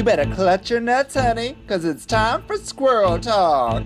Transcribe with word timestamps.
You 0.00 0.04
better 0.04 0.34
clutch 0.34 0.70
your 0.70 0.80
nuts, 0.80 1.14
honey, 1.14 1.58
because 1.60 1.84
it's 1.84 2.06
time 2.06 2.42
for 2.46 2.56
Squirrel 2.56 3.18
Talk. 3.18 3.84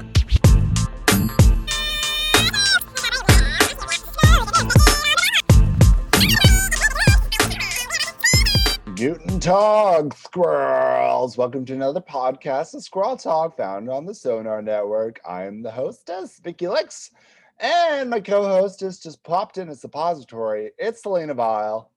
Guten 8.95 9.41
Tag, 9.41 10.15
squirrels. 10.15 11.37
Welcome 11.37 11.65
to 11.65 11.73
another 11.73 12.01
podcast 12.01 12.75
of 12.75 12.85
Squirrel 12.85 13.17
Talk 13.17 13.57
found 13.57 13.91
on 13.91 14.07
the 14.07 14.15
Sonar 14.15 14.63
Network. 14.63 15.21
I'm 15.29 15.65
the 15.65 15.73
hostess, 15.73 16.39
Vicky 16.39 16.69
Licks, 16.69 17.11
and 17.59 18.09
my 18.09 18.21
co-hostess 18.21 19.01
just 19.01 19.21
popped 19.25 19.59
in 19.59 19.69
a 19.69 19.75
suppository. 19.75 20.71
It's 20.79 21.03
Selena 21.03 21.35
Vile. 21.35 21.91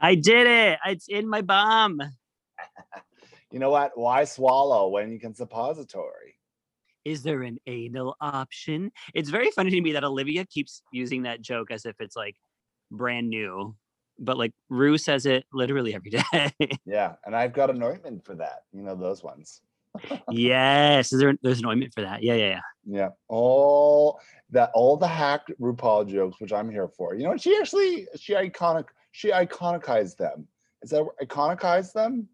I 0.00 0.14
did 0.14 0.46
it. 0.46 0.78
It's 0.86 1.08
in 1.08 1.28
my 1.28 1.42
bum. 1.42 2.00
You 3.50 3.58
know 3.58 3.70
what? 3.70 3.92
Why 3.96 4.24
swallow 4.24 4.88
when 4.88 5.10
you 5.10 5.18
can 5.18 5.34
suppository? 5.34 6.36
Is 7.04 7.22
there 7.22 7.42
an 7.42 7.58
anal 7.66 8.16
option? 8.20 8.92
It's 9.14 9.30
very 9.30 9.50
funny 9.50 9.70
to 9.70 9.80
me 9.80 9.92
that 9.92 10.04
Olivia 10.04 10.44
keeps 10.44 10.82
using 10.92 11.22
that 11.22 11.40
joke 11.40 11.70
as 11.70 11.86
if 11.86 11.96
it's 12.00 12.16
like 12.16 12.36
brand 12.90 13.28
new. 13.30 13.74
But 14.18 14.36
like 14.36 14.52
Rue 14.68 14.98
says 14.98 15.24
it 15.26 15.44
literally 15.52 15.94
every 15.94 16.10
day. 16.32 16.52
Yeah, 16.84 17.14
and 17.24 17.34
I've 17.34 17.52
got 17.52 17.70
an 17.70 17.82
ointment 17.82 18.24
for 18.24 18.34
that. 18.34 18.64
You 18.72 18.82
know 18.82 18.94
those 18.94 19.22
ones. 19.22 19.62
yes. 20.30 21.12
Is 21.12 21.20
there 21.20 21.34
there's 21.42 21.60
an 21.60 21.66
ointment 21.66 21.94
for 21.94 22.02
that? 22.02 22.22
Yeah, 22.22 22.34
yeah, 22.34 22.48
yeah. 22.48 22.60
Yeah, 22.90 23.08
all 23.28 24.20
that, 24.50 24.70
all 24.74 24.96
the 24.96 25.06
hack 25.06 25.42
RuPaul 25.60 26.08
jokes, 26.08 26.40
which 26.40 26.52
I'm 26.52 26.70
here 26.70 26.88
for. 26.88 27.14
You 27.14 27.24
know, 27.24 27.36
she 27.36 27.56
actually 27.56 28.06
she 28.18 28.34
iconic 28.34 28.86
she 29.12 29.30
iconicized 29.30 30.16
them. 30.16 30.46
Is 30.82 30.90
that 30.90 31.06
iconicized 31.22 31.92
them? 31.92 32.28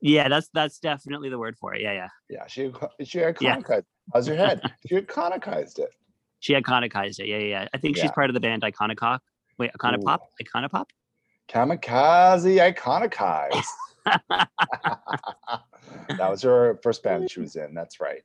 Yeah, 0.00 0.28
that's 0.28 0.48
that's 0.54 0.78
definitely 0.78 1.28
the 1.28 1.38
word 1.38 1.56
for 1.58 1.74
it. 1.74 1.82
Yeah, 1.82 1.92
yeah. 1.92 2.08
Yeah, 2.28 2.46
she 2.46 2.72
she 3.04 3.18
iconicized. 3.18 3.84
How's 4.12 4.26
your 4.26 4.36
head? 4.36 4.60
she 4.88 4.96
iconicized 4.96 5.78
it. 5.78 5.90
She 6.40 6.54
iconicized 6.54 7.20
it. 7.20 7.28
Yeah, 7.28 7.38
yeah, 7.38 7.46
yeah. 7.46 7.68
I 7.74 7.78
think 7.78 7.96
she's 7.96 8.10
part 8.12 8.30
of 8.30 8.34
the 8.34 8.40
band 8.40 8.62
Iconicop. 8.62 9.20
Wait, 9.58 9.70
Icona 9.78 10.02
Pop? 10.02 10.22
Iconopop? 10.42 10.86
Kamikaze 11.50 12.74
iconicized. 12.74 13.64
that 16.18 16.30
was 16.30 16.42
her 16.42 16.78
first 16.82 17.02
band 17.02 17.30
she 17.30 17.40
was 17.40 17.56
in. 17.56 17.74
That's 17.74 18.00
right. 18.00 18.22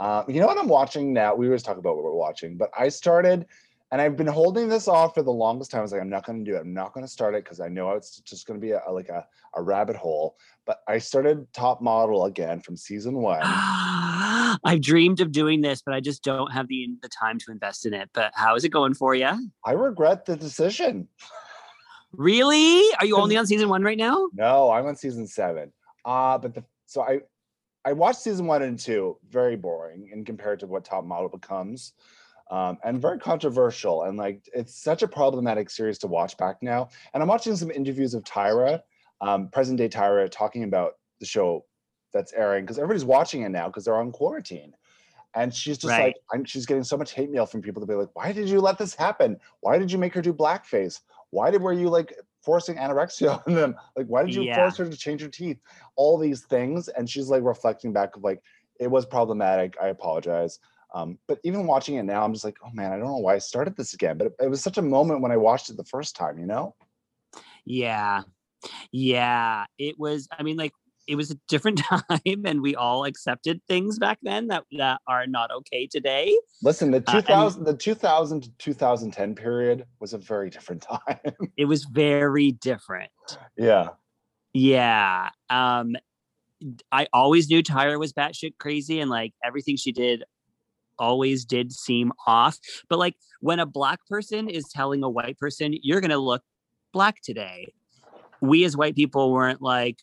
Uh, 0.00 0.24
you 0.28 0.40
know 0.40 0.46
what 0.46 0.58
I'm 0.58 0.68
watching 0.68 1.12
now? 1.12 1.34
We 1.34 1.46
always 1.46 1.62
talk 1.62 1.76
about 1.76 1.96
what 1.96 2.04
we're 2.04 2.14
watching, 2.14 2.56
but 2.56 2.70
I 2.78 2.88
started, 2.88 3.46
and 3.90 4.00
I've 4.00 4.16
been 4.16 4.26
holding 4.26 4.68
this 4.68 4.86
off 4.86 5.14
for 5.14 5.22
the 5.22 5.32
longest 5.32 5.70
time. 5.70 5.80
I 5.80 5.82
was 5.82 5.92
like, 5.92 6.02
I'm 6.02 6.10
not 6.10 6.26
going 6.26 6.44
to 6.44 6.50
do 6.50 6.56
it. 6.56 6.60
I'm 6.60 6.74
not 6.74 6.92
going 6.92 7.04
to 7.06 7.10
start 7.10 7.34
it 7.34 7.44
because 7.44 7.60
I 7.60 7.68
know 7.68 7.92
it's 7.92 8.20
just 8.20 8.46
going 8.46 8.60
to 8.60 8.64
be 8.64 8.72
a, 8.72 8.82
like 8.90 9.08
a, 9.08 9.26
a 9.54 9.62
rabbit 9.62 9.96
hole. 9.96 10.36
But 10.66 10.80
I 10.86 10.98
started 10.98 11.50
Top 11.54 11.80
Model 11.80 12.26
again 12.26 12.60
from 12.60 12.76
season 12.76 13.16
one. 13.16 13.40
I've 13.44 14.82
dreamed 14.82 15.20
of 15.20 15.32
doing 15.32 15.62
this, 15.62 15.80
but 15.80 15.94
I 15.94 16.00
just 16.00 16.22
don't 16.22 16.52
have 16.52 16.68
the 16.68 16.88
the 17.02 17.08
time 17.08 17.38
to 17.38 17.50
invest 17.50 17.86
in 17.86 17.94
it. 17.94 18.10
But 18.12 18.32
how 18.34 18.56
is 18.56 18.64
it 18.64 18.70
going 18.70 18.94
for 18.94 19.14
you? 19.14 19.50
I 19.64 19.72
regret 19.72 20.26
the 20.26 20.36
decision. 20.36 21.08
Really? 22.12 22.82
Are 23.00 23.06
you 23.06 23.16
only 23.16 23.36
on 23.36 23.46
season 23.46 23.68
one 23.68 23.82
right 23.82 23.98
now? 23.98 24.28
No, 24.34 24.70
I'm 24.70 24.86
on 24.86 24.96
season 24.96 25.26
seven. 25.26 25.72
Uh, 26.04 26.38
but 26.38 26.54
the 26.54 26.64
so 26.86 27.02
I 27.02 27.20
I 27.84 27.92
watched 27.92 28.20
season 28.20 28.46
one 28.46 28.62
and 28.62 28.78
two, 28.78 29.18
very 29.30 29.56
boring 29.56 30.10
in 30.12 30.24
compared 30.24 30.60
to 30.60 30.66
what 30.66 30.84
Top 30.84 31.04
Model 31.04 31.28
becomes. 31.28 31.92
Um, 32.50 32.78
and 32.82 33.00
very 33.00 33.18
controversial. 33.18 34.04
And 34.04 34.16
like 34.16 34.48
it's 34.54 34.74
such 34.74 35.02
a 35.02 35.08
problematic 35.08 35.68
series 35.68 35.98
to 35.98 36.06
watch 36.06 36.36
back 36.38 36.62
now. 36.62 36.88
And 37.12 37.22
I'm 37.22 37.28
watching 37.28 37.54
some 37.56 37.70
interviews 37.70 38.14
of 38.14 38.24
Tyra, 38.24 38.80
um, 39.20 39.48
present 39.50 39.76
day 39.78 39.88
Tyra, 39.88 40.30
talking 40.30 40.64
about 40.64 40.94
the 41.20 41.26
show 41.26 41.66
that's 42.12 42.32
airing 42.32 42.64
because 42.64 42.78
everybody's 42.78 43.04
watching 43.04 43.42
it 43.42 43.50
now 43.50 43.66
because 43.66 43.84
they're 43.84 43.96
on 43.96 44.12
quarantine. 44.12 44.72
And 45.34 45.54
she's 45.54 45.76
just 45.76 45.98
Right. 45.98 46.06
like, 46.06 46.14
I'm, 46.32 46.44
she's 46.44 46.64
getting 46.64 46.82
so 46.84 46.96
much 46.96 47.12
hate 47.12 47.30
mail 47.30 47.44
from 47.44 47.60
people 47.60 47.80
to 47.82 47.86
be 47.86 47.94
like, 47.94 48.08
why 48.14 48.32
did 48.32 48.48
you 48.48 48.60
let 48.60 48.78
this 48.78 48.94
happen? 48.94 49.38
Why 49.60 49.78
did 49.78 49.92
you 49.92 49.98
make 49.98 50.14
her 50.14 50.22
do 50.22 50.32
blackface? 50.32 51.00
Why 51.30 51.50
did 51.50 51.60
were 51.60 51.74
you 51.74 51.90
like 51.90 52.14
forcing 52.42 52.76
anorexia 52.76 53.42
on 53.46 53.54
them? 53.54 53.76
Like, 53.94 54.06
why 54.06 54.22
did 54.22 54.34
you 54.34 54.44
Yeah. 54.44 54.54
force 54.54 54.78
her 54.78 54.88
to 54.88 54.96
change 54.96 55.20
her 55.20 55.28
teeth? 55.28 55.60
All 55.96 56.16
these 56.16 56.46
things. 56.46 56.88
And 56.88 57.08
she's 57.08 57.28
like 57.28 57.42
reflecting 57.42 57.92
back 57.92 58.16
of 58.16 58.24
like, 58.24 58.42
it 58.80 58.90
was 58.90 59.04
problematic. 59.04 59.76
I 59.80 59.88
apologize. 59.88 60.60
Um, 60.94 61.18
but 61.28 61.38
even 61.44 61.66
watching 61.66 61.96
it 61.96 62.04
now, 62.04 62.24
I'm 62.24 62.32
just 62.32 62.44
like, 62.44 62.56
oh 62.64 62.70
man, 62.72 62.92
I 62.92 62.96
don't 62.96 63.06
know 63.06 63.16
why 63.18 63.34
I 63.34 63.38
started 63.38 63.76
this 63.76 63.94
again. 63.94 64.16
But 64.18 64.28
it, 64.28 64.32
it 64.44 64.48
was 64.50 64.62
such 64.62 64.78
a 64.78 64.82
moment 64.82 65.20
when 65.20 65.32
I 65.32 65.36
watched 65.36 65.68
it 65.70 65.76
the 65.76 65.84
first 65.84 66.16
time, 66.16 66.38
you 66.38 66.46
know? 66.46 66.74
Yeah. 67.64 68.22
Yeah. 68.90 69.66
It 69.78 69.98
was, 69.98 70.28
I 70.36 70.42
mean, 70.42 70.56
like, 70.56 70.72
it 71.06 71.16
was 71.16 71.30
a 71.30 71.38
different 71.48 71.78
time 71.84 72.44
and 72.44 72.60
we 72.60 72.74
all 72.74 73.04
accepted 73.04 73.60
things 73.68 73.98
back 73.98 74.18
then 74.22 74.48
that, 74.48 74.64
that 74.76 75.00
are 75.06 75.26
not 75.26 75.50
okay 75.50 75.86
today. 75.86 76.38
Listen, 76.62 76.90
the 76.90 76.98
Uh, 77.06 77.16
and- 77.16 77.24
2000, 77.26 77.64
the 77.64 77.74
2000 77.74 78.40
to 78.42 78.50
2010 78.58 79.34
period 79.34 79.84
was 80.00 80.12
a 80.12 80.18
very 80.18 80.50
different 80.50 80.82
time. 81.06 81.18
It 81.56 81.64
was 81.66 81.84
very 81.84 82.52
different. 82.52 83.10
yeah. 83.56 83.88
Yeah. 84.54 85.28
Um 85.50 85.94
I 86.90 87.06
always 87.12 87.48
knew 87.48 87.62
Tyra 87.62 87.98
was 88.00 88.12
batshit 88.12 88.54
crazy 88.58 88.98
and 89.00 89.08
like 89.10 89.32
everything 89.44 89.76
she 89.76 89.92
did 89.92 90.24
always 90.98 91.44
did 91.44 91.72
seem 91.72 92.12
off. 92.26 92.58
But 92.88 92.98
like 92.98 93.16
when 93.40 93.60
a 93.60 93.66
black 93.66 94.00
person 94.06 94.48
is 94.48 94.68
telling 94.68 95.02
a 95.02 95.08
white 95.08 95.38
person, 95.38 95.74
you're 95.82 96.00
gonna 96.00 96.18
look 96.18 96.42
black 96.92 97.16
today. 97.22 97.72
We 98.40 98.64
as 98.64 98.76
white 98.76 98.94
people 98.94 99.32
weren't 99.32 99.60
like, 99.60 99.98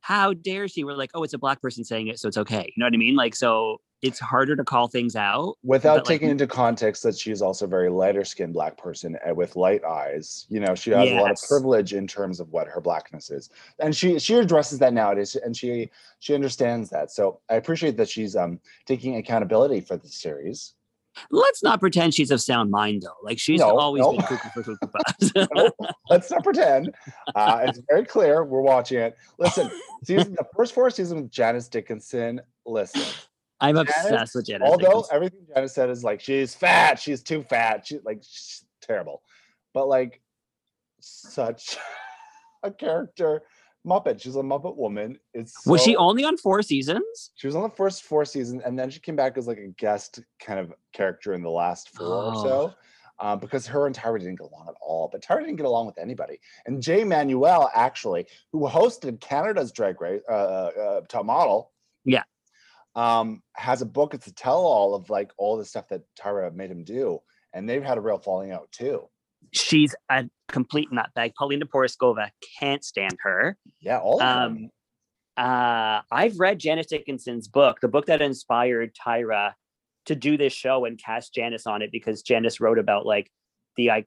how 0.00 0.32
dare 0.32 0.68
she? 0.68 0.84
We're 0.84 0.94
like, 0.94 1.10
oh, 1.14 1.22
it's 1.22 1.34
a 1.34 1.38
black 1.38 1.60
person 1.60 1.84
saying 1.84 2.08
it, 2.08 2.18
so 2.18 2.28
it's 2.28 2.38
okay. 2.38 2.64
You 2.64 2.80
know 2.80 2.86
what 2.86 2.94
I 2.94 2.98
mean? 2.98 3.16
Like, 3.16 3.34
so 3.34 3.80
it's 4.02 4.18
harder 4.20 4.54
to 4.54 4.64
call 4.64 4.86
things 4.88 5.16
out. 5.16 5.56
Without 5.64 5.96
But, 5.96 6.06
like, 6.06 6.14
taking 6.20 6.30
into 6.30 6.46
context 6.46 7.02
that 7.02 7.18
she's 7.18 7.42
also 7.42 7.64
a 7.64 7.68
very 7.68 7.88
lighter 7.90 8.24
skinned 8.24 8.52
black 8.52 8.76
person 8.76 9.18
uh, 9.28 9.34
with 9.34 9.56
light 9.56 9.82
eyes. 9.84 10.46
You 10.48 10.60
know, 10.60 10.74
she 10.74 10.90
has 10.90 11.10
a 11.10 11.14
lot 11.14 11.30
of 11.32 11.38
privilege 11.48 11.94
in 11.94 12.06
terms 12.06 12.38
of 12.40 12.50
what 12.50 12.68
her 12.68 12.80
blackness 12.80 13.30
is. 13.30 13.50
And 13.80 13.94
she 13.96 14.18
she 14.18 14.34
addresses 14.34 14.78
that 14.78 14.92
nowadays 14.92 15.34
and 15.36 15.56
she 15.56 15.90
she 16.20 16.34
understands 16.34 16.90
that. 16.90 17.10
So 17.10 17.40
I 17.50 17.56
appreciate 17.56 17.96
that 17.96 18.08
she's 18.08 18.36
um 18.36 18.60
taking 18.86 19.16
accountability 19.16 19.80
for 19.80 19.96
the 19.96 20.08
series. 20.08 20.74
Let's 21.32 21.64
not 21.64 21.80
pretend 21.80 22.14
she's 22.14 22.30
of 22.30 22.40
sound 22.40 22.70
mind 22.70 23.02
though. 23.02 23.16
Like 23.24 23.40
she's 23.40 23.58
No, 23.58 23.76
always 23.76 24.02
no. 24.02 24.12
been 24.12 24.20
cuckoo 24.22 24.48
for 24.50 24.62
cuckoo 24.62 24.86
puffs. 24.86 25.72
Let's 26.10 26.30
not 26.30 26.44
pretend. 26.44 26.94
Uh, 27.34 27.62
it's 27.64 27.80
very 27.90 28.04
clear. 28.04 28.44
We're 28.44 28.60
watching 28.60 28.98
it. 28.98 29.16
Listen, 29.38 29.68
season 30.04 30.34
the 30.34 30.46
first 30.54 30.74
four 30.74 30.88
seasons 30.90 31.22
with 31.22 31.30
Janice 31.32 31.66
Dickinson. 31.66 32.40
Listen, 32.66 33.02
I'm 33.60 33.74
Janice, 33.76 33.94
obsessed 34.04 34.34
with 34.34 34.46
Janice. 34.46 34.68
although 34.70 35.04
everything 35.10 35.40
Janice 35.54 35.74
said 35.74 35.90
is 35.90 36.04
like 36.04 36.20
she's 36.20 36.54
fat, 36.54 36.98
she's 36.98 37.22
too 37.22 37.42
fat, 37.42 37.86
she 37.86 37.98
like 38.04 38.22
she's 38.22 38.64
terrible, 38.80 39.22
but 39.74 39.88
like 39.88 40.20
such 41.00 41.76
a 42.62 42.70
character 42.70 43.42
Muppet. 43.86 44.20
She's 44.20 44.36
a 44.36 44.40
Muppet 44.40 44.76
woman. 44.76 45.18
It's 45.32 45.64
was 45.66 45.82
she 45.82 45.96
only 45.96 46.24
on 46.24 46.36
four 46.36 46.62
seasons? 46.62 47.30
She 47.36 47.46
was 47.46 47.56
on 47.56 47.62
the 47.62 47.70
first 47.70 48.02
four 48.02 48.24
seasons, 48.24 48.62
and 48.64 48.78
then 48.78 48.90
she 48.90 49.00
came 49.00 49.16
back 49.16 49.38
as 49.38 49.46
like 49.46 49.58
a 49.58 49.68
guest 49.68 50.20
kind 50.40 50.58
of 50.60 50.72
character 50.92 51.32
in 51.32 51.42
the 51.42 51.50
last 51.50 51.90
four 51.90 52.06
or 52.06 52.32
Oh. 52.34 52.42
so. 52.42 52.74
Uh, 53.20 53.34
because 53.34 53.66
her 53.66 53.86
and 53.86 53.96
Tyra 53.96 54.16
didn't 54.20 54.36
get 54.38 54.46
along 54.48 54.66
at 54.68 54.76
all, 54.80 55.08
but 55.10 55.20
Tyra 55.20 55.40
didn't 55.40 55.56
get 55.56 55.66
along 55.66 55.86
with 55.86 55.98
anybody. 55.98 56.38
And 56.66 56.80
Jay 56.80 57.02
Manuel, 57.02 57.68
actually, 57.74 58.26
who 58.52 58.60
hosted 58.68 59.20
Canada's 59.20 59.72
Drag 59.72 60.00
Race, 60.00 60.22
uh, 60.28 60.32
uh, 60.32 61.00
Top 61.08 61.24
Model, 61.26 61.72
Yeah. 62.04 62.22
Um, 62.98 63.42
has 63.54 63.80
a 63.80 63.86
book. 63.86 64.12
It's 64.14 64.26
a 64.26 64.34
tell-all 64.34 64.94
of 64.94 65.08
like 65.08 65.30
all 65.38 65.56
the 65.56 65.64
stuff 65.64 65.88
that 65.88 66.02
Tyra 66.20 66.52
made 66.52 66.70
him 66.70 66.82
do, 66.82 67.20
and 67.54 67.68
they've 67.68 67.82
had 67.82 67.96
a 67.96 68.00
real 68.00 68.18
falling 68.18 68.50
out 68.50 68.70
too. 68.72 69.08
She's 69.52 69.94
a 70.10 70.24
complete 70.48 70.88
nutbag. 70.90 71.34
Paulina 71.38 71.66
Porizkova 71.66 72.30
can't 72.58 72.82
stand 72.82 73.16
her. 73.22 73.56
Yeah, 73.80 73.98
all 73.98 74.20
of 74.20 74.26
them. 74.50 74.70
Um, 75.36 75.44
uh, 75.46 76.00
I've 76.10 76.40
read 76.40 76.58
Janice 76.58 76.86
Dickinson's 76.86 77.46
book, 77.46 77.78
the 77.80 77.86
book 77.86 78.06
that 78.06 78.20
inspired 78.20 78.96
Tyra 78.96 79.52
to 80.06 80.16
do 80.16 80.36
this 80.36 80.52
show 80.52 80.84
and 80.84 80.98
cast 80.98 81.32
Janice 81.32 81.66
on 81.66 81.82
it 81.82 81.92
because 81.92 82.22
Janice 82.22 82.58
wrote 82.60 82.80
about 82.80 83.06
like 83.06 83.30
the 83.76 83.92
I 83.92 84.06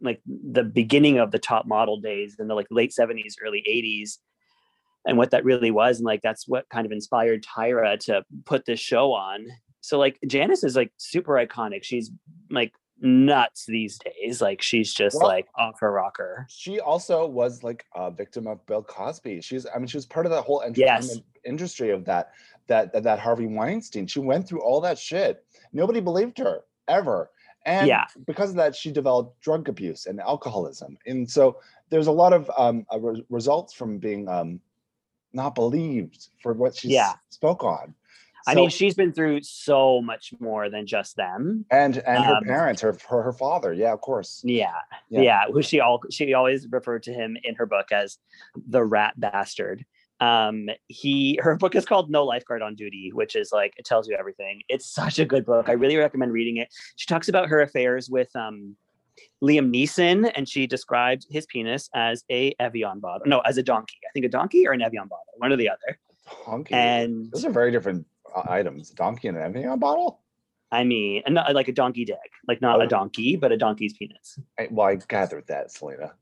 like 0.00 0.20
the 0.26 0.64
beginning 0.64 1.18
of 1.18 1.30
the 1.30 1.38
top 1.38 1.66
model 1.66 2.00
days 2.00 2.36
in 2.40 2.48
the 2.48 2.54
like 2.54 2.66
late 2.70 2.92
70s, 2.98 3.34
early 3.40 3.62
80s, 3.68 4.18
and 5.06 5.18
what 5.18 5.30
that 5.30 5.44
really 5.44 5.70
was. 5.70 5.98
And 5.98 6.06
like 6.06 6.22
that's 6.22 6.46
what 6.48 6.68
kind 6.68 6.86
of 6.86 6.92
inspired 6.92 7.44
Tyra 7.44 7.98
to 8.06 8.24
put 8.44 8.64
this 8.66 8.80
show 8.80 9.12
on. 9.12 9.46
So 9.80 9.98
like 9.98 10.18
Janice 10.26 10.62
is 10.64 10.76
like 10.76 10.92
super 10.96 11.32
iconic. 11.34 11.82
She's 11.82 12.10
like 12.50 12.72
nuts 13.00 13.64
these 13.66 13.98
days. 13.98 14.40
Like 14.40 14.62
she's 14.62 14.94
just 14.94 15.16
Well- 15.18 15.28
like 15.28 15.46
off 15.56 15.80
her 15.80 15.90
rocker. 15.92 16.46
she 16.48 16.78
also 16.80 17.26
was 17.26 17.62
like 17.64 17.84
a 17.94 18.10
victim 18.10 18.46
of 18.46 18.64
Bill 18.66 18.82
Cosby. 18.82 19.40
She's, 19.40 19.66
I 19.74 19.78
mean, 19.78 19.88
she 19.88 19.96
was 19.96 20.06
part 20.06 20.24
of 20.26 20.30
that 20.32 20.42
whole 20.42 20.62
entertainment 20.62 21.24
industry 21.44 21.90
of 21.90 22.04
that, 22.04 22.30
that, 22.68 22.92
that, 22.92 23.02
that 23.02 23.18
Harvey 23.18 23.46
Weinstein. 23.46 24.06
She 24.06 24.20
went 24.20 24.46
through 24.46 24.60
all 24.62 24.80
that 24.82 24.98
shit. 24.98 25.44
Nobody 25.72 25.98
believed 26.00 26.38
her 26.38 26.60
ever. 26.86 27.30
And 27.66 27.88
Yeah. 27.88 28.04
because 28.26 28.50
of 28.50 28.56
that, 28.56 28.76
she 28.76 28.92
developed 28.92 29.40
drug 29.40 29.68
abuse 29.68 30.06
and 30.06 30.20
alcoholism. 30.20 30.96
And 31.06 31.28
so 31.28 31.58
there's 31.90 32.06
a 32.06 32.12
lot 32.12 32.32
of 32.32 32.48
um, 32.56 32.86
uh, 32.92 33.00
re- 33.00 33.24
results 33.30 33.72
from 33.72 33.98
being 33.98 34.28
um, 34.28 34.60
not 35.32 35.54
believed 35.54 36.28
for 36.42 36.52
what 36.52 36.76
she 36.76 36.88
Yeah. 36.88 37.14
spoke 37.30 37.64
on. 37.64 37.94
I 38.44 38.56
mean, 38.56 38.70
she's 38.70 38.94
been 38.94 39.12
through 39.12 39.42
so 39.42 40.02
much 40.02 40.34
more 40.40 40.68
than 40.68 40.84
just 40.86 41.14
them. 41.14 41.64
and 41.70 41.98
and 41.98 42.24
her 42.24 42.36
um, 42.36 42.44
parents, 42.44 42.82
her, 42.82 42.96
her 43.08 43.22
her 43.22 43.32
father, 43.32 43.72
yeah, 43.72 43.92
of 43.92 44.00
course. 44.00 44.40
Yeah, 44.44 44.72
Yeah. 45.08 45.20
yeah. 45.20 45.44
Who 45.52 45.62
she 45.62 45.78
all 45.78 46.00
she 46.10 46.34
always 46.34 46.66
referred 46.68 47.04
to 47.04 47.12
him 47.12 47.36
in 47.44 47.54
her 47.54 47.66
book 47.66 47.92
as 47.92 48.18
the 48.56 48.82
rat 48.84 49.14
bastard. 49.18 49.84
Um, 50.18 50.68
he 50.88 51.38
her 51.40 51.54
book 51.56 51.76
is 51.76 51.84
called 51.84 52.10
No 52.10 52.24
Lifeguard 52.24 52.62
on 52.62 52.74
Duty, 52.74 53.12
which 53.14 53.36
is 53.36 53.52
like 53.52 53.74
it 53.76 53.84
tells 53.84 54.08
you 54.08 54.16
everything. 54.16 54.62
It's 54.68 54.86
such 54.86 55.20
a 55.20 55.24
good 55.24 55.44
book. 55.46 55.68
I 55.68 55.72
really 55.72 55.96
recommend 55.96 56.32
reading 56.32 56.56
it. 56.56 56.68
She 56.96 57.06
talks 57.06 57.28
about 57.28 57.48
her 57.48 57.60
affairs 57.60 58.10
with 58.10 58.34
um 58.34 58.76
Liam 59.42 59.70
Neeson, 59.74 60.30
and 60.34 60.48
she 60.48 60.66
described 60.66 61.26
his 61.30 61.46
penis 61.46 61.88
as 61.94 62.24
a 62.30 62.54
Evian 62.60 63.00
bottle. 63.00 63.26
No, 63.26 63.40
as 63.40 63.58
a 63.58 63.62
donkey. 63.62 63.98
I 64.08 64.12
think 64.12 64.24
a 64.26 64.28
donkey 64.28 64.66
or 64.66 64.72
an 64.72 64.82
Evian 64.82 65.08
bottle, 65.08 65.26
one 65.38 65.52
or 65.52 65.56
the 65.56 65.68
other. 65.68 65.98
Donkey. 66.46 66.74
And 66.74 67.30
Those 67.32 67.44
are 67.44 67.50
very 67.50 67.70
different 67.72 68.06
uh, 68.34 68.42
items. 68.48 68.90
Donkey 68.90 69.28
and 69.28 69.36
an 69.36 69.56
Evian 69.56 69.78
bottle. 69.78 70.20
I 70.70 70.84
mean, 70.84 71.22
and 71.26 71.34
not 71.34 71.54
like 71.54 71.68
a 71.68 71.72
donkey 71.72 72.06
dick, 72.06 72.16
like 72.48 72.62
not 72.62 72.78
Oh. 72.80 72.84
a 72.84 72.86
donkey, 72.86 73.36
but 73.36 73.52
a 73.52 73.58
donkey's 73.58 73.92
penis. 73.92 74.38
I, 74.58 74.68
well, 74.70 74.86
I 74.86 74.94
gathered 74.94 75.46
that, 75.48 75.70
Selena. 75.70 76.14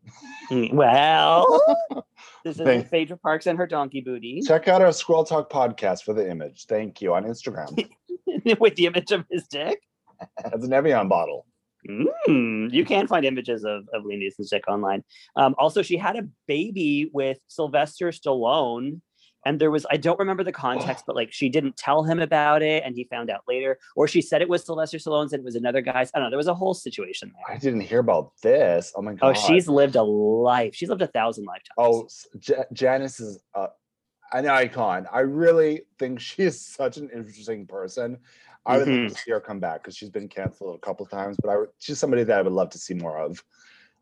Well, 0.50 1.46
this 2.44 2.58
is 2.58 2.64
Thank- 2.66 2.88
Phaedra 2.88 3.16
Parks 3.18 3.46
and 3.46 3.56
her 3.58 3.66
donkey 3.68 4.00
booty 4.00 4.42
Check 4.44 4.66
out 4.66 4.82
our 4.82 4.92
Squirrel 4.92 5.22
Talk 5.24 5.50
podcast 5.52 6.02
for 6.02 6.12
the 6.14 6.28
image. 6.28 6.66
Thank 6.66 7.00
you 7.00 7.14
on 7.14 7.24
Instagram. 7.24 7.88
with 8.58 8.74
the 8.74 8.86
image 8.86 9.12
of 9.12 9.24
his 9.30 9.46
dick. 9.46 9.80
It's 10.52 10.64
an 10.66 10.72
Evian 10.72 11.08
bottle. 11.08 11.46
Mm, 11.88 12.72
you 12.72 12.84
can 12.84 13.06
find 13.06 13.24
images 13.24 13.64
of, 13.64 13.88
of 13.92 14.04
Liam 14.04 14.18
Neeson's 14.18 14.50
dick 14.50 14.64
online. 14.68 15.02
Um, 15.36 15.54
also, 15.58 15.82
she 15.82 15.96
had 15.96 16.16
a 16.16 16.28
baby 16.46 17.10
with 17.12 17.38
Sylvester 17.48 18.08
Stallone. 18.10 19.00
And 19.46 19.58
there 19.58 19.70
was, 19.70 19.86
I 19.90 19.96
don't 19.96 20.18
remember 20.18 20.44
the 20.44 20.52
context, 20.52 21.04
but 21.06 21.16
like 21.16 21.32
she 21.32 21.48
didn't 21.48 21.78
tell 21.78 22.04
him 22.04 22.20
about 22.20 22.60
it 22.60 22.82
and 22.84 22.94
he 22.94 23.04
found 23.04 23.30
out 23.30 23.40
later. 23.48 23.78
Or 23.96 24.06
she 24.06 24.20
said 24.20 24.42
it 24.42 24.50
was 24.50 24.66
Sylvester 24.66 24.98
Stallone's 24.98 25.32
and 25.32 25.40
it 25.40 25.44
was 25.44 25.54
another 25.54 25.80
guy's. 25.80 26.10
I 26.14 26.18
don't 26.18 26.26
know. 26.26 26.30
There 26.30 26.36
was 26.36 26.46
a 26.46 26.54
whole 26.54 26.74
situation 26.74 27.32
there. 27.34 27.56
I 27.56 27.58
didn't 27.58 27.80
hear 27.80 28.00
about 28.00 28.32
this. 28.42 28.92
Oh 28.94 29.00
my 29.00 29.14
God. 29.14 29.30
Oh, 29.30 29.32
she's 29.32 29.66
lived 29.66 29.96
a 29.96 30.02
life. 30.02 30.74
She's 30.74 30.90
lived 30.90 31.00
a 31.00 31.06
thousand 31.06 31.46
lifetimes. 31.46 31.74
Oh, 31.78 32.06
Ja- 32.46 32.64
Janice 32.74 33.18
is 33.18 33.42
uh, 33.54 33.68
an 34.34 34.46
icon. 34.46 35.06
I 35.10 35.20
really 35.20 35.84
think 35.98 36.20
she 36.20 36.42
is 36.42 36.60
such 36.60 36.98
an 36.98 37.08
interesting 37.08 37.66
person. 37.66 38.18
I 38.66 38.76
would 38.78 38.86
Mm-hmm. 38.88 39.02
love 39.04 39.12
to 39.14 39.18
see 39.18 39.30
her 39.30 39.40
come 39.40 39.58
back 39.60 39.82
because 39.82 39.96
she's 39.96 40.10
been 40.10 40.28
canceled 40.28 40.76
a 40.76 40.78
couple 40.86 41.06
times, 41.06 41.36
but 41.42 41.50
I 41.50 41.56
would, 41.56 41.68
she's 41.78 41.98
somebody 41.98 42.24
that 42.24 42.38
I 42.38 42.42
would 42.42 42.52
love 42.52 42.70
to 42.70 42.78
see 42.78 42.94
more 42.94 43.18
of. 43.18 43.42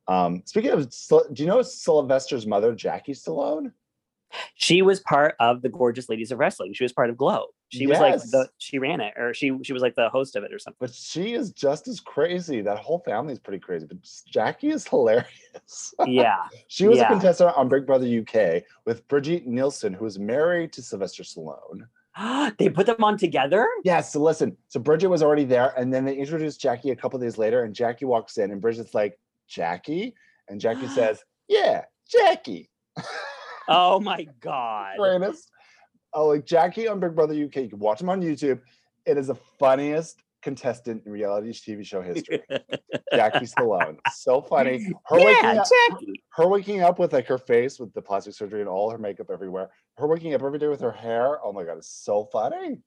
Um, 0.09 0.43
speaking 0.47 0.71
of, 0.71 0.91
do 1.33 1.43
you 1.43 1.47
know 1.47 1.63
Sylvester's 1.63 2.47
mother, 2.47 2.75
Jackie 2.75 3.13
Stallone? 3.13 3.73
She 4.57 4.83
was 4.83 5.01
part 5.01 5.37
of 5.41 5.63
the 5.63 5.69
Gorgeous 5.71 6.09
Ladies 6.11 6.31
of 6.33 6.39
Wrestling. 6.39 6.75
She 6.75 6.85
was 6.85 6.93
part 6.93 7.09
of 7.09 7.17
Glow. 7.17 7.47
She 7.71 7.87
was 7.87 7.99
like 7.99 8.17
the 8.31 8.49
she 8.59 8.79
ran 8.79 9.01
it, 9.01 9.15
or 9.17 9.33
she 9.33 9.53
she 9.63 9.73
was 9.73 9.81
like 9.81 9.95
the 9.95 10.09
host 10.11 10.37
of 10.37 10.45
it 10.45 10.53
or 10.53 10.59
something. 10.59 10.77
But 10.81 10.93
she 10.95 11.33
is 11.35 11.51
just 11.53 11.89
as 11.89 12.01
crazy. 12.01 12.61
That 12.63 12.79
whole 12.79 12.99
family 13.01 13.33
is 13.35 13.39
pretty 13.39 13.59
crazy. 13.59 13.87
But 13.87 13.99
Jackie 14.31 14.69
is 14.71 14.87
hilarious. 14.87 15.95
Yeah. 16.07 16.45
she 16.69 16.87
was 16.89 16.99
Yeah. 16.99 17.07
a 17.07 17.09
contestant 17.09 17.57
on 17.57 17.69
Big 17.69 17.87
Brother 17.87 18.07
UK 18.07 18.65
with 18.85 19.07
Brigitte 19.09 19.47
Nielsen, 19.47 19.93
who 19.95 20.05
is 20.07 20.19
married 20.19 20.73
to 20.75 20.83
Sylvester 20.83 21.23
Stallone. 21.23 21.87
they 22.59 22.69
put 22.69 22.87
them 22.87 23.03
on 23.03 23.17
together. 23.17 23.69
Yeah, 23.85 24.01
so 24.01 24.21
listen, 24.21 24.57
so 24.69 24.81
Bridget 24.81 25.09
was 25.09 25.23
already 25.23 25.45
there, 25.45 25.73
and 25.79 25.93
then 25.93 26.05
they 26.05 26.17
introduced 26.17 26.61
Jackie 26.61 26.91
a 26.91 26.97
couple 26.97 27.19
days 27.19 27.39
later, 27.39 27.65
and 27.65 27.75
Jackie 27.75 28.05
walks 28.05 28.39
in, 28.39 28.51
and 28.51 28.61
Bridget's 28.61 28.95
like, 28.95 29.19
Jackie? 29.49 30.15
And 30.49 30.61
Jackie 30.61 30.89
says, 30.95 31.23
Yeah, 31.49 31.85
Jackie. 32.11 32.71
Oh 33.71 34.01
my 34.01 34.27
god. 34.41 34.97
Greatest. 34.97 35.51
Oh, 36.15 36.29
like 36.29 36.47
Jackie 36.47 36.89
on 36.89 37.01
Big 37.01 37.15
Brother 37.15 37.35
UK. 37.35 37.57
You 37.57 37.69
can 37.69 37.79
watch 37.79 38.01
him 38.01 38.09
on 38.09 38.23
YouTube. 38.23 38.61
It 39.05 39.19
is 39.19 39.27
the 39.27 39.35
funniest 39.59 40.23
contestant 40.43 41.03
in 41.05 41.13
reality 41.13 41.53
TV 41.53 41.85
show 41.85 42.01
history. 42.01 42.43
Jackie 43.15 43.45
Stallone. 43.45 43.99
So 44.15 44.41
funny. 44.41 44.91
Her 45.05 45.17
waking 45.17 45.45
yeah, 45.45 45.61
up, 45.61 45.67
Jackie. 45.91 46.23
her 46.31 46.49
waking 46.49 46.81
up 46.81 46.99
with 46.99 47.13
like 47.13 47.27
her 47.27 47.37
face 47.37 47.79
with 47.79 47.93
the 47.93 48.01
plastic 48.01 48.35
surgery 48.35 48.61
and 48.61 48.69
all 48.71 48.91
her 48.91 48.99
makeup 48.99 49.29
everywhere. 49.31 49.71
Her 49.99 50.07
waking 50.07 50.33
up 50.35 50.43
every 50.45 50.59
day 50.61 50.69
with 50.69 50.81
her 50.81 50.93
hair. 50.93 51.45
Oh 51.45 51.53
my 51.53 51.65
god, 51.65 51.79
it's 51.79 51.91
so 51.91 52.25
funny. 52.33 52.81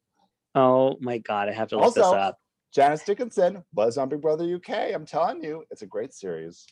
Oh 0.56 0.98
my 1.02 1.18
god, 1.18 1.50
I 1.50 1.52
have 1.52 1.68
to 1.70 1.78
look 1.78 1.94
this 1.94 2.06
up. 2.06 2.38
Janice 2.74 3.04
Dickinson 3.04 3.64
was 3.74 3.98
on 3.98 4.08
Big 4.08 4.22
Brother 4.22 4.46
UK. 4.56 4.94
I'm 4.94 5.06
telling 5.06 5.44
you, 5.44 5.66
it's 5.72 5.82
a 5.82 5.86
great 5.86 6.14
series. 6.14 6.66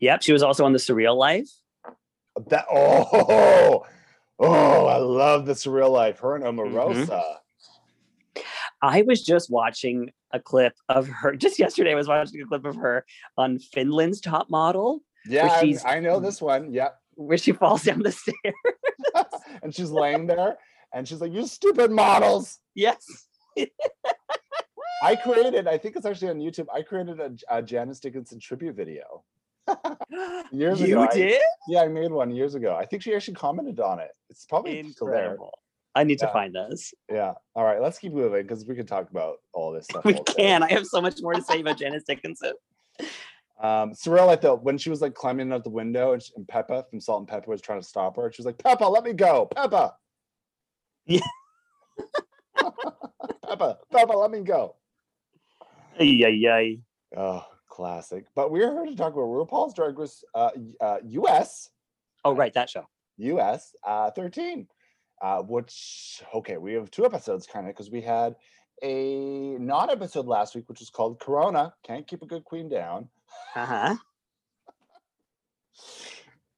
Yep, 0.00 0.22
she 0.22 0.32
was 0.34 0.42
also 0.42 0.64
on 0.66 0.72
the 0.74 0.78
Surreal 0.78 1.16
Life. 1.16 1.48
That 2.48 2.66
oh 2.70 3.86
oh, 4.38 4.86
I 4.86 4.98
love 4.98 5.46
the 5.46 5.54
surreal 5.54 5.90
life. 5.90 6.20
Her 6.20 6.36
and 6.36 6.44
Mm-hmm. 6.44 6.76
Omarosa. 6.76 7.22
I 8.82 9.02
was 9.02 9.24
just 9.24 9.50
watching 9.50 10.10
a 10.32 10.38
clip 10.38 10.74
of 10.88 11.08
her 11.08 11.34
just 11.36 11.58
yesterday. 11.58 11.92
I 11.92 11.96
was 11.96 12.08
watching 12.08 12.40
a 12.42 12.46
clip 12.46 12.64
of 12.66 12.76
her 12.76 13.04
on 13.38 13.58
Finland's 13.58 14.20
Top 14.20 14.50
Model, 14.50 15.00
Yeah, 15.26 15.58
she's- 15.60 15.84
I 15.84 15.98
know 16.00 16.20
this 16.20 16.40
one. 16.42 16.72
Yep. 16.72 16.94
where 17.14 17.38
she 17.38 17.52
falls 17.52 17.82
down 17.84 18.02
the 18.02 18.12
stairs. 18.22 18.54
and 19.62 19.74
she's 19.74 19.90
laying 19.90 20.26
there, 20.26 20.58
and 20.92 21.06
she's 21.06 21.20
like, 21.20 21.32
"You 21.32 21.46
stupid 21.46 21.90
models." 21.90 22.58
yes. 22.74 23.04
I 25.02 25.14
created. 25.16 25.68
I 25.68 25.78
think 25.78 25.96
it's 25.96 26.06
actually 26.06 26.30
on 26.30 26.38
YouTube. 26.38 26.66
I 26.74 26.82
created 26.82 27.20
a, 27.20 27.32
a 27.50 27.62
Janice 27.62 28.00
Dickinson 28.00 28.40
tribute 28.40 28.74
video. 28.74 29.22
Years 30.50 30.80
you 30.80 30.86
ago, 31.00 31.08
I- 31.10 31.14
did? 31.14 31.42
Yeah, 31.68 31.82
I 31.82 31.88
made 31.88 32.10
one 32.10 32.30
years 32.30 32.54
ago. 32.54 32.74
I 32.74 32.84
think 32.86 33.02
she 33.02 33.14
actually 33.14 33.34
commented 33.34 33.80
on 33.80 34.00
it. 34.00 34.10
It's 34.30 34.44
probably 34.46 34.90
still 34.90 35.08
there. 35.08 35.36
I 35.94 36.04
need 36.04 36.20
Yeah. 36.20 36.26
to 36.26 36.32
find 36.32 36.54
this. 36.54 36.94
Yeah. 37.10 37.34
All 37.54 37.64
right, 37.64 37.80
let's 37.80 37.98
keep 37.98 38.12
moving 38.12 38.42
because 38.42 38.64
we 38.66 38.74
can 38.74 38.86
talk 38.86 39.10
about 39.10 39.36
all 39.52 39.72
this 39.72 39.84
stuff. 39.84 40.04
We 40.04 40.14
day. 40.14 40.22
can. 40.36 40.62
I 40.62 40.70
have 40.72 40.86
so 40.86 41.00
much 41.00 41.16
more 41.20 41.34
to 41.34 41.42
say 41.42 41.60
about 41.60 41.78
Janice 41.78 42.04
Dickinson. 42.04 42.52
Um, 43.60 43.92
surreal 43.92 44.26
like 44.26 44.40
though 44.40 44.54
when 44.54 44.78
she 44.78 44.88
was 44.88 45.00
like 45.00 45.14
climbing 45.14 45.52
out 45.52 45.64
the 45.64 45.70
window 45.70 46.12
and, 46.12 46.22
she, 46.22 46.32
and 46.36 46.46
Pepa 46.46 46.88
from 46.88 47.00
Salt 47.00 47.20
and 47.20 47.28
Pepa 47.28 47.48
was 47.48 47.60
trying 47.60 47.80
to 47.80 47.86
stop 47.86 48.16
her. 48.16 48.30
She 48.32 48.40
was 48.42 48.46
like, 48.46 48.58
"Pepa, 48.58 48.88
let 48.90 49.04
me 49.04 49.12
go, 49.12 49.48
Pepa." 49.54 49.92
Yeah. 51.06 51.20
Pepa, 53.44 53.78
Pepa, 53.92 54.14
let 54.14 54.30
me 54.30 54.40
go. 54.40 54.76
Ay, 55.98 56.22
ay, 56.24 56.48
ay. 56.48 56.78
Oh, 57.16 57.44
classic. 57.68 58.26
But 58.36 58.52
we're 58.52 58.72
here 58.72 58.84
to 58.84 58.94
talk 58.94 59.14
about 59.14 59.22
RuPaul's 59.22 59.74
Drag 59.74 59.98
Race 59.98 60.22
uh, 60.34 60.50
uh, 60.80 60.98
US 61.02 61.70
Oh, 62.24 62.34
right, 62.34 62.52
that 62.54 62.70
show. 62.70 62.86
US 63.18 63.74
uh, 63.86 64.10
13, 64.10 64.66
uh, 65.22 65.42
which 65.42 66.22
okay, 66.34 66.56
we 66.56 66.74
have 66.74 66.90
two 66.90 67.04
episodes 67.04 67.46
kind 67.46 67.66
of 67.66 67.74
because 67.74 67.90
we 67.90 68.00
had 68.00 68.36
a 68.82 69.56
non-episode 69.58 70.26
last 70.26 70.54
week, 70.54 70.68
which 70.68 70.80
was 70.80 70.90
called 70.90 71.18
Corona. 71.20 71.74
Can't 71.84 72.06
keep 72.06 72.22
a 72.22 72.26
good 72.26 72.44
queen 72.44 72.68
down. 72.68 73.08
Uh-huh. 73.56 73.96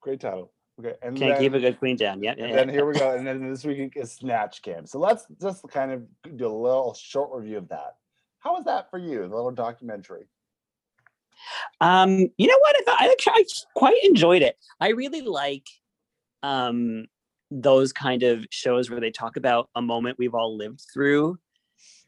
Great 0.01 0.19
title. 0.19 0.51
Okay, 0.79 0.95
and 1.01 1.15
Can't 1.15 1.39
keep 1.39 1.53
a 1.53 1.59
good 1.59 1.77
queen 1.77 1.95
down. 1.95 2.23
Yep. 2.23 2.37
And 2.39 2.53
then 2.53 2.69
here 2.69 2.85
we 2.85 2.93
go. 2.93 3.15
And 3.15 3.25
then 3.25 3.47
this 3.49 3.63
week 3.63 3.93
is 3.95 4.11
Snatch 4.11 4.61
Game. 4.61 4.85
So 4.85 4.99
let's 4.99 5.25
just 5.39 5.67
kind 5.69 5.91
of 5.91 6.03
do 6.37 6.47
a 6.47 6.49
little 6.49 6.93
short 6.93 7.29
review 7.33 7.57
of 7.57 7.69
that. 7.69 7.97
How 8.39 8.53
was 8.55 8.65
that 8.65 8.89
for 8.89 8.97
you? 8.97 9.19
The 9.27 9.35
little 9.35 9.51
documentary. 9.51 10.27
Um, 11.79 12.11
you 12.37 12.47
know 12.47 12.57
what? 12.59 12.75
I 12.75 12.83
thought 12.85 13.01
I 13.01 13.11
actually 13.11 13.33
I 13.35 13.45
quite 13.75 14.03
enjoyed 14.03 14.41
it. 14.41 14.57
I 14.79 14.89
really 14.89 15.21
like 15.21 15.67
um 16.43 17.05
those 17.51 17.93
kind 17.93 18.23
of 18.23 18.45
shows 18.49 18.89
where 18.89 18.99
they 18.99 19.11
talk 19.11 19.35
about 19.37 19.69
a 19.75 19.81
moment 19.81 20.17
we've 20.17 20.33
all 20.33 20.55
lived 20.55 20.81
through 20.93 21.37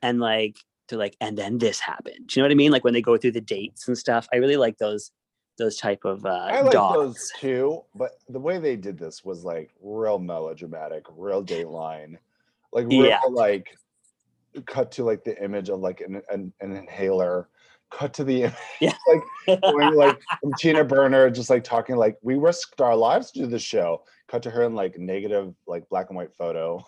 and 0.01 0.19
like 0.19 0.57
to 0.87 0.97
like 0.97 1.15
and 1.21 1.37
then 1.37 1.57
this 1.57 1.79
happened. 1.79 2.27
Do 2.27 2.39
you 2.39 2.41
know 2.41 2.45
what 2.47 2.51
I 2.51 2.55
mean? 2.55 2.71
Like 2.71 2.83
when 2.83 2.93
they 2.93 3.01
go 3.01 3.17
through 3.17 3.31
the 3.31 3.41
dates 3.41 3.87
and 3.87 3.97
stuff. 3.97 4.27
I 4.33 4.37
really 4.37 4.57
like 4.57 4.77
those 4.77 5.11
those 5.57 5.77
type 5.77 6.03
of 6.03 6.25
uh 6.25 6.47
I 6.51 6.61
like 6.61 6.71
dogs. 6.73 6.95
those 6.97 7.31
too, 7.39 7.81
but 7.95 8.11
the 8.29 8.39
way 8.39 8.57
they 8.57 8.75
did 8.75 8.97
this 8.97 9.23
was 9.23 9.43
like 9.43 9.71
real 9.81 10.19
melodramatic, 10.19 11.05
real 11.15 11.43
Dateline, 11.43 12.17
like 12.71 12.87
real 12.87 13.05
Yeah. 13.05 13.19
like 13.29 13.69
cut 14.65 14.91
to 14.93 15.03
like 15.03 15.23
the 15.23 15.41
image 15.43 15.69
of 15.69 15.79
like 15.79 16.01
an 16.01 16.21
an, 16.29 16.51
an 16.61 16.75
inhaler, 16.75 17.49
cut 17.91 18.13
to 18.15 18.23
the 18.23 18.51
Yeah. 18.81 18.93
like 19.47 19.61
going 19.61 19.93
like 19.95 20.19
Tina 20.57 20.83
Burner 20.83 21.29
just 21.29 21.49
like 21.49 21.63
talking 21.63 21.95
like 21.95 22.17
we 22.21 22.35
risked 22.35 22.81
our 22.81 22.95
lives 22.95 23.31
to 23.31 23.39
do 23.41 23.45
the 23.47 23.59
show. 23.59 24.03
Cut 24.27 24.41
to 24.43 24.49
her 24.49 24.63
in 24.63 24.73
like 24.73 24.97
negative 24.97 25.53
like 25.67 25.87
black 25.89 26.07
and 26.09 26.17
white 26.17 26.33
photo. 26.35 26.83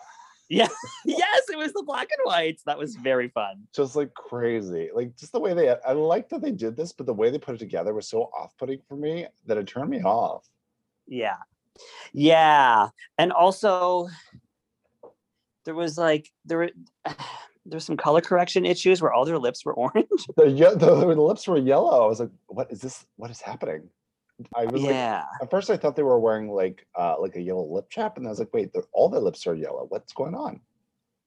Yeah. 0.48 0.68
yes, 1.04 1.42
it 1.50 1.58
was 1.58 1.72
the 1.72 1.82
black 1.84 2.08
and 2.10 2.20
whites. 2.24 2.62
That 2.64 2.78
was 2.78 2.94
very 2.96 3.28
fun. 3.28 3.66
just 3.74 3.96
like 3.96 4.14
crazy. 4.14 4.90
Like 4.94 5.16
just 5.16 5.32
the 5.32 5.40
way 5.40 5.54
they 5.54 5.70
I 5.70 5.92
like 5.92 6.28
that 6.30 6.42
they 6.42 6.52
did 6.52 6.76
this, 6.76 6.92
but 6.92 7.06
the 7.06 7.14
way 7.14 7.30
they 7.30 7.38
put 7.38 7.54
it 7.54 7.58
together 7.58 7.94
was 7.94 8.08
so 8.08 8.30
off-putting 8.38 8.80
for 8.88 8.96
me 8.96 9.26
that 9.46 9.56
it 9.56 9.66
turned 9.66 9.90
me 9.90 10.02
off. 10.02 10.48
Yeah. 11.06 11.36
Yeah. 12.12 12.88
And 13.18 13.32
also 13.32 14.08
there 15.64 15.74
was 15.74 15.98
like 15.98 16.30
there 16.44 16.58
were 16.58 16.70
there's 17.68 17.84
some 17.84 17.96
color 17.96 18.20
correction 18.20 18.64
issues 18.64 19.02
where 19.02 19.12
all 19.12 19.24
their 19.24 19.38
lips 19.38 19.64
were 19.64 19.74
orange. 19.74 20.06
The, 20.36 20.44
the 20.78 20.94
the 20.94 21.20
lips 21.20 21.48
were 21.48 21.58
yellow. 21.58 22.04
I 22.04 22.06
was 22.06 22.20
like, 22.20 22.30
what 22.46 22.70
is 22.70 22.80
this? 22.80 23.04
What 23.16 23.30
is 23.30 23.40
happening? 23.40 23.90
I 24.54 24.66
was 24.66 24.82
like, 24.82 24.90
Yeah. 24.90 25.24
at 25.40 25.50
first 25.50 25.70
I 25.70 25.76
thought 25.76 25.96
they 25.96 26.02
were 26.02 26.18
wearing 26.20 26.50
like 26.50 26.86
uh 26.94 27.16
like 27.20 27.36
a 27.36 27.40
yellow 27.40 27.66
lip 27.66 27.86
chap, 27.90 28.16
and 28.18 28.26
I 28.26 28.30
was 28.30 28.38
like, 28.38 28.52
wait, 28.52 28.70
all 28.92 29.08
their 29.08 29.20
lips 29.20 29.46
are 29.46 29.54
yellow. 29.54 29.86
What's 29.88 30.12
going 30.12 30.34
on? 30.34 30.60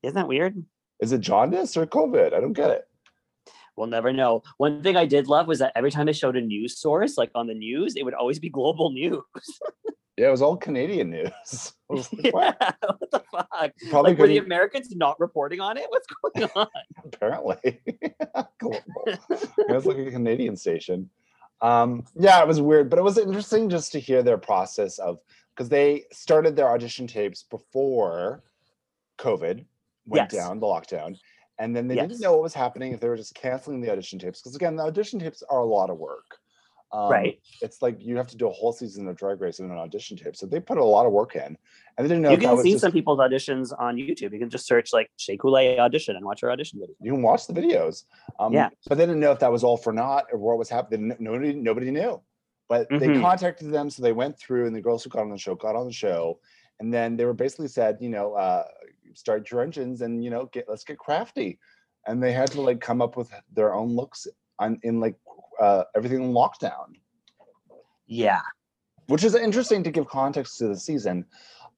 Isn't 0.04 0.16
that 0.16 0.28
weird? 0.28 0.64
Is 1.02 1.12
it 1.12 1.22
jaundice 1.22 1.76
or 1.78 1.86
COVID? 1.86 2.34
I 2.34 2.40
don't 2.40 2.54
get 2.54 2.70
it. 2.72 2.86
We'll 3.76 3.88
never 3.88 4.12
know. 4.12 4.44
One 4.58 4.84
thing 4.84 4.98
I 4.98 5.06
did 5.06 5.28
love 5.28 5.48
was 5.48 5.60
that 5.60 5.72
every 5.76 5.90
time 5.92 6.06
they 6.06 6.14
showed 6.14 6.36
a 6.36 6.42
news 6.42 6.78
source, 6.80 7.18
like 7.18 7.32
on 7.34 7.48
the 7.48 7.54
news, 7.54 7.96
it 7.96 8.04
would 8.04 8.14
always 8.14 8.38
be 8.40 8.50
global 8.50 8.92
news. 8.94 9.22
Yeah, 10.18 10.28
it 10.28 10.32
was 10.32 10.42
all 10.42 10.58
Canadian 10.58 11.10
news. 11.12 11.74
Like, 11.92 12.06
yeah, 12.12 12.32
what? 12.32 12.76
what 13.00 13.12
the 13.12 13.24
fuck? 13.32 13.72
Probably 13.90 14.12
Like, 14.12 14.20
were 14.20 14.28
the 14.28 14.38
Americans 14.38 14.94
not 14.96 15.20
reporting 15.20 15.60
on 15.60 15.76
it? 15.78 15.86
What's 15.90 16.06
going 16.36 16.50
on? 16.56 16.68
apparently. 17.06 17.80
Global. 18.60 18.80
it 19.08 19.70
was 19.70 19.88
like 19.88 19.98
a 19.98 20.12
Canadian 20.12 20.56
station. 20.56 21.10
Um, 21.62 22.06
yeah, 22.16 22.42
it 22.42 22.48
was 22.48 22.62
weird, 22.62 22.90
but 22.90 23.00
it 23.00 23.04
was 23.04 23.18
interesting 23.18 23.70
just 23.70 23.92
to 23.92 24.00
hear 24.00 24.24
their 24.24 24.38
process 24.38 24.98
of 25.00 25.20
because 25.56 25.70
they 25.70 26.06
started 26.12 26.56
their 26.56 26.70
audition 26.70 27.06
tapes 27.06 27.44
before 27.44 28.44
COVID 29.18 29.66
went 30.06 30.32
Yes. 30.32 30.42
down, 30.42 30.60
the 30.60 30.66
lockdown, 30.66 31.20
and 31.58 31.76
then 31.76 31.88
they 31.88 31.96
Yes. 31.96 32.08
didn't 32.08 32.22
know 32.22 32.32
what 32.32 32.44
was 32.44 32.54
happening 32.54 32.94
if 32.94 33.02
they 33.02 33.10
were 33.10 33.18
just 33.18 33.36
canceling 33.36 33.82
the 33.82 33.92
audition 33.92 34.18
tapes. 34.20 34.42
Because 34.42 34.56
again, 34.56 34.78
the 34.78 34.84
audition 34.84 35.20
tapes 35.20 35.44
are 35.50 35.60
a 35.60 35.66
lot 35.66 35.90
of 35.90 35.98
work. 35.98 36.40
Um, 36.92 37.12
right. 37.12 37.40
It's 37.62 37.82
like 37.82 37.98
you 38.04 38.18
have 38.18 38.28
to 38.28 38.38
do 38.38 38.48
a 38.48 38.52
whole 38.52 38.74
season 38.74 39.08
of 39.08 39.16
Drag 39.16 39.40
Race 39.40 39.60
in 39.60 39.70
an 39.70 39.78
audition 39.78 40.18
tape, 40.18 40.36
so 40.36 40.46
they 40.48 40.60
put 40.60 40.78
a 40.80 40.84
lot 40.84 41.06
of 41.06 41.12
work 41.12 41.36
in, 41.36 41.44
and 41.44 41.58
they 41.98 42.04
didn't 42.04 42.22
know 42.22 42.32
You 42.32 42.38
can 42.40 42.58
see 42.58 42.72
just- 42.72 42.82
some 42.82 42.92
people's 42.92 43.20
auditions 43.20 43.72
on 43.80 43.96
YouTube. 43.98 44.34
You 44.34 44.40
can 44.40 44.50
just 44.50 44.66
search 44.66 44.92
like 44.92 45.10
Shea 45.18 45.38
Coulee 45.38 45.78
audition 45.80 46.16
and 46.16 46.26
watch 46.26 46.42
her 46.42 46.52
audition 46.52 46.80
video. 46.80 46.96
you 47.00 47.12
can 47.12 47.22
watch 47.22 47.46
the 47.46 47.54
videos. 47.54 48.06
Um, 48.40 48.54
Yeah. 48.54 48.70
But 48.88 48.98
they 48.98 49.06
didn't 49.06 49.20
know 49.20 49.32
if 49.32 49.40
that 49.40 49.52
was 49.52 49.64
all 49.64 49.78
for 49.78 49.94
naught 49.94 50.26
or 50.32 50.40
what 50.40 50.58
was 50.58 50.70
happening. 50.70 51.16
Nobody, 51.20 51.54
nobody 51.54 51.92
knew. 51.92 52.22
But 52.68 52.88
they 52.90 53.08
Mhm. 53.08 53.22
contacted 53.22 53.72
them, 53.72 53.90
so 53.90 54.02
they 54.04 54.12
went 54.14 54.38
through, 54.40 54.66
and 54.68 54.76
the 54.76 54.82
girls 54.82 55.04
who 55.04 55.10
got 55.12 55.22
on 55.22 55.30
the 55.30 55.38
show 55.38 55.56
got 55.56 55.76
on 55.76 55.86
the 55.86 55.94
show, 55.94 56.40
and 56.80 56.92
then 56.94 57.18
they 57.18 57.26
were 57.26 57.34
basically 57.34 57.68
said, 57.68 57.98
you 58.00 58.10
know, 58.10 58.34
uh, 58.34 58.64
start 59.14 59.50
your 59.52 59.62
engines 59.62 60.02
and 60.02 60.24
you 60.24 60.30
know, 60.30 60.46
get 60.48 60.68
let's 60.70 60.84
get 60.84 60.98
crafty, 60.98 61.60
and 62.08 62.22
they 62.24 62.32
had 62.32 62.50
to 62.52 62.62
like 62.62 62.80
come 62.80 63.02
up 63.02 63.16
with 63.18 63.32
their 63.54 63.74
own 63.76 63.96
looks 63.96 64.28
on 64.60 64.80
in 64.84 65.00
like 65.00 65.16
uh, 65.60 65.84
everything 65.96 66.24
in 66.24 66.32
lockdown, 66.34 66.96
Yeah. 68.08 68.42
which 69.08 69.24
is 69.24 69.36
interesting 69.36 69.84
to 69.84 69.92
give 69.92 70.08
context 70.08 70.58
to 70.60 70.68
the 70.68 70.78
season. 70.78 71.26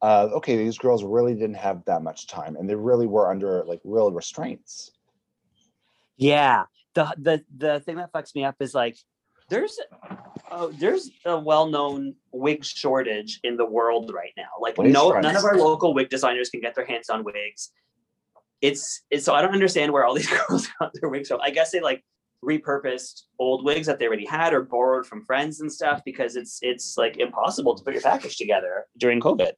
Uh, 0.02 0.30
okay, 0.34 0.58
these 0.58 0.78
girls 0.78 1.04
really 1.04 1.34
didn't 1.34 1.56
have 1.56 1.84
that 1.86 2.02
much 2.02 2.28
time, 2.28 2.56
and 2.56 2.70
they 2.70 2.76
really 2.76 3.06
were 3.08 3.30
under 3.30 3.64
like 3.66 3.80
real 3.84 4.12
restraints. 4.12 4.92
Yeah. 6.18 6.64
The 6.94 7.14
the 7.18 7.44
the 7.58 7.80
thing 7.82 7.96
that 7.98 8.12
fucks 8.12 8.36
me 8.36 8.44
up 8.44 8.56
is 8.60 8.74
like 8.74 8.98
there's 9.50 9.80
oh 10.52 10.72
there's 10.72 11.10
a 11.26 11.40
well-known 11.40 12.16
wig 12.32 12.66
shortage 12.66 13.40
in 13.44 13.58
the 13.58 13.66
world 13.66 14.12
right 14.14 14.34
now. 14.36 14.50
Like 14.60 14.78
no 14.78 15.12
none 15.20 15.36
of 15.36 15.44
our 15.46 15.58
local 15.58 15.94
wig 15.94 16.10
designers 16.10 16.50
can 16.50 16.62
get 16.62 16.76
their 16.76 16.86
hands 16.86 17.10
on 17.10 17.24
wigs. 17.24 17.72
It's 18.62 19.04
it's 19.10 19.24
so 19.24 19.34
I 19.34 19.42
don't 19.42 19.54
understand 19.54 19.94
where 19.94 20.04
all 20.06 20.14
these 20.14 20.30
girls 20.48 20.68
got 20.80 20.92
their 21.00 21.10
wigs 21.10 21.30
from. 21.30 21.40
I 21.42 21.50
guess 21.52 21.72
they 21.72 21.80
like 21.80 22.04
repurposed 22.44 23.24
old 23.40 23.64
wigs 23.64 23.88
that 23.88 24.00
they 24.00 24.08
already 24.08 24.26
had 24.26 24.54
or 24.54 24.64
borrowed 24.64 25.06
from 25.06 25.26
friends 25.26 25.62
and 25.62 25.72
stuff 25.72 26.02
because 26.04 26.36
it's 26.36 26.60
it's 26.62 26.98
like 26.98 27.18
impossible 27.18 27.76
to 27.76 27.84
put 27.84 27.94
your 27.94 28.02
package 28.02 28.38
together 28.38 28.88
during 28.98 29.20
COVID. 29.20 29.52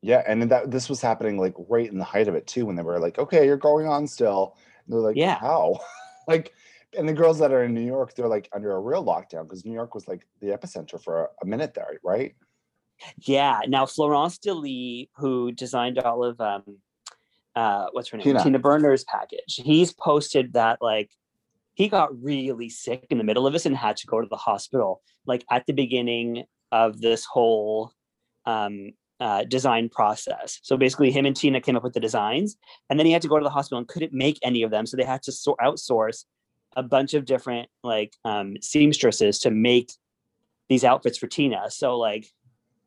Yeah, 0.00 0.22
and 0.26 0.50
that 0.50 0.70
this 0.70 0.88
was 0.88 1.00
happening 1.00 1.38
like 1.38 1.54
right 1.68 1.88
in 1.88 1.98
the 1.98 2.04
height 2.04 2.26
of 2.26 2.34
it 2.34 2.46
too, 2.46 2.66
when 2.66 2.74
they 2.74 2.82
were 2.82 2.98
like, 2.98 3.18
"Okay, 3.18 3.46
you're 3.46 3.56
going 3.56 3.86
on 3.86 4.06
still." 4.06 4.56
And 4.84 4.92
they're 4.92 5.00
like, 5.00 5.16
Yeah. 5.16 5.38
how?" 5.38 5.78
like, 6.28 6.52
and 6.98 7.08
the 7.08 7.12
girls 7.12 7.38
that 7.38 7.52
are 7.52 7.64
in 7.64 7.72
New 7.72 7.84
York, 7.84 8.14
they're 8.14 8.28
like 8.28 8.48
under 8.52 8.72
a 8.72 8.80
real 8.80 9.04
lockdown 9.04 9.44
because 9.44 9.64
New 9.64 9.72
York 9.72 9.94
was 9.94 10.08
like 10.08 10.26
the 10.40 10.48
epicenter 10.48 11.00
for 11.02 11.30
a, 11.40 11.46
minute 11.46 11.74
there, 11.74 11.98
right? 12.02 12.34
Yeah. 13.18 13.60
Now 13.68 13.86
Florence 13.86 14.38
Delis, 14.38 15.08
who 15.16 15.52
designed 15.52 15.98
all 15.98 16.24
of 16.24 16.40
um 16.40 16.78
uh 17.54 17.86
what's 17.92 18.08
her 18.08 18.16
name? 18.16 18.24
Tina. 18.24 18.42
Tina, 18.42 18.58
Burner's 18.58 19.04
package. 19.04 19.54
He's 19.56 19.92
posted 19.92 20.54
that 20.54 20.78
like 20.80 21.10
he 21.74 21.88
got 21.88 22.10
really 22.22 22.68
sick 22.68 23.06
in 23.10 23.18
the 23.18 23.24
middle 23.24 23.46
of 23.46 23.52
this 23.52 23.66
and 23.66 23.76
had 23.76 23.96
to 23.98 24.06
go 24.06 24.20
to 24.20 24.28
the 24.28 24.36
hospital, 24.36 25.00
like 25.26 25.44
at 25.50 25.66
the 25.66 25.72
beginning 25.72 26.44
of 26.70 27.00
this 27.00 27.24
whole 27.24 27.92
um 28.46 28.92
uh, 29.20 29.44
design 29.44 29.88
process. 29.88 30.58
So 30.64 30.76
basically, 30.76 31.12
him 31.12 31.26
and 31.26 31.36
Tina 31.36 31.60
came 31.60 31.76
up 31.76 31.84
with 31.84 31.92
the 31.92 32.00
designs, 32.00 32.56
and 32.90 32.98
then 32.98 33.06
he 33.06 33.12
had 33.12 33.22
to 33.22 33.28
go 33.28 33.38
to 33.38 33.44
the 33.44 33.50
hospital 33.50 33.78
and 33.78 33.86
couldn't 33.86 34.12
make 34.12 34.36
any 34.42 34.64
of 34.64 34.72
them. 34.72 34.84
So 34.84 34.96
they 34.96 35.04
had 35.04 35.22
to 35.22 35.32
so- 35.32 35.56
outsource 35.62 36.24
a 36.74 36.82
bunch 36.82 37.14
of 37.14 37.24
different 37.24 37.68
like 37.84 38.16
um, 38.24 38.56
seamstresses 38.60 39.38
to 39.40 39.50
make 39.52 39.92
these 40.68 40.82
outfits 40.82 41.18
for 41.18 41.28
Tina. 41.28 41.70
So 41.70 41.98
like 41.98 42.26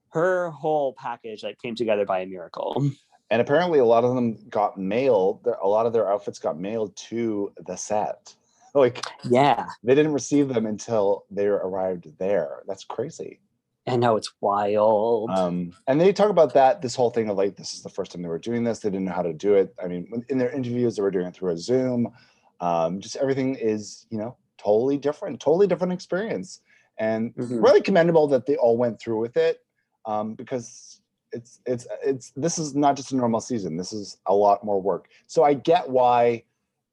her 0.10 0.50
whole 0.50 0.94
package 0.94 1.44
like 1.44 1.58
came 1.62 1.76
together 1.76 2.06
by 2.06 2.20
a 2.20 2.26
miracle. 2.26 2.90
And 3.32 3.42
apparently, 3.42 3.80
a 3.80 3.86
lot 3.86 4.04
of 4.04 4.14
them 4.14 4.38
got 4.50 4.78
mailed. 4.78 5.48
A 5.62 5.68
lot 5.68 5.86
of 5.86 5.94
their 5.94 6.12
outfits 6.12 6.38
got 6.38 6.60
mailed 6.60 6.96
to 7.10 7.52
the 7.66 7.76
set. 7.76 8.36
Like 8.76 9.04
Yeah, 9.24 9.68
they 9.84 9.96
didn't 9.96 10.14
receive 10.14 10.50
them 10.50 10.66
until 10.66 11.26
they 11.32 11.48
arrived 11.48 12.08
there. 12.20 12.64
That's 12.68 12.84
crazy. 12.84 13.40
I 13.88 13.96
know 13.96 14.18
it's 14.18 14.34
wild. 14.42 15.30
Um, 15.32 15.74
and 15.88 16.02
they 16.02 16.12
talk 16.12 16.30
about 16.30 16.54
that 16.56 16.82
this 16.82 16.96
whole 16.96 17.12
thing 17.12 17.30
of 17.30 17.38
like 17.38 17.56
this 17.56 17.74
is 17.74 17.84
the 17.84 17.90
first 17.90 18.12
time 18.12 18.22
they 18.22 18.28
were 18.28 18.40
doing 18.40 18.64
this. 18.64 18.80
They 18.80 18.90
didn't 18.90 19.06
know 19.06 19.14
how 19.14 19.22
to 19.22 19.34
do 19.34 19.54
it. 19.56 19.74
I 19.82 19.88
mean, 19.88 20.24
in 20.30 20.38
their 20.38 20.52
interviews, 20.52 20.96
they 20.96 21.02
were 21.02 21.12
doing 21.12 21.28
it 21.28 21.36
through 21.36 21.52
a 21.52 21.58
Zoom. 21.58 22.12
Um, 22.60 23.00
just 23.00 23.16
everything 23.16 23.56
is 23.56 24.06
you 24.10 24.18
know 24.18 24.38
totally 24.58 24.98
different, 24.98 25.40
totally 25.40 25.68
different 25.68 25.94
experience, 25.94 26.62
and 26.98 27.36
Mhm. 27.36 27.62
really 27.62 27.82
commendable 27.82 28.28
that 28.28 28.46
they 28.46 28.58
all 28.58 28.78
went 28.78 29.00
through 29.00 29.20
with 29.20 29.38
it 29.38 29.64
um, 30.06 30.34
because 30.34 31.02
it's 31.32 31.60
it's 31.66 31.88
it's 32.04 32.32
this 32.36 32.58
is 32.58 32.76
not 32.76 32.96
just 32.96 33.12
a 33.12 33.16
normal 33.16 33.40
season. 33.40 33.78
This 33.78 33.94
is 33.94 34.18
a 34.26 34.34
lot 34.34 34.64
more 34.64 34.82
work. 34.82 35.08
So 35.28 35.44
I 35.44 35.54
get 35.54 35.90
why 35.90 36.44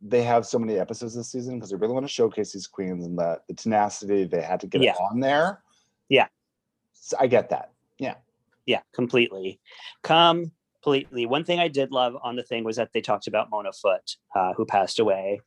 they 0.05 0.23
have 0.23 0.45
so 0.45 0.59
many 0.59 0.79
episodes 0.79 1.15
this 1.15 1.31
season 1.31 1.55
because 1.55 1.71
they 1.71 1.77
really 1.77 1.95
want 1.95 2.05
to 2.05 2.13
showcase 2.13 2.53
these 2.53 2.67
queens 2.67 3.07
and 3.07 3.17
the, 3.17 3.41
the 3.49 3.55
tenacity 3.55 4.25
they 4.25 4.43
had 4.43 4.59
to 4.61 4.67
get 4.67 4.83
Yeah. 4.83 4.95
on 5.01 5.21
there. 5.21 5.63
Yeah. 6.09 6.27
So 6.93 7.17
I 7.21 7.27
get 7.29 7.49
that. 7.51 7.71
yeah, 7.99 8.15
Yeah, 8.67 8.81
completely, 8.93 9.61
completely. 10.03 11.27
One 11.27 11.45
thing 11.45 11.59
I 11.61 11.69
did 11.69 11.93
love 11.93 12.17
on 12.23 12.37
the 12.37 12.43
thing 12.43 12.65
was 12.65 12.77
that 12.77 12.93
they 12.93 13.01
talked 13.01 13.27
about 13.29 13.49
Mona 13.51 13.73
Foot, 13.73 14.17
uh, 14.35 14.53
who 14.55 14.65
passed 14.67 14.99
away, 14.99 15.41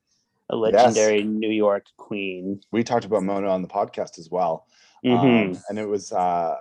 a 0.50 0.56
legendary 0.56 1.24
New 1.24 1.50
York 1.50 1.86
queen. 1.98 2.62
we 2.72 2.84
talked 2.84 3.06
about 3.06 3.24
Mona 3.24 3.48
on 3.50 3.62
the 3.62 3.68
podcast 3.68 4.18
as 4.20 4.30
well, 4.30 4.68
Mhm. 5.04 5.52
um, 5.56 5.62
and 5.70 5.80
it 5.80 5.88
was 5.88 6.12
uh, 6.12 6.56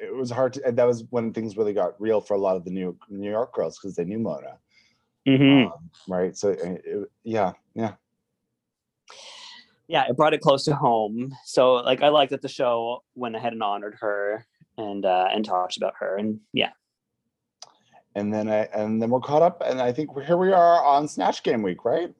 it 0.00 0.14
was 0.14 0.30
hard 0.30 0.52
to. 0.54 0.64
And 0.66 0.76
that 0.78 0.86
was 0.86 1.04
when 1.10 1.32
things 1.32 1.56
really 1.56 1.72
got 1.72 2.00
real 2.00 2.20
for 2.20 2.34
a 2.34 2.38
lot 2.38 2.56
of 2.56 2.64
the 2.64 2.70
New 2.70 2.96
New 3.08 3.30
York 3.30 3.52
girls 3.54 3.78
because 3.78 3.96
they 3.96 4.04
knew 4.04 4.18
Mona, 4.18 4.58
Mhm. 5.26 5.66
um, 5.66 5.90
right? 6.08 6.36
So 6.36 6.50
it, 6.50 6.82
it- 6.84 7.10
yeah, 7.24 7.52
yeah, 7.74 7.94
yeah, 9.88 10.04
it 10.08 10.16
brought 10.16 10.34
it 10.34 10.40
close 10.40 10.64
to 10.64 10.74
home. 10.74 11.34
So 11.44 11.74
like 11.74 12.02
I 12.02 12.08
liked 12.08 12.30
that 12.30 12.42
the 12.42 12.48
show 12.48 13.02
went 13.14 13.36
ahead 13.36 13.52
and 13.52 13.62
honored 13.62 13.96
her 14.00 14.46
and 14.78 15.04
uh 15.04 15.28
and 15.32 15.44
talked 15.44 15.76
about 15.76 15.94
her. 16.00 16.16
And 16.16 16.40
yeah. 16.52 16.70
and 18.14 18.32
then 18.32 18.48
I 18.48 18.68
and 18.74 19.00
then 19.02 19.10
we're 19.10 19.20
caught 19.20 19.42
up, 19.42 19.62
and 19.64 19.80
I 19.80 19.92
think 19.92 20.10
here 20.24 20.36
we 20.36 20.52
are 20.52 20.84
on 20.84 21.08
Snatch 21.08 21.42
Game 21.42 21.62
Week, 21.62 21.84
right? 21.84 22.14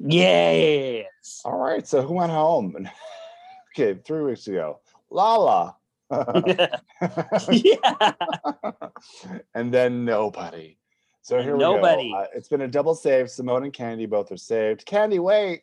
Yes. 0.00 1.40
All 1.44 1.58
right, 1.58 1.86
so 1.86 2.02
who 2.02 2.14
went 2.14 2.30
home? 2.32 2.88
okay, 3.76 3.98
three 4.04 4.22
weeks 4.22 4.46
ago, 4.46 4.80
Lala. 5.10 5.76
yeah. 7.50 8.02
and 9.54 9.72
then 9.74 10.04
nobody. 10.04 10.76
So 11.28 11.42
here 11.42 11.52
we 11.52 11.58
nobody. 11.58 12.10
go. 12.10 12.20
Uh, 12.20 12.26
it's 12.34 12.48
been 12.48 12.62
a 12.62 12.68
double 12.68 12.94
save. 12.94 13.26
Symone 13.26 13.64
and 13.64 13.72
Kandy 13.72 14.08
both 14.08 14.32
are 14.32 14.38
saved. 14.38 14.86
Kandy, 14.86 15.18
wait. 15.18 15.60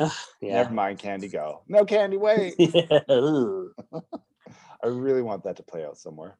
Yeah. 0.00 0.08
Never 0.40 0.74
mind. 0.74 0.98
Kandy, 0.98 1.30
go. 1.30 1.62
No, 1.68 1.84
Kandy, 1.84 2.18
wait. 2.18 2.54
I 4.82 4.88
really 4.88 5.22
want 5.22 5.44
that 5.44 5.54
to 5.58 5.62
play 5.62 5.84
out 5.84 5.96
somewhere. 5.96 6.38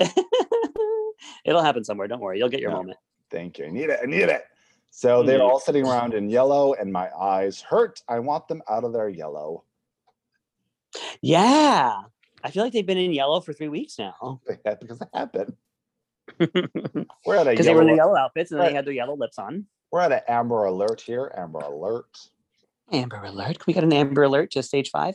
It'll 1.44 1.62
happen 1.62 1.84
somewhere. 1.84 2.08
Don't 2.08 2.18
worry. 2.18 2.38
You'll 2.38 2.48
get 2.48 2.58
your 2.58 2.72
moment. 2.72 2.98
Thank 3.30 3.56
you. 3.60 3.66
I 3.66 3.70
need 3.70 3.90
it. 3.90 4.00
I 4.02 4.06
need 4.06 4.28
it. 4.28 4.42
So 4.90 5.22
they're 5.22 5.40
all 5.40 5.60
sitting 5.60 5.86
around 5.86 6.14
in 6.14 6.28
yellow, 6.28 6.74
and 6.74 6.92
my 6.92 7.08
eyes 7.16 7.60
hurt. 7.60 8.02
I 8.08 8.18
want 8.18 8.48
them 8.48 8.62
out 8.68 8.82
of 8.82 8.92
their 8.92 9.08
yellow. 9.08 9.62
Yeah. 11.20 12.00
I 12.42 12.50
feel 12.50 12.64
like 12.64 12.72
they've 12.72 12.84
been 12.84 12.98
in 12.98 13.12
yellow 13.12 13.40
for 13.40 13.52
three 13.52 13.68
weeks 13.68 13.96
now. 13.96 14.40
Yeah, 14.66 14.74
because 14.74 15.00
it 15.00 15.08
happened. 15.14 15.54
We're 16.38 17.36
at 17.36 17.46
a 17.46 17.50
because 17.50 17.66
they 17.66 17.74
were 17.74 17.82
in 17.82 17.88
the 17.88 17.94
yellow. 17.94 18.10
yellow 18.14 18.16
outfits 18.16 18.50
and 18.50 18.60
Right. 18.60 18.68
they 18.68 18.74
had 18.74 18.84
their 18.86 18.94
yellow 18.94 19.16
lips 19.16 19.38
on. 19.38 19.66
We're 19.90 20.00
at 20.00 20.12
an 20.12 20.20
Amber 20.28 20.64
Alert 20.64 21.00
here. 21.00 21.32
Amber 21.36 21.58
Alert. 21.60 22.06
Amber 22.92 23.22
alert. 23.24 23.58
Can 23.58 23.64
we 23.66 23.72
get 23.72 23.84
an 23.84 23.92
amber 23.92 24.22
alert 24.24 24.50
to 24.52 24.62
stage 24.62 24.90
five? 24.90 25.14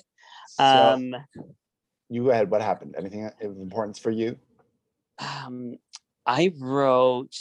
So 0.50 0.64
Um, 0.64 1.16
you 2.10 2.24
go 2.24 2.30
ahead. 2.32 2.50
What 2.50 2.62
happened? 2.62 2.96
Anything 2.98 3.26
of 3.26 3.32
importance 3.42 4.00
for 4.00 4.10
you? 4.12 4.38
um, 5.20 5.76
I 6.26 6.54
wrote 6.60 7.36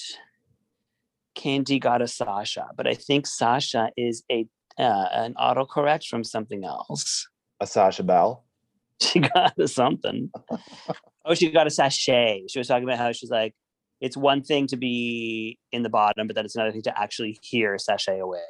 Kandy 1.36 1.80
got 1.80 2.02
a 2.02 2.08
Sasha, 2.08 2.68
but 2.76 2.86
I 2.86 2.94
think 2.94 3.26
Sasha 3.26 3.90
is 3.96 4.24
a 4.30 4.46
uh, 4.78 5.08
an 5.12 5.34
autocorrect 5.34 6.06
from 6.06 6.22
something 6.22 6.64
else. 6.64 7.26
A 7.60 7.66
Sasha 7.66 8.02
Bell. 8.02 8.44
She 9.00 9.20
got 9.20 9.58
a 9.58 9.68
something. 9.68 10.30
oh, 11.26 11.34
she 11.34 11.50
got 11.50 11.66
a 11.66 11.70
sachet. 11.70 12.44
She 12.48 12.58
was 12.58 12.68
talking 12.68 12.84
about 12.84 12.98
how 12.98 13.12
she's 13.12 13.30
like, 13.30 13.54
it's 14.00 14.16
one 14.16 14.42
thing 14.42 14.66
to 14.68 14.76
be 14.76 15.58
in 15.72 15.82
the 15.82 15.88
bottom, 15.88 16.26
but 16.26 16.36
then 16.36 16.44
it's 16.44 16.54
another 16.54 16.72
thing 16.72 16.82
to 16.82 16.98
actually 17.00 17.38
hear 17.42 17.78
sachet 17.78 18.18
away. 18.18 18.40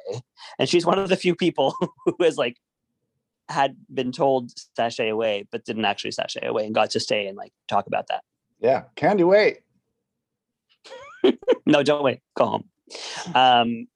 And 0.59 0.67
she's 0.67 0.85
one 0.85 0.99
of 0.99 1.09
the 1.09 1.15
few 1.15 1.35
people 1.35 1.73
who 2.05 2.15
has 2.21 2.37
like 2.37 2.57
had 3.49 3.77
been 3.93 4.11
told 4.11 4.51
sachet 4.75 5.09
away, 5.09 5.47
but 5.51 5.63
didn't 5.63 5.85
actually 5.85 6.11
sachet 6.11 6.45
away 6.45 6.65
and 6.65 6.75
got 6.75 6.91
to 6.91 6.99
stay 6.99 7.27
and 7.27 7.37
like 7.37 7.53
talk 7.67 7.87
about 7.87 8.07
that. 8.07 8.23
Yeah, 8.59 8.83
Kandy, 8.95 9.25
wait. 9.25 9.59
no, 11.65 11.83
don't 11.83 12.03
wait. 12.03 12.19
Go 12.35 12.45
home. 12.45 12.63
Um, 13.33 13.87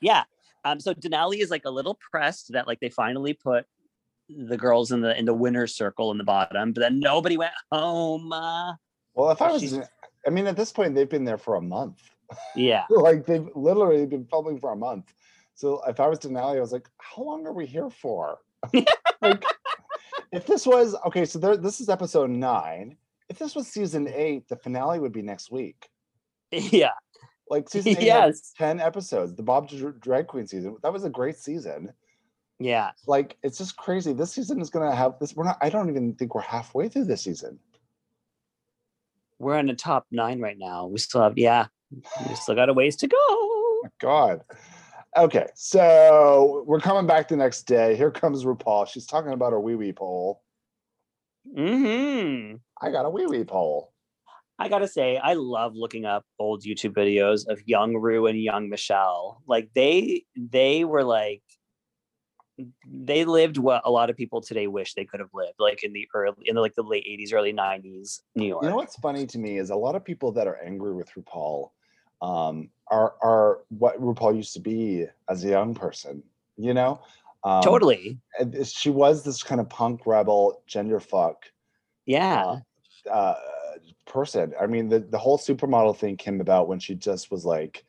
yeah. 0.00 0.24
Um, 0.64 0.78
so 0.78 0.94
Denali 0.94 1.40
is 1.40 1.50
like 1.50 1.64
a 1.64 1.70
little 1.70 1.98
pressed 2.10 2.52
that 2.52 2.66
like 2.66 2.80
they 2.80 2.90
finally 2.90 3.32
put 3.32 3.66
the 4.36 4.56
girls 4.56 4.92
in 4.92 5.00
the 5.00 5.18
in 5.18 5.24
the 5.24 5.34
winner's 5.34 5.74
circle 5.74 6.10
in 6.10 6.18
the 6.18 6.24
bottom, 6.24 6.72
but 6.72 6.80
then 6.80 7.00
nobody 7.00 7.36
went 7.36 7.52
home. 7.70 8.32
Uh, 8.32 8.74
Well, 9.14 9.30
if 9.30 9.42
I 9.42 9.52
was, 9.52 9.78
I 10.26 10.30
mean, 10.30 10.46
at 10.46 10.56
this 10.56 10.72
point, 10.72 10.94
they've 10.94 11.08
been 11.08 11.24
there 11.24 11.38
for 11.38 11.56
a 11.56 11.60
month. 11.60 12.00
yeah. 12.56 12.84
like 12.90 13.26
they've 13.26 13.48
literally 13.54 14.06
been 14.06 14.24
filming 14.26 14.58
for 14.58 14.72
a 14.72 14.76
month. 14.76 15.12
So 15.54 15.82
if 15.86 16.00
I 16.00 16.08
was 16.08 16.18
Denali, 16.18 16.56
I 16.56 16.60
was 16.60 16.72
like, 16.72 16.88
how 16.98 17.22
long 17.22 17.46
are 17.46 17.52
we 17.52 17.66
here 17.66 17.90
for? 17.90 18.38
like, 19.20 19.44
if 20.32 20.46
this 20.46 20.66
was 20.66 20.94
okay, 21.06 21.24
so 21.24 21.38
there, 21.38 21.56
this 21.56 21.80
is 21.80 21.88
episode 21.88 22.30
nine. 22.30 22.96
If 23.28 23.38
this 23.38 23.54
was 23.54 23.66
season 23.66 24.08
eight, 24.08 24.48
the 24.48 24.56
finale 24.56 24.98
would 24.98 25.12
be 25.12 25.22
next 25.22 25.50
week. 25.50 25.88
Yeah. 26.50 26.92
Like 27.48 27.68
season 27.68 27.96
eight 27.98 28.02
yes. 28.02 28.52
ten 28.56 28.80
episodes. 28.80 29.34
The 29.34 29.42
Bob 29.42 29.70
Drag 30.00 30.26
Queen 30.26 30.46
season. 30.46 30.76
That 30.82 30.92
was 30.92 31.04
a 31.04 31.10
great 31.10 31.36
season. 31.36 31.92
Yeah. 32.62 32.92
Like 33.06 33.36
it's 33.42 33.58
just 33.58 33.76
crazy. 33.76 34.12
This 34.12 34.32
season 34.32 34.60
is 34.60 34.70
gonna 34.70 34.94
have 34.94 35.18
this. 35.18 35.34
We're 35.34 35.44
not. 35.44 35.58
I 35.60 35.68
don't 35.68 35.88
even 35.88 36.14
think 36.14 36.34
we're 36.34 36.42
halfway 36.42 36.88
through 36.88 37.04
this 37.06 37.22
season. 37.22 37.58
We're 39.38 39.58
in 39.58 39.66
the 39.66 39.74
top 39.74 40.06
nine 40.10 40.40
right 40.40 40.58
now. 40.58 40.86
We 40.86 40.98
still 40.98 41.22
have 41.22 41.36
yeah. 41.36 41.66
We 42.28 42.34
still 42.36 42.54
got 42.54 42.68
a 42.68 42.72
ways 42.72 42.96
to 42.96 43.08
go. 43.08 43.80
my 43.82 43.90
God. 44.00 44.42
Okay, 45.16 45.46
so 45.54 46.64
we're 46.66 46.80
coming 46.80 47.06
back 47.06 47.28
the 47.28 47.36
next 47.36 47.64
day. 47.64 47.96
Here 47.96 48.10
comes 48.10 48.44
RuPaul. 48.44 48.86
She's 48.88 49.06
talking 49.06 49.32
about 49.32 49.52
her 49.52 49.60
wee 49.60 49.74
wee 49.74 49.92
pole. 49.92 50.42
hmm 51.54 52.54
I 52.80 52.90
got 52.90 53.04
a 53.04 53.10
wee 53.10 53.26
wee 53.26 53.44
pole. 53.44 53.92
I 54.58 54.68
gotta 54.68 54.88
say, 54.88 55.16
I 55.18 55.34
love 55.34 55.74
looking 55.74 56.04
up 56.04 56.24
old 56.38 56.62
YouTube 56.62 56.94
videos 56.94 57.46
of 57.48 57.60
young 57.66 57.94
Rue 57.96 58.26
and 58.26 58.40
young 58.40 58.68
Michelle. 58.68 59.42
Like 59.46 59.70
they 59.74 60.24
they 60.36 60.84
were 60.84 61.04
like 61.04 61.42
they 62.86 63.24
lived 63.24 63.58
what 63.58 63.82
a 63.84 63.90
lot 63.90 64.10
of 64.10 64.16
people 64.16 64.40
today 64.40 64.66
wish 64.66 64.94
they 64.94 65.04
could 65.04 65.20
have 65.20 65.30
lived, 65.32 65.54
like 65.58 65.82
in 65.82 65.92
the 65.92 66.08
early 66.14 66.34
in 66.44 66.54
the, 66.54 66.60
like 66.60 66.74
the 66.74 66.82
late 66.82 67.06
80s, 67.06 67.32
early 67.32 67.52
90s 67.52 68.20
New 68.34 68.46
York. 68.46 68.62
You 68.62 68.70
know 68.70 68.76
what's 68.76 68.96
funny 68.96 69.26
to 69.26 69.38
me 69.38 69.58
is 69.58 69.70
a 69.70 69.76
lot 69.76 69.94
of 69.94 70.04
people 70.04 70.32
that 70.32 70.46
are 70.46 70.58
angry 70.64 70.94
with 70.94 71.10
RuPaul 71.14 71.70
um, 72.20 72.70
are 72.88 73.14
are 73.22 73.60
what 73.70 74.00
RuPaul 74.00 74.36
used 74.36 74.54
to 74.54 74.60
be 74.60 75.06
as 75.28 75.44
a 75.44 75.48
young 75.48 75.74
person. 75.74 76.22
You 76.56 76.74
know, 76.74 77.00
um, 77.44 77.62
totally. 77.62 78.18
She 78.64 78.90
was 78.90 79.22
this 79.22 79.42
kind 79.42 79.60
of 79.60 79.68
punk 79.68 80.06
rebel, 80.06 80.62
gender 80.66 81.00
fuck 81.00 81.44
Yeah. 82.06 82.58
uh, 83.10 83.34
person. 84.06 84.54
I 84.60 84.66
mean, 84.66 84.88
the 84.88 85.00
the 85.00 85.18
whole 85.18 85.38
supermodel 85.38 85.96
thing 85.96 86.16
came 86.16 86.40
about 86.40 86.68
when 86.68 86.78
she 86.78 86.94
just 86.94 87.30
was 87.30 87.44
like 87.44 87.84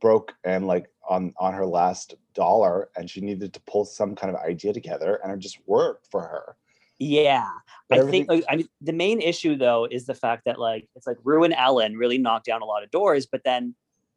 broke 0.00 0.34
and 0.44 0.66
like 0.66 0.86
on 1.08 1.32
on 1.38 1.54
her 1.54 1.66
last 1.66 2.14
dollar, 2.34 2.90
and 2.96 3.08
she 3.08 3.20
needed 3.20 3.52
to 3.54 3.60
pull 3.60 3.84
some 3.84 4.14
kind 4.14 4.34
of 4.34 4.40
idea 4.42 4.72
together, 4.72 5.20
and 5.22 5.32
it 5.32 5.38
just 5.38 5.58
worked 5.66 6.08
for 6.10 6.22
her. 6.22 6.56
Yeah. 6.98 7.48
But 7.88 7.98
I 7.98 8.00
everything- 8.00 8.26
think 8.26 8.40
like, 8.40 8.44
I 8.48 8.56
mean 8.56 8.68
the 8.80 8.92
main 8.92 9.20
issue 9.20 9.56
though 9.56 9.86
is 9.90 10.06
the 10.06 10.14
fact 10.14 10.44
that 10.46 10.58
like 10.58 10.88
it's 10.94 11.06
like 11.06 11.18
Rue 11.24 11.44
and 11.44 11.54
Ellen 11.54 11.96
really 11.96 12.18
knock 12.18 12.44
down 12.44 12.62
a 12.62 12.66
lot 12.66 12.82
of 12.82 12.90
doors, 12.90 13.26
but 13.26 13.42
then 13.44 13.74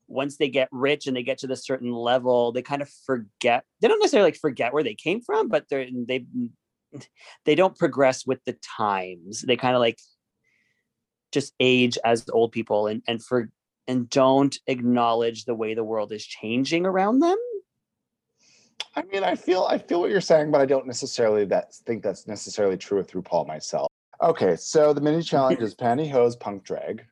once 0.08 0.38
they 0.38 0.48
get 0.48 0.70
rich 0.72 1.06
and 1.06 1.18
they 1.18 1.24
get 1.24 1.40
to 1.40 1.48
this 1.48 1.66
certain 1.66 1.92
level, 1.92 2.51
they 2.51 2.62
kind 2.62 2.82
of 2.82 2.90
forget. 3.06 3.66
They 3.82 3.88
don't 3.88 4.00
necessarily 4.00 4.27
like 4.27 4.40
forget 4.40 4.74
where 4.74 4.84
they 4.84 4.96
came 4.96 5.22
from, 5.22 5.50
but 5.50 5.66
they're 5.70 5.88
they 5.92 6.25
they 7.46 7.56
don't 7.56 7.77
progress 7.77 8.25
with 8.25 8.44
the 8.46 8.58
times. 8.77 9.42
They 9.42 9.58
kind 9.58 9.75
of 9.75 9.82
like 9.82 10.00
just 11.34 11.53
age 11.60 11.98
as 12.06 12.25
old 12.32 12.51
people 12.51 12.88
and 12.88 13.01
and 13.08 13.24
for 13.24 13.50
and 13.88 14.10
don't 14.10 14.58
acknowledge 14.68 15.46
the 15.46 15.56
way 15.56 15.74
the 15.74 15.84
world 15.84 16.12
is 16.12 16.25
changing 16.25 16.86
around 16.86 17.20
them. 17.20 17.38
I 18.96 19.03
mean, 19.03 19.24
I 19.24 19.35
feel 19.35 19.63
I 19.70 19.77
feel 19.77 20.01
what 20.01 20.09
you're 20.09 20.22
saying, 20.22 20.51
but 20.51 20.61
I 20.61 20.66
don't 20.66 20.87
necessarily 20.87 21.46
that 21.46 21.74
think 21.74 22.03
that's 22.03 22.27
necessarily 22.27 22.77
true 22.77 22.98
with 22.98 23.11
RuPaul 23.11 23.48
myself. 23.48 23.87
Okay, 24.22 24.55
so 24.55 24.94
the 24.94 25.01
mini 25.01 25.22
challenge 25.22 25.59
is 25.61 25.75
pantyhose 25.83 26.40
punk 26.40 26.63
drag. 26.63 27.05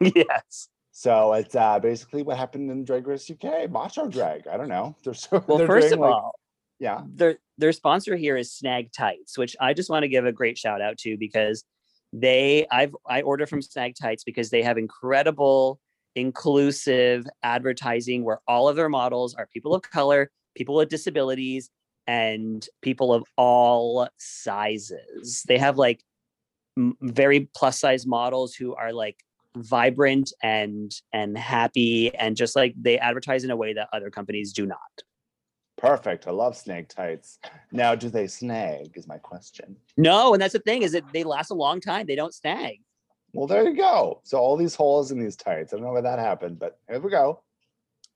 yes. 0.00 0.68
So 0.92 1.32
it's 1.34 1.54
uh, 1.54 1.78
basically 1.78 2.22
what 2.22 2.36
happened 2.36 2.70
in 2.70 2.84
Drag 2.84 3.06
Race 3.06 3.30
UK, 3.30 3.70
macho 3.70 4.08
drag. 4.08 4.48
I 4.48 4.56
don't 4.56 4.68
know. 4.68 4.96
They're 5.04 5.14
so 5.14 5.42
Well, 5.46 5.58
they're 5.58 5.66
first 5.66 5.92
of 5.92 6.00
like- 6.00 6.10
all, 6.12 6.34
yeah. 6.80 7.02
their 7.08 7.38
their 7.56 7.72
sponsor 7.72 8.16
here 8.16 8.36
is 8.36 8.52
Snag 8.52 8.92
Tights, 8.92 9.38
which 9.38 9.56
I 9.60 9.74
just 9.74 9.90
want 9.90 10.02
to 10.04 10.08
give 10.08 10.26
a 10.26 10.32
great 10.32 10.58
shout 10.58 10.80
out 10.80 10.98
to 10.98 11.16
because 11.16 11.64
they 12.12 12.66
I've 12.70 12.94
I 13.06 13.22
order 13.22 13.46
from 13.46 13.62
Snag 13.62 13.94
Tights 14.00 14.24
because 14.24 14.50
they 14.50 14.62
have 14.62 14.76
incredible 14.78 15.78
inclusive 16.14 17.26
advertising 17.42 18.24
where 18.24 18.40
all 18.48 18.68
of 18.68 18.76
their 18.76 18.88
models 18.88 19.34
are 19.34 19.46
people 19.52 19.74
of 19.74 19.82
color, 19.82 20.30
people 20.58 20.74
with 20.74 20.88
disabilities, 20.88 21.70
and 22.08 22.66
people 22.82 23.14
of 23.14 23.22
all 23.36 24.08
sizes. 24.18 25.44
They 25.46 25.58
have 25.58 25.78
like 25.78 26.02
m- 26.76 26.96
very 27.00 27.48
plus 27.54 27.78
size 27.78 28.06
models 28.06 28.54
who 28.54 28.74
are 28.74 28.92
like 28.92 29.24
vibrant 29.56 30.32
and 30.42 30.92
and 31.12 31.36
happy 31.36 32.14
and 32.16 32.36
just 32.36 32.54
like 32.56 32.74
they 32.80 32.98
advertise 32.98 33.44
in 33.44 33.50
a 33.50 33.56
way 33.56 33.72
that 33.74 33.88
other 33.92 34.10
companies 34.10 34.52
do 34.52 34.66
not. 34.66 34.78
Perfect. 35.76 36.26
I 36.26 36.32
love 36.32 36.56
snag 36.56 36.88
tights. 36.88 37.38
Now, 37.70 37.94
do 37.94 38.08
they 38.08 38.26
snag? 38.26 38.96
Is 38.96 39.06
my 39.06 39.18
question. 39.18 39.76
No, 39.96 40.32
and 40.32 40.42
that's 40.42 40.54
the 40.54 40.58
thing 40.58 40.82
is 40.82 40.92
that 40.92 41.04
they 41.12 41.22
last 41.22 41.50
a 41.50 41.54
long 41.54 41.80
time. 41.80 42.06
They 42.06 42.16
don't 42.16 42.34
snag. 42.34 42.80
Well, 43.32 43.46
there 43.46 43.68
you 43.68 43.76
go. 43.76 44.20
So 44.24 44.38
all 44.38 44.56
these 44.56 44.74
holes 44.74 45.12
in 45.12 45.20
these 45.20 45.36
tights. 45.36 45.72
I 45.72 45.76
don't 45.76 45.84
know 45.84 45.92
where 45.92 46.02
that 46.02 46.18
happened, 46.18 46.58
but 46.58 46.80
here 46.88 46.98
we 46.98 47.10
go. 47.10 47.42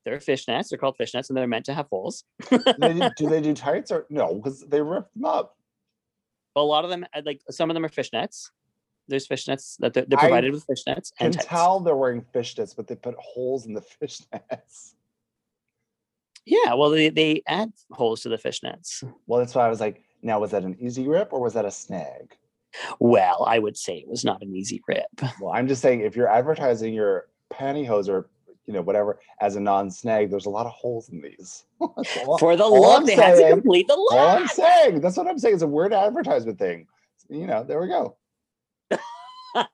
They're 0.05 0.19
fishnets. 0.19 0.69
They're 0.69 0.79
called 0.79 0.97
fishnets, 0.99 1.29
and 1.29 1.37
they're 1.37 1.47
meant 1.47 1.67
to 1.67 1.75
have 1.75 1.87
holes. 1.89 2.25
Do 2.51 2.59
they 2.79 2.93
do, 2.95 3.11
do 3.17 3.29
they 3.29 3.41
do 3.41 3.55
tights 3.55 3.91
or 3.91 4.07
no? 4.11 4.35
Because 4.35 4.61
they 4.61 4.81
rip 4.81 5.13
them 5.15 5.25
up. 5.25 5.57
a 6.57 6.61
lot 6.61 6.85
of 6.85 6.91
them, 6.91 7.07
uh, 7.15 7.23
like 7.25 7.41
some 7.51 7.71
of 7.71 7.75
them, 7.75 7.85
are 7.85 7.89
fishnets. 7.89 8.51
There's 9.09 9.27
fishnets 9.29 9.77
that 9.79 9.95
they're, 9.95 10.05
they're 10.07 10.19
I 10.19 10.23
provided 10.23 10.53
with 10.53 10.67
fishnets 10.67 11.11
Can 11.17 11.27
and 11.27 11.35
tights. 11.35 11.47
tell 11.47 11.81
they're 11.81 11.97
wearing 11.97 12.23
fishnets, 12.35 12.75
but 12.75 12.87
they 12.87 12.95
put 12.95 13.15
holes 13.19 13.67
in 13.67 13.75
the 13.75 13.83
fishnets. 14.03 14.95
Yeah, 16.45 16.75
well, 16.75 16.91
they, 16.91 17.09
they 17.09 17.43
add 17.47 17.73
holes 17.93 18.23
to 18.23 18.29
the 18.29 18.37
fishnets. 18.37 19.05
Well, 19.27 19.39
that's 19.39 19.55
why 19.55 19.67
I 19.67 19.69
was 19.69 19.81
like, 19.81 20.03
now 20.23 20.41
was 20.41 20.51
that 20.53 20.65
an 20.65 20.77
easy 20.81 21.07
rip 21.07 21.33
or 21.33 21.41
was 21.41 21.55
that 21.55 21.65
a 21.65 21.71
snag? 21.71 22.37
Well, 22.99 23.45
I 23.47 23.59
would 23.59 23.77
say 23.77 23.97
it 23.99 24.09
was 24.09 24.25
not 24.25 24.43
an 24.43 24.55
easy 24.55 24.83
rip. 24.89 25.07
Well, 25.41 25.53
I'm 25.53 25.69
just 25.69 25.83
saying 25.83 26.01
if 26.01 26.17
you're 26.17 26.29
advertising 26.29 26.95
your 26.95 27.29
pantyhose 27.53 28.09
or 28.09 28.31
you 28.67 28.73
know 28.73 28.83
whatever 28.83 29.19
as 29.41 29.57
a 29.57 29.61
non-snag, 29.61 30.31
there's 30.31 30.47
a 30.47 30.51
lot 30.51 30.67
of 30.67 30.73
holes 30.73 31.09
in 31.09 31.21
these. 31.21 31.65
For 32.39 32.57
the 32.57 32.67
love 32.67 33.07
they 33.07 33.17
had 33.17 33.37
to 33.37 33.51
complete 33.51 33.89
the 33.89 33.95
all 33.95 34.19
I'm 34.19 34.47
saying. 34.49 35.01
That's 35.01 35.17
what 35.17 35.27
I'm 35.27 35.39
saying. 35.39 35.55
It's 35.55 35.63
a 35.63 35.67
word 35.67 35.93
advertisement 35.93 36.59
thing. 36.59 36.87
You 37.29 37.47
know, 37.47 37.65
there 37.65 37.81
we 37.81 37.89
go. 37.89 38.17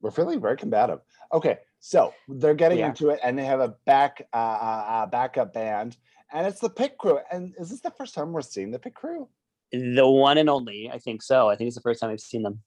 We're 0.00 0.10
feeling 0.10 0.40
very 0.40 0.56
combative. 0.56 1.00
Okay, 1.32 1.58
so 1.78 2.14
they're 2.28 2.54
getting 2.54 2.82
are. 2.82 2.88
into 2.88 3.10
it, 3.10 3.20
and 3.22 3.38
they 3.38 3.44
have 3.44 3.60
a 3.60 3.74
back 3.86 4.26
uh, 4.32 4.36
uh, 4.36 4.84
uh, 4.88 5.06
backup 5.06 5.52
band, 5.52 5.96
and 6.32 6.46
it's 6.46 6.60
the 6.60 6.70
pit 6.70 6.96
crew. 6.98 7.18
And 7.30 7.54
is 7.58 7.70
this 7.70 7.80
the 7.80 7.90
first 7.90 8.14
time 8.14 8.32
we're 8.32 8.40
seeing 8.40 8.70
the 8.70 8.78
pit 8.78 8.94
crew? 8.94 9.28
the 9.72 10.08
one 10.08 10.36
and 10.38 10.50
only, 10.50 10.90
I 10.92 10.98
think 10.98 11.22
so. 11.22 11.48
I 11.48 11.54
think 11.54 11.68
it's 11.68 11.76
the 11.76 11.82
first 11.82 12.00
time 12.00 12.10
I've 12.10 12.18
seen 12.20 12.42
them. 12.42 12.60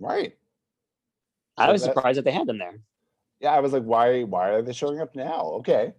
Right. 0.00 0.36
I 1.56 1.66
So 1.66 1.72
was 1.72 1.82
that- 1.82 1.94
surprised 1.94 2.18
that 2.18 2.24
they 2.24 2.32
had 2.32 2.48
them 2.48 2.58
there. 2.58 2.80
Yeah, 3.40 3.52
I 3.52 3.60
was 3.60 3.72
like, 3.72 3.82
why? 3.82 4.22
Why 4.22 4.50
are 4.50 4.62
they 4.62 4.72
showing 4.72 5.00
up 5.00 5.14
now? 5.14 5.42
Okay. 5.58 5.92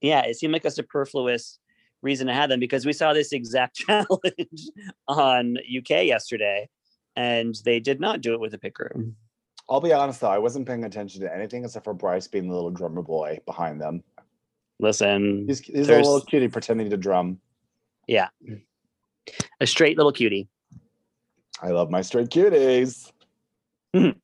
Yeah, 0.00 0.22
it 0.22 0.36
seemed 0.36 0.52
like 0.52 0.64
a 0.64 0.70
superfluous 0.70 1.58
reason 2.02 2.26
to 2.26 2.34
have 2.34 2.50
them 2.50 2.60
because 2.60 2.84
we 2.84 2.92
saw 2.92 3.12
this 3.12 3.32
exact 3.32 3.76
challenge 3.86 4.70
on 5.08 5.56
UK 5.56 6.04
yesterday, 6.04 6.68
and 7.16 7.54
they 7.64 7.80
did 7.80 8.00
not 8.00 8.20
do 8.20 8.34
it 8.34 8.40
with 8.40 8.54
a 8.54 8.58
pit 8.58 8.74
crew. 8.74 9.14
I'll 9.68 9.80
be 9.80 9.92
honest 9.92 10.20
though, 10.20 10.28
I 10.28 10.38
wasn't 10.38 10.66
paying 10.66 10.84
attention 10.84 11.22
to 11.22 11.34
anything 11.34 11.64
except 11.64 11.84
for 11.84 11.94
Bryce 11.94 12.28
being 12.28 12.48
the 12.48 12.54
little 12.54 12.70
drummer 12.70 13.02
boy 13.02 13.40
behind 13.46 13.80
them. 13.80 14.04
Listen, 14.78 15.46
He's, 15.48 15.60
he's 15.60 15.88
a 15.88 15.96
little 15.96 16.20
cutie 16.20 16.48
pretending 16.48 16.90
to 16.90 16.96
drum. 16.96 17.40
yeah, 18.06 18.28
a 19.60 19.66
straight 19.66 19.96
little 19.96 20.12
cutie. 20.12 20.48
I 21.60 21.70
love 21.70 21.90
my 21.90 22.02
straight 22.02 22.28
cuties. 22.28 23.10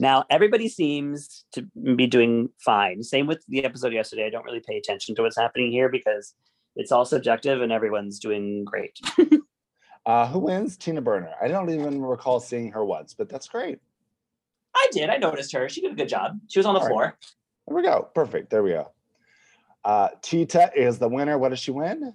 Now 0.00 0.24
everybody 0.30 0.68
seems 0.68 1.44
to 1.52 1.62
be 1.94 2.06
doing 2.06 2.48
fine. 2.58 3.02
Same 3.02 3.26
with 3.26 3.44
the 3.48 3.64
episode 3.64 3.92
yesterday. 3.92 4.26
I 4.26 4.30
don't 4.30 4.44
really 4.46 4.62
pay 4.66 4.78
attention 4.78 5.14
to 5.14 5.22
what's 5.22 5.36
happening 5.36 5.70
here 5.70 5.90
because 5.90 6.34
it's 6.74 6.90
all 6.90 7.04
subjective 7.04 7.60
and 7.60 7.70
everyone's 7.70 8.18
doing 8.18 8.64
great. 8.64 8.98
Uh, 10.06 10.26
who 10.26 10.38
wins? 10.38 10.78
Tina 10.78 11.02
Burner. 11.02 11.34
I 11.42 11.48
don't 11.48 11.68
even 11.68 12.00
recall 12.00 12.40
seeing 12.40 12.72
her 12.72 12.82
once, 12.82 13.12
but 13.12 13.28
that's 13.28 13.46
great. 13.46 13.78
I 14.74 14.88
did. 14.92 15.10
I 15.10 15.18
noticed 15.18 15.52
her. 15.52 15.68
She 15.68 15.82
did 15.82 15.92
a 15.92 15.94
good 15.94 16.08
job. 16.08 16.40
She 16.48 16.58
was 16.58 16.64
on 16.64 16.72
the 16.72 16.80
All 16.80 16.86
right. 16.86 16.90
floor. 16.90 17.18
There 17.68 17.76
we 17.76 17.82
go. 17.82 18.08
Perfect. 18.14 18.48
There 18.48 18.62
we 18.62 18.70
go. 18.70 18.90
Uh, 19.84 20.08
Tina 20.22 20.70
is 20.74 20.98
the 20.98 21.06
winner. 21.08 21.36
What 21.36 21.50
does 21.50 21.58
she 21.58 21.70
win? 21.70 22.14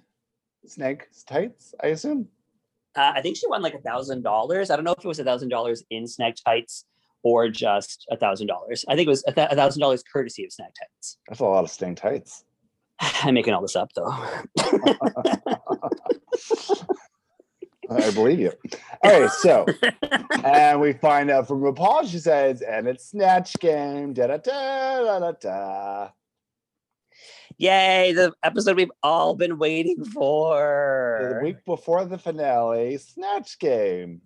Snag 0.66 1.06
tights, 1.28 1.76
I 1.80 1.86
assume. 1.86 2.26
Uh, 2.96 3.12
I 3.14 3.22
think 3.22 3.36
she 3.36 3.46
won 3.46 3.62
like 3.62 3.74
a 3.74 3.80
thousand 3.80 4.22
dollars. 4.24 4.70
I 4.70 4.74
don't 4.74 4.84
know 4.84 4.94
if 4.98 5.04
it 5.04 5.08
was 5.08 5.20
a 5.20 5.24
thousand 5.24 5.50
dollars 5.50 5.84
in 5.88 6.08
snag 6.08 6.34
tights 6.44 6.86
or 7.26 7.48
just 7.48 8.06
a 8.08 8.16
thousand 8.16 8.46
dollars. 8.46 8.84
I 8.88 8.94
think 8.94 9.08
it 9.08 9.10
was 9.10 9.24
a 9.26 9.32
thousand 9.32 9.80
dollars 9.80 10.04
courtesy 10.04 10.44
of 10.44 10.52
snag 10.52 10.70
tights. 10.78 11.18
That's 11.26 11.40
a 11.40 11.44
lot 11.44 11.64
of 11.64 11.70
staying 11.70 11.96
tights. 11.96 12.44
I'm 13.00 13.34
making 13.34 13.52
all 13.52 13.62
this 13.62 13.74
up 13.74 13.90
though. 13.96 14.06
I 17.90 18.10
believe 18.12 18.38
you. 18.38 18.52
All 19.02 19.20
right, 19.20 19.30
so 19.30 19.66
and 20.44 20.80
we 20.80 20.92
find 20.92 21.28
out 21.28 21.48
from 21.48 21.62
RuPaul, 21.62 22.08
she 22.08 22.18
says, 22.20 22.62
and 22.62 22.86
it's 22.86 23.10
snatch 23.10 23.54
game. 23.58 24.12
Da 24.12 24.28
da 24.28 24.36
da 24.36 25.02
da 25.02 25.18
da 25.18 25.32
da. 25.32 26.10
Yay! 27.58 28.12
The 28.12 28.34
episode 28.44 28.76
we've 28.76 28.92
all 29.02 29.34
been 29.34 29.58
waiting 29.58 30.04
for. 30.04 31.38
The 31.40 31.44
week 31.44 31.64
before 31.64 32.04
the 32.04 32.18
finale, 32.18 32.98
snatch 32.98 33.58
game. 33.58 34.20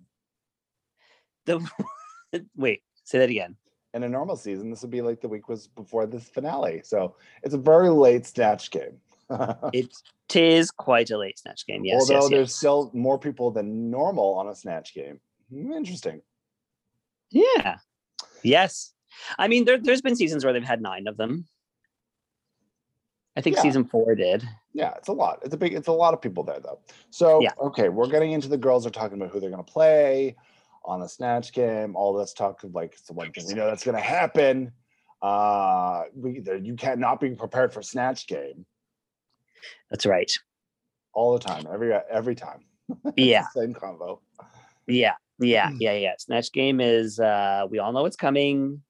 The 1.45 1.67
wait, 2.55 2.83
say 3.11 3.19
that 3.19 3.29
again. 3.29 3.55
In 3.93 4.03
a 4.03 4.09
normal 4.09 4.37
season, 4.37 4.69
this 4.69 4.81
would 4.81 4.91
be 4.91 5.01
like 5.01 5.19
the 5.19 5.27
week 5.27 5.49
was 5.49 5.67
before 5.67 6.05
this 6.05 6.29
finale. 6.29 6.81
So 6.83 7.15
it's 7.43 7.53
a 7.53 7.57
very 7.57 7.89
late 7.89 8.25
snatch 8.25 8.71
game. 8.71 8.97
It 9.73 9.89
is 10.33 10.71
quite 10.71 11.11
a 11.11 11.17
late 11.17 11.37
snatch 11.37 11.67
game. 11.67 11.83
Yes, 11.83 12.01
Although 12.03 12.13
yes, 12.13 12.29
there's 12.29 12.49
yes. 12.49 12.55
still 12.55 12.89
more 12.93 13.19
people 13.19 13.51
than 13.51 13.91
normal 13.91 14.35
on 14.35 14.47
a 14.47 14.55
snatch 14.55 14.93
game. 14.93 15.19
Hmm, 15.49 15.73
Interesting. 15.73 16.21
Yeah. 17.31 17.77
Yes. 18.41 18.93
I 19.37 19.49
mean, 19.49 19.65
there, 19.65 19.77
there's 19.77 20.01
been 20.01 20.15
seasons 20.15 20.45
where 20.45 20.53
they've 20.53 20.63
had 20.63 20.81
nine 20.81 21.07
of 21.07 21.17
them. 21.17 21.47
I 23.35 23.41
think 23.41 23.57
Yeah. 23.57 23.61
season 23.61 23.83
four 23.85 24.15
did. 24.15 24.47
Yeah, 24.73 24.93
it's 24.95 25.09
a 25.09 25.13
lot. 25.13 25.39
It's 25.43 25.53
a 25.53 25.57
big. 25.57 25.73
It's 25.73 25.87
a 25.87 25.91
lot 25.91 26.13
of 26.13 26.21
people 26.21 26.43
there 26.43 26.59
though. 26.61 26.79
So 27.09 27.41
Yeah. 27.41 27.51
okay, 27.59 27.89
we're 27.89 28.07
getting 28.09 28.31
into 28.31 28.47
the 28.47 28.57
girls 28.57 28.85
are 28.85 28.89
talking 28.89 29.17
about 29.17 29.31
who 29.33 29.39
they're 29.41 29.49
going 29.49 29.63
to 29.63 29.71
play 29.71 30.35
on 30.85 30.99
the 30.99 31.07
snatch 31.07 31.53
game. 31.53 31.95
All 31.95 32.13
this 32.13 32.33
talk 32.33 32.63
of 32.63 32.73
like 32.73 32.93
it's 32.93 33.03
the 33.03 33.13
one 33.13 33.31
thing 33.31 33.45
we 33.47 33.53
know 33.53 33.67
that's 33.67 33.83
going 33.83 33.97
to 33.97 34.03
happen. 34.03 34.71
Uh, 35.21 36.03
we 36.15 36.41
you 36.63 36.75
can't 36.75 36.77
cannot 36.77 37.19
be 37.19 37.29
prepared 37.31 37.71
for 37.71 37.83
snatch 37.83 38.25
game 38.25 38.65
That's 39.91 40.07
right. 40.07 40.31
all 41.13 41.33
the 41.33 41.39
time, 41.39 41.67
every 41.71 41.93
every 42.09 42.35
time. 42.35 42.65
Yeah. 43.15 43.45
Same 43.55 43.73
combo. 43.73 44.21
Yeah. 44.87 45.13
Yeah. 45.39 45.69
Mm. 45.69 45.77
Yeah. 45.79 45.93
Yeah. 45.93 46.13
Snatch 46.17 46.51
game 46.51 46.81
is, 46.81 47.19
uh, 47.19 47.65
we 47.69 47.79
all 47.79 47.93
know 47.93 48.05
it's 48.05 48.17
coming. 48.17 48.81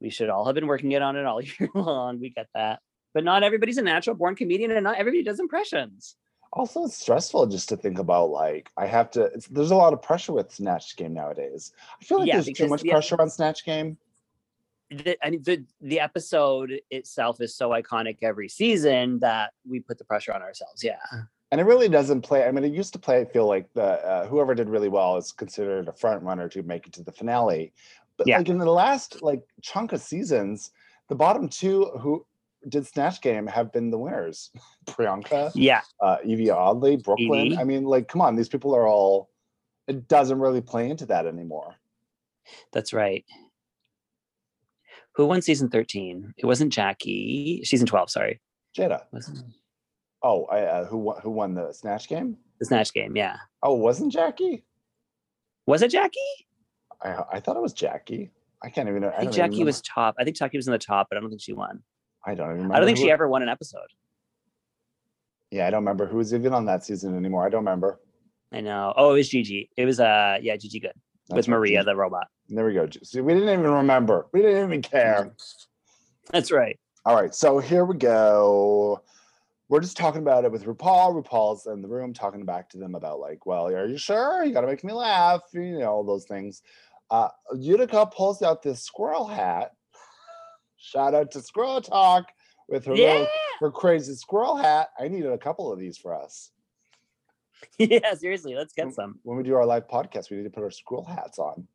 We 0.00 0.10
should 0.10 0.28
all 0.28 0.44
have 0.46 0.54
been 0.54 0.66
working 0.66 0.92
it 0.92 1.02
on 1.02 1.16
it 1.16 1.24
all 1.24 1.40
year 1.60 1.68
long. 1.74 2.18
We 2.18 2.30
get 2.30 2.48
that. 2.54 2.80
But 3.14 3.24
not 3.24 3.42
everybody's 3.42 3.78
a 3.78 3.82
natural 3.82 4.16
born 4.16 4.34
comedian 4.34 4.70
and 4.72 4.82
not 4.84 4.96
everybody 4.96 5.22
does 5.22 5.38
impressions. 5.38 6.16
Also, 6.54 6.84
it's 6.84 6.96
stressful 6.98 7.46
just 7.46 7.68
to 7.70 7.76
think 7.76 7.98
about 7.98 8.30
like 8.30 8.70
I 8.76 8.86
have 8.86 9.10
to. 9.12 9.24
It's, 9.24 9.46
there's 9.46 9.70
a 9.70 9.76
lot 9.76 9.92
of 9.92 10.02
pressure 10.02 10.32
with 10.32 10.52
snatch 10.52 10.96
game 10.96 11.14
nowadays. 11.14 11.72
I 12.00 12.04
feel 12.04 12.18
like 12.18 12.28
Yeah, 12.28 12.40
there's 12.40 12.56
too 12.56 12.68
much 12.68 12.82
the- 12.82 12.90
pressure 12.90 13.20
on 13.20 13.30
snatch 13.30 13.64
game. 13.64 13.96
the, 14.90 15.16
I 15.24 15.30
mean, 15.30 15.42
the 15.42 15.64
the 15.80 16.00
episode 16.00 16.78
itself 16.90 17.40
is 17.40 17.54
so 17.54 17.70
iconic 17.70 18.18
every 18.22 18.48
season 18.50 19.18
that 19.20 19.52
we 19.66 19.80
put 19.80 19.96
the 19.96 20.04
pressure 20.04 20.34
on 20.34 20.42
ourselves. 20.42 20.84
Yeah, 20.84 20.96
and 21.50 21.60
it 21.60 21.64
really 21.64 21.88
doesn't 21.88 22.20
play. 22.20 22.44
I 22.46 22.50
mean, 22.52 22.64
it 22.64 22.72
used 22.74 22.92
to 22.92 22.98
play. 22.98 23.20
I 23.20 23.24
feel 23.24 23.46
like 23.46 23.72
the 23.72 23.82
uh, 24.06 24.26
whoever 24.26 24.54
did 24.54 24.68
really 24.68 24.90
well 24.90 25.16
is 25.16 25.32
considered 25.32 25.88
a 25.88 25.92
front 25.92 26.22
runner 26.22 26.50
to 26.50 26.62
make 26.62 26.86
it 26.86 26.92
to 26.94 27.02
the 27.02 27.12
finale. 27.12 27.72
But 28.18 28.26
Yeah. 28.26 28.36
like 28.38 28.50
in 28.50 28.58
the 28.58 28.70
last 28.70 29.22
like 29.22 29.40
chunk 29.62 29.92
of 29.92 30.02
seasons, 30.02 30.70
the 31.08 31.14
bottom 31.14 31.48
two 31.48 31.86
who 31.98 32.26
did 32.68 32.86
Snatch 32.86 33.20
Game 33.20 33.46
have 33.46 33.72
been 33.72 33.90
the 33.90 33.98
winners: 33.98 34.50
Priyanka, 34.86 35.50
yeah, 35.54 35.82
uh, 36.00 36.18
Yvie 36.24 36.54
Oddly, 36.54 36.96
Brooklyn. 36.96 37.52
Yvie. 37.52 37.58
I 37.58 37.64
mean, 37.64 37.84
like, 37.84 38.08
come 38.08 38.20
on, 38.20 38.36
these 38.36 38.48
people 38.48 38.74
are 38.74 38.86
all. 38.86 39.30
It 39.88 40.06
doesn't 40.08 40.38
really 40.38 40.60
play 40.60 40.88
into 40.90 41.06
that 41.06 41.26
anymore. 41.26 41.74
that's 42.72 42.92
right. 42.92 43.24
Who 45.14 45.26
won 45.26 45.42
season 45.42 45.68
thirteen? 45.68 46.32
It 46.38 46.46
wasn't 46.46 46.72
Jackie. 46.72 47.62
Season 47.64 47.86
twelve, 47.86 48.10
sorry, 48.10 48.40
Jaida. 48.76 49.02
wasn't? 49.12 49.40
Oh, 50.22 50.44
I, 50.44 50.60
uh, 50.60 50.84
who 50.86 50.98
won, 50.98 51.20
who 51.20 51.30
won 51.30 51.54
the 51.54 51.72
Snatch 51.72 52.08
Game? 52.08 52.36
the 52.60 52.64
Snatch 52.66 52.92
Game. 52.92 53.16
Yeah, 53.16 53.36
Oh, 53.62 53.74
wasn't 53.74 54.12
Jackie? 54.12 54.64
was 55.66 55.82
it 55.82 55.90
Jackie? 55.90 56.18
I 57.02 57.24
I 57.32 57.40
thought 57.40 57.56
it 57.56 57.62
was 57.62 57.72
Jackie. 57.72 58.30
I 58.62 58.70
can't 58.70 58.88
even. 58.88 59.04
I, 59.04 59.08
I 59.08 59.18
think 59.20 59.32
Jackie 59.32 59.64
was 59.64 59.82
top. 59.82 60.14
I 60.18 60.24
think 60.24 60.36
Jackie 60.36 60.56
was 60.56 60.68
in 60.68 60.72
the 60.72 60.78
top, 60.78 61.08
but 61.10 61.18
I 61.18 61.20
don't 61.20 61.28
think 61.30 61.42
she 61.42 61.52
won. 61.52 61.82
I 62.24 62.34
don't 62.34 62.46
even 62.46 62.56
remember. 62.56 62.74
I 62.74 62.78
don't 62.78 62.86
think 62.86 62.98
she 62.98 63.10
ever 63.10 63.28
won 63.28 63.42
an 63.42 63.48
episode. 63.48 63.88
Yeah, 65.50 65.66
I 65.66 65.70
don't 65.70 65.80
remember 65.80 66.06
who 66.06 66.16
was 66.16 66.32
even 66.32 66.52
on 66.54 66.64
that 66.66 66.84
season 66.84 67.16
anymore. 67.16 67.44
I 67.44 67.50
don't 67.50 67.60
remember. 67.60 68.00
I 68.52 68.60
know. 68.60 68.92
Oh, 68.96 69.12
it 69.12 69.18
was 69.18 69.28
Gigi. 69.28 69.70
It 69.76 69.84
was 69.84 70.00
uh, 70.00 70.38
yeah, 70.40 70.56
Gigi 70.56 70.80
Goode 70.80 70.92
That's 71.28 71.36
with 71.36 71.48
Maria 71.48 71.78
Gigi. 71.78 71.86
the 71.86 71.96
robot. 71.96 72.28
There 72.48 72.66
we 72.66 72.74
go. 72.74 72.88
See, 73.02 73.20
we 73.20 73.34
didn't 73.34 73.48
even 73.48 73.70
remember. 73.70 74.26
We 74.32 74.42
didn't 74.42 74.64
even 74.64 74.82
care. 74.82 75.32
That's 76.30 76.52
right. 76.52 76.78
All 77.04 77.16
right, 77.16 77.34
so 77.34 77.58
here 77.58 77.84
we 77.84 77.96
go. 77.96 79.02
We're 79.68 79.80
just 79.80 79.96
talking 79.96 80.20
about 80.20 80.44
it 80.44 80.52
with 80.52 80.64
RuPaul. 80.64 81.20
RuPaul's 81.20 81.66
in 81.66 81.82
the 81.82 81.88
room 81.88 82.12
talking 82.12 82.44
back 82.44 82.68
to 82.70 82.78
them 82.78 82.94
about 82.94 83.18
like, 83.18 83.44
well, 83.44 83.66
are 83.68 83.86
you 83.86 83.98
sure? 83.98 84.44
You 84.44 84.52
got 84.52 84.60
to 84.60 84.66
make 84.66 84.84
me 84.84 84.92
laugh. 84.92 85.40
You 85.52 85.78
know 85.78 85.90
all 85.90 86.04
those 86.04 86.26
things. 86.26 86.62
Uh, 87.10 87.28
Utica 87.58 88.06
pulls 88.06 88.42
out 88.42 88.62
this 88.62 88.82
squirrel 88.82 89.26
hat. 89.26 89.72
Shout 90.82 91.14
out 91.14 91.30
to 91.30 91.40
Squirrel 91.40 91.80
Talk 91.80 92.26
with 92.68 92.84
her 92.86 92.94
Yeah, 92.94 93.12
little, 93.12 93.26
her 93.60 93.70
crazy 93.70 94.14
squirrel 94.14 94.56
hat. 94.56 94.88
I 94.98 95.06
needed 95.06 95.30
a 95.30 95.38
couple 95.38 95.72
of 95.72 95.78
these 95.78 95.96
for 95.96 96.12
us. 96.14 96.50
yeah. 97.78 98.14
Seriously, 98.14 98.56
let's 98.56 98.72
get 98.72 98.92
some. 98.92 99.20
When 99.22 99.36
we 99.36 99.44
do 99.44 99.54
our 99.54 99.64
live 99.64 99.86
podcast, 99.86 100.30
we 100.30 100.38
need 100.38 100.42
to 100.42 100.50
put 100.50 100.64
our 100.64 100.70
squirrel 100.72 101.04
hats 101.04 101.38
on. 101.38 101.68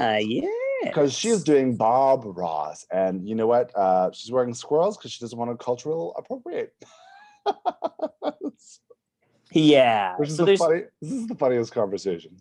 Ah, 0.00 0.16
yeah. 0.16 0.46
because 0.84 1.12
she's 1.12 1.42
doing 1.42 1.76
Bob 1.76 2.22
Ross, 2.24 2.86
and 2.90 3.28
you 3.28 3.34
know 3.34 3.46
what? 3.46 3.76
Uh, 3.76 4.10
she's 4.12 4.32
wearing 4.32 4.54
squirrels 4.54 4.96
because 4.96 5.12
she 5.12 5.20
doesn't 5.20 5.38
want 5.38 5.50
to 5.50 5.62
cultural 5.62 6.14
appropriate. 6.16 6.72
Yeah. 9.52 10.16
Which 10.16 10.30
is 10.30 10.36
so 10.36 10.44
the 10.44 10.56
funny. 10.56 10.82
This 11.02 11.12
is 11.12 11.26
the 11.26 11.34
funniest 11.34 11.72
conversation. 11.72 12.36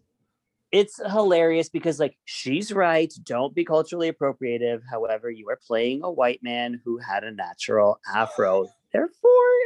It's 0.71 0.99
hilarious 1.11 1.69
because 1.69 1.99
like 1.99 2.17
she's 2.25 2.71
right. 2.71 3.11
Don't 3.23 3.55
be 3.55 3.65
culturally 3.65 4.11
appropriative. 4.11 4.81
However, 4.89 5.29
you 5.31 5.49
are 5.49 5.59
playing 5.65 6.01
a 6.03 6.11
white 6.11 6.41
man 6.43 6.79
who 6.85 6.97
had 6.97 7.23
a 7.23 7.31
natural 7.31 7.99
afro. 8.13 8.67
Therefore, 8.93 9.57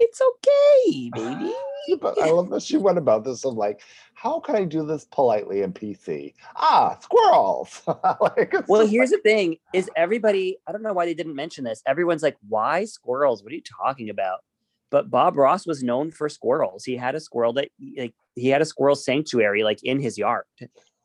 it's 0.00 0.20
okay, 0.20 1.10
baby. 1.14 1.52
But 2.00 2.20
I 2.20 2.30
love 2.30 2.50
that 2.50 2.62
she 2.62 2.76
went 2.76 2.98
about 2.98 3.24
this 3.24 3.44
of 3.44 3.54
like, 3.54 3.80
how 4.14 4.40
can 4.40 4.56
I 4.56 4.64
do 4.64 4.84
this 4.86 5.06
politely 5.06 5.62
and 5.62 5.74
PC? 5.74 6.34
Ah, 6.56 6.98
squirrels. 7.00 7.82
like, 8.20 8.54
Well, 8.68 8.86
here's 8.86 9.10
like- 9.10 9.22
the 9.22 9.28
thing: 9.30 9.56
is 9.74 9.90
everybody? 9.96 10.58
I 10.66 10.72
don't 10.72 10.82
know 10.82 10.92
why 10.92 11.06
they 11.06 11.14
didn't 11.14 11.34
mention 11.34 11.64
this. 11.64 11.82
Everyone's 11.86 12.22
like, 12.22 12.36
"Why 12.48 12.84
squirrels? 12.84 13.42
What 13.42 13.52
are 13.52 13.56
you 13.56 13.62
talking 13.62 14.10
about?" 14.10 14.40
But 14.90 15.10
Bob 15.10 15.36
Ross 15.36 15.66
was 15.66 15.82
known 15.82 16.10
for 16.10 16.28
squirrels. 16.28 16.84
He 16.84 16.96
had 16.96 17.14
a 17.14 17.20
squirrel 17.20 17.52
that, 17.54 17.68
like, 17.96 18.14
he 18.34 18.48
had 18.48 18.62
a 18.62 18.64
squirrel 18.64 18.96
sanctuary, 18.96 19.62
like 19.62 19.82
in 19.82 20.00
his 20.00 20.16
yard. 20.16 20.44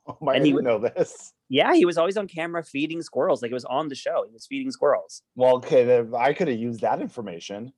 oh 0.08 0.18
my, 0.22 0.36
and 0.36 0.46
he 0.46 0.52
didn't 0.52 0.66
know 0.66 0.80
this. 0.80 1.34
Yeah, 1.50 1.74
he 1.74 1.86
was 1.86 1.98
always 1.98 2.18
on 2.18 2.28
camera 2.28 2.64
feeding 2.64 3.02
squirrels. 3.02 3.42
Like 3.42 3.52
it 3.52 3.54
was 3.54 3.66
on 3.66 3.90
the 3.90 3.96
show. 3.96 4.24
He 4.28 4.34
was 4.34 4.48
feeding 4.48 4.72
squirrels. 4.72 5.22
Well, 5.36 5.56
okay, 5.58 5.84
then 5.84 6.14
I 6.18 6.34
could 6.34 6.48
have 6.48 6.58
used 6.58 6.82
that 6.82 7.02
information. 7.02 7.74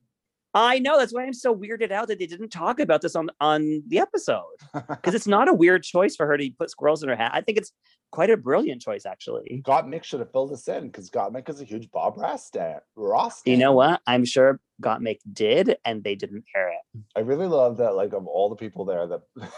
I 0.54 0.78
know. 0.78 0.98
That's 0.98 1.12
why 1.12 1.24
I'm 1.24 1.34
so 1.34 1.54
weirded 1.54 1.90
out 1.90 2.08
that 2.08 2.18
they 2.18 2.26
didn't 2.26 2.48
talk 2.48 2.80
about 2.80 3.02
this 3.02 3.14
on 3.14 3.28
on 3.40 3.82
the 3.88 3.98
episode 3.98 4.42
because 4.88 5.14
it's 5.14 5.26
not 5.26 5.48
a 5.48 5.52
weird 5.52 5.82
choice 5.82 6.16
for 6.16 6.26
her 6.26 6.38
to 6.38 6.50
put 6.58 6.70
squirrels 6.70 7.02
in 7.02 7.10
her 7.10 7.16
hat. 7.16 7.32
I 7.34 7.42
think 7.42 7.58
it's 7.58 7.72
quite 8.10 8.30
a 8.30 8.36
brilliant 8.36 8.82
choice, 8.82 9.06
actually. 9.06 9.62
Gottmik 9.66 10.04
should 10.04 10.20
have 10.20 10.32
filled 10.32 10.52
us 10.52 10.66
in 10.68 10.86
because 10.86 11.10
Gottmik 11.10 11.48
is 11.48 11.60
a 11.60 11.64
huge 11.64 11.90
Bob 11.90 12.16
Ross 12.16 12.46
stan. 12.46 12.78
Ross 12.94 13.42
You 13.44 13.56
know 13.56 13.72
what? 13.72 14.00
I'm 14.06 14.24
sure 14.24 14.60
Gottmik 14.82 15.18
did, 15.32 15.76
and 15.84 16.02
they 16.04 16.14
didn't 16.14 16.44
air 16.54 16.70
it. 16.70 17.02
I 17.14 17.20
really 17.20 17.46
love 17.46 17.78
that. 17.78 17.94
Like 17.94 18.12
of 18.12 18.26
all 18.26 18.48
the 18.48 18.56
people 18.56 18.84
there, 18.84 19.06
that 19.06 19.20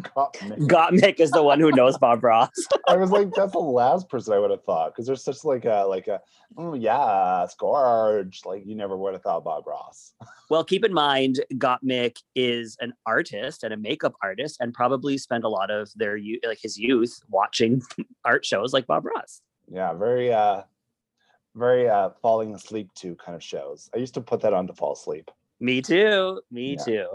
Gottmik 0.00 0.58
Gottmik 0.68 1.20
is 1.20 1.30
the 1.30 1.42
one 1.42 1.60
who 1.60 1.70
knows 1.72 1.96
Bob 1.98 2.22
Ross. 2.22 2.50
I 2.88 2.96
was 2.96 3.10
like, 3.10 3.32
that's 3.34 3.52
the 3.52 3.58
last 3.58 4.08
person 4.08 4.34
I 4.34 4.38
would 4.38 4.50
have 4.50 4.62
thought 4.64 4.92
because 4.92 5.06
there's 5.06 5.22
such 5.24 5.44
like 5.44 5.64
a 5.64 5.84
like 5.88 6.08
a 6.08 6.20
oh 6.56 6.74
yeah, 6.74 7.46
Scourge. 7.46 8.42
Like 8.44 8.64
you 8.66 8.74
never 8.74 8.96
would 8.96 9.12
have 9.14 9.22
thought 9.22 9.44
Bob 9.44 9.66
Ross. 9.66 10.12
Well, 10.50 10.62
keep 10.62 10.84
in 10.84 10.92
mind, 10.92 11.40
Gottmik 11.54 12.18
is 12.34 12.76
an 12.80 12.92
artist 13.06 13.64
and 13.64 13.72
a 13.72 13.78
makeup 13.78 14.12
artist, 14.22 14.58
and 14.60 14.74
probably 14.74 15.16
spent 15.16 15.42
a 15.42 15.48
lot 15.48 15.70
of 15.70 15.90
their 15.96 16.18
youth, 16.18 16.40
like 16.46 16.58
his 16.62 16.78
youth, 16.78 17.18
watching 17.30 17.80
art 18.26 18.44
shows 18.44 18.74
like 18.74 18.86
Bob 18.86 19.06
Ross. 19.06 19.40
Yeah, 19.72 19.94
very 19.94 20.32
uh 20.32 20.62
very 21.56 21.88
uh 21.88 22.10
falling 22.20 22.54
asleep 22.54 22.92
to 22.96 23.14
kind 23.16 23.34
of 23.34 23.42
shows. 23.42 23.88
I 23.94 23.98
used 23.98 24.14
to 24.14 24.20
put 24.20 24.42
that 24.42 24.52
on 24.52 24.66
to 24.66 24.74
fall 24.74 24.92
asleep. 24.92 25.30
Me 25.60 25.80
too. 25.80 26.42
Me 26.50 26.76
Yeah. 26.78 26.84
too. 26.84 27.08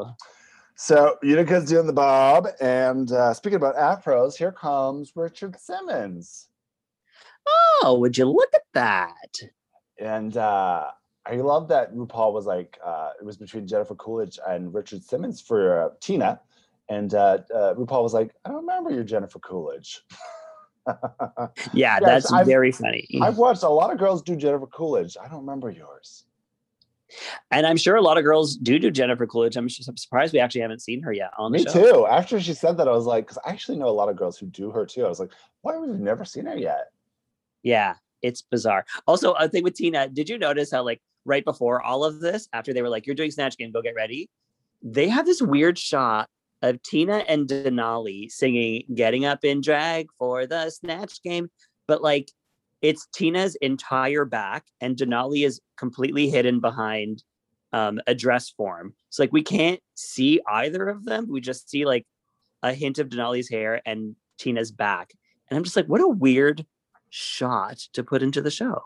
So 0.82 1.18
Utica's 1.22 1.66
doing 1.66 1.88
the 1.88 1.92
bob, 1.94 2.48
and 2.62 3.12
uh, 3.12 3.34
speaking 3.34 3.58
about 3.58 3.76
afros, 3.76 4.38
here 4.38 4.54
comes 4.54 5.12
Richard 5.14 5.60
Simmons. 5.60 6.48
Oh, 7.84 7.98
would 8.00 8.18
you 8.18 8.24
look 8.24 8.48
at 8.56 8.62
that? 8.76 9.40
And 10.00 10.38
uh, 10.38 10.86
I 11.26 11.36
love 11.36 11.68
that 11.68 11.94
RuPaul 11.94 12.32
was 12.32 12.46
like, 12.46 12.80
uh, 12.82 13.10
it 13.20 13.26
was 13.26 13.36
between 13.36 13.68
Jennifer 13.68 13.94
Coolidge 13.96 14.40
and 14.48 14.74
Richard 14.74 15.04
Simmons 15.04 15.42
for 15.42 15.84
uh, 15.84 15.90
Tina. 16.00 16.40
And 16.88 17.14
uh, 17.14 17.40
uh, 17.54 17.74
RuPaul 17.74 18.02
was 18.02 18.14
like, 18.14 18.32
I 18.46 18.50
don't 18.50 18.62
remember 18.66 18.92
you, 18.92 19.04
Jennifer 19.04 19.40
Coolidge. 19.40 20.02
Yeah, 20.88 22.00
Yes, 22.00 22.00
that's 22.02 22.34
I've- 22.34 22.50
very 22.50 22.72
funny. 22.72 23.06
I've 23.22 23.38
watched 23.38 23.64
a 23.64 23.70
lot 23.70 23.92
of 23.92 24.00
girls 24.00 24.22
do 24.24 24.36
Jennifer 24.38 24.66
Coolidge. 24.66 25.18
I 25.22 25.28
don't 25.28 25.42
remember 25.42 25.70
yours. 25.70 26.24
And 27.52 27.66
I'm 27.66 27.78
sure 27.78 27.96
a 27.96 28.02
lot 28.02 28.18
of 28.18 28.24
girls 28.24 28.56
do 28.56 28.80
do 28.80 28.92
Jennifer 28.92 29.26
Coolidge. 29.26 29.58
I'm, 29.58 29.68
just, 29.68 29.88
I'm 29.88 29.98
surprised 29.98 30.34
we 30.34 30.40
actually 30.40 30.62
haven't 30.62 30.82
seen 30.82 31.02
her 31.04 31.14
yet 31.14 31.32
on 31.38 31.52
the 31.52 31.60
Me 31.60 31.64
show. 31.66 31.74
too. 31.74 32.08
After 32.08 32.40
she 32.40 32.54
said 32.54 32.78
that, 32.78 32.88
I 32.88 32.92
was 32.92 33.06
like, 33.06 33.26
because 33.28 33.40
I 33.46 33.52
actually 33.52 33.78
know 33.78 33.88
a 33.88 33.92
lot 33.92 34.10
of 34.10 34.16
girls 34.16 34.38
who 34.38 34.46
do 34.46 34.72
her 34.72 34.86
too. 34.86 35.06
I 35.06 35.10
was 35.10 35.20
like, 35.20 35.32
why 35.62 35.74
have 35.74 35.82
we 35.82 35.88
never 35.90 36.26
seen 36.26 36.46
her 36.46 36.58
yet? 36.58 36.92
Yeah, 37.64 37.96
it's 38.22 38.42
bizarre. 38.42 38.86
Also, 39.08 39.34
a 39.34 39.50
thing 39.50 39.64
with 39.64 39.76
Tina, 39.76 40.08
did 40.08 40.30
you 40.30 40.38
notice 40.38 40.72
how 40.72 40.84
like 40.84 41.02
right 41.26 41.44
before 41.44 41.82
all 41.82 42.04
of 42.04 42.20
this, 42.20 42.48
after 42.54 42.74
they 42.74 42.82
were 42.82 42.90
like, 42.90 43.06
"You're 43.06 43.16
doing 43.16 43.32
Snatch 43.32 43.58
Game, 43.58 43.72
go 43.72 43.82
get 43.82 43.96
ready," 43.96 44.30
they 44.82 45.10
have 45.10 45.26
this 45.26 45.42
weird 45.42 45.78
shot 45.78 46.30
of 46.62 46.82
Tina 46.84 47.18
and 47.28 47.48
Denali 47.48 48.32
singing 48.32 48.84
"Getting 48.94 49.26
Up 49.26 49.44
in 49.44 49.62
Drag" 49.62 50.10
for 50.18 50.46
the 50.46 50.70
Snatch 50.70 51.22
Game, 51.22 51.50
but 51.88 52.02
like 52.02 52.32
it's 52.82 53.08
Tina's 53.14 53.56
entire 53.56 54.26
back, 54.26 54.66
and 54.82 54.96
Denali 54.96 55.46
is 55.46 55.62
completely 55.78 56.30
hidden 56.30 56.60
behind 56.60 57.24
um, 57.74 58.00
a 58.08 58.16
dress 58.16 58.50
form. 58.50 58.94
So 59.10 59.24
like 59.24 59.34
we 59.34 59.44
can't 59.44 59.80
see 59.96 60.40
either 60.48 60.88
of 60.88 61.06
them. 61.06 61.28
We 61.30 61.42
just 61.42 61.70
see 61.70 61.86
like 61.86 62.06
a 62.64 62.74
hint 62.74 63.00
of 63.00 63.10
Denali's 63.10 63.50
hair 63.50 63.82
and 63.86 64.16
Tina's 64.38 64.72
back, 64.72 65.12
and 65.50 65.58
I'm 65.58 65.64
just 65.64 65.76
like, 65.76 65.88
what 65.88 66.02
a 66.02 66.08
weird 66.08 66.66
shot 67.10 67.78
to 67.94 68.04
put 68.04 68.24
into 68.24 68.42
the 68.42 68.52
show. 68.52 68.82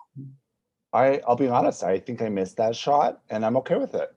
I, 0.94 1.22
I'll 1.28 1.36
be 1.36 1.48
honest, 1.48 1.84
I 1.84 2.00
think 2.00 2.22
I 2.22 2.30
missed 2.30 2.58
that 2.58 2.76
shot 2.76 3.22
and 3.30 3.46
I'm 3.46 3.58
okay 3.58 3.78
with 3.78 3.96
it. 3.96 4.14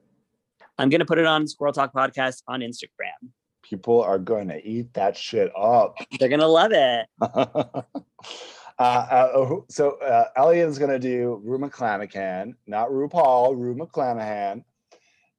I'm 0.79 0.91
gonna 0.91 1.07
put 1.07 1.19
it 1.19 1.25
on 1.25 1.47
Squirrel 1.47 1.73
Talk 1.73 1.93
Podcast 1.93 2.43
on 2.47 2.61
Instagram. 2.61 3.31
People 3.63 4.03
are 4.03 4.19
going 4.19 4.47
to 4.49 4.65
eat 4.65 4.95
that 4.95 5.17
shit 5.17 5.51
up. 5.57 5.97
They're 6.21 6.29
gonna 6.29 6.47
love 6.47 6.73
it. 6.73 7.07
uh, 8.79 8.83
uh, 8.83 9.57
so 9.69 9.93
uh, 10.01 10.27
Elliott's 10.37 10.79
going 10.79 10.91
to 10.91 10.99
do 10.99 11.41
Rue 11.45 11.59
McClanahan, 11.59 12.55
not 12.67 12.91
RuPaul, 12.91 13.57
Rue 13.57 13.75
McClanahan, 13.75 14.65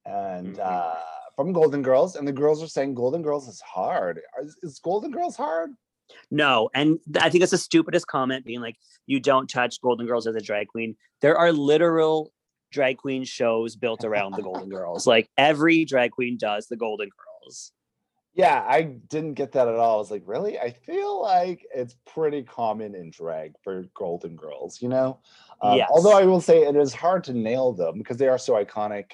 and 0.05 0.55
Mhm. 0.55 0.59
uh, 0.59 0.95
from 1.35 1.53
Golden 1.53 1.81
Girls. 1.81 2.15
And 2.15 2.27
the 2.27 2.31
girls 2.31 2.63
are 2.63 2.67
saying 2.67 2.95
Golden 2.95 3.21
Girls 3.21 3.47
is 3.47 3.61
hard. 3.61 4.21
Is, 4.41 4.57
is 4.63 4.79
Golden 4.79 5.11
Girls 5.11 5.35
hard? 5.35 5.71
No, 6.31 6.69
and 6.73 6.99
I 7.19 7.29
think 7.29 7.43
it's 7.43 7.51
the 7.51 7.57
stupidest 7.57 8.07
comment 8.07 8.45
being 8.45 8.61
like, 8.61 8.77
you 9.07 9.19
don't 9.19 9.47
touch 9.49 9.81
Golden 9.81 10.07
Girls 10.07 10.25
as 10.25 10.35
a 10.35 10.41
drag 10.41 10.67
queen. 10.67 10.95
There 11.21 11.37
are 11.37 11.51
literal 11.51 12.31
drag 12.71 12.97
queen 12.97 13.23
shows 13.23 13.75
built 13.75 14.03
around 14.03 14.33
the 14.35 14.41
Golden 14.41 14.69
Girls. 14.77 15.05
Like 15.05 15.29
every 15.37 15.85
drag 15.85 16.11
queen 16.11 16.37
does 16.37 16.67
the 16.67 16.77
Golden 16.77 17.09
Girls. 17.09 17.71
Yeah, 18.37 18.63
I 18.67 18.83
didn't 18.83 19.33
get 19.33 19.51
that 19.53 19.67
at 19.67 19.73
all. 19.75 19.95
I 19.95 19.97
was 19.97 20.11
like, 20.11 20.21
really? 20.27 20.59
I 20.59 20.69
feel 20.71 21.19
like 21.19 21.65
it's 21.73 21.95
pretty 22.05 22.43
common 22.43 22.93
in 22.93 23.09
drag 23.09 23.55
for 23.63 23.85
Golden 23.95 24.35
Girls, 24.35 24.79
you 24.79 24.89
know? 24.89 25.17
Um, 25.59 25.75
Yes. 25.77 25.89
Although 25.91 26.15
I 26.15 26.23
will 26.23 26.39
say 26.39 26.59
it 26.61 26.75
is 26.75 26.93
hard 26.93 27.23
to 27.25 27.33
nail 27.33 27.73
them 27.73 27.97
because 27.97 28.17
they 28.17 28.27
are 28.27 28.37
so 28.37 28.53
iconic. 28.63 29.13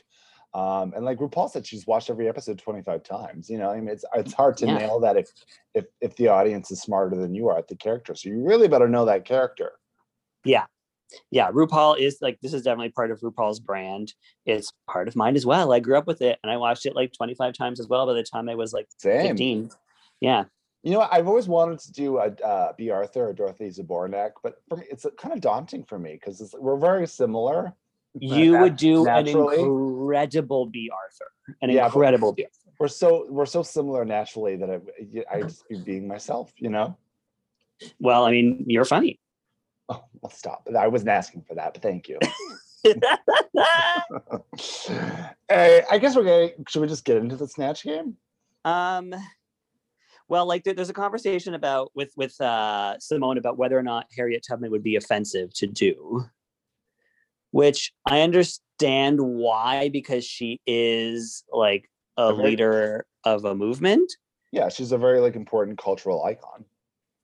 Um, 0.54 0.92
and 0.94 1.06
like 1.06 1.20
RuPaul 1.20 1.50
said, 1.50 1.66
she's 1.66 1.88
watched 1.88 2.10
every 2.10 2.28
episode 2.28 2.60
25 2.60 3.02
times. 3.04 3.50
You 3.50 3.60
know, 3.60 3.70
I 3.72 3.80
mean, 3.80 3.88
it's 3.88 4.04
it's 4.14 4.34
hard 4.34 4.58
to 4.58 4.66
Yeah. 4.68 4.78
nail 4.78 5.00
that 5.00 5.16
if 5.16 5.32
if 5.74 5.86
if 6.02 6.16
the 6.18 6.28
audience 6.28 6.70
is 6.70 6.82
smarter 6.82 7.16
than 7.16 7.34
you 7.34 7.48
are 7.48 7.58
at 7.58 7.70
the 7.70 7.76
character. 7.78 8.14
So 8.16 8.28
you 8.28 8.46
really 8.46 8.68
better 8.68 8.90
know 8.90 9.06
that 9.06 9.24
character. 9.24 9.72
Yeah. 10.44 10.66
Yeah, 11.32 11.52
RuPaul 11.52 12.00
is 12.00 12.18
like 12.22 12.40
this 12.42 12.54
is 12.54 12.64
definitely 12.64 12.90
part 12.90 13.12
of 13.12 13.20
RuPaul's 13.22 13.60
brand. 13.60 14.14
It's 14.46 14.72
part 14.88 15.08
of 15.08 15.16
mine 15.16 15.36
as 15.36 15.46
well. 15.46 15.72
I 15.74 15.80
grew 15.80 15.98
up 15.98 16.08
with 16.08 16.22
it 16.22 16.40
and 16.44 16.52
I 16.52 16.58
watched 16.58 16.86
it 16.86 16.96
like 16.96 17.14
25 17.14 17.54
times 17.54 17.80
as 17.80 17.88
well 17.88 18.06
by 18.06 18.14
the 18.14 18.24
time 18.24 18.50
I 18.50 18.56
was 18.56 18.74
like 18.74 18.88
Same. 18.98 19.28
15. 19.28 19.72
Yeah. 20.22 20.46
You 20.84 20.92
know, 20.92 21.08
I've 21.10 21.28
always 21.28 21.48
wanted 21.48 21.80
to 21.80 21.92
do 21.94 22.18
a 22.18 22.28
uh, 22.46 22.74
Bea 22.74 22.90
Arthur 22.92 23.30
or 23.30 23.34
Dorothy 23.34 23.70
Zbornak, 23.70 24.32
but 24.44 24.56
for 24.68 24.78
me, 24.78 24.86
it's 24.90 25.06
kind 25.18 25.34
of 25.34 25.40
daunting 25.40 25.84
for 25.86 25.98
me 25.98 26.14
because 26.14 26.54
we're 26.60 26.78
very 26.78 27.08
similar. 27.08 27.74
You 28.20 28.60
would 28.60 28.76
do 28.76 29.06
naturally. 29.06 29.56
an 29.56 29.62
incredible 29.64 30.66
Bea 30.66 30.92
Arthur. 30.92 31.58
An 31.62 31.70
Yeah, 31.70 31.86
incredible 31.86 32.34
Bea 32.34 32.46
Arthur. 32.46 32.76
we're 32.80 32.88
so 32.90 33.26
we're 33.30 33.46
so 33.46 33.64
similar 33.64 34.04
naturally 34.04 34.58
that 34.58 34.70
I 34.70 35.36
I 35.38 35.42
just 35.44 35.68
be 35.70 35.78
being 35.78 36.08
myself, 36.08 36.52
you 36.58 36.70
know. 36.70 36.98
Well, 38.00 38.26
I 38.26 38.32
mean, 38.32 38.66
you're 38.68 38.86
funny. 38.86 39.20
Oh, 39.94 40.04
well, 40.22 40.32
stop. 40.32 40.68
I 40.78 40.88
wasn't 40.88 41.10
asking 41.10 41.44
for 41.48 41.56
that, 41.56 41.74
but 41.74 41.82
thank 41.82 42.08
you. 42.08 42.20
hey, 45.50 45.84
I 45.90 45.98
guess 46.00 46.16
we're 46.16 46.24
going. 46.24 46.50
to 46.50 46.56
Should 46.68 46.82
we 46.82 46.88
just 46.88 47.06
get 47.06 47.18
into 47.18 47.36
the 47.36 47.48
snatch 47.48 47.84
game? 47.84 48.18
um 48.66 49.14
well 50.30 50.46
like 50.46 50.64
there, 50.64 50.74
there's 50.74 50.90
a 50.90 50.94
conversation 50.94 51.54
about 51.54 51.92
with 51.96 52.14
with 52.16 52.40
uh 52.40 52.96
symone 52.98 53.38
about 53.38 53.58
whether 53.58 53.78
or 53.78 53.84
not 53.84 54.06
harriet 54.16 54.46
tubman 54.48 54.72
would 54.72 54.84
be 54.84 54.96
offensive 54.96 55.54
to 55.54 55.68
do 55.68 56.24
which 57.52 57.92
i 58.10 58.22
understand 58.22 59.20
why 59.20 59.90
because 59.90 60.24
she 60.24 60.62
is 60.66 61.44
like 61.52 61.90
a 62.18 62.32
leader 62.32 63.06
of 63.26 63.44
a 63.46 63.56
movement 63.56 64.12
Yeah, 64.52 64.70
she's 64.70 64.92
a 64.92 64.98
very 65.00 65.20
like 65.20 65.36
important 65.36 65.80
cultural 65.80 66.24
icon. 66.24 66.64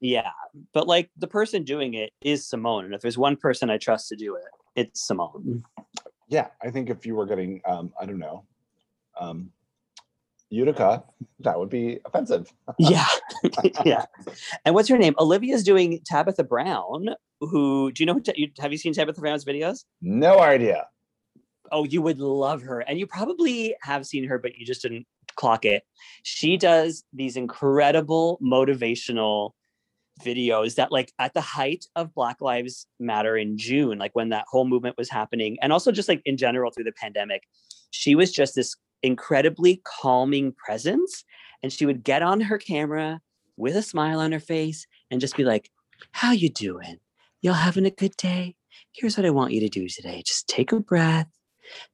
Yeah 0.01 0.31
but 0.73 0.87
like 0.87 1.09
the 1.17 1.27
person 1.27 1.63
doing 1.63 1.93
it 1.93 2.11
is 2.21 2.45
symone 2.49 2.85
and 2.85 2.93
if 2.93 3.01
there's 3.01 3.17
one 3.17 3.35
person 3.35 3.69
i 3.69 3.77
trust 3.77 4.07
to 4.09 4.15
do 4.15 4.35
it 4.35 4.43
it's 4.75 5.07
symone. 5.09 5.63
Yeah, 6.29 6.47
I 6.61 6.69
think 6.69 6.89
if 6.89 7.05
you 7.05 7.15
were 7.15 7.25
getting, 7.25 7.59
um, 7.65 7.91
I 7.99 8.05
don't 8.05 8.19
know, 8.19 8.45
um, 9.19 9.51
Utica, 10.51 11.03
that 11.39 11.57
would 11.59 11.69
be 11.69 11.99
offensive. 12.05 12.51
yeah 12.79 13.05
yeah. 13.85 14.05
And 14.65 14.73
what's 14.75 14.87
her 14.89 14.97
name? 14.97 15.15
Olivia's 15.19 15.63
doing 15.63 15.99
tabitha 16.05 16.43
brown 16.43 17.09
who 17.41 17.91
do 17.91 18.01
you 18.03 18.05
know 18.05 18.13
who 18.13 18.21
Ta- 18.21 18.33
you, 18.35 18.49
have 18.59 18.71
you 18.71 18.77
seen 18.77 18.93
tabitha 18.93 19.19
brown's 19.21 19.45
videos? 19.45 19.85
No 20.01 20.39
idea. 20.39 20.87
oh 21.71 21.83
you 21.83 22.01
would 22.01 22.19
love 22.19 22.61
her 22.61 22.79
and 22.81 22.97
you 22.99 23.05
probably 23.07 23.75
have 23.81 24.05
seen 24.05 24.23
her 24.27 24.37
but 24.39 24.55
you 24.55 24.65
just 24.65 24.81
didn't 24.81 25.05
clock 25.35 25.65
it. 25.65 25.83
She 26.23 26.57
does 26.57 27.03
these 27.13 27.37
incredible 27.37 28.39
motivational 28.41 29.51
videos 30.23 30.75
that 30.75 30.91
like 30.91 31.11
at 31.19 31.33
the 31.33 31.41
height 31.41 31.85
of 31.95 32.13
black 32.13 32.41
lives 32.41 32.87
matter 32.99 33.37
in 33.37 33.57
june 33.57 33.97
like 33.97 34.15
when 34.15 34.29
that 34.29 34.45
whole 34.49 34.65
movement 34.65 34.97
was 34.97 35.09
happening 35.09 35.57
and 35.61 35.71
also 35.71 35.91
just 35.91 36.09
like 36.09 36.21
in 36.25 36.37
general 36.37 36.71
through 36.71 36.83
the 36.83 36.91
pandemic 36.91 37.43
she 37.91 38.15
was 38.15 38.31
just 38.31 38.55
this 38.55 38.75
incredibly 39.03 39.81
calming 39.85 40.51
presence 40.53 41.23
and 41.63 41.71
she 41.71 41.85
would 41.85 42.03
get 42.03 42.21
on 42.21 42.41
her 42.41 42.57
camera 42.57 43.21
with 43.57 43.75
a 43.75 43.81
smile 43.81 44.19
on 44.19 44.31
her 44.31 44.39
face 44.39 44.85
and 45.11 45.21
just 45.21 45.35
be 45.35 45.43
like 45.43 45.69
how 46.11 46.31
you 46.31 46.49
doing? 46.49 46.97
Y'all 47.41 47.53
having 47.53 47.85
a 47.85 47.91
good 47.91 48.15
day? 48.17 48.55
Here's 48.93 49.17
what 49.17 49.25
i 49.25 49.29
want 49.29 49.53
you 49.53 49.59
to 49.61 49.69
do 49.69 49.87
today. 49.87 50.23
Just 50.25 50.47
take 50.47 50.71
a 50.71 50.79
breath. 50.79 51.27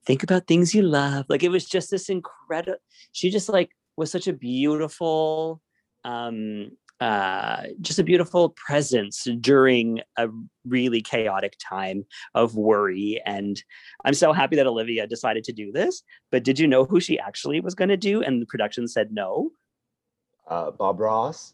Think 0.06 0.24
about 0.24 0.48
things 0.48 0.74
you 0.74 0.82
love. 0.82 1.26
Like 1.28 1.44
it 1.44 1.50
was 1.50 1.66
just 1.66 1.92
this 1.92 2.10
incredible 2.10 2.80
she 3.12 3.30
just 3.30 3.50
like 3.50 3.72
was 3.98 4.12
such 4.12 4.28
a 4.28 4.34
beautiful 4.34 5.62
um 6.04 6.72
uh 7.02 7.64
just 7.82 8.00
a 8.00 8.04
beautiful 8.04 8.56
presence 8.66 9.28
during 9.42 10.02
a 10.18 10.30
really 10.66 11.02
chaotic 11.02 11.58
time 11.60 12.06
of 12.34 12.56
worry. 12.56 13.22
And 13.26 13.62
i'm 14.06 14.14
so 14.14 14.32
happy 14.32 14.56
that 14.56 14.68
olivia 14.68 15.06
decided 15.06 15.44
to 15.44 15.52
do 15.52 15.72
this 15.72 16.04
but 16.32 16.44
did 16.44 16.60
you 16.60 16.68
know 16.68 16.84
who 16.86 17.00
she 17.00 17.18
actually 17.18 17.62
was 17.62 17.76
going 17.76 17.88
to 17.88 17.96
do? 17.96 18.22
And 18.22 18.42
the 18.42 18.46
production 18.46 18.88
said 18.88 19.12
no. 19.12 19.52
Uh, 20.48 20.72
Bob 20.72 21.00
Ross. 21.00 21.54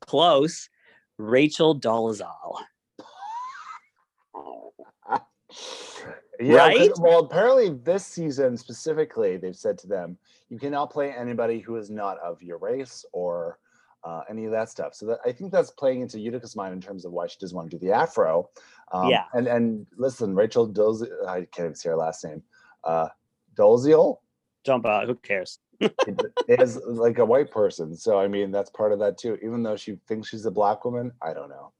close. 0.00 0.68
Rachel 1.18 1.78
dolezal. 1.78 2.58
Yeah, 6.40 6.66
Right? 6.66 6.90
Well, 6.98 7.20
apparently 7.20 7.68
this 7.70 8.04
season 8.04 8.56
specifically, 8.56 9.36
they've 9.36 9.54
said 9.54 9.78
to 9.78 9.86
them, 9.86 10.16
you 10.48 10.58
cannot 10.58 10.90
play 10.90 11.12
anybody 11.12 11.60
who 11.60 11.76
is 11.76 11.90
not 11.90 12.18
of 12.18 12.42
your 12.42 12.58
race 12.58 13.04
or 13.12 13.58
uh, 14.04 14.22
any 14.28 14.44
of 14.46 14.52
that 14.52 14.68
stuff. 14.68 14.94
So 14.94 15.06
that 15.06 15.18
I 15.24 15.32
think 15.32 15.52
that's 15.52 15.70
playing 15.70 16.00
into 16.02 16.18
Utica's 16.18 16.56
mind 16.56 16.74
in 16.74 16.80
terms 16.80 17.04
of 17.04 17.12
why 17.12 17.26
she 17.26 17.36
doesn't 17.40 17.56
want 17.56 17.70
to 17.70 17.78
do 17.78 17.86
the 17.86 17.92
afro. 17.92 18.48
Um, 18.92 19.10
Yeah. 19.10 19.24
And 19.34 19.46
and 19.46 19.86
listen, 19.96 20.34
Rachel 20.34 20.66
Doz, 20.66 21.02
I 21.26 21.40
can't 21.52 21.66
even 21.66 21.74
say 21.74 21.90
her 21.90 21.96
last 21.96 22.24
name. 22.24 22.42
Uh, 22.84 23.08
Doziel 23.54 24.18
don't 24.64 24.80
bother 24.80 25.06
who 25.06 25.14
cares 25.16 25.58
is 26.48 26.76
like 26.86 27.18
a 27.18 27.24
white 27.24 27.50
person. 27.50 27.96
So 27.96 28.18
I 28.18 28.28
mean, 28.28 28.50
that's 28.50 28.70
part 28.70 28.92
of 28.92 28.98
that 29.00 29.18
too. 29.18 29.38
Even 29.42 29.62
though 29.62 29.76
she 29.76 29.98
thinks 30.08 30.28
she's 30.28 30.46
a 30.46 30.50
black 30.50 30.84
woman, 30.84 31.12
I 31.20 31.32
don't 31.32 31.48
know. 31.48 31.72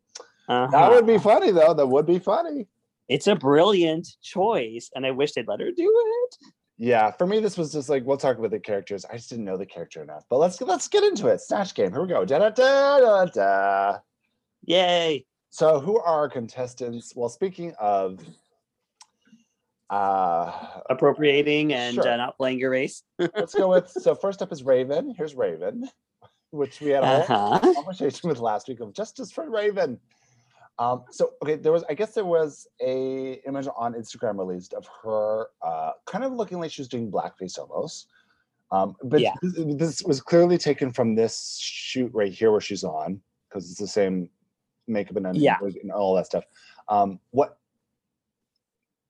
That 0.48 0.74
Uh-huh. 0.74 0.90
would 0.94 1.06
be 1.06 1.18
funny 1.18 1.50
though. 1.52 1.74
That 1.74 1.86
would 1.86 2.06
be 2.06 2.18
funny. 2.18 2.66
it's 3.08 3.26
a 3.26 3.34
brilliant 3.34 4.06
choice 4.22 4.88
and 4.94 5.04
i 5.04 5.10
wish 5.10 5.32
they'd 5.32 5.48
let 5.48 5.58
her 5.60 5.72
do 5.72 5.90
it 6.22 6.36
Yeah, 6.84 7.12
for 7.12 7.28
me, 7.28 7.38
this 7.38 7.56
was 7.56 7.70
just 7.72 7.88
like 7.88 8.04
we'll 8.04 8.16
talk 8.16 8.38
about 8.38 8.50
the 8.50 8.58
characters. 8.58 9.04
I 9.04 9.14
just 9.14 9.30
didn't 9.30 9.44
know 9.44 9.56
the 9.56 9.64
character 9.64 10.02
enough. 10.02 10.24
But 10.28 10.38
let's 10.38 10.60
let's 10.60 10.88
get 10.88 11.04
into 11.04 11.28
it. 11.28 11.40
Snatch 11.40 11.74
game. 11.76 11.92
Here 11.92 12.02
we 12.02 12.08
go. 12.08 12.24
Da 12.24 12.40
da 12.40 12.50
da 12.50 12.98
da 12.98 13.24
da. 13.26 13.98
Yay! 14.64 15.24
So, 15.50 15.78
who 15.78 15.96
are 15.98 16.04
our 16.04 16.28
contestants? 16.28 17.12
Well, 17.14 17.28
speaking 17.28 17.72
of, 17.78 18.18
uh, 19.90 20.80
Appropriating 20.90 21.72
and 21.72 21.94
Sure. 21.94 22.08
uh, 22.08 22.16
not 22.16 22.36
playing 22.36 22.58
your 22.58 22.70
race. 22.70 23.04
let's 23.18 23.54
go 23.54 23.68
with. 23.68 23.88
So, 23.88 24.16
first 24.16 24.42
up 24.42 24.50
is 24.50 24.64
Raven. 24.64 25.14
Here's 25.16 25.36
Raven, 25.36 25.88
which 26.50 26.80
we 26.80 26.90
had 26.90 27.04
a 27.04 27.22
whole 27.22 27.52
Uh-huh. 27.54 27.74
conversation 27.74 28.28
with 28.28 28.40
last 28.40 28.66
week 28.66 28.80
of 28.80 28.92
justice 28.92 29.30
for 29.30 29.48
Raven. 29.48 30.00
Um, 30.82 31.04
so 31.10 31.34
okay, 31.42 31.54
there 31.56 31.70
was 31.70 31.84
I 31.88 31.94
guess 31.94 32.12
there 32.12 32.24
was 32.24 32.66
a 32.80 33.40
image 33.46 33.68
on 33.76 33.94
Instagram 33.94 34.38
released 34.38 34.74
of 34.74 34.88
her 35.02 35.46
uh, 35.62 35.92
kind 36.06 36.24
of 36.24 36.32
looking 36.32 36.58
like 36.58 36.72
she 36.72 36.80
was 36.80 36.88
doing 36.88 37.10
blackface 37.10 37.56
almost. 37.58 38.08
Um, 38.72 38.96
but 39.04 39.20
Yeah. 39.20 39.34
this, 39.42 39.76
this 39.76 40.02
was 40.02 40.20
clearly 40.20 40.58
taken 40.58 40.92
from 40.92 41.14
this 41.14 41.58
shoot 41.60 42.10
right 42.12 42.32
here 42.32 42.50
where 42.50 42.60
she's 42.60 42.82
on 42.84 43.20
because 43.48 43.70
it's 43.70 43.78
the 43.78 43.86
same 43.86 44.28
makeup 44.88 45.16
and, 45.16 45.36
Yeah. 45.36 45.58
and 45.60 45.92
all 45.92 46.16
that 46.16 46.26
stuff. 46.26 46.44
Um, 46.88 47.20
what? 47.30 47.58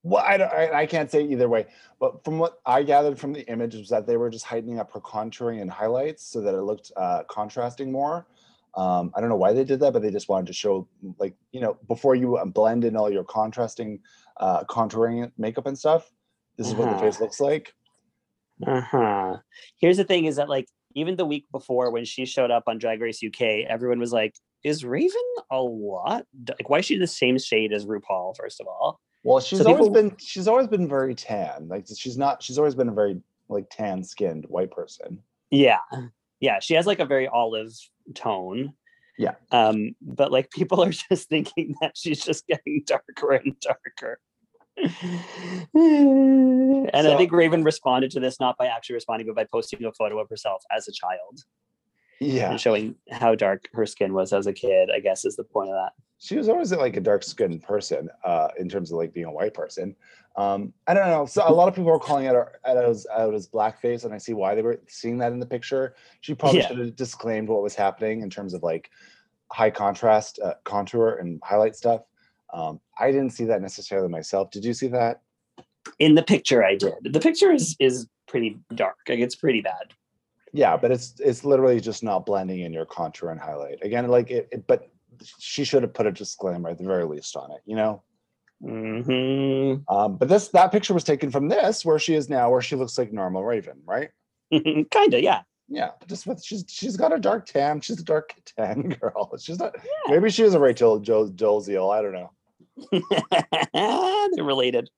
Well, 0.03 0.25
I, 0.27 0.37
don't, 0.37 0.53
I 0.53 0.81
I 0.81 0.87
can't 0.87 1.11
say 1.11 1.23
either 1.23 1.49
way, 1.49 1.69
but 2.01 2.25
from 2.25 2.39
what 2.41 2.61
I 2.67 2.83
gathered 2.83 3.19
from 3.19 3.33
the 3.33 3.49
image 3.49 3.77
was 3.77 3.89
that 3.91 4.05
they 4.05 4.17
were 4.17 4.31
just 4.31 4.45
heightening 4.45 4.81
up 4.81 4.93
her 4.93 5.01
contouring 5.01 5.63
and 5.63 5.71
highlights 5.71 6.25
so 6.25 6.41
that 6.41 6.55
it 6.55 6.63
looked 6.63 6.91
uh, 6.97 7.23
contrasting 7.31 7.93
more. 7.93 8.27
Um, 8.75 9.13
I 9.15 9.21
don't 9.21 9.29
know 9.29 9.37
why 9.37 9.53
they 9.53 9.65
did 9.65 9.81
that, 9.81 9.93
but 9.93 10.03
they 10.03 10.11
just 10.11 10.29
wanted 10.29 10.47
to 10.47 10.53
show, 10.55 10.89
like, 11.19 11.35
you 11.53 11.61
know, 11.61 11.77
before 11.89 12.15
you 12.15 12.37
uh, 12.37 12.45
blend 12.45 12.85
in 12.85 12.97
all 12.97 13.11
your 13.11 13.25
contrasting 13.25 14.01
uh, 14.39 14.65
contouring 14.65 15.31
makeup 15.37 15.67
and 15.67 15.79
stuff, 15.79 16.11
this 16.57 16.67
is 16.69 16.75
what 16.75 16.87
the 16.87 16.93
Uh-huh. 16.93 17.01
face 17.01 17.21
looks 17.21 17.41
like. 17.41 17.75
Uh-huh. 18.67 19.37
Here's 19.79 19.97
the 19.97 20.05
thing 20.05 20.27
is 20.27 20.37
that 20.37 20.49
like 20.49 20.69
even 20.95 21.17
the 21.17 21.25
week 21.25 21.47
before 21.53 21.91
when 21.91 22.05
she 22.05 22.25
showed 22.25 22.51
up 22.51 22.65
on 22.67 22.79
Drag 22.79 23.01
Race 23.01 23.21
UK, 23.25 23.65
everyone 23.69 23.99
was 23.99 24.13
like, 24.13 24.35
is 24.63 24.85
Raven 24.85 25.17
a 25.51 25.61
lot? 25.61 26.25
Like, 26.49 26.69
why 26.69 26.79
is 26.79 26.85
she 26.87 26.97
the 26.97 27.07
same 27.07 27.39
shade 27.39 27.73
as 27.73 27.85
RuPaul, 27.87 28.37
first 28.37 28.61
of 28.61 28.67
all? 28.69 29.01
Well, 29.25 29.41
she's 29.41 29.61
So 29.61 29.67
always 29.67 29.89
people- 29.89 29.95
been 29.95 30.17
she's 30.19 30.49
always 30.49 30.67
been 30.69 30.89
very 30.89 31.15
tan. 31.15 31.69
Like 31.69 31.87
she's 31.95 32.17
not 32.19 32.43
she's 32.43 32.59
always 32.59 32.75
been 32.75 32.89
a 32.89 32.93
very 32.93 33.21
like 33.49 33.67
tan 33.71 34.03
skinned 34.05 34.45
white 34.49 34.71
person. 34.71 35.19
Yeah. 35.51 35.79
Yeah. 36.43 36.59
She 36.61 36.75
has 36.75 36.87
like 36.87 36.99
a 36.99 37.07
very 37.07 37.27
olive 37.27 37.73
tone. 38.15 38.75
Yeah. 39.17 39.35
Um, 39.51 39.95
but 40.03 40.31
like 40.31 40.51
people 40.51 40.83
are 40.83 40.91
just 41.09 41.31
thinking 41.31 41.75
that 41.81 41.97
she's 41.97 42.23
just 42.23 42.47
getting 42.47 42.83
darker 42.87 43.33
and 43.33 43.59
darker. 43.61 44.19
and 45.75 46.91
I 46.95 47.17
think 47.17 47.31
Raven 47.31 47.63
responded 47.63 48.11
to 48.13 48.21
this 48.21 48.41
not 48.41 48.57
by 48.57 48.67
actually 48.67 48.95
responding, 48.95 49.27
but 49.27 49.37
by 49.37 49.45
posting 49.45 49.85
a 49.85 49.93
photo 49.93 50.19
of 50.19 50.29
herself 50.31 50.65
as 50.75 50.89
a 50.89 50.93
child 50.93 51.41
Yeah, 52.21 52.51
and 52.51 52.61
showing 52.61 52.95
how 53.11 53.35
dark 53.35 53.69
her 53.75 53.85
skin 53.85 54.15
was 54.15 54.33
as 54.33 54.47
a 54.47 54.53
kid, 54.53 54.89
I 54.91 55.01
guess 55.01 55.27
is 55.27 55.37
the 55.37 55.45
point 55.45 55.69
of 55.69 55.75
that. 55.75 55.93
She 56.23 56.37
was 56.37 56.49
always 56.49 56.71
like 56.71 56.97
a 56.97 57.01
dark 57.01 57.25
skinned 57.25 57.63
person 57.63 58.09
uh, 58.25 58.49
in 58.57 58.69
terms 58.69 58.93
of 58.93 58.97
like 58.99 59.13
being 59.13 59.27
a 59.27 59.33
white 59.33 59.55
person. 59.55 59.97
Um, 60.37 60.73
I 60.87 60.95
don't 60.95 61.09
know. 61.09 61.27
So 61.27 61.43
a 61.47 61.51
lot 61.53 61.67
of 61.67 61.75
people 61.75 61.91
are 61.91 61.99
calling 61.99 62.29
out 62.29 62.37
as 62.65 63.09
out 63.13 63.35
as 63.35 63.49
blackface, 63.49 64.05
and 64.05 64.15
I 64.15 64.19
see 64.19 64.33
why 64.33 64.55
they 64.55 64.63
were 64.63 64.81
seeing 64.87 65.19
that 65.19 65.33
in 65.33 65.41
the 65.41 65.47
picture. 65.47 65.97
She 66.21 66.35
probably 66.35 66.61
Yeah. 66.61 66.69
should 66.69 66.79
have 66.79 66.95
disclaimed 66.95 67.49
what 67.49 67.61
was 67.61 67.75
happening 67.75 68.23
in 68.23 68.31
terms 68.31 68.55
of 68.55 68.63
like 68.63 68.89
high 69.51 69.71
contrast 69.71 70.39
uh, 70.39 70.55
contour 70.63 71.17
and 71.17 71.41
highlight 71.43 71.75
stuff. 71.75 72.03
Um, 72.55 72.81
I 72.97 73.11
didn't 73.11 73.31
see 73.31 73.47
that 73.47 73.61
necessarily 73.61 74.09
myself. 74.09 74.53
Did 74.53 74.65
you 74.65 74.75
see 74.75 74.89
that? 74.89 75.23
In 75.99 76.15
the 76.15 76.23
picture 76.23 76.65
I 76.65 76.77
did. 76.77 76.95
The 77.03 77.21
picture 77.21 77.51
is 77.51 77.75
is 77.81 78.07
pretty 78.29 78.61
dark. 78.77 78.99
Like 79.09 79.19
it's 79.19 79.35
pretty 79.35 79.61
bad. 79.61 79.93
Yeah, 80.53 80.77
but 80.77 80.93
it's 80.93 81.15
it's 81.19 81.45
literally 81.45 81.81
just 81.81 82.05
not 82.05 82.27
blending 82.27 82.61
in 82.61 82.73
your 82.73 82.87
contour 82.87 83.31
and 83.31 83.41
highlight 83.41 83.83
again. 83.83 84.07
Like 84.07 84.31
it, 84.31 84.49
it 84.53 84.67
but 84.69 84.92
she 85.39 85.65
should 85.65 85.83
have 85.83 85.95
put 85.95 86.07
a 86.07 86.13
disclaimer 86.13 86.71
at 86.71 86.79
the 86.79 86.85
very 86.85 87.05
least 87.05 87.37
on 87.37 87.51
it. 87.53 87.61
You 87.65 87.77
know. 87.77 88.03
hmm 88.63 89.75
Um, 89.89 90.17
but 90.17 90.29
this 90.29 90.49
that 90.49 90.73
picture 90.73 90.95
was 90.95 91.05
taken 91.05 91.31
from 91.31 91.49
this, 91.49 91.85
where 91.85 91.99
she 91.99 92.15
is 92.15 92.29
now, 92.29 92.51
where 92.51 92.63
she 92.63 92.77
looks 92.77 92.97
like 92.99 93.13
normal 93.13 93.45
Raven, 93.45 93.81
right? 93.85 94.11
Kinda, 94.51 95.23
yeah. 95.23 95.43
Yeah, 95.69 95.91
just 96.07 96.27
with 96.27 96.45
she's 96.45 96.65
she's 96.69 96.97
got 96.97 97.15
a 97.15 97.19
dark 97.19 97.47
tan. 97.47 97.81
She's 97.81 97.99
a 98.01 98.05
dark 98.05 98.35
tan 98.57 98.91
girl. 98.91 99.33
She's 99.39 99.59
not. 99.59 99.75
Maybe 100.09 100.29
she 100.31 100.43
is 100.43 100.55
a 100.55 100.61
Rachel 100.61 100.99
jo- 100.99 101.29
Dolezal. 101.31 101.91
I 101.95 102.03
don't 102.03 102.13
know. 102.13 102.31
They're 104.35 104.45
related. 104.45 104.91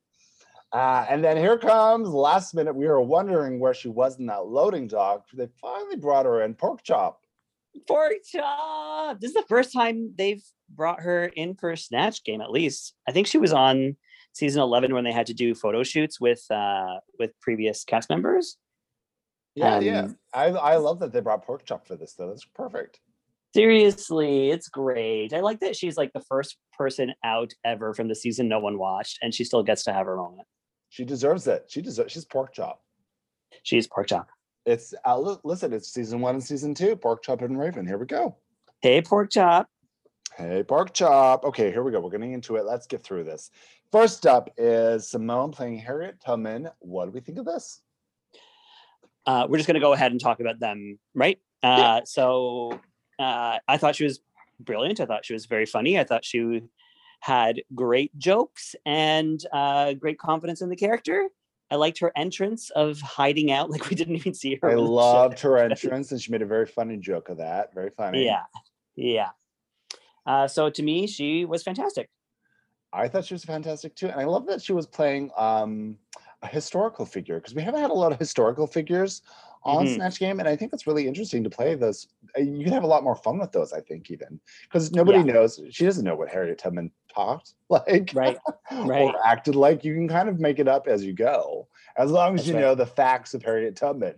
Uh, 0.72 1.06
and 1.08 1.22
then 1.22 1.36
here 1.36 1.56
comes 1.56 2.08
last 2.08 2.52
minute. 2.54 2.74
We 2.74 2.88
were 2.88 3.00
wondering 3.00 3.60
where 3.60 3.74
she 3.74 3.88
was 3.88 4.18
in 4.18 4.26
that 4.26 4.46
loading 4.46 4.88
dock. 4.88 5.26
They 5.32 5.48
finally 5.60 5.94
brought 5.96 6.26
her 6.26 6.42
in. 6.42 6.54
Porkchop. 6.54 7.14
Pork 7.88 8.12
chop. 8.30 9.20
This 9.20 9.30
is 9.30 9.34
the 9.34 9.44
first 9.48 9.72
time 9.72 10.12
they've 10.16 10.42
brought 10.68 11.00
her 11.00 11.26
in 11.26 11.54
for 11.54 11.70
a 11.70 11.76
snatch 11.76 12.24
game, 12.24 12.40
at 12.40 12.50
least. 12.50 12.94
I 13.08 13.12
think 13.12 13.26
she 13.26 13.38
was 13.38 13.52
on 13.52 13.96
season 14.32 14.62
11 14.62 14.92
when 14.92 15.04
they 15.04 15.12
had 15.12 15.26
to 15.26 15.34
do 15.34 15.54
photo 15.54 15.82
shoots 15.82 16.20
with 16.20 16.44
uh 16.50 16.98
with 17.18 17.30
previous 17.40 17.84
cast 17.84 18.10
members. 18.10 18.56
Yeah, 19.54 19.78
yeah. 19.80 20.00
Um, 20.00 20.18
I 20.32 20.46
I 20.46 20.76
love 20.76 21.00
that 21.00 21.12
they 21.12 21.20
brought 21.20 21.46
porkchop 21.46 21.86
for 21.86 21.96
this 21.96 22.14
though. 22.14 22.28
That's 22.28 22.44
perfect. 22.44 23.00
Seriously, 23.54 24.50
it's 24.50 24.68
great. 24.68 25.32
I 25.32 25.40
like 25.40 25.60
that 25.60 25.76
she's 25.76 25.96
like 25.96 26.12
the 26.12 26.24
first 26.28 26.56
person 26.76 27.14
out 27.22 27.52
ever 27.64 27.94
from 27.94 28.08
the 28.08 28.14
season 28.16 28.48
no 28.48 28.58
one 28.58 28.78
watched, 28.78 29.18
and 29.22 29.32
she 29.32 29.44
still 29.44 29.62
gets 29.62 29.84
to 29.84 29.92
have 29.92 30.06
her 30.06 30.16
moment. 30.16 30.48
She 30.88 31.04
deserves 31.04 31.46
it. 31.46 31.66
She 31.68 31.80
deserves. 31.80 32.12
She's 32.12 32.24
porkchop. 32.24 32.76
She's 33.62 33.86
porkchop. 33.86 34.26
It's 34.66 34.94
uh, 35.06 35.18
li- 35.18 35.38
listen. 35.44 35.72
It's 35.72 35.88
season 35.92 36.20
one 36.20 36.36
and 36.36 36.44
season 36.44 36.74
two. 36.74 36.96
Porkchop 36.96 37.42
and 37.42 37.58
Raven. 37.58 37.86
Here 37.86 37.98
we 37.98 38.06
go. 38.06 38.36
Hey, 38.80 39.02
porkchop. 39.02 39.66
Hey, 40.36 40.62
porkchop. 40.62 41.44
Okay, 41.44 41.70
here 41.70 41.82
we 41.82 41.92
go. 41.92 42.00
We're 42.00 42.10
getting 42.10 42.32
into 42.32 42.56
it. 42.56 42.64
Let's 42.64 42.86
get 42.86 43.02
through 43.02 43.24
this. 43.24 43.50
First 43.92 44.26
up 44.26 44.50
is 44.56 45.06
Symone 45.06 45.52
playing 45.52 45.78
Harriet 45.78 46.20
Tubman. 46.20 46.68
What 46.80 47.04
do 47.06 47.10
we 47.12 47.20
think 47.20 47.38
of 47.38 47.44
this? 47.44 47.80
uh, 49.26 49.46
we're 49.48 49.56
just 49.58 49.66
going 49.66 49.74
to 49.74 49.80
go 49.80 49.92
ahead 49.92 50.12
and 50.12 50.20
talk 50.20 50.40
about 50.40 50.60
them, 50.60 50.98
right? 51.14 51.38
Uh, 51.62 52.02
so 52.04 52.78
uh, 53.18 53.58
I 53.66 53.76
thought 53.78 53.96
she 53.96 54.04
was 54.04 54.20
brilliant. 54.60 55.00
I 55.00 55.06
thought 55.06 55.24
she 55.24 55.32
was 55.32 55.46
very 55.46 55.66
funny. 55.66 55.98
I 55.98 56.04
thought 56.04 56.24
she 56.24 56.62
had 57.20 57.62
great 57.74 58.16
jokes 58.18 58.74
and 58.84 59.40
uh, 59.52 59.94
great 59.94 60.18
confidence 60.18 60.60
in 60.60 60.68
the 60.68 60.76
character. 60.76 61.28
I 61.70 61.76
liked 61.76 61.98
her 61.98 62.12
entrance 62.14 62.70
of 62.70 63.00
hiding 63.00 63.50
out, 63.50 63.70
like 63.72 63.88
we 63.88 63.96
didn't 63.96 64.16
even 64.16 64.34
see 64.34 64.58
her. 64.62 64.70
I 64.70 64.74
when 64.74 64.84
the 64.84 64.90
show- 64.90 64.94
loved 64.94 65.40
her 65.40 65.58
entrance, 65.70 66.12
and 66.12 66.20
she 66.20 66.30
made 66.32 66.42
a 66.42 66.46
very 66.46 66.66
funny 66.66 66.96
joke 66.96 67.28
of 67.28 67.38
that. 67.38 67.74
Very 67.74 67.90
funny. 67.90 68.24
Yeah, 68.24 68.42
yeah. 68.96 69.30
Uh, 70.26 70.48
so 70.48 70.70
to 70.70 70.82
me, 70.82 71.06
she 71.06 71.44
was 71.44 71.62
fantastic. 71.62 72.08
I 72.92 73.08
thought 73.08 73.24
she 73.24 73.34
was 73.34 73.44
fantastic 73.44 73.94
too, 73.96 74.08
and 74.08 74.20
I 74.20 74.24
love 74.24 74.46
that 74.46 74.62
she 74.62 74.72
was 74.72 74.86
playing 74.86 75.30
um, 75.36 75.98
a 76.42 76.46
historical 76.46 77.04
figure 77.04 77.36
because 77.36 77.54
we 77.54 77.62
haven't 77.62 77.80
had 77.80 77.90
a 77.90 77.94
lot 77.94 78.12
of 78.12 78.18
historical 78.18 78.66
figures 78.66 79.22
on 79.64 79.86
Mhm. 79.86 79.94
Snatch 79.94 80.18
Game, 80.18 80.40
and 80.40 80.48
I 80.48 80.56
think 80.56 80.72
it's 80.72 80.86
really 80.86 81.06
interesting 81.08 81.42
to 81.44 81.50
play 81.50 81.74
those. 81.74 82.08
Uh, 82.36 82.42
You 82.42 82.64
can 82.64 82.72
have 82.72 82.82
a 82.84 82.86
lot 82.86 83.02
more 83.02 83.14
fun 83.16 83.38
with 83.38 83.52
those, 83.52 83.72
I 83.72 83.80
think, 83.80 84.10
even 84.10 84.38
because 84.64 84.92
nobody 84.92 85.18
Yeah. 85.18 85.32
knows. 85.34 85.60
She 85.70 85.84
doesn't 85.84 86.04
know 86.04 86.16
what 86.16 86.28
Harriet 86.28 86.58
Tubman 86.58 86.90
talked 87.08 87.54
like, 87.70 88.12
Right, 88.14 88.36
right. 88.72 89.02
or 89.02 89.26
acted 89.26 89.56
like. 89.56 89.84
You 89.84 89.94
can 89.94 90.08
kind 90.08 90.28
of 90.28 90.38
make 90.40 90.58
it 90.58 90.68
up 90.68 90.86
as 90.86 91.04
you 91.04 91.12
go, 91.14 91.68
as 91.96 92.10
long 92.10 92.34
as 92.34 92.40
That's 92.40 92.48
you 92.48 92.54
right. 92.54 92.60
know 92.60 92.74
the 92.74 92.86
facts 92.86 93.32
of 93.34 93.42
Harriet 93.42 93.76
Tubman. 93.76 94.14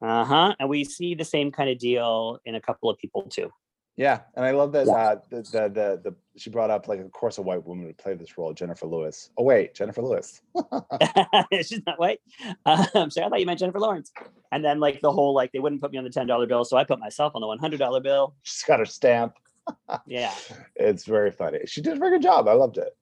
Uh 0.00 0.24
huh. 0.24 0.54
And 0.58 0.68
we 0.68 0.84
see 0.84 1.14
the 1.14 1.24
same 1.24 1.52
kind 1.52 1.70
of 1.70 1.78
deal 1.78 2.38
in 2.44 2.54
a 2.54 2.60
couple 2.60 2.88
of 2.90 2.98
people 2.98 3.22
too. 3.22 3.50
Yeah, 3.94 4.20
and 4.36 4.44
I 4.46 4.52
love 4.52 4.72
that 4.72 4.86
Yeah. 4.86 4.92
uh, 4.94 5.20
the, 5.28 5.36
the 5.42 5.68
the 5.68 6.00
the 6.10 6.16
she 6.36 6.48
brought 6.48 6.70
up 6.70 6.88
like 6.88 6.98
of 6.98 7.12
course 7.12 7.36
a 7.36 7.42
white 7.42 7.64
woman 7.66 7.84
would 7.84 7.98
play 7.98 8.14
this 8.14 8.38
role, 8.38 8.54
Jennifer 8.54 8.86
Lewis. 8.86 9.30
Oh 9.36 9.42
wait, 9.44 9.74
Jennifer 9.74 10.00
Lewis. 10.00 10.40
She's 11.52 11.82
not 11.86 11.98
white. 12.00 12.20
Um, 12.64 13.10
so 13.10 13.22
I 13.22 13.28
thought 13.28 13.38
you 13.38 13.44
meant 13.46 13.58
Jennifer 13.60 13.78
Lawrence. 13.78 14.10
And 14.52 14.64
then 14.64 14.78
like 14.78 15.00
the 15.00 15.10
whole 15.10 15.34
like 15.34 15.50
they 15.52 15.58
wouldn't 15.58 15.80
put 15.80 15.90
me 15.90 15.98
on 15.98 16.04
the 16.04 16.10
ten 16.10 16.26
dollar 16.28 16.46
bill, 16.46 16.64
so 16.64 16.76
I 16.76 16.84
put 16.84 17.00
myself 17.00 17.32
on 17.34 17.40
the 17.40 17.46
one 17.48 17.58
hundred 17.58 17.78
dollar 17.78 18.00
bill. 18.00 18.34
She's 18.42 18.62
got 18.62 18.78
her 18.78 18.84
stamp. 18.86 19.34
Yeah, 20.06 20.32
It's 20.76 21.04
very 21.04 21.30
funny. 21.30 21.60
She 21.66 21.80
did 21.80 21.94
a 21.94 21.96
very 21.96 22.10
good 22.12 22.22
job. 22.22 22.48
I 22.48 22.52
loved 22.52 22.78
it. 22.78 22.96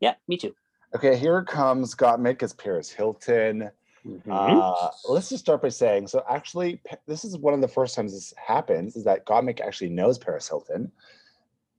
yeah, 0.00 0.14
me 0.28 0.36
too. 0.36 0.54
Okay, 0.94 1.16
here 1.16 1.42
comes. 1.44 1.94
Gottmik 1.94 2.42
as 2.42 2.52
Paris 2.52 2.90
Hilton. 2.90 3.70
Mhm. 4.06 4.22
Uh, 4.28 4.90
let's 5.08 5.28
just 5.28 5.44
start 5.44 5.62
by 5.62 5.68
saying 5.68 6.08
so. 6.08 6.24
Actually, 6.28 6.80
this 7.06 7.24
is 7.24 7.38
one 7.38 7.54
of 7.54 7.60
the 7.60 7.68
first 7.68 7.94
times 7.94 8.12
this 8.12 8.34
happens. 8.36 8.96
Is 8.96 9.04
that 9.04 9.24
Gottmik 9.26 9.60
actually 9.60 9.90
knows 9.90 10.18
Paris 10.18 10.48
Hilton, 10.48 10.90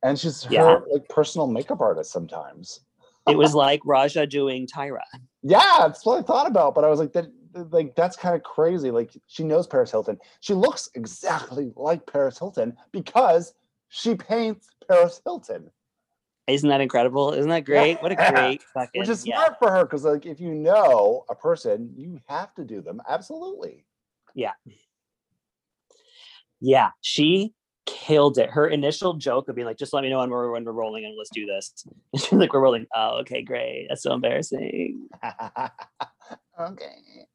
and 0.03 0.17
she's 0.17 0.43
her 0.43 0.53
Yeah. 0.53 0.79
like 0.91 1.09
personal 1.09 1.47
makeup 1.47 1.81
artist 1.81 2.11
sometimes. 2.11 2.79
it 3.27 3.37
was 3.37 3.53
like 3.55 3.81
Raja 3.85 4.25
doing 4.27 4.67
Tyra. 4.67 5.01
Yeah, 5.45 5.75
that's 5.79 6.05
what 6.05 6.19
I 6.19 6.21
thought 6.21 6.47
about. 6.47 6.73
But 6.75 6.85
I 6.85 6.89
was 6.89 6.99
like, 7.01 7.11
that 7.13 7.25
like 7.71 7.95
that's 7.95 8.15
kind 8.15 8.35
of 8.35 8.43
crazy. 8.43 8.91
Like 8.91 9.11
she 9.27 9.43
knows 9.43 9.67
Paris 9.67 9.91
Hilton. 9.91 10.17
She 10.39 10.53
looks 10.53 10.89
exactly 10.95 11.71
like 11.75 12.05
Paris 12.05 12.39
Hilton 12.39 12.75
because 12.91 13.53
she 13.89 14.15
paints 14.15 14.67
Paris 14.87 15.21
Hilton. 15.25 15.69
Isn't 16.47 16.69
that 16.69 16.81
incredible? 16.81 17.31
Isn't 17.33 17.49
that 17.49 17.63
great? 17.63 18.01
What 18.01 18.11
a 18.11 18.15
great 18.15 18.61
fucking 18.73 18.99
Which 18.99 19.09
is 19.09 19.25
yeah. 19.25 19.35
smart 19.35 19.59
for 19.59 19.71
her 19.71 19.85
because, 19.85 20.03
like, 20.03 20.25
if 20.25 20.41
you 20.41 20.53
know 20.53 21.23
a 21.29 21.35
person, 21.35 21.93
you 21.95 22.19
have 22.27 22.53
to 22.55 22.65
do 22.65 22.81
them. 22.81 23.01
Absolutely. 23.07 23.85
Yeah, 24.35 24.51
Yeah, 26.59 26.89
she 27.01 27.53
killed 27.85 28.37
it. 28.37 28.49
Her 28.49 28.67
initial 28.67 29.13
joke 29.13 29.47
of 29.47 29.55
being 29.55 29.67
like, 29.67 29.77
"Just 29.77 29.93
let 29.93 30.01
me 30.03 30.09
know 30.09 30.19
when 30.19 30.29
we're 30.31 30.51
when 30.51 30.65
we're 30.65 30.71
rolling 30.71 31.05
and 31.05 31.15
let's 31.17 31.29
do 31.29 31.45
this." 31.45 31.85
Like, 32.31 32.51
"We're 32.51 32.61
rolling." 32.61 32.87
Oh, 32.95 33.19
okay, 33.21 33.41
great. 33.43 33.87
That's 33.89 34.03
so 34.03 34.13
embarrassing. 34.13 35.07
okay. 36.59 37.27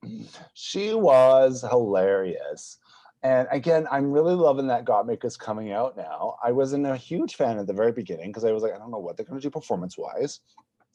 She 0.55 0.95
was 0.95 1.65
hilarious. 1.69 2.79
And 3.23 3.49
again, 3.51 3.87
I'm 3.91 4.13
really 4.13 4.35
loving 4.35 4.69
that 4.69 4.85
Gottmik 4.85 5.25
is 5.25 5.37
coming 5.37 5.73
out 5.73 5.97
now. 5.97 6.37
I 6.43 6.53
wasn't 6.53 6.87
a 6.87 6.97
huge 6.97 7.35
fan 7.35 7.59
at 7.59 7.67
the 7.67 7.73
very 7.73 7.91
beginning 7.91 8.31
because 8.31 8.45
I 8.45 8.53
was 8.53 8.63
like, 8.63 8.73
I 8.73 8.79
don't 8.79 8.93
know 8.93 8.99
what 8.99 9.17
they're 9.17 9.27
going 9.27 9.41
to 9.41 9.43
do 9.43 9.51
performance 9.51 9.99
wise. 9.99 10.41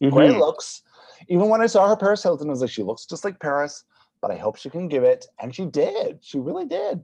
Great 0.02 0.32
Mhm. 0.32 0.40
looks. 0.40 0.84
Even 1.28 1.50
when 1.50 1.62
I 1.62 1.68
saw 1.68 1.88
her 1.88 1.96
Paris 1.98 2.24
Hilton, 2.24 2.48
I 2.48 2.52
was 2.52 2.62
like, 2.62 2.70
she 2.70 2.84
looks 2.84 3.06
just 3.06 3.24
like 3.26 3.40
Paris, 3.40 3.84
but 4.22 4.32
I 4.32 4.38
hope 4.38 4.56
she 4.58 4.70
can 4.70 4.88
give 4.88 5.04
it. 5.04 5.26
And 5.40 5.54
she 5.54 5.66
did. 5.66 6.20
She 6.22 6.40
really 6.40 6.66
did. 6.66 7.04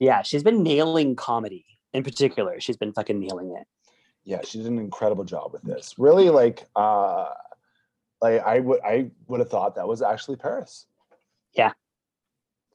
Yeah, 0.00 0.22
she's 0.22 0.42
been 0.42 0.62
nailing 0.62 1.16
comedy 1.16 1.64
in 1.92 2.02
particular. 2.02 2.60
She's 2.60 2.76
been 2.76 2.92
fucking 2.92 3.18
nailing 3.18 3.56
it. 3.56 3.66
Yeah, 4.24 4.40
she 4.44 4.58
did 4.58 4.66
an 4.66 4.78
incredible 4.78 5.24
job 5.24 5.52
with 5.52 5.62
this. 5.62 5.94
Really, 5.98 6.30
like, 6.30 6.66
uh, 6.76 7.30
like 8.20 8.42
I 8.42 8.60
would, 8.60 8.80
I 8.84 9.10
would 9.28 9.40
have 9.40 9.50
thought 9.50 9.74
that 9.76 9.86
was 9.88 10.02
actually 10.02 10.36
Paris. 10.36 10.86
Yeah. 11.54 11.72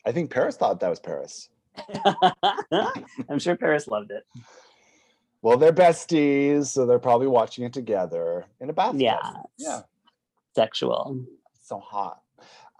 I 0.05 0.11
think 0.11 0.31
Paris 0.31 0.57
thought 0.57 0.79
that 0.81 0.89
was 0.89 0.99
Paris. 0.99 1.49
I'm 3.29 3.39
sure 3.39 3.55
Paris 3.55 3.87
loved 3.87 4.11
it. 4.11 4.23
Well, 5.41 5.57
they're 5.57 5.73
besties, 5.73 6.67
so 6.67 6.85
they're 6.85 6.99
probably 6.99 7.27
watching 7.27 7.65
it 7.65 7.73
together 7.73 8.45
in 8.61 8.69
a 8.69 8.73
bathtub. 8.73 9.01
Yeah. 9.01 9.33
Yeah. 9.57 9.81
Sexual. 10.55 11.25
So 11.61 11.79
hot. 11.79 12.21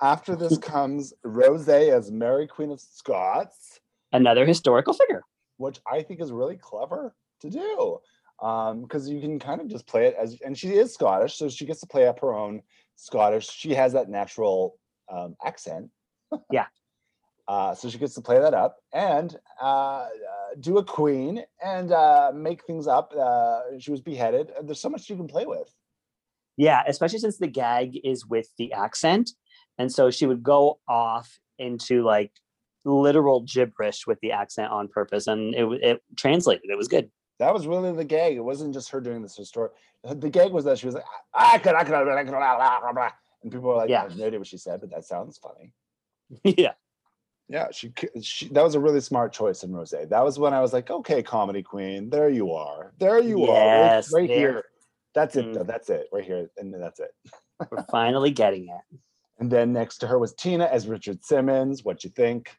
After 0.02 0.36
this 0.36 0.58
comes 0.62 1.14
Rose 1.24 1.68
as 1.68 2.12
Mary 2.12 2.48
Queen 2.48 2.72
of 2.72 2.80
Scots, 2.80 3.80
Another 4.12 4.46
historical 4.46 4.94
figure. 4.94 5.24
which 5.58 5.80
I 5.92 6.04
think 6.04 6.22
is 6.22 6.32
really 6.32 6.56
clever 6.58 7.16
to 7.42 7.50
do. 7.50 8.00
Um, 8.42 8.82
because 8.82 9.10
you 9.10 9.22
can 9.22 9.40
kind 9.40 9.62
of 9.62 9.68
just 9.70 9.88
play 9.88 10.08
it 10.08 10.16
as 10.20 10.38
and 10.44 10.58
she 10.58 10.70
is 10.70 10.94
Scottish, 10.94 11.38
so 11.38 11.50
she 11.50 11.66
gets 11.66 11.80
to 11.82 11.88
play 11.88 12.08
up 12.08 12.20
her 12.20 12.34
own 12.34 12.62
Scottish. 12.96 13.50
She 13.50 13.74
has 13.74 13.94
that 13.94 14.10
natural 14.10 14.78
um 15.10 15.36
accent. 15.46 15.90
Yeah. 16.52 16.66
Uh, 17.48 17.76
so 17.76 17.90
she 17.90 17.98
gets 17.98 18.14
to 18.14 18.22
play 18.22 18.40
that 18.40 18.54
up 18.54 18.78
and 18.94 19.36
uh, 19.62 19.66
uh, 19.66 20.08
do 20.60 20.78
a 20.78 20.84
queen 20.84 21.44
and 21.64 21.92
uh, 21.92 22.32
make 22.34 22.64
things 22.64 22.88
up. 22.88 23.12
Uh, 23.18 23.60
she 23.80 23.92
was 23.92 24.02
beheaded. 24.02 24.52
There's 24.64 24.80
so 24.80 24.90
much 24.90 25.10
you 25.10 25.18
can 25.18 25.28
play 25.28 25.46
with. 25.46 25.70
Yeah, 26.56 26.84
especially 26.88 27.20
since 27.20 27.38
the 27.38 27.48
gag 27.48 28.00
is 28.04 28.26
with 28.26 28.48
the 28.58 28.72
accent. 28.74 29.32
And 29.78 29.92
so 29.92 30.10
she 30.10 30.26
would 30.26 30.44
go 30.44 30.80
off 30.88 31.40
into 31.60 32.04
like 32.04 32.32
literal 32.86 33.42
gibberish 33.42 34.08
with 34.08 34.20
the 34.22 34.32
accent 34.32 34.72
on 34.72 34.88
purpose. 34.88 35.28
And 35.28 35.54
it, 35.54 35.66
it 35.84 36.04
translated. 36.16 36.70
It 36.70 36.78
was 36.78 36.88
good. 36.88 37.12
That 37.44 37.54
was 37.54 37.68
really 37.68 37.92
the 37.92 38.06
gag. 38.06 38.38
It 38.38 38.44
wasn't 38.44 38.74
just 38.74 38.90
her 38.90 39.02
doing 39.02 39.22
this 39.22 39.36
historic. 39.36 39.74
The 40.04 40.30
gag 40.30 40.52
was 40.52 40.66
that 40.66 40.80
she 40.80 40.86
was 40.86 40.96
like, 40.96 41.04
I 41.34 41.58
could, 41.58 41.76
I 41.76 41.84
could, 41.84 41.94
I 41.94 42.24
could, 42.24 42.32
blah, 42.32 42.56
blah, 42.56 42.80
blah, 42.80 42.94
blah." 42.94 43.10
and 43.44 43.52
people 43.52 43.70
were 43.70 43.76
like, 43.76 43.90
Yeah. 43.90 44.02
I 44.02 44.04
have 44.04 44.18
no 44.18 44.26
idea 44.26 44.40
what 44.40 44.48
she 44.48 44.58
said, 44.58 44.80
but 44.80 44.90
that 44.92 45.06
sounds 45.06 45.38
funny. 45.38 45.74
yeah. 46.44 46.74
Yeah, 47.50 47.68
she, 47.72 47.94
she 48.22 48.48
that 48.50 48.64
was 48.64 48.74
a 48.74 48.80
really 48.80 49.02
smart 49.02 49.34
choice 49.34 49.64
in 49.64 49.74
Rose. 49.74 49.92
That 49.92 50.24
was 50.24 50.40
when 50.40 50.54
I 50.54 50.62
was 50.62 50.72
like, 50.72 50.90
okay, 50.90 51.22
comedy 51.22 51.62
queen, 51.62 52.10
there 52.10 52.30
you 52.30 52.54
are, 52.54 52.94
there 53.00 53.20
you 53.20 53.44
are, 53.44 53.98
right, 53.98 54.06
right 54.14 54.30
here. 54.30 54.64
That's 55.14 55.36
it, 55.36 55.54
though. 55.54 55.64
Mm. 55.64 55.68
That's 55.68 55.90
it, 55.90 56.08
right 56.14 56.24
here, 56.24 56.50
and 56.58 56.74
that's 56.74 57.02
it. 57.02 57.12
We're 57.70 57.84
finally 57.92 58.32
getting 58.32 58.70
it. 58.70 59.00
And 59.40 59.52
then 59.52 59.74
next 59.74 59.98
to 60.00 60.08
her 60.08 60.18
was 60.18 60.34
Tina 60.34 60.66
as 60.66 60.88
Richard 60.88 61.24
Simmons. 61.24 61.84
What 61.84 62.04
you 62.06 62.10
think? 62.12 62.50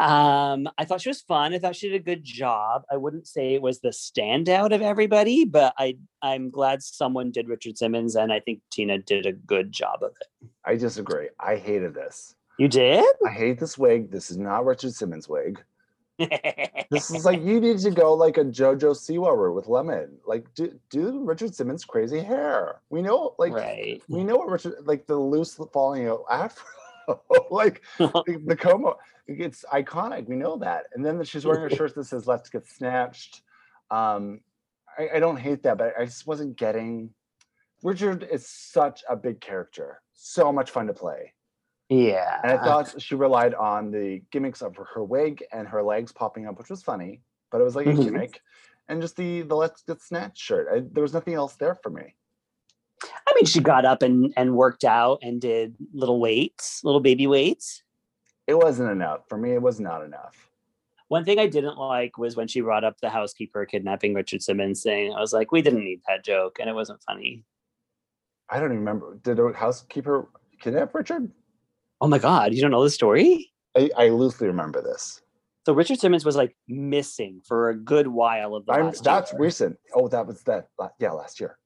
Um, 0.00 0.66
I 0.78 0.86
thought 0.86 1.02
she 1.02 1.10
was 1.10 1.20
fun. 1.20 1.52
I 1.52 1.58
thought 1.58 1.76
she 1.76 1.90
did 1.90 2.00
a 2.00 2.04
good 2.04 2.24
job. 2.24 2.84
I 2.90 2.96
wouldn't 2.96 3.26
say 3.26 3.52
it 3.52 3.60
was 3.60 3.80
the 3.80 3.90
standout 3.90 4.74
of 4.74 4.80
everybody, 4.80 5.44
but 5.44 5.74
I 5.76 5.98
I'm 6.22 6.48
glad 6.48 6.82
someone 6.82 7.30
did 7.30 7.48
Richard 7.48 7.76
Simmons, 7.76 8.16
and 8.16 8.32
I 8.32 8.40
think 8.40 8.60
Tina 8.70 8.96
did 8.96 9.26
a 9.26 9.32
good 9.32 9.72
job 9.72 10.02
of 10.02 10.12
it. 10.18 10.48
I 10.64 10.76
disagree. 10.76 11.28
I 11.38 11.56
hated 11.56 11.92
this. 11.92 12.34
You 12.58 12.66
did? 12.66 13.04
I 13.26 13.30
hate 13.30 13.60
this 13.60 13.76
wig. 13.76 14.10
This 14.10 14.30
is 14.30 14.38
not 14.38 14.64
Richard 14.64 14.94
Simmons' 14.94 15.28
wig. 15.28 15.62
This 16.90 17.10
is 17.12 17.24
like 17.24 17.40
you 17.40 17.60
need 17.60 17.78
to 17.78 17.90
go 17.92 18.14
like 18.14 18.36
a 18.36 18.44
JoJo 18.44 18.96
Siwa 18.96 19.36
route 19.36 19.54
with 19.54 19.68
lemon. 19.68 20.18
Like 20.26 20.52
do 20.54 20.74
do 20.90 21.22
Richard 21.24 21.54
Simmons 21.54 21.84
crazy 21.84 22.20
hair. 22.20 22.80
We 22.90 23.00
know 23.00 23.34
like 23.38 23.52
right. 23.52 24.02
we 24.08 24.24
know 24.24 24.36
what 24.36 24.48
Richard 24.48 24.74
like 24.84 25.06
the 25.06 25.14
loose 25.16 25.60
falling 25.72 26.08
out 26.08 26.24
afro. 26.30 26.64
like 27.50 27.82
the, 27.98 28.42
the 28.44 28.56
como 28.56 28.96
it's 29.38 29.64
iconic. 29.72 30.26
We 30.28 30.36
know 30.36 30.56
that. 30.58 30.86
And 30.94 31.04
then 31.04 31.22
she's 31.24 31.44
wearing 31.46 31.70
a 31.70 31.74
shirt 31.76 31.94
that 31.94 32.04
says 32.04 32.26
let's 32.26 32.50
get 32.50 32.66
snatched. 32.66 33.42
Um 33.90 34.40
I, 34.98 35.08
I 35.16 35.20
don't 35.20 35.36
hate 35.36 35.62
that, 35.62 35.78
but 35.78 35.94
I 35.98 36.04
just 36.04 36.26
wasn't 36.26 36.56
getting 36.56 37.10
Richard 37.82 38.26
is 38.30 38.46
such 38.46 39.02
a 39.08 39.16
big 39.16 39.40
character. 39.40 40.02
So 40.12 40.52
much 40.52 40.70
fun 40.70 40.86
to 40.88 40.92
play. 40.92 41.32
Yeah. 41.88 42.40
And 42.42 42.52
I 42.52 42.62
thought 42.62 43.00
she 43.00 43.14
relied 43.14 43.54
on 43.54 43.90
the 43.90 44.22
gimmicks 44.30 44.62
of 44.62 44.76
her, 44.76 44.84
her 44.94 45.02
wig 45.02 45.42
and 45.52 45.66
her 45.66 45.82
legs 45.82 46.12
popping 46.12 46.46
up, 46.46 46.58
which 46.58 46.68
was 46.70 46.82
funny, 46.82 47.22
but 47.50 47.60
it 47.60 47.64
was 47.64 47.74
like 47.74 47.86
a 47.86 47.90
Mhm. 47.90 48.04
gimmick. 48.04 48.40
And 48.88 49.00
just 49.00 49.16
the 49.16 49.42
the 49.42 49.54
let's 49.54 49.82
get 49.82 50.00
snatched 50.02 50.38
shirt. 50.42 50.68
I, 50.72 50.80
there 50.92 51.02
was 51.02 51.14
nothing 51.14 51.34
else 51.34 51.54
there 51.56 51.76
for 51.76 51.90
me. 51.90 52.14
I 53.26 53.32
mean, 53.34 53.46
she 53.46 53.60
got 53.60 53.84
up 53.84 54.02
and 54.02 54.32
and 54.36 54.54
worked 54.56 54.84
out 54.84 55.20
and 55.22 55.40
did 55.40 55.74
little 55.92 56.20
weights, 56.20 56.82
little 56.84 57.00
baby 57.00 57.26
weights. 57.26 57.82
It 58.50 58.58
wasn't 58.58 58.90
enough 58.90 59.28
for 59.28 59.38
me. 59.38 59.52
It 59.52 59.62
was 59.62 59.78
not 59.78 60.04
enough. 60.04 60.50
One 61.06 61.24
thing 61.24 61.38
I 61.38 61.46
didn't 61.46 61.78
like 61.78 62.18
was 62.18 62.34
when 62.34 62.48
she 62.48 62.60
brought 62.60 62.82
up 62.82 62.96
the 63.00 63.08
housekeeper 63.08 63.64
kidnapping 63.64 64.12
Richard 64.12 64.42
Simmons 64.42 64.82
thing. 64.82 65.12
I 65.12 65.20
was 65.20 65.32
like, 65.32 65.52
we 65.52 65.62
didn't 65.62 65.84
need 65.84 66.00
that 66.08 66.24
joke, 66.24 66.58
and 66.58 66.68
it 66.68 66.72
wasn't 66.74 67.00
funny. 67.02 67.44
I 68.48 68.56
don't 68.58 68.70
even 68.72 68.78
remember. 68.80 69.18
Did 69.22 69.38
a 69.38 69.52
housekeeper 69.52 70.28
kidnap 70.60 70.92
Richard? 70.94 71.30
Oh 72.00 72.08
my 72.08 72.18
god, 72.18 72.54
you 72.54 72.60
don't 72.60 72.72
know 72.72 72.82
the 72.82 72.90
story? 72.90 73.52
I, 73.76 73.88
I 73.96 74.08
loosely 74.08 74.48
remember 74.48 74.82
this. 74.82 75.22
So 75.64 75.72
Richard 75.72 76.00
Simmons 76.00 76.24
was 76.24 76.34
like 76.34 76.56
missing 76.66 77.42
for 77.46 77.70
a 77.70 77.76
good 77.76 78.08
while 78.08 78.56
of 78.56 78.66
the 78.66 78.72
I'm, 78.72 78.86
last 78.86 79.04
that's 79.04 79.32
year. 79.32 79.40
recent. 79.40 79.78
Oh, 79.94 80.08
that 80.08 80.26
was 80.26 80.42
that. 80.42 80.68
Yeah, 80.98 81.12
last 81.12 81.38
year. 81.38 81.56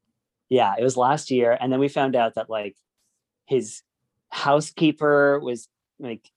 yeah, 0.50 0.74
it 0.78 0.82
was 0.82 0.98
last 0.98 1.30
year, 1.30 1.56
and 1.58 1.72
then 1.72 1.80
we 1.80 1.88
found 1.88 2.14
out 2.14 2.34
that 2.34 2.50
like 2.50 2.76
his 3.46 3.82
housekeeper 4.28 5.40
was 5.40 5.68
like 5.98 6.28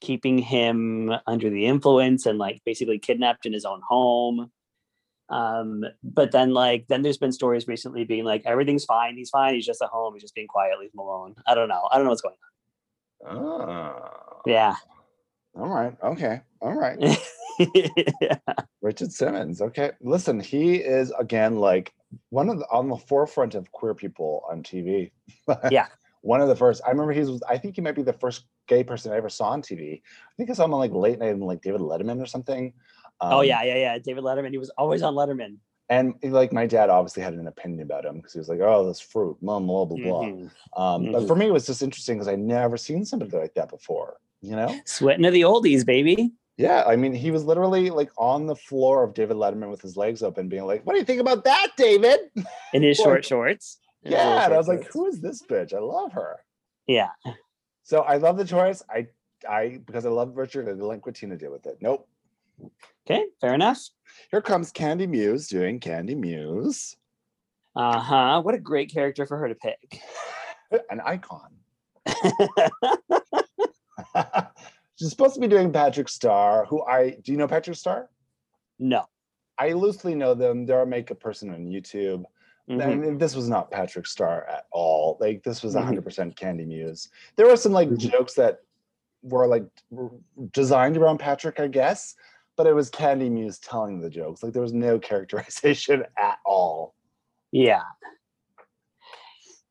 keeping 0.00 0.38
him 0.38 1.12
under 1.26 1.50
the 1.50 1.66
influence 1.66 2.26
and 2.26 2.38
like 2.38 2.62
basically 2.64 2.98
kidnapped 2.98 3.46
in 3.46 3.52
his 3.52 3.64
own 3.64 3.80
home. 3.88 4.50
Um, 5.28 5.84
but 6.04 6.30
then 6.30 6.52
like 6.52 6.86
then 6.88 7.02
there's 7.02 7.18
been 7.18 7.32
stories 7.32 7.66
recently 7.66 8.04
being 8.04 8.24
like 8.24 8.42
everything's 8.44 8.84
fine, 8.84 9.16
he's 9.16 9.30
fine, 9.30 9.54
he's 9.54 9.66
just 9.66 9.82
at 9.82 9.88
home, 9.88 10.14
he's 10.14 10.22
just 10.22 10.34
being 10.34 10.46
quiet, 10.46 10.78
leave 10.78 10.92
him 10.94 11.00
alone. 11.00 11.34
I 11.46 11.54
don't 11.54 11.68
know. 11.68 11.88
I 11.90 11.96
don't 11.96 12.04
know 12.04 12.10
what's 12.10 12.22
going 12.22 12.36
on. 13.26 13.36
Oh. 13.36 14.42
Yeah. 14.46 14.76
All 15.56 15.68
right. 15.68 15.96
Okay. 16.02 16.40
All 16.60 16.74
right. 16.74 16.98
yeah. 18.20 18.36
Richard 18.82 19.10
Simmons. 19.10 19.60
Okay. 19.60 19.92
Listen, 20.00 20.38
he 20.38 20.76
is 20.76 21.12
again 21.18 21.56
like 21.56 21.92
one 22.30 22.48
of 22.48 22.58
the 22.58 22.66
on 22.70 22.88
the 22.88 22.96
forefront 22.96 23.54
of 23.54 23.70
queer 23.72 23.94
people 23.94 24.44
on 24.50 24.62
TV. 24.62 25.10
Yeah. 25.70 25.86
one 26.22 26.40
of 26.40 26.48
the 26.48 26.56
first. 26.56 26.82
I 26.86 26.90
remember 26.90 27.12
he 27.12 27.20
was. 27.20 27.42
I 27.48 27.58
think 27.58 27.76
he 27.76 27.80
might 27.80 27.94
be 27.94 28.02
the 28.02 28.12
first 28.12 28.44
gay 28.66 28.84
person 28.84 29.12
I 29.12 29.16
ever 29.16 29.28
saw 29.28 29.48
on 29.50 29.62
TV. 29.62 30.02
I 30.02 30.32
think 30.36 30.50
I 30.50 30.52
saw 30.54 30.64
him 30.64 30.74
on 30.74 30.80
like 30.80 30.92
late 30.92 31.18
night 31.18 31.30
and 31.30 31.42
like 31.42 31.62
David 31.62 31.80
Letterman 31.80 32.20
or 32.22 32.26
something. 32.26 32.72
oh 33.20 33.38
Um, 33.40 33.44
yeah, 33.46 33.62
yeah, 33.62 33.76
yeah. 33.76 33.98
David 33.98 34.24
Letterman. 34.24 34.50
He 34.50 34.58
was 34.58 34.70
always 34.70 35.02
on 35.02 35.14
Letterman. 35.14 35.56
And 35.88 36.14
like 36.22 36.52
my 36.52 36.66
dad 36.66 36.90
obviously 36.90 37.22
had 37.22 37.34
an 37.34 37.46
opinion 37.46 37.82
about 37.82 38.04
him 38.04 38.16
because 38.16 38.32
he 38.32 38.38
was 38.40 38.48
like, 38.48 38.58
"Oh, 38.60 38.86
this 38.86 38.98
fruit, 39.00 39.36
blah 39.40 39.60
blah 39.60 39.84
blah 39.84 39.96
blah." 39.98 40.24
Mhm. 40.24 40.50
Um, 40.76 41.12
But 41.12 41.22
Mhm. 41.22 41.26
for 41.28 41.36
me, 41.36 41.46
it 41.46 41.52
was 41.52 41.64
just 41.66 41.80
interesting 41.80 42.16
because 42.16 42.26
I 42.28 42.34
never 42.34 42.76
seen 42.76 43.04
somebody 43.04 43.36
like 43.36 43.54
that 43.54 43.68
before. 43.68 44.18
You 44.42 44.56
know? 44.56 44.74
Sweating 44.84 45.22
to 45.22 45.30
the 45.30 45.42
oldies, 45.42 45.86
baby. 45.86 46.32
Yeah, 46.58 46.84
I 46.86 46.96
mean, 46.96 47.12
he 47.14 47.30
was 47.30 47.44
literally 47.44 47.90
like 47.90 48.10
on 48.18 48.46
the 48.46 48.56
floor 48.56 49.04
of 49.04 49.14
David 49.14 49.36
Letterman 49.36 49.70
with 49.70 49.80
his 49.82 49.96
legs 49.96 50.22
open, 50.24 50.48
being 50.48 50.64
like, 50.66 50.84
"What 50.84 50.94
do 50.94 50.98
you 50.98 51.04
think 51.04 51.20
about 51.20 51.44
that, 51.44 51.68
David?" 51.76 52.18
In 52.72 52.82
his 52.82 52.98
Like- 52.98 53.04
short 53.06 53.24
shorts. 53.24 53.78
In 54.02 54.12
Yeah, 54.12 54.44
and 54.46 54.54
I 54.54 54.56
was 54.56 54.66
like, 54.68 54.84
"Who 54.92 55.06
is 55.06 55.20
this 55.20 55.42
bitch? 55.42 55.72
I 55.72 55.78
love 55.78 56.12
her." 56.14 56.40
Yeah. 56.88 57.10
So 57.86 58.00
I 58.00 58.16
love 58.16 58.36
the 58.36 58.44
choice. 58.44 58.82
I, 58.90 59.06
I 59.48 59.78
because 59.86 60.06
I 60.06 60.08
love 60.08 60.36
Richard. 60.36 60.76
Like 60.76 61.06
what 61.06 61.14
Tina 61.14 61.36
did 61.36 61.50
with 61.50 61.66
it. 61.66 61.78
Nope. 61.80 62.08
Okay, 63.08 63.26
fair 63.40 63.54
enough. 63.54 63.78
Here 64.32 64.42
comes 64.42 64.72
Kandy 64.72 65.08
Muse 65.08 65.46
doing 65.46 65.78
Kandy 65.78 66.16
Muse, 66.16 66.96
Uh 67.76 68.00
huh. 68.00 68.42
What 68.42 68.56
a 68.56 68.58
great 68.58 68.92
character 68.92 69.24
for 69.24 69.38
her 69.38 69.46
to 69.46 69.54
pick. 69.54 70.00
an 70.90 71.00
icon. 71.04 71.50
She's 74.96 75.10
supposed 75.10 75.34
to 75.34 75.40
be 75.40 75.46
doing 75.46 75.72
Patrick 75.72 76.08
Starr, 76.08 76.64
who 76.64 76.84
I 76.84 77.10
do 77.22 77.30
you 77.30 77.38
know 77.38 77.46
Patrick 77.46 77.76
Starr? 77.76 78.10
no. 78.80 79.04
I 79.58 79.72
loosely 79.72 80.14
know 80.14 80.34
them. 80.34 80.66
They're 80.66 80.82
a 80.82 80.86
makeup 80.86 81.18
person 81.18 81.48
on 81.48 81.64
YouTube. 81.64 82.24
I 82.68 82.72
Mhm. 82.72 83.00
mean, 83.00 83.18
this 83.18 83.36
was 83.36 83.48
not 83.48 83.70
Patrick 83.70 84.06
Starr 84.06 84.44
at 84.48 84.66
all. 84.72 85.16
Like 85.20 85.42
this 85.44 85.62
was 85.62 85.74
Mhm. 85.74 85.82
100% 85.82 86.36
Kandy 86.36 86.66
Muse. 86.66 87.08
There 87.36 87.46
were 87.46 87.56
some 87.56 87.72
like 87.72 87.88
Mhm. 87.88 87.98
jokes 87.98 88.34
that 88.34 88.60
were 89.22 89.46
like 89.46 89.64
were 89.90 90.10
designed 90.52 90.96
around 90.96 91.18
Patrick, 91.18 91.60
I 91.60 91.68
guess, 91.68 92.16
but 92.56 92.66
it 92.66 92.74
was 92.74 92.90
Kandy 92.90 93.30
Muse 93.30 93.58
telling 93.60 94.00
the 94.00 94.10
jokes. 94.10 94.42
Like 94.42 94.52
there 94.52 94.62
was 94.62 94.72
no 94.72 94.98
characterization 95.08 96.04
at 96.18 96.38
all. 96.44 96.94
Yeah. 97.52 97.82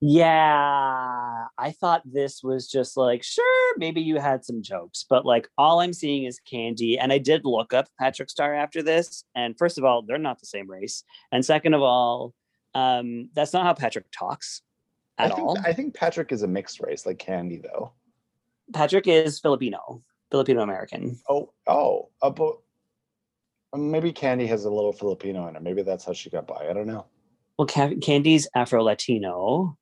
Yeah, 0.01 1.45
I 1.57 1.71
thought 1.71 2.01
this 2.05 2.43
was 2.43 2.69
just 2.69 2.95
like, 2.95 3.23
sure, 3.23 3.77
maybe 3.77 4.01
you 4.01 4.19
had 4.19 4.45
some 4.45 4.61
jokes, 4.61 5.05
but 5.09 5.25
like 5.25 5.47
all 5.57 5.79
I'm 5.79 5.93
seeing 5.93 6.25
is 6.25 6.39
Kandy. 6.39 6.97
And 6.99 7.11
I 7.11 7.17
did 7.17 7.41
look 7.43 7.73
up 7.73 7.87
Patrick 7.99 8.29
Starr 8.29 8.53
after 8.53 8.83
this. 8.83 9.23
And 9.35 9.57
first 9.57 9.77
of 9.77 9.83
all, 9.83 10.01
they're 10.01 10.17
not 10.17 10.39
the 10.39 10.45
same 10.45 10.69
race. 10.69 11.03
And 11.31 11.43
second 11.45 11.73
of 11.73 11.81
all, 11.81 12.33
um, 12.75 13.29
that's 13.33 13.53
not 13.53 13.63
how 13.63 13.73
Patrick 13.73 14.05
talks 14.11 14.61
I 15.17 15.25
at 15.25 15.35
think 15.35 15.47
all. 15.47 15.57
I 15.65 15.73
think 15.73 15.95
Patrick 15.95 16.31
is 16.31 16.43
a 16.43 16.47
mixed 16.47 16.79
race, 16.81 17.05
like 17.05 17.17
Kandy 17.17 17.63
though. 17.63 17.93
Patrick 18.73 19.07
is 19.07 19.39
Filipino, 19.39 20.03
Filipino 20.29 20.61
American. 20.61 21.19
Oh, 21.29 21.51
oh, 21.67 22.09
uh, 22.21 22.29
but 22.29 22.57
maybe 23.75 24.11
Kandy 24.11 24.47
has 24.47 24.65
a 24.65 24.69
little 24.69 24.93
Filipino 24.93 25.47
in 25.47 25.55
her. 25.55 25.61
Maybe 25.61 25.81
that's 25.81 26.05
how 26.05 26.13
she 26.13 26.29
got 26.29 26.47
by. 26.47 26.67
I 26.69 26.73
don't 26.73 26.87
know. 26.87 27.05
Well, 27.57 27.67
Ca- 27.67 27.95
Kandy's 27.95 28.47
Afro 28.53 28.83
Latino. 28.83 29.77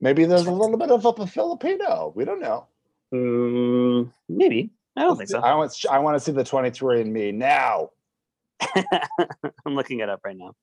Maybe 0.00 0.24
there's 0.24 0.46
a 0.46 0.52
little 0.52 0.76
bit 0.76 0.90
of 0.90 1.04
a 1.06 1.26
Filipino. 1.26 2.12
We 2.16 2.24
don't 2.24 2.40
know. 2.40 2.66
Mm, 3.14 4.12
maybe. 4.28 4.70
I 4.96 5.02
don't 5.02 5.16
think 5.16 5.30
so. 5.30 5.40
I 5.40 5.54
want 5.54 5.72
I 5.90 5.98
want 6.00 6.16
to 6.16 6.20
see 6.20 6.32
the 6.32 6.44
23 6.44 7.02
and 7.02 7.12
me 7.12 7.32
now. 7.32 7.90
I'm 9.66 9.74
looking 9.74 10.00
it 10.00 10.08
up 10.08 10.20
right 10.24 10.36
now. 10.36 10.54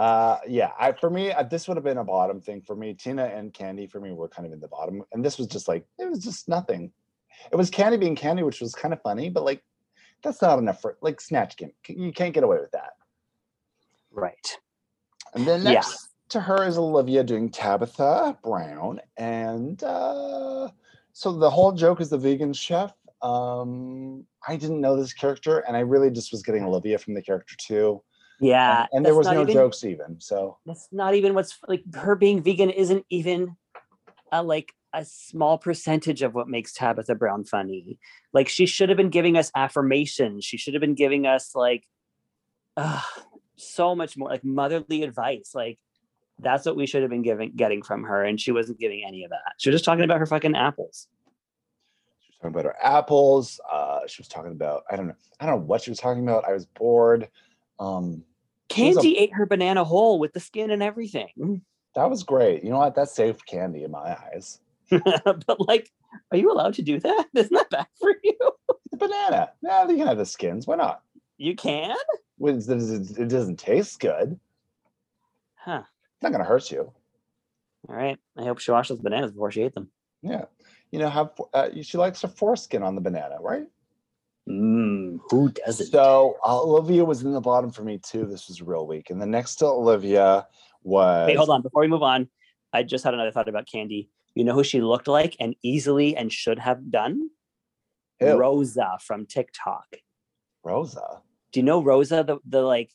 Uh, 0.00 0.38
yeah, 0.48 0.70
I 0.80 0.92
for 0.92 1.10
me 1.10 1.30
uh, 1.30 1.42
this 1.42 1.68
would 1.68 1.76
have 1.76 1.84
been 1.84 1.98
a 1.98 2.04
bottom 2.04 2.40
thing 2.40 2.62
for 2.62 2.74
me. 2.74 2.94
Tina 2.94 3.26
and 3.26 3.52
Kandy 3.52 3.88
for 3.90 4.00
me 4.00 4.12
were 4.12 4.30
kind 4.30 4.46
of 4.46 4.52
in 4.54 4.58
the 4.58 4.66
bottom, 4.66 5.02
and 5.12 5.22
this 5.22 5.36
was 5.36 5.46
just 5.46 5.68
like 5.68 5.84
it 5.98 6.08
was 6.08 6.24
just 6.24 6.48
nothing. 6.48 6.90
It 7.52 7.56
was 7.56 7.70
Kandy 7.70 8.00
being 8.00 8.16
Kandy, 8.16 8.42
which 8.42 8.62
was 8.62 8.74
kind 8.74 8.94
of 8.94 9.02
funny, 9.02 9.28
but 9.28 9.44
like 9.44 9.62
that's 10.22 10.40
not 10.40 10.58
enough 10.58 10.80
for 10.80 10.96
like 11.02 11.20
Snatch 11.20 11.58
Game. 11.58 11.72
You 11.86 12.12
can't 12.14 12.32
get 12.32 12.44
away 12.44 12.56
with 12.60 12.70
that. 12.70 12.92
Right. 14.10 14.58
And 15.34 15.46
then 15.46 15.62
Yeah. 15.64 15.72
next 15.72 16.08
to 16.30 16.40
her 16.40 16.64
is 16.64 16.78
Olivia 16.78 17.22
doing 17.22 17.50
Tabitha 17.50 18.38
Brown, 18.42 19.02
and 19.18 19.84
uh, 19.84 20.70
so 21.12 21.30
the 21.30 21.50
whole 21.50 21.72
joke 21.72 22.00
is 22.00 22.08
the 22.08 22.16
vegan 22.16 22.54
chef. 22.54 22.94
Um, 23.20 24.24
I 24.48 24.56
didn't 24.56 24.80
know 24.80 24.96
this 24.96 25.12
character, 25.12 25.58
and 25.58 25.76
I 25.76 25.80
really 25.80 26.10
just 26.10 26.32
was 26.32 26.42
getting 26.42 26.64
Olivia 26.64 26.96
from 26.96 27.12
the 27.12 27.20
character 27.20 27.54
too. 27.58 28.02
Yeah. 28.40 28.86
and 28.92 29.04
there 29.04 29.14
was 29.14 29.26
no 29.26 29.42
even- 29.42 29.54
jokes 29.54 29.84
even. 29.84 30.20
So 30.20 30.58
That's 30.66 30.88
not 30.92 31.14
even 31.14 31.34
what's 31.34 31.58
like 31.68 31.82
her 31.94 32.14
being 32.16 32.42
vegan 32.42 32.70
isn't 32.70 33.04
even 33.10 33.56
a 34.32 34.42
like 34.42 34.72
a 34.92 35.04
small 35.04 35.58
percentage 35.58 36.22
of 36.22 36.34
what 36.34 36.48
makes 36.48 36.72
Tabitha 36.72 37.14
Brown 37.14 37.44
funny. 37.44 37.98
Like 38.32 38.48
she 38.48 38.66
should 38.66 38.88
have 38.88 38.96
been 38.96 39.10
giving 39.10 39.36
us 39.36 39.50
affirmations. 39.54 40.44
She 40.44 40.56
should 40.56 40.74
have 40.74 40.80
been 40.80 40.94
giving 40.94 41.26
us 41.26 41.54
like 41.54 41.84
uh, 42.76 43.00
so 43.56 43.94
much 43.94 44.16
more 44.16 44.28
like 44.28 44.44
motherly 44.44 45.02
advice. 45.02 45.52
Like 45.54 45.78
that's 46.38 46.64
what 46.66 46.76
we 46.76 46.86
should 46.86 47.02
have 47.02 47.10
been 47.10 47.22
giving 47.22 47.52
getting 47.54 47.82
from 47.82 48.04
her. 48.04 48.24
And 48.24 48.40
she 48.40 48.52
wasn't 48.52 48.80
giving 48.80 49.04
any 49.06 49.24
of 49.24 49.30
that. 49.30 49.54
She 49.58 49.68
was 49.68 49.74
just 49.74 49.84
talking 49.84 50.04
about 50.04 50.18
her 50.18 50.26
fucking 50.26 50.56
apples. 50.56 51.06
she 52.20 52.30
was 52.30 52.36
talking 52.38 52.54
about 52.54 52.64
her 52.64 52.76
apples. 52.82 53.60
Uh, 53.70 54.00
she 54.06 54.20
was 54.20 54.28
talking 54.28 54.52
about 54.52 54.84
I 54.90 54.96
don't 54.96 55.08
know. 55.08 55.14
I 55.38 55.46
don't 55.46 55.56
know 55.60 55.66
what 55.66 55.82
she 55.82 55.90
was 55.90 56.00
talking 56.00 56.22
about. 56.22 56.48
I 56.48 56.52
was 56.52 56.66
bored. 56.66 57.28
Um, 57.78 58.24
Was 58.76 58.96
a- 58.96 59.00
Kandy 59.00 59.14
ate 59.18 59.32
her 59.34 59.46
banana 59.46 59.84
whole 59.84 60.18
with 60.18 60.32
the 60.32 60.40
skin 60.40 60.70
and 60.70 60.82
everything. 60.82 61.62
that 61.94 62.10
was 62.10 62.22
great. 62.22 62.62
You 62.64 62.70
know 62.70 62.78
what? 62.78 62.94
That's 62.94 63.12
safe 63.14 63.38
Kandy 63.50 63.84
in 63.84 63.90
my 63.90 64.16
eyes. 64.32 64.60
but 64.90 65.60
like, 65.60 65.90
are 66.30 66.36
you 66.38 66.52
allowed 66.52 66.74
to 66.74 66.82
do 66.82 66.98
that? 67.00 67.26
Isn't 67.34 67.52
that 67.52 67.70
bad 67.70 67.86
for 68.00 68.14
you? 68.22 68.38
The 68.90 68.96
banana. 68.96 69.50
Yeah, 69.62 69.88
you 69.88 69.96
can 69.96 70.06
have 70.06 70.18
the 70.18 70.26
skins. 70.26 70.66
Why 70.66 70.76
not? 70.76 71.02
You 71.38 71.54
can? 71.54 71.96
It 72.42 72.66
doesn't 72.66 73.18
it 73.18 73.28
doesn't 73.28 73.58
taste 73.58 74.00
good. 74.00 74.38
Huh. 75.56 75.82
It's 75.84 76.22
not 76.22 76.32
gonna 76.32 76.44
hurt 76.44 76.70
you. 76.70 76.92
All 77.88 77.94
right. 77.94 78.18
I 78.36 78.44
hope 78.44 78.58
she 78.58 78.70
washed 78.70 78.90
those 78.90 79.00
bananas 79.00 79.32
before 79.32 79.50
she 79.50 79.62
ate 79.62 79.74
them. 79.74 79.90
Yeah. 80.22 80.44
You 80.90 80.98
know, 80.98 81.08
have 81.08 81.30
uh, 81.54 81.68
she 81.82 81.98
likes 81.98 82.22
her 82.22 82.28
foreskin 82.28 82.82
on 82.82 82.94
the 82.94 83.00
banana, 83.00 83.36
right? 83.40 83.66
Mmm. 84.50 85.20
Who 85.30 85.50
doesn't? 85.50 85.86
So 85.86 86.36
uh, 86.44 86.60
Olivia 86.60 87.04
was 87.04 87.22
in 87.22 87.32
the 87.32 87.40
bottom 87.40 87.70
for 87.70 87.82
me 87.82 87.98
too. 87.98 88.26
This 88.26 88.48
was 88.48 88.60
real 88.60 88.86
weak. 88.86 89.10
And 89.10 89.22
the 89.22 89.26
next 89.26 89.56
to 89.56 89.66
Olivia 89.66 90.46
was 90.82 91.28
Wait, 91.28 91.36
hold 91.36 91.50
on. 91.50 91.62
Before 91.62 91.82
we 91.82 91.88
move 91.88 92.02
on, 92.02 92.28
I 92.72 92.82
just 92.82 93.04
had 93.04 93.14
another 93.14 93.30
thought 93.30 93.48
about 93.48 93.66
Kandy. 93.66 94.08
You 94.34 94.44
know 94.44 94.54
who 94.54 94.64
she 94.64 94.80
looked 94.80 95.08
like 95.08 95.36
and 95.38 95.54
easily 95.62 96.16
and 96.16 96.32
should 96.32 96.58
have 96.58 96.90
done? 96.90 97.30
Who? 98.18 98.36
Rosa 98.36 98.98
from 99.00 99.26
TikTok. 99.26 99.96
Rosa. 100.64 101.22
Do 101.52 101.60
you 101.60 101.64
know 101.64 101.82
Rosa, 101.82 102.24
the 102.24 102.38
the 102.46 102.62
like 102.62 102.90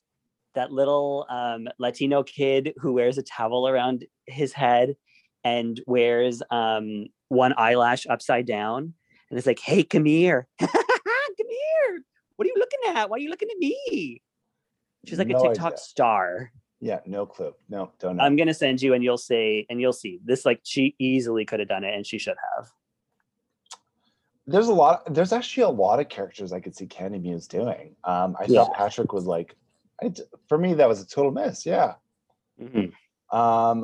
that 0.56 0.72
little 0.72 1.26
um, 1.30 1.68
Latino 1.78 2.24
kid 2.24 2.74
who 2.78 2.94
wears 2.94 3.18
a 3.18 3.24
towel 3.24 3.68
around 3.68 4.06
his 4.26 4.54
head 4.54 4.96
and 5.44 5.80
wears 5.86 6.42
um, 6.52 7.08
one 7.30 7.54
eyelash 7.58 8.08
upside 8.08 8.46
down, 8.46 8.94
and 9.30 9.38
it's 9.38 9.48
like, 9.48 9.60
"Hey, 9.60 9.84
come 9.84 10.06
here, 10.06 10.48
come 11.38 11.48
here. 11.50 12.04
What 12.36 12.46
are 12.46 12.50
you 12.50 12.56
looking 12.58 12.80
at? 12.98 13.10
Why 13.10 13.16
are 13.18 13.20
you 13.20 13.30
looking 13.30 13.50
at 13.52 13.58
me?" 13.58 14.22
She's 15.06 15.20
like 15.20 15.28
No 15.28 15.38
a 15.38 15.42
TikTok 15.50 15.74
idea. 15.74 15.78
star. 15.78 16.52
Yeah, 16.82 17.00
no 17.06 17.26
clue. 17.26 17.54
No, 17.70 17.92
don't 18.00 18.18
know. 18.18 18.24
I'm 18.24 18.36
gonna 18.36 18.54
send 18.54 18.82
you, 18.82 18.94
and 18.94 19.04
you'll 19.04 19.18
say, 19.18 19.66
and 19.70 19.80
you'll 19.80 19.94
see. 19.94 20.20
This 20.24 20.46
like 20.46 20.60
she 20.64 20.96
easily 21.00 21.46
could 21.46 21.60
have 21.60 21.70
done 21.70 21.84
it, 21.84 21.94
and 21.96 22.06
she 22.06 22.18
should 22.18 22.38
have. 22.58 22.72
there's 24.48 24.68
a 24.68 24.74
lot 24.74 25.12
there's 25.12 25.32
actually 25.34 25.64
a 25.64 25.70
lot 25.70 26.00
of 26.00 26.08
characters 26.10 26.54
I 26.54 26.60
could 26.60 26.76
see 26.76 26.86
Kandy 26.86 27.20
Muse 27.22 27.48
doing. 27.48 27.96
Um, 28.04 28.36
I 28.40 28.46
Yeah. 28.46 28.64
thought 28.66 28.76
Patrick 28.76 29.12
was 29.14 29.26
like 29.26 29.56
I 30.04 30.12
for 30.48 30.58
me 30.58 30.74
that 30.76 30.88
was 30.88 31.02
a 31.02 31.08
total 31.08 31.32
miss. 31.32 31.66
Yeah. 31.66 31.96
Mhm. 32.62 32.92
Um 33.32 33.84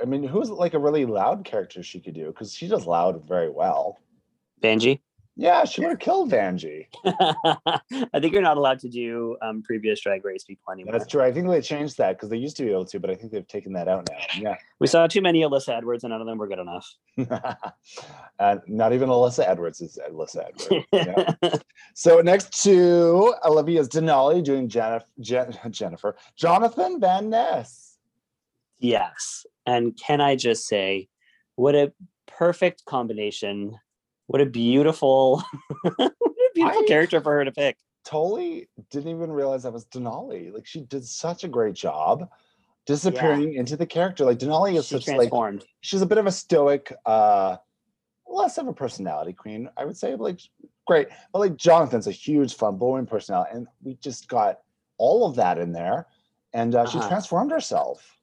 I 0.00 0.04
mean, 0.06 0.22
who's 0.22 0.48
like 0.48 0.74
a 0.74 0.78
really 0.78 1.04
loud 1.04 1.44
character 1.44 1.82
she 1.82 2.00
could 2.00 2.14
do? 2.14 2.26
Because 2.28 2.54
she 2.54 2.68
does 2.68 2.86
loud 2.86 3.26
very 3.28 3.50
well. 3.50 3.98
Benji. 4.62 5.00
Yeah, 5.40 5.64
she 5.64 5.82
would 5.82 5.90
have 5.90 5.98
killed 6.00 6.32
Vanjie. 6.32 6.86
I 7.04 8.20
think 8.20 8.32
you're 8.32 8.42
not 8.42 8.56
allowed 8.56 8.80
to 8.80 8.88
do 8.88 9.36
um, 9.40 9.62
previous 9.62 10.00
Drag 10.00 10.24
Race 10.24 10.42
people 10.42 10.72
anymore. 10.72 10.92
That's 10.92 11.06
true. 11.06 11.22
I 11.22 11.30
think 11.30 11.48
they 11.48 11.60
changed 11.60 11.96
that 11.98 12.16
because 12.16 12.28
they 12.28 12.36
used 12.36 12.56
to 12.56 12.64
be 12.64 12.72
able 12.72 12.86
to, 12.86 12.98
but 12.98 13.08
I 13.08 13.14
think 13.14 13.30
they've 13.30 13.46
taken 13.46 13.72
that 13.74 13.86
out 13.86 14.08
now. 14.10 14.18
Yeah. 14.36 14.56
We 14.80 14.88
saw 14.88 15.06
too 15.06 15.22
many 15.22 15.42
Alyssa 15.42 15.76
Edwards, 15.78 16.02
and 16.02 16.10
none 16.10 16.20
of 16.20 16.26
them 16.26 16.38
were 16.38 16.48
good 16.48 16.58
enough. 16.58 16.92
And 18.40 18.60
not 18.66 18.92
even 18.92 19.08
Alyssa 19.08 19.46
Edwards 19.46 19.80
is 19.80 19.96
Alyssa 20.10 20.48
Edwards. 20.48 20.86
Yeah. 20.92 21.54
So 21.94 22.20
next 22.20 22.60
to 22.64 23.32
Olivia's 23.44 23.88
Denali 23.88 24.42
doing 24.42 24.68
Jennifer, 24.68 25.06
Jen, 25.20 25.56
Jennifer, 25.70 26.16
Jonathan 26.34 26.98
Van 26.98 27.30
Ness. 27.30 27.96
yes. 28.80 29.46
And 29.66 29.96
can 29.96 30.20
I 30.20 30.34
just 30.34 30.66
say, 30.66 31.08
what 31.54 31.76
a 31.76 31.92
perfect 32.26 32.84
combination. 32.86 33.78
What 34.28 34.40
a 34.40 34.46
beautiful, 34.46 35.42
what 35.82 36.00
a 36.00 36.10
beautiful 36.54 36.82
I- 36.82 36.86
character 36.86 37.20
for 37.20 37.32
her 37.32 37.44
to 37.44 37.52
pick. 37.52 37.76
Totally 38.04 38.68
didn't 38.90 39.10
even 39.10 39.30
realize 39.30 39.64
that 39.64 39.72
was 39.72 39.84
Denali. 39.86 40.52
Like 40.52 40.66
she 40.66 40.80
did 40.80 41.04
such 41.04 41.44
a 41.44 41.48
great 41.48 41.74
job 41.74 42.28
disappearing 42.86 43.54
into 43.54 43.76
the 43.76 43.84
character. 43.86 44.24
Like 44.24 44.38
Denali 44.38 44.78
is 44.78 44.86
She 44.86 44.94
such 44.94 45.08
like 45.08 45.16
transformed. 45.16 45.66
she's 45.82 46.00
a 46.00 46.06
bit 46.06 46.16
of 46.16 46.26
a 46.26 46.32
stoic, 46.32 46.92
uh 47.04 47.56
less 48.26 48.56
of 48.56 48.66
a 48.68 48.72
personality 48.72 49.32
queen, 49.34 49.68
I 49.76 49.84
would 49.84 49.96
say. 49.96 50.14
Like 50.14 50.40
great. 50.86 51.08
But 51.32 51.40
like 51.40 51.56
Jonathan's 51.56 52.06
a 52.06 52.10
huge 52.12 52.54
flamboyant 52.54 53.10
personality, 53.10 53.50
and 53.54 53.66
we 53.82 53.94
just 53.96 54.28
got 54.28 54.60
all 54.96 55.26
of 55.26 55.34
that 55.36 55.58
in 55.58 55.72
there. 55.72 56.06
And 56.54 56.74
uh, 56.74 56.86
she 56.86 56.98
Uh-huh. 56.98 57.08
transformed 57.08 57.50
herself. 57.50 58.16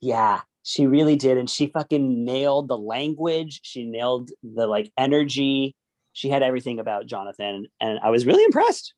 Yeah, 0.00 0.40
she 0.68 0.86
really 0.86 1.16
did. 1.16 1.38
And 1.38 1.48
she 1.48 1.68
fucking 1.68 2.24
nailed 2.24 2.68
the 2.68 2.76
language. 2.76 3.60
She 3.62 3.84
nailed 3.84 4.30
the 4.42 4.66
like 4.66 4.92
energy. 4.98 5.74
She 6.12 6.28
had 6.28 6.42
everything 6.42 6.78
about 6.78 7.06
Jonathan. 7.06 7.66
And 7.80 7.98
I 8.02 8.10
was 8.10 8.26
really 8.26 8.44
impressed. 8.44 8.92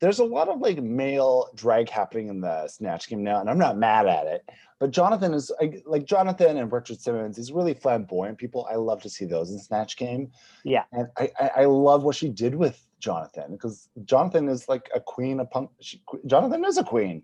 there's 0.00 0.18
a 0.18 0.24
lot 0.24 0.48
of 0.48 0.60
like 0.60 0.82
male 0.82 1.48
drag 1.54 1.88
happening 1.88 2.28
in 2.28 2.40
the 2.42 2.68
snatch 2.68 3.08
game 3.08 3.22
now 3.24 3.40
and 3.40 3.48
i'm 3.48 3.56
not 3.66 3.78
mad 3.78 4.06
at 4.06 4.26
it 4.26 4.42
but 4.80 4.90
jonathan 4.90 5.32
is 5.32 5.50
like, 5.60 5.82
like 5.86 6.04
jonathan 6.04 6.58
and 6.58 6.70
richard 6.72 7.00
simmons 7.00 7.38
is 7.38 7.52
really 7.52 7.72
flamboyant 7.74 8.36
people 8.36 8.66
i 8.70 8.74
love 8.74 9.00
to 9.00 9.08
see 9.08 9.24
those 9.24 9.50
in 9.52 9.58
snatch 9.58 9.96
game 9.96 10.30
Yeah. 10.64 10.84
and 10.92 11.06
i 11.16 11.30
i, 11.44 11.46
I 11.62 11.64
love 11.66 12.02
what 12.02 12.16
she 12.16 12.28
did 12.28 12.54
with 12.54 12.76
jonathan 13.06 13.52
because 13.52 13.88
jonathan 14.04 14.48
is 14.48 14.68
like 14.68 14.90
a 14.94 15.00
queen 15.00 15.40
of 15.40 15.48
punk 15.50 15.70
she, 15.80 16.02
jonathan 16.26 16.64
is 16.66 16.76
a 16.76 16.84
queen 16.84 17.22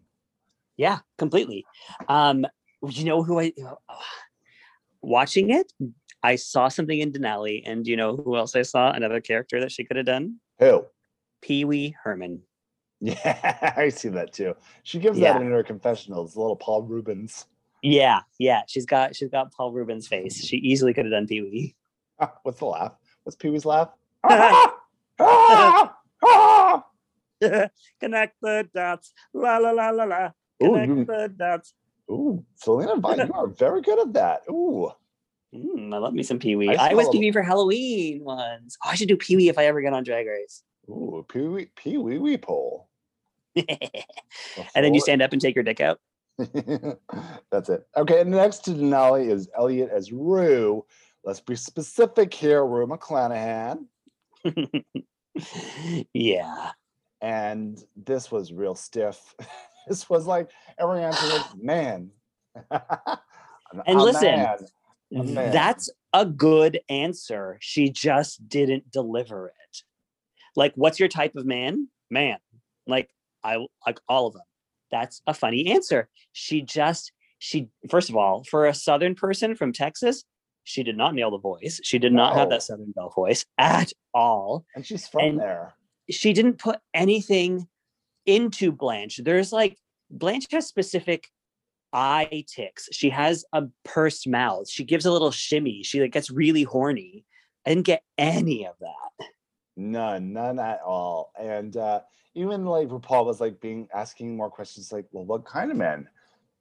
Yeah, 0.77 0.99
completely. 1.19 1.61
Um, 2.09 2.47
you 2.89 3.05
know 3.05 3.23
who 3.23 3.41
I 3.41 3.53
watching 5.03 5.51
it, 5.51 5.73
I 6.23 6.37
saw 6.37 6.69
something 6.69 6.99
in 6.99 7.13
Denali, 7.13 7.63
and 7.65 7.87
you 7.87 7.97
know 7.97 8.17
who 8.17 8.37
else 8.37 8.55
I 8.57 8.63
saw? 8.63 8.91
Another 8.93 9.21
character 9.21 9.61
that 9.61 9.73
she 9.73 9.85
could 9.85 9.97
have 9.97 10.07
done? 10.07 10.37
who 10.59 10.85
Pee 11.43 11.65
Wee 11.65 11.97
Herman. 12.03 12.43
Yeah, 13.03 13.73
I 13.79 13.89
see 13.89 14.11
that 14.11 14.35
too. 14.35 14.55
She 14.83 14.99
gives 14.99 15.19
Yeah. 15.19 15.33
that 15.33 15.41
in 15.41 15.51
her 15.51 15.63
confessionals, 15.63 16.37
little 16.37 16.55
Paul 16.55 16.83
Reubens. 16.83 17.47
Yeah, 17.83 18.21
yeah. 18.39 18.61
She's 18.67 18.85
got 18.85 19.17
she's 19.17 19.31
got 19.31 19.53
Paul 19.55 19.73
Reubens' 19.73 20.07
face. 20.07 20.45
She 20.45 20.59
easily 20.59 20.93
could 20.93 21.07
have 21.07 21.13
done 21.13 21.27
Pee 21.27 21.41
Wee. 21.41 21.75
What's 22.43 22.59
the 22.59 22.67
laugh? 22.67 22.95
What's 23.23 23.37
Pee 23.37 23.49
Wee's 23.49 23.65
laugh? 23.65 23.89
Ah! 24.29 24.75
Ah! 25.19 25.97
Ah! 26.23 26.85
Connect 28.01 28.37
the 28.43 28.69
dots. 28.75 29.15
La 29.33 29.57
la 29.57 29.71
la 29.71 29.89
la 29.89 30.05
la. 30.05 30.31
Ooh, 30.63 30.73
Connect 30.75 30.89
you- 30.91 31.05
the 31.07 31.33
dots. 31.35 31.73
Ooh, 32.11 32.45
Selena 32.57 32.97
Vine, 32.97 33.27
you 33.27 33.33
are 33.33 33.47
very 33.47 33.83
good 33.83 34.01
at 34.01 34.13
that. 34.15 34.43
Ooh. 34.51 34.91
Mm, 35.55 35.95
I 35.95 35.99
love 35.99 36.13
me 36.13 36.23
some 36.23 36.39
Pee 36.39 36.57
Wee. 36.57 36.69
I 36.69 36.91
I, 36.91 36.95
was 36.95 37.09
Pee 37.09 37.19
Wee 37.19 37.33
for 37.33 37.43
Halloween 37.43 38.25
once. 38.25 38.77
Oh, 38.85 38.91
I 38.91 38.95
should 38.95 39.09
do 39.09 39.17
Pee 39.17 39.37
Wee 39.37 39.49
if 39.49 39.59
I 39.59 39.67
ever 39.67 39.81
get 39.81 39.93
on 39.93 40.05
Drag 40.05 40.27
Race. 40.27 40.63
Ooh, 40.89 41.25
Pee 41.29 41.41
Wee 41.41 41.71
Pee 41.77 41.99
Wee 41.99 42.19
Wee 42.19 42.37
pole. 42.37 42.89
and 43.57 43.67
then 44.75 44.95
you 44.95 45.01
stand 45.01 45.23
up 45.23 45.33
and 45.33 45.41
take 45.41 45.55
your 45.55 45.65
dick 45.65 45.81
out. 45.81 45.99
That's 47.51 47.69
it. 47.69 47.87
Okay, 47.97 48.25
next 48.25 48.59
to 48.65 48.71
Denali 48.71 49.31
is 49.31 49.49
Elliott 49.57 49.91
as 49.91 50.13
Rue. 50.13 50.85
Let's 51.25 51.41
be 51.41 51.57
specific 51.57 52.33
here, 52.33 52.65
Rue 52.65 52.87
McClanahan. 52.87 53.87
yeah. 56.15 56.71
And 57.21 57.79
this 57.97 58.31
was 58.31 58.53
real 58.53 58.75
stiff. 58.75 59.35
This 59.91 60.09
was 60.09 60.27
like 60.27 60.49
every 60.79 61.03
answer 61.03 61.27
was 61.27 61.45
man. 61.61 62.11
And 63.87 64.01
A 64.01 64.03
listen, 64.03 64.23
man. 64.23 64.59
A 65.15 65.23
man. 65.23 65.53
That's 65.53 65.89
a 66.13 66.27
good 66.27 66.81
answer. 66.89 67.57
She 67.61 67.89
just 67.89 68.49
didn't 68.49 68.91
deliver 68.91 69.47
it. 69.47 69.77
Like, 70.57 70.73
what's 70.75 70.99
your 70.99 71.09
type 71.09 71.37
of 71.37 71.47
man? 71.47 71.87
Man. 72.11 72.39
Like, 72.89 73.11
I 73.45 73.65
like 73.87 74.01
all 74.09 74.27
of 74.27 74.33
them. 74.33 74.43
That's 74.91 75.23
a 75.29 75.35
funny 75.35 75.69
answer. 75.71 76.09
She 76.33 76.63
just, 76.63 77.13
she, 77.39 77.69
first 77.89 78.11
of 78.11 78.17
all, 78.17 78.43
for 78.43 78.67
a 78.67 78.75
Southern 78.75 79.15
person 79.15 79.55
from 79.55 79.73
Texas, 79.73 80.25
she 80.65 80.83
did 80.83 80.97
not 80.97 81.15
nail 81.15 81.31
the 81.31 81.39
voice. 81.39 81.79
She 81.85 82.01
did 82.01 82.13
not 82.13 82.35
have 82.35 82.51
that 82.51 82.65
Southern 82.65 82.91
Belle 82.91 83.11
voice 83.15 83.47
at 83.57 83.93
all. 84.13 84.65
and 84.75 84.85
she's 84.85 85.07
from 85.07 85.21
and- 85.25 85.41
there. 85.41 85.75
She 86.11 86.33
didn't 86.33 86.59
put 86.59 86.81
anything 86.93 87.69
into 88.27 88.73
Blanche. 88.73 89.21
There's 89.23 89.53
like, 89.53 89.77
Blanche 90.11 90.47
has 90.51 90.67
specific 90.67 91.29
eye 91.93 92.45
ticks. 92.49 92.89
She 92.93 93.11
has 93.11 93.45
a 93.53 93.65
pursed 93.85 94.29
mouth. 94.29 94.69
She 94.69 94.85
gives 94.85 95.07
a 95.07 95.13
little 95.13 95.31
shimmy. 95.31 95.83
She 95.83 96.01
like 96.01 96.13
gets 96.13 96.31
really 96.31 96.63
horny. 96.63 97.25
I 97.67 97.71
didn't 97.71 97.87
get 97.87 98.03
any 98.19 98.67
of 98.67 98.75
that. 98.81 99.27
None, 99.77 100.33
none 100.33 100.59
at 100.59 100.81
all. 100.85 101.33
And 101.39 101.77
uh, 101.77 102.01
even 102.35 102.65
like 102.65 102.89
RuPaul 102.89 103.27
was 103.27 103.41
like 103.41 103.61
being 103.61 103.89
asking 103.95 104.37
more 104.37 104.51
questions, 104.51 104.93
like, 104.93 105.07
well, 105.13 105.25
what 105.25 105.45
kind 105.45 105.71
of 105.71 105.77
men? 105.77 106.09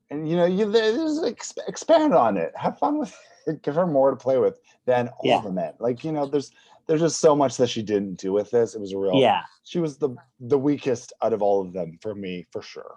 And 0.10 0.28
you 0.28 0.36
know, 0.36 0.46
you 0.46 0.72
there's 0.72 1.22
ex- 1.24 1.54
expand 1.68 2.14
on 2.14 2.38
it. 2.38 2.52
Have 2.56 2.80
fun 2.80 2.98
with 2.98 3.16
it. 3.46 3.62
Give 3.62 3.76
her 3.76 3.86
more 3.86 4.10
to 4.10 4.16
play 4.18 4.38
with 4.38 4.60
than 4.86 5.08
all 5.10 5.20
Yeah. 5.24 5.42
the 5.42 5.52
men. 5.52 5.74
Like 5.80 6.04
you 6.04 6.12
know, 6.12 6.26
there's 6.26 6.52
there's 6.90 7.02
just 7.02 7.20
so 7.20 7.36
much 7.36 7.56
that 7.58 7.70
she 7.70 7.84
didn't 7.84 8.16
do 8.16 8.34
with 8.34 8.50
this. 8.50 8.74
It 8.74 8.82
was 8.82 8.94
a 8.94 8.98
real. 8.98 9.14
Yeah. 9.22 9.44
She 9.64 9.80
was 9.80 9.98
the 10.00 10.10
the 10.40 10.58
weakest 10.58 11.14
out 11.22 11.34
of 11.34 11.44
all 11.44 11.62
of 11.62 11.72
them 11.72 12.00
for 12.02 12.16
me, 12.16 12.48
for 12.52 12.64
sure. 12.64 12.96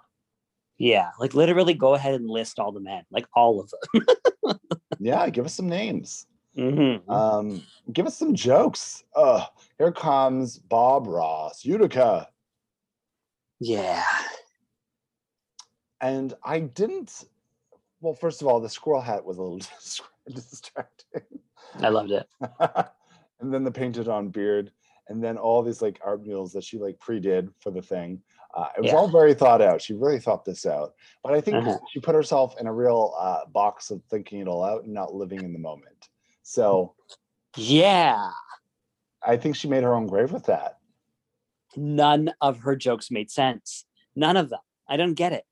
Yeah. 0.79 1.11
Like 1.19 1.35
literally 1.35 1.75
go 1.75 1.93
ahead 1.93 2.15
and 2.15 2.27
list 2.27 2.57
all 2.57 2.71
the 2.71 2.79
men, 2.79 3.03
like 3.11 3.27
all 3.35 3.59
of 3.61 3.71
them. 3.71 4.57
Yeah, 4.99 5.27
give 5.29 5.45
us 5.45 5.53
some 5.55 5.67
names. 5.67 6.27
Mhm. 6.57 7.07
Um, 7.09 7.61
give 7.91 8.05
us 8.05 8.15
some 8.17 8.33
jokes. 8.35 9.03
Uh, 9.15 9.45
here 9.77 9.91
comes 9.91 10.57
Bob 10.59 11.07
Ross, 11.07 11.65
Utica. 11.65 12.29
yeah. 13.59 14.03
and 15.99 16.33
I 16.43 16.59
didn't. 16.59 17.25
Well, 18.01 18.13
first 18.13 18.41
of 18.41 18.47
all, 18.47 18.59
the 18.61 18.69
squirrel 18.69 19.01
hat 19.01 19.25
was 19.25 19.37
a 19.37 19.41
little 19.41 19.59
distracting, 20.33 21.39
I 21.79 21.89
loved 21.89 22.11
it. 22.11 22.27
And 23.43 23.53
then 23.53 23.63
the 23.63 23.71
painted 23.71 24.07
on 24.07 24.29
beard, 24.29 24.71
and 25.09 25.23
then 25.23 25.37
all 25.37 25.61
these 25.61 25.81
like 25.81 25.99
art 26.03 26.23
mules 26.23 26.53
that 26.53 26.63
she 26.63 26.77
like 26.77 26.99
pre-did 26.99 27.49
for 27.59 27.71
the 27.71 27.81
thing. 27.81 28.21
Uh, 28.55 28.67
it 28.77 28.81
was 28.81 28.91
Yeah. 28.91 28.97
all 28.97 29.07
very 29.09 29.33
thought 29.33 29.61
out. 29.61 29.81
She 29.81 29.93
really 29.93 30.19
thought 30.19 30.45
this 30.45 30.65
out, 30.65 30.93
but 31.23 31.33
I 31.33 31.41
think 31.41 31.57
Uh-huh. 31.57 31.77
she 31.91 31.99
put 31.99 32.15
herself 32.15 32.55
in 32.59 32.67
a 32.67 32.73
real 32.73 33.13
uh, 33.17 33.45
box 33.47 33.91
of 33.91 34.01
thinking 34.09 34.39
it 34.39 34.47
all 34.47 34.63
out 34.63 34.83
and 34.85 34.93
not 34.93 35.13
living 35.13 35.41
in 35.43 35.53
the 35.53 35.59
moment. 35.59 36.09
So 36.43 36.95
Yeah. 37.57 38.31
I 39.25 39.37
think 39.37 39.55
she 39.55 39.67
made 39.67 39.83
her 39.83 39.93
own 39.93 40.07
grave 40.07 40.31
with 40.31 40.45
that. 40.45 40.79
None 41.75 42.33
of 42.41 42.59
her 42.59 42.75
jokes 42.75 43.09
made 43.11 43.31
sense. 43.31 43.85
None 44.15 44.37
of 44.37 44.49
them. 44.49 44.59
I 44.87 44.97
don't 44.97 45.13
get 45.15 45.33
it. 45.33 45.45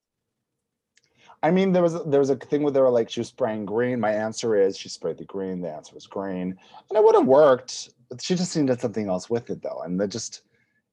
I 1.43 1.49
mean, 1.49 1.71
there 1.71 1.81
was 1.81 2.03
there 2.05 2.19
was 2.19 2.29
a 2.29 2.35
thing 2.35 2.61
where 2.63 2.71
they 2.71 2.81
were 2.81 2.89
like 2.89 3.09
she 3.09 3.19
was 3.19 3.29
spraying 3.29 3.65
green. 3.65 3.99
My 3.99 4.11
answer 4.11 4.55
is 4.55 4.77
she 4.77 4.89
sprayed 4.89 5.17
the 5.17 5.25
green. 5.25 5.61
The 5.61 5.71
answer 5.71 5.95
was 5.95 6.05
green, 6.05 6.49
and 6.89 6.97
it 6.97 7.03
would 7.03 7.15
have 7.15 7.25
worked. 7.25 7.89
But 8.09 8.21
she 8.21 8.35
just 8.35 8.55
needed 8.55 8.79
something 8.79 9.07
else 9.07 9.29
with 9.29 9.49
it 9.49 9.61
though, 9.63 9.81
and 9.81 9.99
that 9.99 10.09
just 10.09 10.41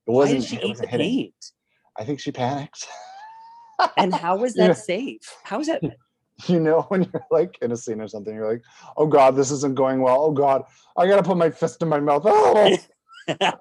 it 0.07 0.11
wasn't. 0.11 0.39
Why 0.39 0.41
did 0.41 0.49
she 0.49 0.57
it 0.57 0.65
eat 0.65 0.77
the 0.79 0.87
hitting. 0.87 1.07
paint? 1.07 1.53
I 1.99 2.05
think 2.05 2.21
she 2.21 2.33
panicked. 2.33 2.87
And 3.97 4.15
how 4.15 4.37
was 4.37 4.55
Yeah. 4.57 4.69
that 4.69 4.79
safe? 4.79 5.37
How 5.43 5.61
is 5.61 5.67
that? 5.67 5.83
you 6.47 6.61
know, 6.61 6.83
when 6.83 7.03
you're 7.13 7.27
like 7.31 7.59
in 7.61 7.73
a 7.73 7.77
scene 7.77 8.01
or 8.01 8.09
something, 8.09 8.35
you're 8.35 8.51
like, 8.51 8.63
"Oh 8.97 9.07
God, 9.07 9.37
this 9.37 9.51
isn't 9.51 9.75
going 9.75 10.01
well. 10.01 10.23
Oh 10.23 10.31
God, 10.31 10.65
I 10.97 11.07
gotta 11.07 11.23
put 11.23 11.37
my 11.37 11.51
fist 11.51 11.83
in 11.83 11.89
my 11.89 12.01
mouth." 12.01 12.23
Oh, 12.25 12.77
it 13.29 13.55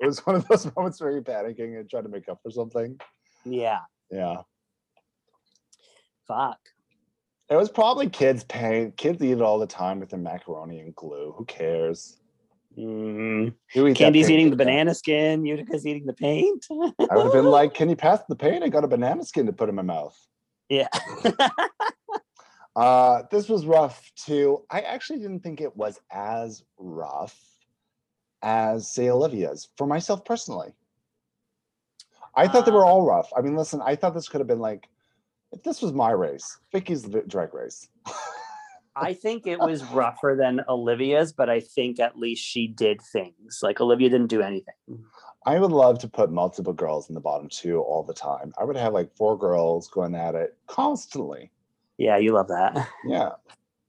was 0.00 0.24
one 0.26 0.36
of 0.36 0.46
those 0.46 0.70
moments 0.76 1.00
where 1.00 1.10
you're 1.10 1.22
panicking 1.22 1.78
and 1.80 1.88
trying 1.90 2.04
to 2.04 2.08
make 2.08 2.28
up 2.28 2.38
for 2.42 2.50
something. 2.50 3.00
yeah. 3.44 3.80
Yeah, 4.10 4.42
Fuck. 6.26 6.58
it 7.50 7.56
was 7.56 7.68
probably 7.68 8.08
kids' 8.08 8.44
paint. 8.44 8.96
Kids 8.96 9.22
eat 9.22 9.32
it 9.32 9.42
all 9.42 9.58
the 9.58 9.66
time 9.66 10.00
with 10.00 10.10
their 10.10 10.18
macaroni 10.20 10.80
and 10.80 10.94
glue. 10.94 11.34
Who 11.36 11.44
cares? 11.44 12.18
Mm. 12.78 13.54
You 13.74 13.86
eat 13.86 13.90
that 13.90 13.98
Kandy's 13.98 14.28
eating 14.30 14.46
the 14.46 14.56
Utica. 14.56 14.64
banana 14.64 14.94
skin. 14.94 15.44
Utica's 15.46 15.86
eating 15.86 16.06
the 16.06 16.12
paint. 16.14 16.66
I 16.70 17.16
would 17.16 17.24
have 17.24 17.32
been 17.32 17.44
like, 17.44 17.72
"Can 17.74 17.88
you 17.88 17.94
pass 17.96 18.20
the 18.28 18.34
paint? 18.34 18.64
I 18.64 18.68
got 18.68 18.82
a 18.84 18.88
banana 18.88 19.22
skin 19.24 19.46
to 19.46 19.52
put 19.52 19.68
in 19.68 19.74
my 19.74 19.82
mouth." 19.82 20.16
yeah. 20.68 20.88
Uh, 22.76 23.22
this 23.30 23.48
was 23.48 23.66
rough 23.66 24.10
too. 24.16 24.64
I 24.68 24.80
actually 24.80 25.20
didn't 25.20 25.44
think 25.44 25.60
it 25.60 25.76
was 25.76 26.00
as 26.10 26.64
rough 26.76 27.38
as 28.42 28.90
say 28.92 29.08
Olivia's 29.10 29.68
for 29.78 29.86
myself 29.86 30.24
personally. 30.24 30.72
I 32.34 32.48
thought 32.48 32.66
they 32.66 32.72
were 32.72 32.84
Ah. 32.84 32.88
all 32.88 33.02
rough. 33.06 33.30
I 33.36 33.42
mean, 33.42 33.54
listen, 33.54 33.80
I 33.80 33.94
thought 33.94 34.12
this 34.12 34.28
could 34.28 34.40
have 34.40 34.48
been 34.48 34.58
like, 34.58 34.88
if 35.54 35.62
this 35.62 35.80
was 35.80 35.92
my 35.92 36.10
race, 36.10 36.58
Vicky's 36.72 37.06
drag 37.28 37.54
race. 37.54 37.88
I 38.96 39.14
think 39.22 39.46
it 39.46 39.60
was 39.60 39.84
rougher 39.84 40.36
than 40.38 40.62
Olivia's, 40.68 41.32
but 41.32 41.48
I 41.48 41.60
think 41.60 42.00
at 42.00 42.18
least 42.18 42.44
she 42.44 42.66
did 42.66 43.00
things. 43.00 43.60
Like 43.62 43.80
Olivia 43.80 44.10
didn't 44.10 44.26
do 44.26 44.42
anything. 44.42 44.74
I 45.46 45.58
would 45.58 45.70
love 45.70 45.98
to 46.00 46.08
put 46.08 46.32
multiple 46.32 46.72
girls 46.72 47.08
in 47.08 47.14
the 47.14 47.20
bottom 47.20 47.48
two 47.48 47.80
all 47.80 48.02
the 48.02 48.14
time. 48.14 48.52
I 48.58 48.64
would 48.64 48.76
have 48.76 48.92
like 48.92 49.14
four 49.16 49.38
girls 49.38 49.88
going 49.88 50.14
at 50.14 50.34
it 50.34 50.56
constantly. 50.66 51.50
Yeah, 51.98 52.16
you 52.16 52.32
love 52.32 52.48
that. 52.48 52.88
Yeah. 53.06 53.30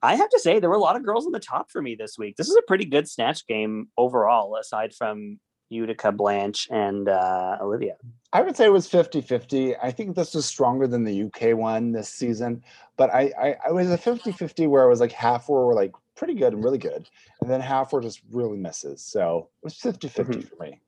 I 0.01 0.16
have 0.16 0.30
to 0.30 0.39
say, 0.39 0.59
there 0.59 0.70
were 0.70 0.76
a 0.76 0.80
lot 0.80 0.95
of 0.95 1.03
girls 1.03 1.26
in 1.26 1.32
the 1.32 1.39
top 1.39 1.72
for 1.72 1.82
me 1.82 1.95
this 1.95 2.16
week. 2.16 2.36
This 2.36 2.47
is 2.47 2.55
a 2.55 2.61
pretty 2.68 2.86
good 2.86 3.09
snatch 3.09 3.47
game 3.47 3.88
overall, 3.97 4.55
aside 4.55 4.93
from 4.93 5.39
Utica, 5.70 6.11
Blanche, 6.11 6.68
and 6.72 7.09
uh, 7.09 7.57
Olivia. 7.61 7.95
I 8.34 8.41
would 8.41 8.55
say 8.55 8.66
it 8.66 8.72
was 8.72 8.88
50 8.88 9.22
50. 9.22 9.76
I 9.78 9.91
think 9.91 10.16
this 10.16 10.34
was 10.34 10.45
stronger 10.45 10.88
than 10.88 11.03
the 11.03 11.24
UK 11.24 11.57
one 11.57 11.91
this 11.91 12.09
season, 12.09 12.63
but 12.97 13.13
I, 13.13 13.32
I, 13.39 13.55
I 13.68 13.72
was 13.72 13.89
a 13.89 13.97
50 13.97 14.32
50 14.32 14.68
where 14.68 14.84
I 14.84 14.88
was 14.88 14.99
like 14.99 15.11
half 15.11 15.49
were 15.49 15.74
like 15.74 15.93
pretty 16.16 16.34
good 16.34 16.53
and 16.53 16.63
really 16.63 16.78
good, 16.78 17.07
and 17.41 17.49
then 17.49 17.61
half 17.61 17.93
were 17.93 18.01
just 18.01 18.22
really 18.32 18.57
misses. 18.57 19.01
So 19.01 19.49
it 19.61 19.66
was 19.66 19.76
50 19.76 20.07
50 20.07 20.41
for 20.41 20.63
me. 20.63 20.82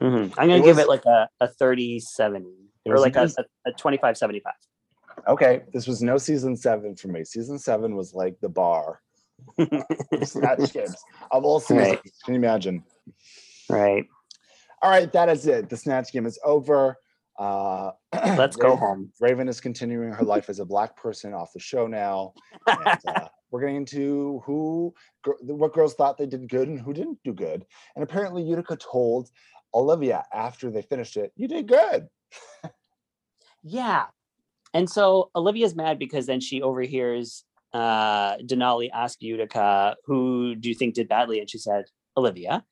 I'm 0.00 0.30
going 0.30 0.48
to 0.50 0.58
give 0.60 0.76
was- 0.76 0.78
it 0.78 0.88
like 0.88 1.04
a, 1.06 1.28
a 1.40 1.48
30 1.48 2.00
70 2.00 2.46
or 2.86 2.98
like 2.98 3.16
a, 3.16 3.28
a, 3.38 3.70
a 3.70 3.72
25 3.72 4.16
75. 4.16 4.52
Okay, 5.26 5.62
this 5.72 5.86
was 5.88 6.00
no 6.02 6.16
season 6.16 6.56
seven 6.56 6.94
for 6.94 7.08
me. 7.08 7.24
Season 7.24 7.58
seven 7.58 7.96
was 7.96 8.14
like 8.14 8.38
the 8.40 8.48
bar. 8.48 9.00
Snatch 10.22 10.72
games 10.72 10.96
of 11.30 11.44
all 11.44 11.60
seasons. 11.60 11.88
Right. 11.88 12.02
Can 12.24 12.34
you 12.34 12.40
imagine? 12.40 12.84
Right. 13.68 14.04
All 14.82 14.90
right, 14.90 15.12
that 15.12 15.28
is 15.28 15.46
it. 15.46 15.68
The 15.68 15.76
snatch 15.76 16.12
game 16.12 16.26
is 16.26 16.38
over. 16.44 16.96
Uh, 17.38 17.92
Let's 18.14 18.56
go 18.56 18.68
Raven- 18.68 18.78
home. 18.78 19.12
Raven 19.20 19.48
is 19.48 19.60
continuing 19.60 20.12
her 20.12 20.24
life 20.24 20.48
as 20.48 20.58
a 20.60 20.64
black 20.64 20.96
person 20.96 21.34
off 21.34 21.52
the 21.52 21.60
show 21.60 21.86
now. 21.86 22.32
and, 22.66 23.00
uh, 23.06 23.28
we're 23.50 23.60
getting 23.60 23.76
into 23.76 24.42
who 24.44 24.94
what 25.40 25.72
girls 25.72 25.94
thought 25.94 26.18
they 26.18 26.26
did 26.26 26.48
good 26.50 26.68
and 26.68 26.78
who 26.78 26.92
didn't 26.92 27.18
do 27.24 27.32
good 27.32 27.64
and 27.94 28.02
apparently 28.04 28.42
utica 28.42 28.76
told 28.76 29.30
olivia 29.74 30.22
after 30.34 30.70
they 30.70 30.82
finished 30.82 31.16
it 31.16 31.32
you 31.34 31.48
did 31.48 31.66
good 31.66 32.08
Yeah. 33.62 34.04
And 34.74 34.88
so 34.88 35.30
Olivia's 35.34 35.74
mad 35.74 35.98
because 35.98 36.26
then 36.26 36.40
she 36.40 36.62
overhears 36.62 37.44
uh 37.74 38.36
Denali 38.38 38.88
ask 38.92 39.20
Utica, 39.22 39.96
who 40.04 40.54
do 40.54 40.68
you 40.68 40.74
think 40.74 40.94
did 40.94 41.08
badly? 41.08 41.40
And 41.40 41.50
she 41.50 41.58
said, 41.58 41.84
Olivia. 42.16 42.64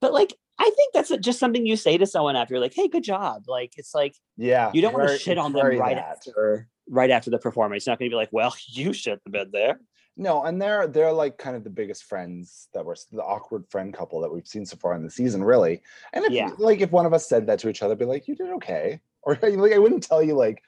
But 0.00 0.12
like, 0.12 0.34
I 0.58 0.64
think 0.64 0.92
that's 0.92 1.10
just 1.20 1.38
something 1.38 1.64
you 1.66 1.76
say 1.76 1.96
to 1.98 2.06
someone 2.06 2.36
after 2.36 2.54
you're 2.54 2.60
like, 2.60 2.74
hey, 2.74 2.88
good 2.88 3.04
job. 3.04 3.44
Like 3.48 3.74
it's 3.76 3.94
like 3.94 4.14
Yeah. 4.36 4.70
you 4.74 4.82
don't 4.82 4.92
want 4.92 5.08
to 5.08 5.18
shit 5.18 5.38
on 5.38 5.52
them 5.52 5.66
right 5.78 5.96
that. 5.96 6.16
after 6.18 6.68
right 6.88 7.10
after 7.10 7.30
the 7.30 7.38
performance. 7.38 7.82
It's 7.82 7.86
not 7.86 7.98
gonna 7.98 8.10
be 8.10 8.16
like, 8.16 8.30
well, 8.32 8.54
you 8.66 8.92
shit 8.92 9.22
the 9.24 9.30
bed 9.30 9.50
there. 9.52 9.80
No, 10.16 10.42
and 10.42 10.60
they're 10.60 10.86
they're 10.86 11.12
like 11.12 11.38
kind 11.38 11.56
of 11.56 11.64
the 11.64 11.70
biggest 11.70 12.04
friends 12.04 12.68
that 12.74 12.84
were 12.84 12.96
the 13.12 13.22
awkward 13.22 13.64
friend 13.70 13.94
couple 13.94 14.20
that 14.20 14.32
we've 14.32 14.46
seen 14.46 14.66
so 14.66 14.76
far 14.76 14.94
in 14.94 15.02
the 15.04 15.10
season, 15.10 15.42
really. 15.42 15.80
And 16.12 16.24
if 16.24 16.32
Yeah. 16.32 16.50
like 16.58 16.80
if 16.80 16.90
one 16.92 17.06
of 17.06 17.14
us 17.14 17.26
said 17.28 17.46
that 17.46 17.58
to 17.60 17.68
each 17.70 17.82
other, 17.82 17.94
be 17.94 18.04
like, 18.04 18.28
"You 18.28 18.34
did 18.34 18.50
okay," 18.50 19.00
or 19.22 19.38
like 19.40 19.72
I 19.72 19.78
wouldn't 19.78 20.02
tell 20.02 20.22
you 20.22 20.34
like, 20.34 20.62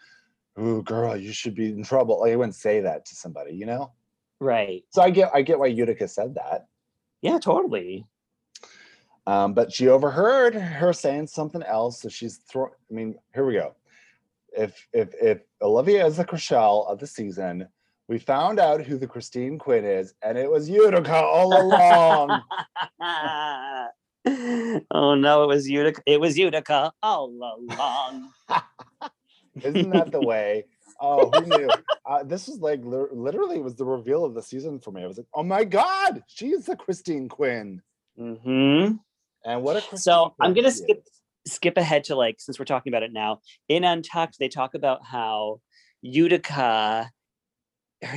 "Ooh, 0.58 0.82
girl, 0.82 1.16
you 1.16 1.32
should 1.32 1.54
be 1.54 1.66
in 1.70 1.82
trouble." 1.82 2.20
Like 2.20 2.32
I 2.32 2.36
wouldn't 2.36 2.54
say 2.54 2.80
that 2.80 3.04
to 3.06 3.14
somebody, 3.14 3.52
you 3.54 3.66
know. 3.66 3.92
Right. 4.40 4.84
So 4.90 5.02
I 5.02 5.10
get 5.10 5.30
I 5.34 5.42
get 5.42 5.58
why 5.58 5.66
Utica 5.66 6.08
said 6.08 6.34
that, 6.36 6.66
Yeah, 7.20 7.38
totally. 7.38 8.06
Um, 9.26 9.54
but 9.54 9.72
she 9.72 9.88
overheard 9.88 10.54
her 10.54 10.92
saying 10.92 11.28
something 11.28 11.62
else, 11.62 12.02
so 12.02 12.08
she's 12.08 12.38
throwing. 12.50 12.72
I 12.90 12.94
mean, 12.94 13.14
here 13.34 13.46
we 13.46 13.54
go. 13.54 13.74
If 14.56 14.86
if 14.92 15.14
if 15.20 15.42
Olivia 15.60 16.04
is 16.06 16.16
the 16.16 16.24
Chrishell 16.24 16.88
of 16.88 16.98
the 16.98 17.06
season, 17.06 17.68
we 18.08 18.18
found 18.18 18.58
out 18.58 18.82
who 18.82 18.98
the 18.98 19.06
Christine 19.06 19.58
Quinn 19.58 19.84
is, 19.84 20.14
and 20.22 20.36
it 20.36 20.50
was 20.50 20.68
Utica 20.68 21.14
all 21.14 21.56
along. 21.56 22.42
oh 24.90 25.14
no, 25.14 25.44
it 25.44 25.46
was 25.46 25.68
Utica. 25.68 26.02
It 26.04 26.20
was 26.20 26.36
Utica 26.36 26.92
all 27.02 27.30
along. 27.30 28.30
Isn't 29.62 29.90
that 29.90 30.10
the 30.10 30.20
way? 30.20 30.64
Oh, 31.00 31.30
who 31.30 31.46
knew? 31.46 31.70
Uh, 32.04 32.24
this 32.24 32.48
was 32.48 32.58
like 32.58 32.80
li- 32.84 33.06
literally 33.12 33.60
was 33.60 33.76
the 33.76 33.84
reveal 33.84 34.24
of 34.24 34.34
the 34.34 34.42
season 34.42 34.80
for 34.80 34.90
me. 34.90 35.04
I 35.04 35.06
was 35.06 35.18
like, 35.18 35.28
oh 35.34 35.44
my 35.44 35.62
god, 35.62 36.24
she's 36.26 36.66
the 36.66 36.74
Christine 36.74 37.28
Quinn, 37.28 37.80
hmm 38.18 38.94
and 39.44 39.62
what 39.62 39.76
a 39.76 39.80
Christine 39.80 39.98
So 39.98 40.34
I'm 40.40 40.54
gonna 40.54 40.70
skip 40.70 41.04
is. 41.06 41.52
skip 41.52 41.76
ahead 41.76 42.04
to 42.04 42.16
like 42.16 42.36
since 42.40 42.58
we're 42.58 42.64
talking 42.64 42.92
about 42.92 43.02
it 43.02 43.12
now. 43.12 43.40
In 43.68 43.84
Untucked, 43.84 44.38
they 44.38 44.48
talk 44.48 44.74
about 44.74 45.04
how 45.04 45.60
Utica 46.02 47.10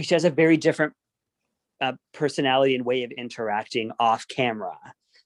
she 0.01 0.15
has 0.15 0.25
a 0.25 0.29
very 0.29 0.57
different 0.57 0.93
uh, 1.81 1.93
personality 2.13 2.75
and 2.75 2.85
way 2.85 3.03
of 3.03 3.11
interacting 3.11 3.91
off 3.99 4.27
camera 4.27 4.77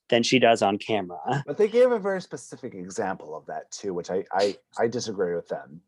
than 0.09 0.23
she 0.23 0.39
does 0.39 0.61
on 0.61 0.77
camera. 0.77 1.43
But 1.45 1.57
they 1.57 1.67
gave 1.67 1.91
a 1.91 1.99
very 1.99 2.21
specific 2.21 2.73
example 2.73 3.35
of 3.35 3.45
that 3.45 3.71
too, 3.71 3.93
which 3.93 4.09
I 4.09 4.25
I, 4.33 4.57
I 4.77 4.87
disagree 4.87 5.35
with 5.35 5.47
them. 5.47 5.81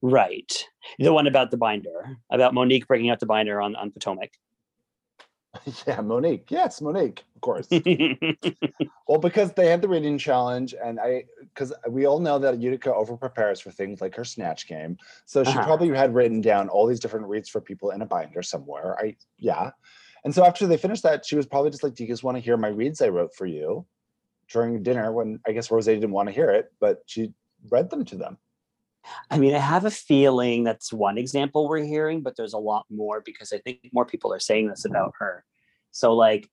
Right. 0.00 0.52
The 0.98 1.12
one 1.12 1.26
about 1.26 1.50
the 1.50 1.56
binder, 1.56 2.16
about 2.30 2.54
Monique 2.54 2.86
breaking 2.86 3.10
out 3.10 3.18
the 3.18 3.26
binder 3.26 3.60
on, 3.60 3.74
on 3.74 3.90
Potomac. 3.90 4.30
yeah, 5.86 6.00
Monique. 6.00 6.50
Yes, 6.50 6.80
Monique, 6.80 7.24
of 7.34 7.40
course. 7.40 7.68
well, 9.08 9.18
because 9.20 9.52
they 9.52 9.68
had 9.68 9.80
the 9.82 9.88
reading 9.88 10.18
challenge, 10.18 10.74
and 10.82 11.00
I 11.00 11.24
because 11.40 11.72
we 11.88 12.06
all 12.06 12.20
know 12.20 12.38
that 12.38 12.58
Utica 12.58 12.94
over 12.94 13.16
prepares 13.16 13.60
for 13.60 13.70
things 13.70 14.00
like 14.00 14.14
her 14.14 14.24
snatch 14.24 14.68
game. 14.68 14.98
So 15.26 15.44
she 15.44 15.50
Uh-huh. 15.50 15.64
probably 15.64 15.88
had 15.96 16.14
written 16.14 16.40
down 16.40 16.68
all 16.68 16.86
these 16.86 17.00
different 17.00 17.26
reads 17.26 17.48
for 17.48 17.60
people 17.60 17.90
in 17.90 18.02
a 18.02 18.06
binder 18.06 18.42
somewhere. 18.42 18.96
I 19.00 19.16
yeah. 19.38 19.70
And 20.24 20.34
so 20.34 20.44
after 20.44 20.66
they 20.66 20.76
finished 20.76 21.04
that, 21.04 21.24
she 21.24 21.36
was 21.36 21.46
probably 21.46 21.70
just 21.70 21.82
like, 21.82 21.94
Do 21.94 22.02
you 22.04 22.08
guys 22.08 22.22
want 22.22 22.36
to 22.36 22.40
hear 22.42 22.56
my 22.56 22.68
reads 22.68 23.00
I 23.00 23.08
wrote 23.08 23.34
for 23.34 23.46
you 23.46 23.86
during 24.50 24.82
dinner 24.82 25.12
when 25.12 25.40
I 25.46 25.52
guess 25.52 25.70
Rose 25.70 25.86
didn't 25.86 26.10
want 26.10 26.28
to 26.28 26.34
hear 26.34 26.50
it, 26.50 26.72
but 26.80 27.02
she 27.06 27.32
read 27.70 27.90
them 27.90 28.04
to 28.06 28.16
them. 28.16 28.38
I 29.30 29.38
mean, 29.38 29.54
I 29.54 29.58
have 29.58 29.84
a 29.84 29.90
feeling 29.90 30.64
that's 30.64 30.92
one 30.92 31.18
example 31.18 31.68
we're 31.68 31.84
hearing, 31.84 32.22
but 32.22 32.36
there's 32.36 32.52
a 32.52 32.58
lot 32.58 32.86
more 32.90 33.20
because 33.20 33.52
I 33.52 33.58
think 33.58 33.80
more 33.92 34.04
people 34.04 34.32
are 34.32 34.40
saying 34.40 34.68
this 34.68 34.84
about 34.84 35.14
her. 35.18 35.44
So, 35.90 36.14
like, 36.14 36.48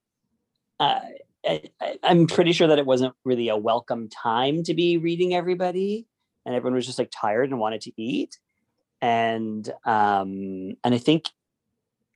uh, 0.79 0.99
I, 1.45 1.61
I'm 2.03 2.27
pretty 2.27 2.51
sure 2.51 2.67
that 2.67 2.79
it 2.79 2.85
wasn't 2.85 3.13
really 3.23 3.49
a 3.49 3.57
welcome 3.57 4.09
time 4.09 4.63
to 4.63 4.73
be 4.73 4.97
reading 4.97 5.33
everybody, 5.33 6.07
and 6.45 6.55
everyone 6.55 6.75
was 6.75 6.85
just 6.85 6.99
like 6.99 7.11
tired 7.11 7.49
and 7.49 7.59
wanted 7.59 7.81
to 7.81 8.01
eat. 8.01 8.37
And 9.01 9.67
um, 9.85 10.75
and 10.83 10.93
I 10.95 10.97
think 10.97 11.25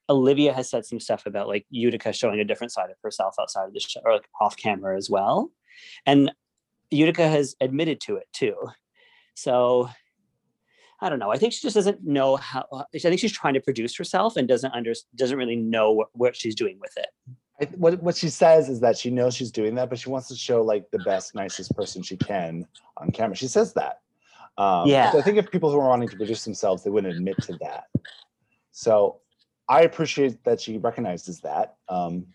Olivia 0.10 0.54
has 0.54 0.70
said 0.70 0.86
some 0.86 1.00
stuff 1.00 1.26
about 1.26 1.48
like 1.48 1.66
Utica 1.70 2.12
showing 2.12 2.40
a 2.40 2.46
different 2.46 2.74
side 2.74 2.90
of 2.90 2.98
herself 3.04 3.36
outside 3.40 3.68
of 3.68 3.74
the 3.74 3.80
show 3.80 4.02
or 4.04 4.14
like 4.14 4.28
off 4.42 4.58
camera 4.58 4.98
as 4.98 5.10
well. 5.10 5.52
And 6.06 6.32
Utica 6.90 7.28
has 7.28 7.56
admitted 7.62 8.02
to 8.02 8.16
it 8.16 8.28
too. 8.34 8.56
So 9.36 9.90
I 11.02 11.10
don't 11.10 11.20
know. 11.20 11.32
I 11.32 11.38
think 11.38 11.54
she 11.54 11.62
just 11.62 11.76
doesn't 11.76 12.04
know 12.04 12.36
how. 12.36 12.66
I 12.72 13.00
think 13.00 13.20
she's 13.20 13.32
trying 13.32 13.54
to 13.54 13.62
produce 13.62 13.96
herself 13.96 14.36
and 14.36 14.48
doesn't 14.48 14.74
under 14.74 14.94
doesn't 15.16 15.38
really 15.38 15.56
know 15.56 15.92
what, 15.92 16.10
what 16.14 16.36
she's 16.36 16.56
doing 16.56 16.78
with 16.80 16.98
it. 16.98 17.08
I, 17.62 17.66
what 17.76 18.02
what 18.04 18.16
she 18.18 18.30
says 18.30 18.70
is 18.70 18.80
that 18.82 18.98
she 18.98 19.10
knows 19.10 19.34
she's 19.34 19.52
doing 19.52 19.76
that, 19.76 19.90
but 19.90 20.00
she 20.00 20.10
wants 20.10 20.28
to 20.30 20.36
show 20.36 20.62
like 20.62 20.90
the 20.92 21.00
best, 21.00 21.36
nicest 21.36 21.76
person 21.76 22.02
she 22.04 22.18
can 22.18 22.68
on 22.98 23.12
camera. 23.12 23.36
She 23.36 23.48
says 23.48 23.74
that. 23.74 24.02
Um, 24.58 24.88
Yeah. 24.88 25.12
So 25.12 25.20
I 25.20 25.22
think 25.22 25.38
if 25.38 25.50
people 25.50 25.72
who 25.72 25.80
are 25.80 25.88
wanting 25.88 26.10
to 26.10 26.18
produce 26.18 26.44
themselves, 26.44 26.84
they 26.84 26.90
wouldn't 26.90 27.16
admit 27.16 27.42
to 27.44 27.54
that. 27.62 27.86
So 28.72 29.20
I 29.70 29.82
appreciate 29.82 30.44
that 30.44 30.60
she 30.60 30.78
recognizes 30.78 31.40
that. 31.42 31.76
Um, 31.88 32.28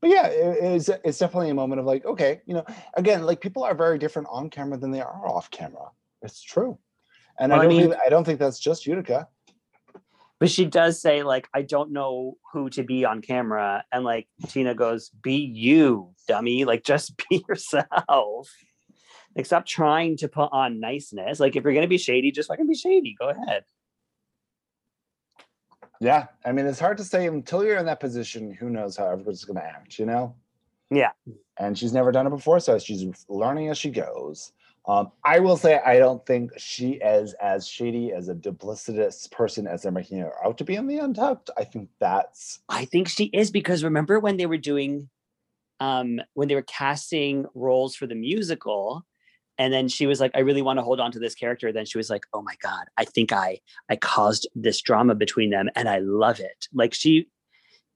but 0.00 0.10
yeah, 0.10 0.26
it, 0.28 0.58
it's 0.62 0.88
it's 1.04 1.18
definitely 1.18 1.50
a 1.50 1.54
moment 1.54 1.78
of 1.78 1.86
like, 1.86 2.04
okay, 2.04 2.40
you 2.46 2.54
know, 2.54 2.64
again, 2.94 3.22
like 3.24 3.40
people 3.40 3.62
are 3.64 3.74
very 3.74 3.98
different 3.98 4.28
on 4.30 4.50
camera 4.50 4.78
than 4.78 4.90
they 4.90 5.00
are 5.00 5.26
off 5.28 5.50
camera. 5.50 5.90
It's 6.22 6.42
true, 6.42 6.78
and 7.40 7.50
Well, 7.50 7.60
I 7.60 7.64
I 7.64 7.66
don't 7.66 7.76
mean- 7.76 7.90
think, 7.90 8.02
I 8.06 8.08
don't 8.08 8.24
think 8.24 8.38
that's 8.38 8.60
just 8.60 8.86
Utica. 8.86 9.26
But 10.38 10.50
she 10.50 10.64
does 10.64 11.02
say 11.02 11.22
like, 11.22 11.48
I 11.52 11.60
don't 11.62 11.90
know 11.92 12.38
who 12.52 12.70
to 12.70 12.82
be 12.82 13.04
on 13.04 13.20
camera, 13.20 13.84
and 13.92 14.04
like 14.04 14.26
Tina 14.48 14.74
goes, 14.74 15.10
"Be 15.10 15.34
you, 15.36 16.14
dummy! 16.28 16.64
Like 16.64 16.82
just 16.84 17.12
be 17.28 17.44
yourself. 17.48 18.48
Like 19.36 19.44
stop 19.46 19.66
trying 19.66 20.16
to 20.18 20.28
put 20.28 20.48
on 20.52 20.80
niceness. 20.80 21.40
Like 21.40 21.56
if 21.56 21.64
you're 21.64 21.74
gonna 21.74 21.88
be 21.88 21.98
shady, 21.98 22.30
just 22.32 22.48
fucking 22.48 22.66
be 22.68 22.74
shady. 22.74 23.14
Go 23.18 23.28
ahead." 23.28 23.64
Yeah, 26.00 26.28
I 26.46 26.52
mean, 26.52 26.64
it's 26.66 26.80
hard 26.80 26.96
to 26.98 27.04
say 27.04 27.26
until 27.26 27.62
you're 27.62 27.76
in 27.76 27.84
that 27.86 28.00
position. 28.00 28.52
Who 28.54 28.70
knows 28.70 28.96
how 28.96 29.10
everybody's 29.10 29.44
going 29.44 29.58
to 29.58 29.64
act? 29.64 29.98
You 29.98 30.06
know. 30.06 30.34
Yeah. 30.92 31.10
and 31.58 31.78
she's 31.78 31.92
never 31.92 32.10
done 32.10 32.26
it 32.26 32.30
before, 32.30 32.58
so 32.58 32.78
she's 32.78 33.04
learning 33.28 33.68
as 33.68 33.78
she 33.78 33.90
goes. 33.90 34.52
Um, 34.90 35.12
I 35.24 35.38
will 35.38 35.56
say 35.56 35.78
I 35.78 35.98
don't 35.98 36.26
think 36.26 36.50
she 36.58 36.94
is 36.94 37.32
as 37.34 37.64
shady 37.64 38.12
as 38.12 38.28
a 38.28 38.34
duplicitous 38.34 39.30
person 39.30 39.68
as 39.68 39.82
they're 39.82 39.92
making 39.92 40.18
her 40.18 40.32
out 40.44 40.58
to 40.58 40.64
be 40.64 40.74
in 40.74 40.88
the 40.88 40.98
Untucked. 40.98 41.48
I 41.56 41.62
think 41.62 41.90
that's 42.00 42.58
I 42.68 42.86
think 42.86 43.08
she 43.08 43.26
is 43.26 43.52
because 43.52 43.84
remember 43.84 44.18
when 44.18 44.36
they 44.36 44.46
were 44.46 44.56
doing 44.56 45.08
um 45.78 46.20
when 46.34 46.48
they 46.48 46.56
were 46.56 46.62
casting 46.62 47.46
roles 47.54 47.94
for 47.94 48.08
the 48.08 48.16
musical 48.16 49.06
and 49.58 49.72
then 49.72 49.86
she 49.86 50.06
was 50.06 50.18
like 50.18 50.32
I 50.34 50.40
really 50.40 50.62
want 50.62 50.80
to 50.80 50.82
hold 50.82 50.98
on 50.98 51.12
to 51.12 51.20
this 51.20 51.36
character 51.36 51.70
then 51.70 51.86
she 51.86 51.96
was 51.96 52.10
like 52.10 52.24
oh 52.32 52.42
my 52.42 52.56
god 52.60 52.86
I 52.96 53.04
think 53.04 53.32
I 53.32 53.60
I 53.88 53.94
caused 53.94 54.48
this 54.56 54.80
drama 54.80 55.14
between 55.14 55.50
them 55.50 55.68
and 55.76 55.88
I 55.88 56.00
love 56.00 56.40
it 56.40 56.66
like 56.74 56.94
she 56.94 57.28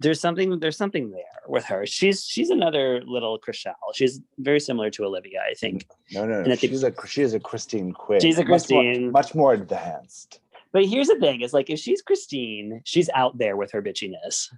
there's 0.01 0.21
something 0.21 0.59
there's 0.59 0.77
something 0.77 1.11
there 1.13 1.23
with 1.49 1.65
her 1.65 1.87
she's 1.87 2.25
she's 2.25 2.51
another 2.51 3.01
little 3.07 3.39
Chrishell 3.39 3.75
she's 3.95 4.21
very 4.39 4.59
similar 4.61 4.91
to 4.91 5.05
Olivia 5.05 5.41
I 5.49 5.55
think 5.55 5.87
no, 6.13 6.27
no, 6.27 6.39
And 6.39 6.47
no. 6.49 6.53
I 6.53 6.57
think- 6.57 6.73
She's 6.73 6.83
a 6.83 6.93
she 7.07 7.23
is 7.23 7.35
a 7.35 7.41
Christine 7.41 7.93
Quinn. 7.93 8.21
She's 8.21 8.39
a 8.39 8.41
much 8.41 8.49
more- 8.49 8.83
Christine. 8.83 9.11
much 9.13 9.35
more 9.35 9.53
advanced. 9.55 10.41
but 10.73 10.85
here's 10.85 11.09
the 11.09 11.19
thing 11.21 11.41
is 11.43 11.53
like 11.53 11.71
if 11.71 11.79
she's 11.79 12.03
Christine 12.03 12.81
she's 12.85 13.09
out 13.15 13.39
there 13.39 13.57
with 13.57 13.71
her 13.73 13.81
bitchiness 13.83 14.53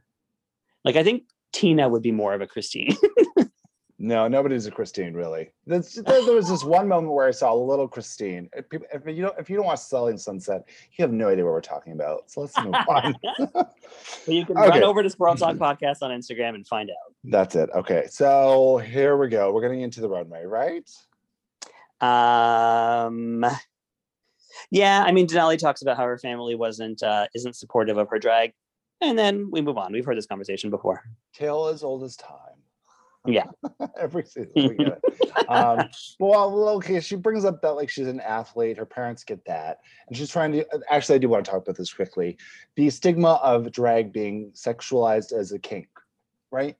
like 0.85 0.97
I 0.97 1.03
think 1.05 1.25
Tina 1.53 1.89
would 1.89 2.03
be 2.03 2.13
more 2.13 2.33
of 2.35 2.41
a 2.41 2.47
Christine 2.47 2.97
No, 4.07 4.29
nobody's 4.29 4.67
a 4.67 4.71
Christine 4.71 5.15
really. 5.15 5.51
That's, 5.67 5.95
there, 5.95 6.25
there 6.25 6.35
was 6.37 6.49
this 6.49 6.63
one 6.63 6.87
moment 6.87 7.13
where 7.13 7.27
I 7.27 7.33
saw 7.33 7.53
a 7.53 7.59
little 7.59 7.89
Christine. 7.89 8.49
If, 8.53 8.69
people, 8.69 8.87
if 8.93 9.05
you 9.05 9.23
don't, 9.23 9.37
if 9.37 9.51
you 9.51 9.57
don't 9.57 9.67
watch 9.67 9.81
Selling 9.81 10.17
Sunset, 10.17 10.63
you 10.93 11.03
have 11.03 11.13
no 11.13 11.29
idea 11.29 11.45
what 11.45 11.51
we're 11.51 11.61
talking 11.61 11.93
about. 11.93 12.31
So 12.31 12.43
let's 12.43 12.57
move 12.61 12.77
on. 12.89 13.17
But 13.25 13.75
you 14.29 14.47
can 14.47 14.57
Okay. 14.59 14.69
run 14.69 14.85
over 14.85 15.03
to 15.03 15.11
Squirrel 15.11 15.35
Talk 15.35 15.57
Podcast 15.57 16.03
on 16.03 16.13
Instagram 16.13 16.55
and 16.55 16.65
find 16.65 16.89
out. 16.89 17.15
That's 17.25 17.57
it. 17.57 17.69
Okay, 17.75 18.07
so 18.09 18.79
here 18.79 19.17
we 19.17 19.29
go. 19.29 19.53
We're 19.53 19.63
getting 19.63 19.81
into 19.81 20.01
the 20.01 20.09
runway, 20.09 20.45
right? 20.45 20.89
Um, 22.01 23.45
yeah, 24.71 25.03
I 25.05 25.11
mean, 25.11 25.27
Denali 25.27 25.59
talks 25.59 25.83
about 25.83 25.97
how 25.97 26.05
her 26.05 26.19
family 26.19 26.55
wasn't 26.55 27.03
uh, 27.03 27.27
isn't 27.35 27.57
supportive 27.57 27.99
of 27.99 28.09
her 28.11 28.21
drag, 28.21 28.53
and 29.01 29.19
then 29.19 29.51
we 29.51 29.63
move 29.63 29.79
on. 29.79 29.93
We've 29.93 30.05
heard 30.05 30.17
this 30.17 30.27
conversation 30.27 30.71
before. 30.71 31.03
Tale 31.35 31.67
as 31.67 31.83
old 31.83 32.05
as 32.05 32.15
time. 32.15 32.56
Yeah. 33.27 33.47
Every 34.01 34.25
season 34.25 34.51
we 34.55 34.77
get 34.77 34.89
it. 34.89 35.03
Um, 35.49 35.89
well, 36.19 36.69
okay. 36.71 36.99
She 36.99 37.15
brings 37.15 37.45
up 37.45 37.63
that 37.63 37.77
like 37.77 37.89
she's 37.89 38.09
an 38.09 38.19
athlete. 38.19 38.79
Her 38.79 38.85
parents 38.85 39.23
get 39.23 39.45
that, 39.45 39.79
and 40.09 40.17
she's 40.17 40.29
trying 40.29 40.51
to. 40.53 40.67
Actually, 40.91 41.15
I 41.15 41.19
do 41.19 41.29
want 41.29 41.45
to 41.45 41.51
talk 41.51 41.63
about 41.63 41.77
this 41.77 41.93
quickly. 41.93 42.37
The 42.75 42.91
stigma 42.91 43.35
of 43.35 43.71
drag 43.71 44.13
being 44.13 44.51
sexualized 44.57 45.33
as 45.33 45.53
a 45.53 45.59
kink, 45.61 45.87
right? 46.51 46.77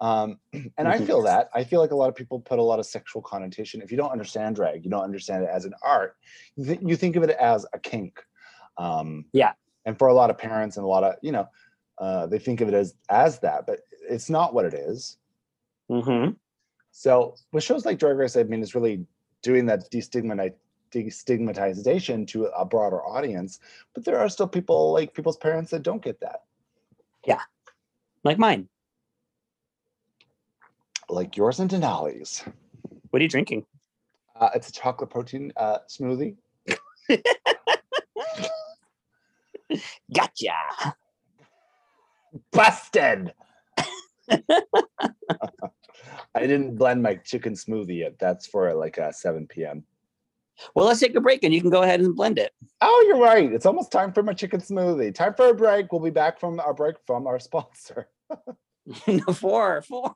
Um, 0.00 0.40
and 0.78 0.88
I 0.88 0.98
Mhm. 0.98 1.06
feel 1.06 1.22
that. 1.22 1.48
I 1.54 1.62
feel 1.62 1.78
like 1.80 1.92
a 1.92 1.94
lot 1.96 2.08
of 2.08 2.16
people 2.16 2.40
put 2.40 2.58
a 2.58 2.62
lot 2.62 2.80
of 2.80 2.86
sexual 2.86 3.22
connotation. 3.22 3.82
If 3.82 3.92
you 3.92 3.96
don't 3.96 4.10
understand 4.10 4.56
drag, 4.56 4.84
you 4.84 4.90
don't 4.90 5.04
understand 5.04 5.44
it 5.44 5.50
as 5.52 5.64
an 5.64 5.74
art. 5.84 6.16
You, 6.56 6.64
th- 6.64 6.80
you 6.82 6.96
think 6.96 7.14
of 7.14 7.22
it 7.22 7.30
as 7.30 7.64
a 7.72 7.78
kink. 7.78 8.20
Um, 8.78 9.26
Yeah. 9.32 9.52
And 9.84 9.96
for 9.96 10.08
a 10.08 10.14
lot 10.14 10.30
of 10.30 10.38
parents 10.38 10.76
and 10.76 10.82
a 10.84 10.88
lot 10.88 11.04
of 11.04 11.14
you 11.22 11.30
know, 11.30 11.46
uh, 11.98 12.26
they 12.26 12.40
think 12.40 12.60
of 12.62 12.66
it 12.68 12.74
as 12.74 12.94
as 13.10 13.38
that, 13.40 13.64
but 13.64 13.80
it's 14.10 14.28
not 14.28 14.54
what 14.54 14.64
it 14.64 14.74
is. 14.74 15.18
Hmm 15.88 16.30
So 16.90 17.34
with 17.52 17.64
shows 17.64 17.84
like 17.84 17.98
Drag 17.98 18.16
Race, 18.16 18.36
I 18.36 18.44
mean, 18.44 18.62
it's 18.62 18.74
really 18.74 19.04
doing 19.42 19.66
that 19.66 19.90
destigmatization 19.90 22.26
to 22.28 22.44
a 22.46 22.64
broader 22.64 23.02
audience. 23.02 23.60
But 23.94 24.04
there 24.04 24.18
are 24.18 24.28
still 24.28 24.48
people 24.48 24.92
like 24.92 25.14
people's 25.14 25.36
parents 25.36 25.70
that 25.70 25.82
don't 25.82 26.02
get 26.02 26.20
that. 26.20 26.42
Yeah. 27.26 27.40
Like 28.24 28.38
mine. 28.38 28.68
Like 31.08 31.36
yours 31.36 31.60
and 31.60 31.70
Denali's. 31.70 32.44
What 33.10 33.20
are 33.20 33.22
you 33.22 33.28
drinking? 33.28 33.64
Uh, 34.38 34.50
it's 34.54 34.68
a 34.68 34.72
chocolate 34.72 35.10
protein 35.10 35.52
uh, 35.56 35.78
smoothie. 35.88 36.36
Gotcha. 40.14 40.94
Busted. 42.52 43.32
I 46.38 46.46
didn't 46.46 46.76
blend 46.76 47.02
my 47.02 47.16
chicken 47.16 47.54
smoothie 47.54 47.98
yet. 47.98 48.18
That's 48.18 48.46
for 48.46 48.72
like 48.74 48.98
uh, 48.98 49.12
7 49.12 49.46
p.m. 49.46 49.84
Well, 50.74 50.86
let's 50.86 51.00
take 51.00 51.14
a 51.14 51.20
break 51.20 51.44
and 51.44 51.52
you 51.52 51.60
can 51.60 51.70
go 51.70 51.82
ahead 51.82 52.00
and 52.00 52.14
blend 52.14 52.38
it. 52.38 52.52
Oh, 52.80 53.04
you're 53.06 53.20
right. 53.20 53.52
It's 53.52 53.66
almost 53.66 53.92
time 53.92 54.12
for 54.12 54.22
my 54.22 54.32
chicken 54.32 54.60
smoothie. 54.60 55.14
Time 55.14 55.34
for 55.34 55.48
a 55.48 55.54
break. 55.54 55.92
We'll 55.92 56.00
be 56.00 56.10
back 56.10 56.40
from 56.40 56.60
our 56.60 56.74
break 56.74 56.96
from 57.06 57.26
our 57.26 57.38
sponsor. 57.38 58.08
four, 59.34 59.82
four. 59.82 60.14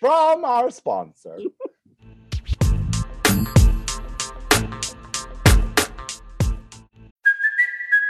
From 0.00 0.44
our 0.44 0.70
sponsor. 0.70 1.38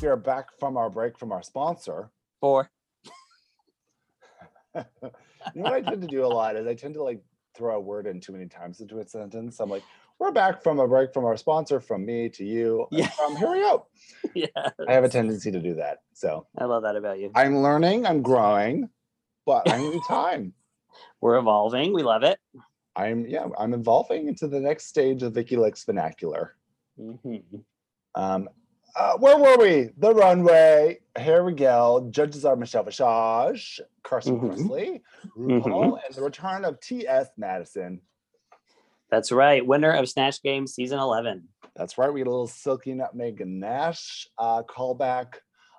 We 0.00 0.06
are 0.06 0.16
back 0.16 0.56
from 0.60 0.76
our 0.76 0.88
break 0.88 1.18
from 1.18 1.32
our 1.32 1.42
sponsor. 1.42 2.10
Four. 2.40 2.70
you 4.76 4.82
know 5.56 5.62
what 5.62 5.72
I 5.72 5.80
tend 5.80 6.02
to 6.02 6.06
do 6.06 6.24
a 6.24 6.28
lot 6.28 6.54
is 6.54 6.68
I 6.68 6.74
tend 6.74 6.94
to 6.94 7.02
like 7.02 7.20
throw 7.56 7.76
a 7.76 7.80
word 7.80 8.06
in 8.06 8.20
too 8.20 8.30
many 8.30 8.46
times 8.46 8.80
into 8.80 9.00
a 9.00 9.08
sentence. 9.08 9.58
I'm 9.58 9.68
like, 9.68 9.82
we're 10.20 10.30
back 10.30 10.62
from 10.62 10.78
a 10.78 10.86
break 10.86 11.12
from 11.12 11.24
our 11.24 11.36
sponsor, 11.36 11.80
from 11.80 12.06
me 12.06 12.28
to 12.28 12.44
you. 12.44 12.86
Yeah. 12.92 13.08
From 13.08 13.36
here 13.36 13.50
we 13.50 13.60
go. 13.60 13.86
Yeah. 14.34 14.46
I 14.88 14.92
have 14.92 15.02
a 15.02 15.08
tendency 15.08 15.50
to 15.50 15.60
do 15.60 15.74
that. 15.74 16.02
So 16.12 16.46
I 16.56 16.64
love 16.66 16.84
that 16.84 16.94
about 16.94 17.18
you. 17.18 17.32
I'm 17.34 17.58
learning, 17.58 18.06
I'm 18.06 18.22
growing, 18.22 18.88
but 19.46 19.68
I 19.68 19.78
need 19.80 20.00
time. 20.08 20.52
We're 21.20 21.38
evolving. 21.38 21.92
We 21.92 22.02
love 22.02 22.22
it. 22.22 22.38
I'm 22.94 23.26
yeah, 23.26 23.46
I'm 23.58 23.74
evolving 23.74 24.28
into 24.28 24.46
the 24.46 24.60
next 24.60 24.86
stage 24.86 25.24
of 25.24 25.34
Vicky 25.34 25.56
Licks 25.56 25.84
vernacular. 25.84 26.54
Mhm. 27.00 27.42
Um, 28.14 28.48
uh, 28.98 29.16
where 29.18 29.38
were 29.38 29.56
we? 29.58 29.90
The 29.96 30.14
runway. 30.14 30.98
Here 31.18 31.44
we 31.44 31.52
go. 31.52 32.08
Judges 32.10 32.44
are 32.44 32.56
Michelle 32.56 32.82
Visage, 32.82 33.80
Carson 34.02 34.40
Mhm. 34.40 34.50
Kressley, 34.56 35.00
RuPaul, 35.36 35.98
and 36.04 36.14
the 36.14 36.22
return 36.22 36.64
of 36.64 36.80
T.S. 36.80 37.28
Madison. 37.36 38.00
That's 39.10 39.32
right. 39.32 39.64
Winner 39.66 39.92
of 39.92 40.08
Snatch 40.08 40.42
Game 40.42 40.66
season 40.66 40.98
11. 40.98 41.48
That's 41.74 41.96
right. 41.96 42.12
We 42.12 42.20
had 42.20 42.26
a 42.26 42.30
little 42.30 42.46
Silky 42.46 42.92
Nutmeg 42.92 43.38
Ganache 43.38 44.26
uh, 44.36 44.62
callback. 44.64 45.34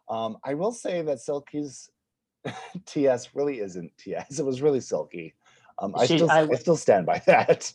Um, 0.07 0.38
I 0.43 0.53
will 0.55 0.72
say 0.72 1.01
that 1.03 1.20
Silky's 1.20 1.89
TS 2.86 3.36
really 3.36 3.59
isn't 3.59 3.91
TS. 3.97 4.39
It 4.39 4.45
was 4.45 4.61
really 4.61 4.80
Silky. 4.82 5.36
Um, 5.78 5.93
I 5.95 6.05
She- 6.07 6.17
still 6.17 6.32
I 6.32 6.38
I, 6.38 6.41
w- 6.41 6.59
still 6.59 6.76
stand 6.78 7.05
by 7.05 7.20
that. 7.28 7.72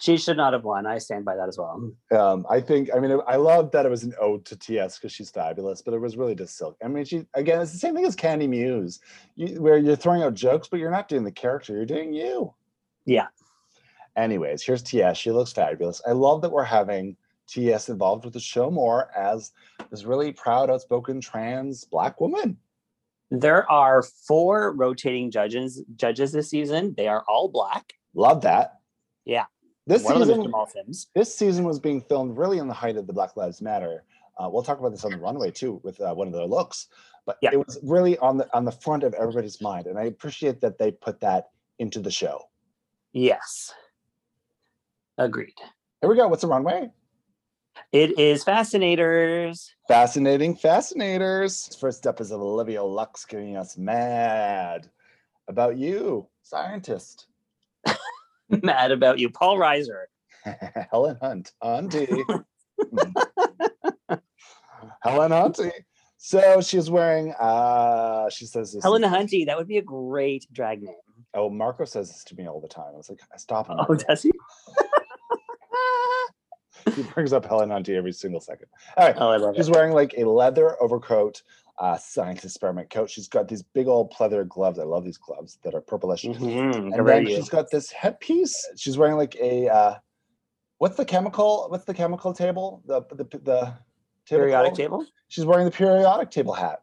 She 0.00 0.16
should 0.16 0.36
not 0.36 0.52
have 0.52 0.62
won. 0.62 0.86
I 0.86 0.98
stand 0.98 1.24
by 1.24 1.34
that 1.34 1.48
as 1.48 1.58
well. 1.58 1.92
Um, 2.12 2.46
I 2.48 2.60
think 2.60 2.90
I 2.94 3.00
mean 3.00 3.18
I 3.26 3.36
love 3.36 3.72
that 3.72 3.84
it 3.84 3.88
was 3.88 4.04
an 4.04 4.14
ode 4.20 4.44
to 4.46 4.56
TS 4.56 4.98
because 4.98 5.12
she's 5.12 5.30
fabulous, 5.30 5.82
but 5.82 5.92
it 5.92 5.98
was 5.98 6.16
really 6.16 6.36
just 6.36 6.56
Silk. 6.56 6.76
I 6.82 6.88
mean, 6.88 7.04
she 7.04 7.26
again, 7.34 7.60
it's 7.60 7.72
the 7.72 7.78
same 7.78 7.94
thing 7.94 8.04
as 8.04 8.14
Kandy 8.14 8.48
Muse, 8.48 9.00
you, 9.34 9.60
where 9.60 9.76
you're 9.76 9.96
throwing 9.96 10.22
out 10.22 10.34
jokes, 10.34 10.68
but 10.68 10.78
you're 10.78 10.90
not 10.90 11.08
doing 11.08 11.24
the 11.24 11.32
character, 11.32 11.72
you're 11.72 11.84
doing 11.84 12.12
you. 12.12 12.54
Yeah. 13.06 13.26
Anyways, 14.16 14.62
here's 14.62 14.82
TS. 14.82 15.16
She 15.16 15.32
looks 15.32 15.52
fabulous. 15.52 16.00
I 16.06 16.12
love 16.12 16.42
that 16.42 16.52
we're 16.52 16.64
having 16.64 17.16
TS 17.48 17.88
involved 17.88 18.24
with 18.24 18.34
the 18.34 18.40
show 18.40 18.70
more 18.70 19.10
as 19.16 19.52
this 19.90 20.04
really 20.04 20.32
proud, 20.32 20.70
outspoken 20.70 21.20
trans 21.20 21.84
black 21.84 22.20
woman. 22.20 22.56
There 23.30 23.70
are 23.70 24.02
four 24.02 24.72
rotating 24.74 25.30
judges 25.30 25.82
judges 25.96 26.32
this 26.32 26.50
season. 26.50 26.94
They 26.96 27.08
are 27.08 27.24
all 27.28 27.48
black. 27.48 27.94
Love 28.14 28.42
that. 28.42 28.78
Yeah. 29.24 29.46
This 29.88 30.04
One 30.04 30.20
of 30.20 30.28
them 30.28 30.42
is 30.42 30.70
season, 30.70 31.10
this 31.14 31.34
season 31.34 31.64
was 31.64 31.78
being 31.80 32.02
filmed 32.02 32.36
really 32.36 32.58
in 32.58 32.68
the 32.68 32.74
height 32.74 32.98
of 32.98 33.06
the 33.06 33.12
Black 33.14 33.38
Lives 33.38 33.62
Matter. 33.62 34.04
Uh, 34.36 34.46
we'll 34.52 34.62
talk 34.62 34.78
about 34.78 34.90
this 34.90 35.02
on 35.02 35.12
the 35.12 35.16
runway 35.16 35.50
too 35.50 35.80
with 35.82 35.98
uh, 36.02 36.14
one 36.14 36.26
of 36.26 36.34
their 36.34 36.44
looks, 36.44 36.88
but 37.24 37.38
Yeah. 37.40 37.50
it 37.54 37.56
was 37.66 37.78
really 37.82 38.18
on 38.18 38.36
the 38.36 38.54
on 38.54 38.66
the 38.66 38.70
front 38.70 39.02
of 39.02 39.14
everybody's 39.14 39.62
mind, 39.62 39.86
and 39.86 39.98
I 39.98 40.04
appreciate 40.04 40.60
that 40.60 40.76
they 40.76 40.90
put 40.90 41.20
that 41.20 41.48
into 41.78 42.00
the 42.00 42.10
show. 42.10 42.42
Yes. 43.12 43.72
Agreed. 45.16 45.54
Here 46.02 46.10
we 46.10 46.16
go. 46.16 46.28
What's 46.28 46.42
the 46.42 46.48
runway? 46.48 46.90
It 47.90 48.18
is 48.18 48.44
Fascinators. 48.44 49.74
Fascinating, 49.88 50.54
fascinators. 50.54 51.74
First 51.80 52.06
up 52.06 52.20
is 52.20 52.30
Olivia 52.30 52.84
Lux 52.84 53.24
getting 53.24 53.56
us 53.56 53.78
mad 53.78 54.90
about 55.48 55.78
you, 55.78 56.28
scientist. 56.42 57.28
Mad 58.62 58.90
about 58.92 59.18
you. 59.18 59.30
Paul 59.30 59.58
Reiser. 59.58 60.04
Helen 60.90 61.18
Hunt, 61.20 61.52
Auntie. 61.62 62.06
Helen 65.02 65.30
Hunty. 65.32 65.72
So 66.16 66.60
she's 66.60 66.90
wearing 66.90 67.32
uh 67.38 68.28
she 68.30 68.44
says 68.46 68.72
this 68.72 68.82
Helen 68.82 69.02
Hunty. 69.02 69.46
That 69.46 69.56
would 69.56 69.68
be 69.68 69.78
a 69.78 69.82
great 69.82 70.46
drag 70.52 70.82
name. 70.82 70.94
Oh, 71.34 71.48
Marco 71.50 71.84
says 71.84 72.08
this 72.10 72.24
to 72.24 72.34
me 72.34 72.48
all 72.48 72.60
the 72.60 72.68
time. 72.68 72.92
I 72.94 72.96
was 72.96 73.08
like, 73.08 73.20
stop 73.36 73.68
him. 73.68 73.74
Oh, 73.74 73.84
Marco." 73.88 73.94
does 74.06 74.22
he? 74.22 74.32
he 76.94 77.02
brings 77.02 77.32
up 77.32 77.44
Helen 77.44 77.68
Hunty 77.70 77.96
every 77.96 78.12
single 78.12 78.40
second. 78.40 78.66
All 78.96 79.06
right. 79.06 79.16
Oh, 79.18 79.28
I 79.28 79.36
love 79.36 79.54
She's 79.56 79.68
it. 79.68 79.74
wearing 79.74 79.92
like 79.92 80.14
a 80.16 80.24
leather 80.24 80.80
overcoat, 80.82 81.42
uh, 81.80 81.96
science 81.96 82.44
experiment 82.44 82.90
coat. 82.90 83.08
She's 83.10 83.28
got 83.28 83.48
these 83.48 83.62
big 83.62 83.86
old 83.86 84.12
pleather 84.12 84.46
gloves. 84.46 84.78
I 84.78 84.84
love 84.84 85.04
these 85.04 85.18
gloves 85.18 85.58
that 85.62 85.74
are 85.74 85.80
purplish. 85.80 86.24
Mhm, 86.24 86.94
And 86.94 87.06
then 87.06 87.26
she's 87.26 87.48
got 87.48 87.70
this 87.70 87.90
headpiece. 87.90 88.68
She's 88.76 88.98
wearing 88.98 89.16
like 89.16 89.36
a 89.36 89.68
uh, 89.68 89.94
what's 90.78 90.96
the 90.96 91.04
chemical? 91.04 91.66
What's 91.68 91.84
the 91.84 91.94
chemical 91.94 92.32
table? 92.32 92.82
The 92.86 93.02
the 93.10 93.24
the 93.24 93.74
table 94.26 94.42
periodic 94.42 94.70
called? 94.70 94.76
table. 94.76 95.06
She's 95.28 95.44
wearing 95.44 95.66
the 95.66 95.70
periodic 95.70 96.30
table 96.30 96.52
hat. 96.52 96.82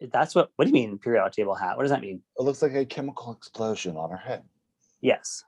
That's 0.00 0.34
what. 0.34 0.50
What 0.56 0.64
do 0.64 0.68
you 0.70 0.74
mean 0.74 0.98
periodic 0.98 1.34
table 1.34 1.54
hat? 1.54 1.76
What 1.76 1.82
does 1.84 1.90
that 1.90 2.00
mean? 2.00 2.22
It 2.38 2.42
looks 2.42 2.62
like 2.62 2.74
a 2.74 2.84
chemical 2.84 3.32
explosion 3.32 3.96
on 3.96 4.10
her 4.10 4.16
head. 4.16 4.42
Yes. 5.00 5.44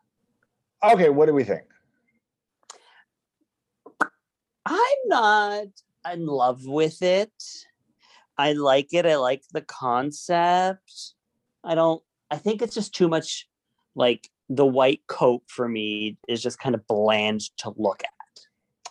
Okay, 0.82 1.08
what 1.08 1.26
do 1.26 1.32
we 1.34 1.44
think? 1.44 1.62
I'm 4.66 4.98
not 5.06 5.64
in 6.12 6.26
love 6.26 6.66
with 6.66 7.02
it. 7.02 7.32
I 8.36 8.52
like 8.52 8.88
it. 8.92 9.06
I 9.06 9.16
like 9.16 9.42
the 9.52 9.62
concept. 9.62 11.14
I 11.62 11.74
don't, 11.74 12.02
I 12.30 12.36
think 12.36 12.62
it's 12.62 12.74
just 12.74 12.94
too 12.94 13.08
much 13.08 13.48
like 13.94 14.28
the 14.48 14.66
white 14.66 15.00
coat 15.06 15.42
for 15.46 15.68
me 15.68 16.18
is 16.28 16.42
just 16.42 16.58
kind 16.58 16.74
of 16.74 16.86
bland 16.86 17.42
to 17.58 17.72
look 17.76 18.02
at. 18.02 18.10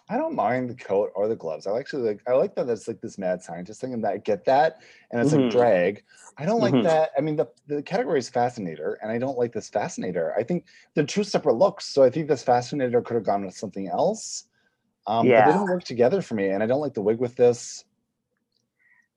I 0.09 0.17
don't 0.17 0.35
mind 0.35 0.69
the 0.69 0.75
coat 0.75 1.11
or 1.15 1.27
the 1.27 1.35
gloves. 1.35 1.65
I 1.65 1.77
actually 1.79 2.03
like 2.09 2.21
I 2.27 2.33
like 2.33 2.55
that 2.55 2.67
it's 2.69 2.87
like 2.87 2.99
this 3.01 3.17
mad 3.17 3.41
scientist 3.41 3.79
thing 3.79 3.93
and 3.93 4.03
that 4.03 4.13
I 4.13 4.17
get 4.17 4.43
that 4.45 4.81
and 5.11 5.21
it's 5.21 5.31
Mhm. 5.31 5.43
like 5.43 5.51
drag. 5.51 6.03
I 6.37 6.45
don't 6.45 6.59
like 6.59 6.73
Mhm. 6.73 6.83
that. 6.83 7.11
I 7.17 7.21
mean 7.21 7.35
the, 7.37 7.47
the 7.67 7.81
category 7.81 8.19
is 8.19 8.29
fascinator 8.29 8.99
and 9.01 9.11
I 9.11 9.17
don't 9.17 9.37
like 9.37 9.53
this 9.53 9.69
fascinator. 9.69 10.33
I 10.37 10.43
think 10.43 10.65
they're 10.93 11.05
two 11.05 11.23
separate 11.23 11.55
looks. 11.55 11.85
So 11.85 12.03
I 12.03 12.09
think 12.09 12.27
this 12.27 12.43
fascinator 12.43 13.01
could 13.01 13.15
have 13.15 13.23
gone 13.23 13.45
with 13.45 13.55
something 13.55 13.87
else. 13.87 14.45
Um 15.07 15.27
but 15.27 15.37
Yeah. 15.37 15.45
they 15.45 15.53
don't 15.53 15.69
work 15.69 15.83
together 15.85 16.21
for 16.21 16.35
me 16.35 16.49
and 16.49 16.61
I 16.61 16.65
don't 16.65 16.81
like 16.81 16.93
the 16.93 17.01
wig 17.01 17.19
with 17.19 17.35
this. 17.35 17.85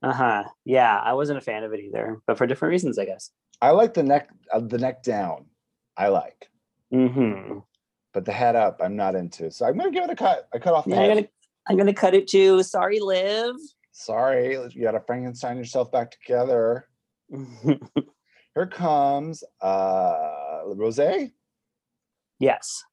Uh 0.03 0.13
huh. 0.13 0.45
Yeah, 0.65 0.97
I 1.03 1.15
wasn't 1.15 1.39
a 1.39 1.43
fan 1.43 1.65
of 1.65 1.73
it 1.73 1.81
either, 1.81 2.21
but 2.27 2.37
for 2.39 2.47
different 2.47 2.71
reasons, 2.73 2.99
I 2.99 3.05
guess. 3.07 3.31
I 3.63 3.71
like 3.71 3.95
the 3.95 4.03
neck 4.03 4.29
uh, 4.53 4.61
the 4.61 4.79
neck 4.79 5.03
down. 5.03 5.47
I 5.97 6.09
like. 6.09 6.51
Hmm. 6.93 7.59
But 8.13 8.25
the 8.25 8.33
head 8.33 8.57
up 8.57 8.81
I'm 8.83 8.97
not 8.97 9.15
into. 9.15 9.51
So 9.51 9.67
I'm 9.67 9.77
gonna 9.77 9.91
give 9.91 10.05
it 10.05 10.11
a 10.11 10.17
cut. 10.17 10.49
I 10.55 10.59
cut 10.59 10.75
off 10.75 10.85
the 10.85 10.91
Yeah, 10.91 10.97
I'm 11.01 11.09
head. 11.09 11.15
gonna, 11.17 11.29
I'm 11.69 11.77
gonna 11.77 11.95
cut 11.95 12.15
it 12.15 12.29
too. 12.29 12.63
Sorry, 12.63 13.01
Liv. 13.01 13.55
Sorry, 13.93 14.53
you 14.75 14.83
gotta 14.83 15.01
Frankenstein 15.07 15.57
yourself 15.57 15.91
back 15.91 16.11
together. 16.11 16.87
here 17.65 18.67
comes 18.71 19.43
uh 19.61 20.61
Rose, 20.67 21.01
Yes. 22.39 22.85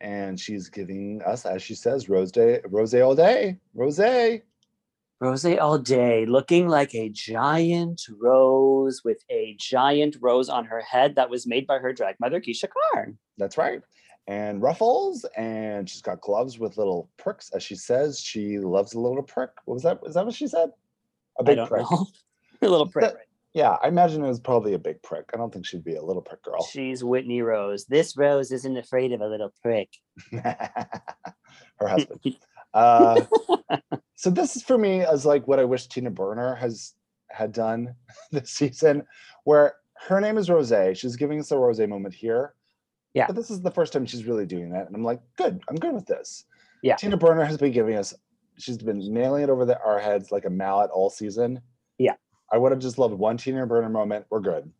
and 0.00 0.40
she's 0.40 0.68
giving 0.70 1.20
us, 1.26 1.44
as 1.46 1.62
she 1.62 1.74
says, 1.74 2.08
Rose 2.08 2.32
Day, 2.32 2.60
Rose 2.66 2.94
all 2.94 3.14
day, 3.14 3.58
Rose. 3.74 3.98
Rose 5.18 5.46
all 5.46 5.78
day, 5.78 6.26
looking 6.26 6.68
like 6.68 6.94
a 6.94 7.08
giant 7.08 8.02
rose 8.20 9.02
with 9.02 9.24
a 9.30 9.56
giant 9.58 10.16
rose 10.20 10.50
on 10.50 10.66
her 10.66 10.80
head 10.82 11.14
that 11.14 11.30
was 11.30 11.46
made 11.46 11.66
by 11.66 11.78
her 11.78 11.92
drag 11.92 12.16
mother, 12.20 12.38
Keisha 12.40 12.68
Carr. 12.92 13.14
That's 13.38 13.56
right. 13.56 13.80
And 14.26 14.60
ruffles, 14.60 15.24
and 15.36 15.88
she's 15.88 16.02
got 16.02 16.20
gloves 16.20 16.58
with 16.58 16.76
little 16.76 17.08
pricks, 17.16 17.50
as 17.54 17.62
she 17.62 17.76
says. 17.76 18.20
She 18.20 18.58
loves 18.58 18.92
a 18.92 19.00
little 19.00 19.22
prick. 19.22 19.50
What 19.64 19.74
was 19.74 19.82
that? 19.84 20.00
Is 20.04 20.14
that 20.14 20.26
what 20.26 20.34
she 20.34 20.48
said? 20.48 20.70
A 21.38 21.44
big 21.44 21.64
prick. 21.66 21.86
a 22.62 22.68
little 22.68 22.88
prick. 22.88 23.04
That- 23.04 23.16
Yeah, 23.54 23.76
I 23.82 23.88
imagine 23.88 24.22
it 24.22 24.28
was 24.28 24.40
probably 24.40 24.74
a 24.74 24.78
big 24.78 25.00
prick. 25.02 25.30
I 25.32 25.38
don't 25.38 25.50
think 25.50 25.64
she'd 25.64 25.84
be 25.84 25.94
a 25.96 26.02
little 26.02 26.20
prick 26.20 26.42
girl. 26.42 26.62
She's 26.64 27.02
Whitney 27.02 27.40
Rose. 27.40 27.86
This 27.86 28.18
rose 28.18 28.52
isn't 28.52 28.76
afraid 28.76 29.12
of 29.12 29.22
a 29.22 29.28
little 29.28 29.54
prick. 29.62 29.88
Her 30.32 31.88
husband. 31.88 32.36
Uh, 32.74 33.22
so 34.16 34.30
this 34.30 34.56
is 34.56 34.62
for 34.62 34.78
me 34.78 35.02
as 35.02 35.24
like 35.24 35.46
what 35.46 35.60
I 35.60 35.64
wish 35.64 35.86
Tina 35.86 36.10
Burner 36.10 36.54
has 36.54 36.94
had 37.28 37.52
done 37.52 37.94
this 38.32 38.50
season, 38.50 39.04
where 39.44 39.74
her 40.08 40.20
name 40.20 40.38
is 40.38 40.50
Rose. 40.50 40.72
She's 40.98 41.16
giving 41.16 41.38
us 41.38 41.52
a 41.52 41.58
Rose 41.58 41.78
moment 41.80 42.14
here. 42.14 42.54
Yeah. 43.14 43.26
But 43.26 43.36
this 43.36 43.50
is 43.50 43.62
the 43.62 43.70
first 43.70 43.92
time 43.92 44.04
she's 44.04 44.24
really 44.24 44.46
doing 44.46 44.70
that. 44.70 44.86
And 44.86 44.96
I'm 44.96 45.04
like, 45.04 45.20
good, 45.36 45.62
I'm 45.68 45.76
good 45.76 45.94
with 45.94 46.06
this. 46.06 46.44
Yeah. 46.82 46.96
Tina 46.96 47.16
Burner 47.16 47.44
has 47.44 47.56
been 47.56 47.72
giving 47.72 47.96
us, 47.96 48.14
she's 48.58 48.78
been 48.78 48.98
nailing 49.12 49.42
it 49.42 49.50
over 49.50 49.64
the, 49.64 49.80
our 49.82 49.98
heads 49.98 50.32
like 50.32 50.44
a 50.44 50.50
mallet 50.50 50.90
all 50.90 51.08
season. 51.08 51.60
Yeah. 51.98 52.14
I 52.52 52.58
would 52.58 52.72
have 52.72 52.80
just 52.80 52.98
loved 52.98 53.14
one 53.14 53.36
Tina 53.36 53.66
Burner 53.66 53.88
moment. 53.88 54.26
We're 54.30 54.40
good. 54.40 54.70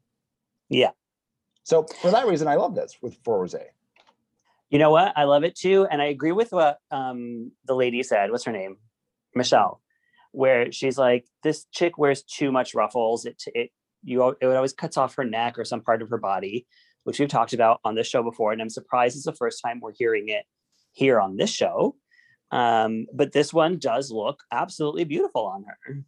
Yeah. 0.68 0.90
So 1.62 1.86
for 2.00 2.10
that 2.10 2.26
reason, 2.26 2.46
I 2.46 2.54
love 2.54 2.74
this 2.74 2.96
with 3.02 3.16
for 3.24 3.40
Rose. 3.40 3.54
You 4.70 4.78
know 4.78 4.90
what? 4.90 5.12
I 5.16 5.24
love 5.24 5.44
it 5.44 5.56
too. 5.56 5.86
And 5.90 6.02
I 6.02 6.06
agree 6.06 6.32
with 6.32 6.52
what 6.52 6.78
um, 6.90 7.52
the 7.66 7.74
lady 7.74 8.02
said. 8.02 8.30
What's 8.30 8.44
her 8.44 8.52
name? 8.52 8.76
Michelle. 9.36 9.80
Where 10.32 10.70
she's 10.70 10.98
like, 10.98 11.24
this 11.42 11.64
chick 11.72 11.96
wears 11.96 12.22
too 12.22 12.52
much 12.52 12.74
ruffles. 12.74 13.24
It, 13.24 13.42
it, 13.54 13.70
you, 14.04 14.36
it 14.40 14.44
always 14.44 14.74
cuts 14.74 14.96
off 14.96 15.14
her 15.16 15.24
neck 15.24 15.58
or 15.58 15.64
some 15.64 15.80
part 15.80 16.02
of 16.02 16.10
her 16.10 16.18
body, 16.18 16.66
which 17.04 17.18
we've 17.18 17.28
talked 17.28 17.54
about 17.54 17.80
on 17.84 17.94
this 17.94 18.06
show 18.06 18.22
before. 18.22 18.52
And 18.52 18.60
I'm 18.60 18.68
surprised 18.68 19.16
it's 19.16 19.24
the 19.24 19.32
first 19.32 19.62
time 19.64 19.80
we're 19.80 19.92
hearing 19.96 20.28
it 20.28 20.44
here 20.92 21.20
on 21.20 21.36
this 21.36 21.50
show. 21.50 21.96
Um, 22.50 23.06
but 23.14 23.32
this 23.32 23.52
one 23.52 23.78
does 23.78 24.10
look 24.10 24.42
absolutely 24.52 25.04
beautiful 25.04 25.46
on 25.46 25.64
her. 25.64 26.02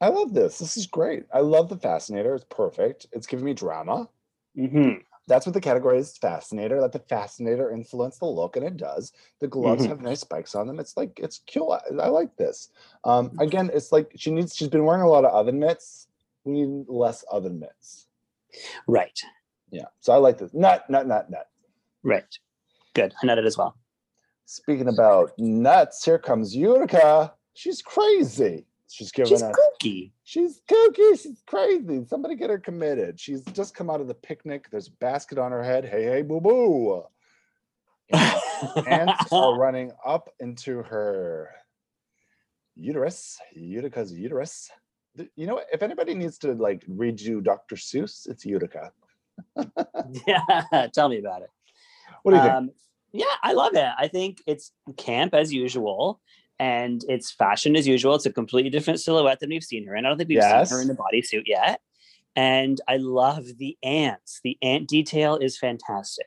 I 0.00 0.08
love 0.08 0.34
this. 0.34 0.58
This 0.58 0.76
is 0.76 0.86
great. 0.86 1.24
I 1.32 1.40
love 1.40 1.68
the 1.68 1.76
fascinator. 1.76 2.34
It's 2.34 2.46
perfect. 2.50 3.06
It's 3.12 3.26
giving 3.26 3.44
me 3.44 3.54
drama. 3.54 4.08
Mhm. 4.56 5.02
That's 5.26 5.46
what 5.46 5.54
the 5.54 5.60
category 5.60 5.98
is 5.98 6.18
fascinator. 6.18 6.80
Let 6.80 6.92
the 6.92 6.98
fascinator 6.98 7.70
influence 7.70 8.18
the 8.18 8.26
look, 8.26 8.56
and 8.56 8.64
it 8.66 8.76
does. 8.76 9.12
The 9.40 9.48
gloves 9.48 9.84
Mhm. 9.84 9.88
have 9.88 10.00
nice 10.02 10.20
spikes 10.20 10.54
on 10.54 10.66
them. 10.66 10.78
It's 10.78 10.96
like 10.96 11.18
it's 11.18 11.38
cute. 11.46 11.66
I, 11.70 11.80
I 11.98 12.08
like 12.08 12.36
this. 12.36 12.68
Um, 13.04 13.32
again, 13.38 13.70
it's 13.72 13.90
like 13.90 14.12
she 14.16 14.30
needs. 14.30 14.54
She's 14.54 14.68
been 14.68 14.84
wearing 14.84 15.02
a 15.02 15.08
lot 15.08 15.24
of 15.24 15.32
oven 15.32 15.58
mitts. 15.58 16.08
We 16.44 16.52
need 16.52 16.88
less 16.88 17.22
oven 17.24 17.58
mitts. 17.58 18.06
Right. 18.86 19.18
Yeah. 19.70 19.86
So 20.00 20.12
I 20.12 20.16
like 20.16 20.38
this. 20.38 20.52
Nut, 20.52 20.88
nut, 20.90 21.06
nut, 21.06 21.30
nut. 21.30 21.48
Right. 22.02 22.38
Good. 22.92 23.14
I 23.22 23.26
nutted 23.26 23.46
as 23.46 23.56
well. 23.56 23.76
Speaking 24.44 24.88
about 24.88 25.32
nuts, 25.38 26.04
here 26.04 26.18
comes 26.18 26.54
Utica. 26.54 27.32
She's 27.54 27.80
crazy. 27.80 28.66
She's 28.88 29.10
giving 29.10 29.30
She's 29.30 29.42
us. 29.42 29.54
kooky. 29.56 30.12
She's 30.24 30.60
kooky. 30.70 31.20
She's 31.20 31.42
crazy. 31.46 32.04
Somebody 32.06 32.36
get 32.36 32.50
her 32.50 32.58
committed. 32.58 33.18
She's 33.18 33.42
just 33.42 33.74
come 33.74 33.90
out 33.90 34.00
of 34.00 34.08
the 34.08 34.14
picnic. 34.14 34.66
There's 34.70 34.88
a 34.88 34.92
basket 34.92 35.38
on 35.38 35.52
her 35.52 35.62
head. 35.62 35.84
Hey, 35.84 36.04
hey, 36.04 36.22
boo 36.22 36.40
boo. 36.40 37.04
And 38.10 38.86
ants 38.86 39.32
are 39.32 39.56
running 39.58 39.92
up 40.04 40.28
into 40.40 40.82
her 40.82 41.50
uterus, 42.76 43.38
Utica's 43.54 44.12
uterus. 44.12 44.70
You 45.36 45.46
know 45.46 45.54
what? 45.54 45.66
If 45.72 45.82
anybody 45.82 46.14
needs 46.14 46.38
to 46.38 46.52
like 46.52 46.84
redo 46.86 47.42
Dr. 47.42 47.76
Seuss, 47.76 48.28
it's 48.28 48.44
Utica. 48.44 48.92
yeah. 50.26 50.88
Tell 50.94 51.08
me 51.08 51.18
about 51.18 51.42
it. 51.42 51.50
What 52.22 52.32
do 52.32 52.36
you 52.38 52.42
think? 52.42 52.54
Um, 52.54 52.70
yeah, 53.12 53.26
I 53.42 53.52
love 53.52 53.74
it. 53.74 53.88
I 53.96 54.08
think 54.08 54.42
it's 54.46 54.72
camp 54.96 55.34
as 55.34 55.52
usual, 55.52 56.20
and 56.58 57.04
it's 57.08 57.30
fashion 57.30 57.76
as 57.76 57.86
usual. 57.86 58.14
It's 58.14 58.26
a 58.26 58.32
completely 58.32 58.70
different 58.70 59.00
silhouette 59.00 59.40
than 59.40 59.50
we've 59.50 59.64
seen 59.64 59.86
her 59.86 59.96
in. 59.96 60.04
I 60.06 60.08
don't 60.08 60.18
think 60.18 60.28
we've 60.28 60.38
Yes. 60.38 60.70
seen 60.70 60.78
her 60.78 60.82
in 60.82 60.90
a 60.90 60.94
bodysuit 60.94 61.44
yet. 61.46 61.80
And 62.36 62.80
I 62.88 62.96
love 62.96 63.46
the 63.58 63.76
ants. 63.82 64.40
The 64.42 64.58
ant 64.62 64.88
detail 64.88 65.36
is 65.36 65.58
fantastic. 65.58 66.26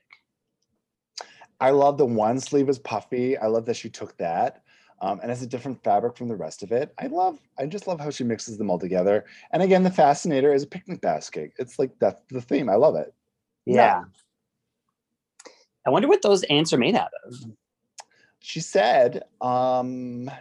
I 1.60 1.72
love 1.72 1.98
the 1.98 2.06
one 2.06 2.40
sleeve 2.40 2.70
is 2.70 2.80
puffy. 2.80 3.38
I 3.38 3.48
love 3.48 3.66
that 3.66 3.76
she 3.76 3.90
took 3.90 4.16
that. 4.18 4.64
Um, 5.00 5.20
and 5.22 5.32
it's 5.32 5.42
a 5.42 5.48
different 5.48 5.84
fabric 5.84 6.18
from 6.18 6.28
the 6.28 6.36
rest 6.36 6.64
of 6.64 6.72
it. 6.72 6.94
I 6.98 7.08
love, 7.08 7.40
I 7.60 7.66
just 7.68 7.88
love 7.88 8.00
how 8.00 8.10
she 8.10 8.24
mixes 8.24 8.58
them 8.58 8.70
all 8.70 8.80
together. 8.80 9.26
And 9.52 9.62
again, 9.62 9.84
the 9.84 9.92
fascinator 9.92 10.54
is 10.54 10.64
a 10.64 10.68
picnic 10.68 11.02
basket. 11.02 11.52
It's 11.60 11.78
like 11.78 11.92
that's 12.00 12.22
the 12.30 12.42
theme. 12.42 12.70
I 12.70 12.76
love 12.76 12.96
it. 12.96 13.14
Yeah. 13.66 14.04
I 15.86 15.90
wonder 15.90 16.08
what 16.08 16.22
those 16.22 16.44
ants 16.44 16.74
are 16.74 16.78
made 16.78 16.96
out 16.96 17.12
of. 17.26 17.36
She 18.48 18.62
said, 18.62 19.24
um, 19.42 20.32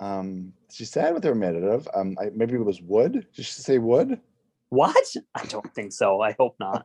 um, 0.00 0.52
she 0.72 0.84
said 0.84 1.22
were 1.24 1.36
made 1.36 1.54
of. 1.54 1.88
Um, 1.94 2.16
I, 2.20 2.30
maybe 2.34 2.54
it 2.54 2.64
was 2.64 2.82
wood. 2.82 3.12
Did 3.12 3.44
she 3.46 3.52
say 3.52 3.78
wood? 3.78 4.18
What? 4.68 5.06
I 5.36 5.44
don't 5.44 5.72
think 5.72 5.92
so. 5.92 6.20
I 6.20 6.34
hope 6.40 6.56
not. 6.58 6.84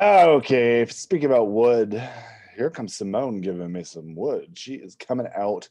okay, 0.02 0.86
speaking 0.86 1.26
about 1.26 1.48
wood, 1.48 2.02
here 2.56 2.70
comes 2.70 2.96
Symone 2.96 3.42
giving 3.42 3.70
me 3.70 3.84
some 3.84 4.14
wood. 4.14 4.56
She 4.56 4.76
is 4.76 4.94
coming 4.94 5.28
out 5.36 5.68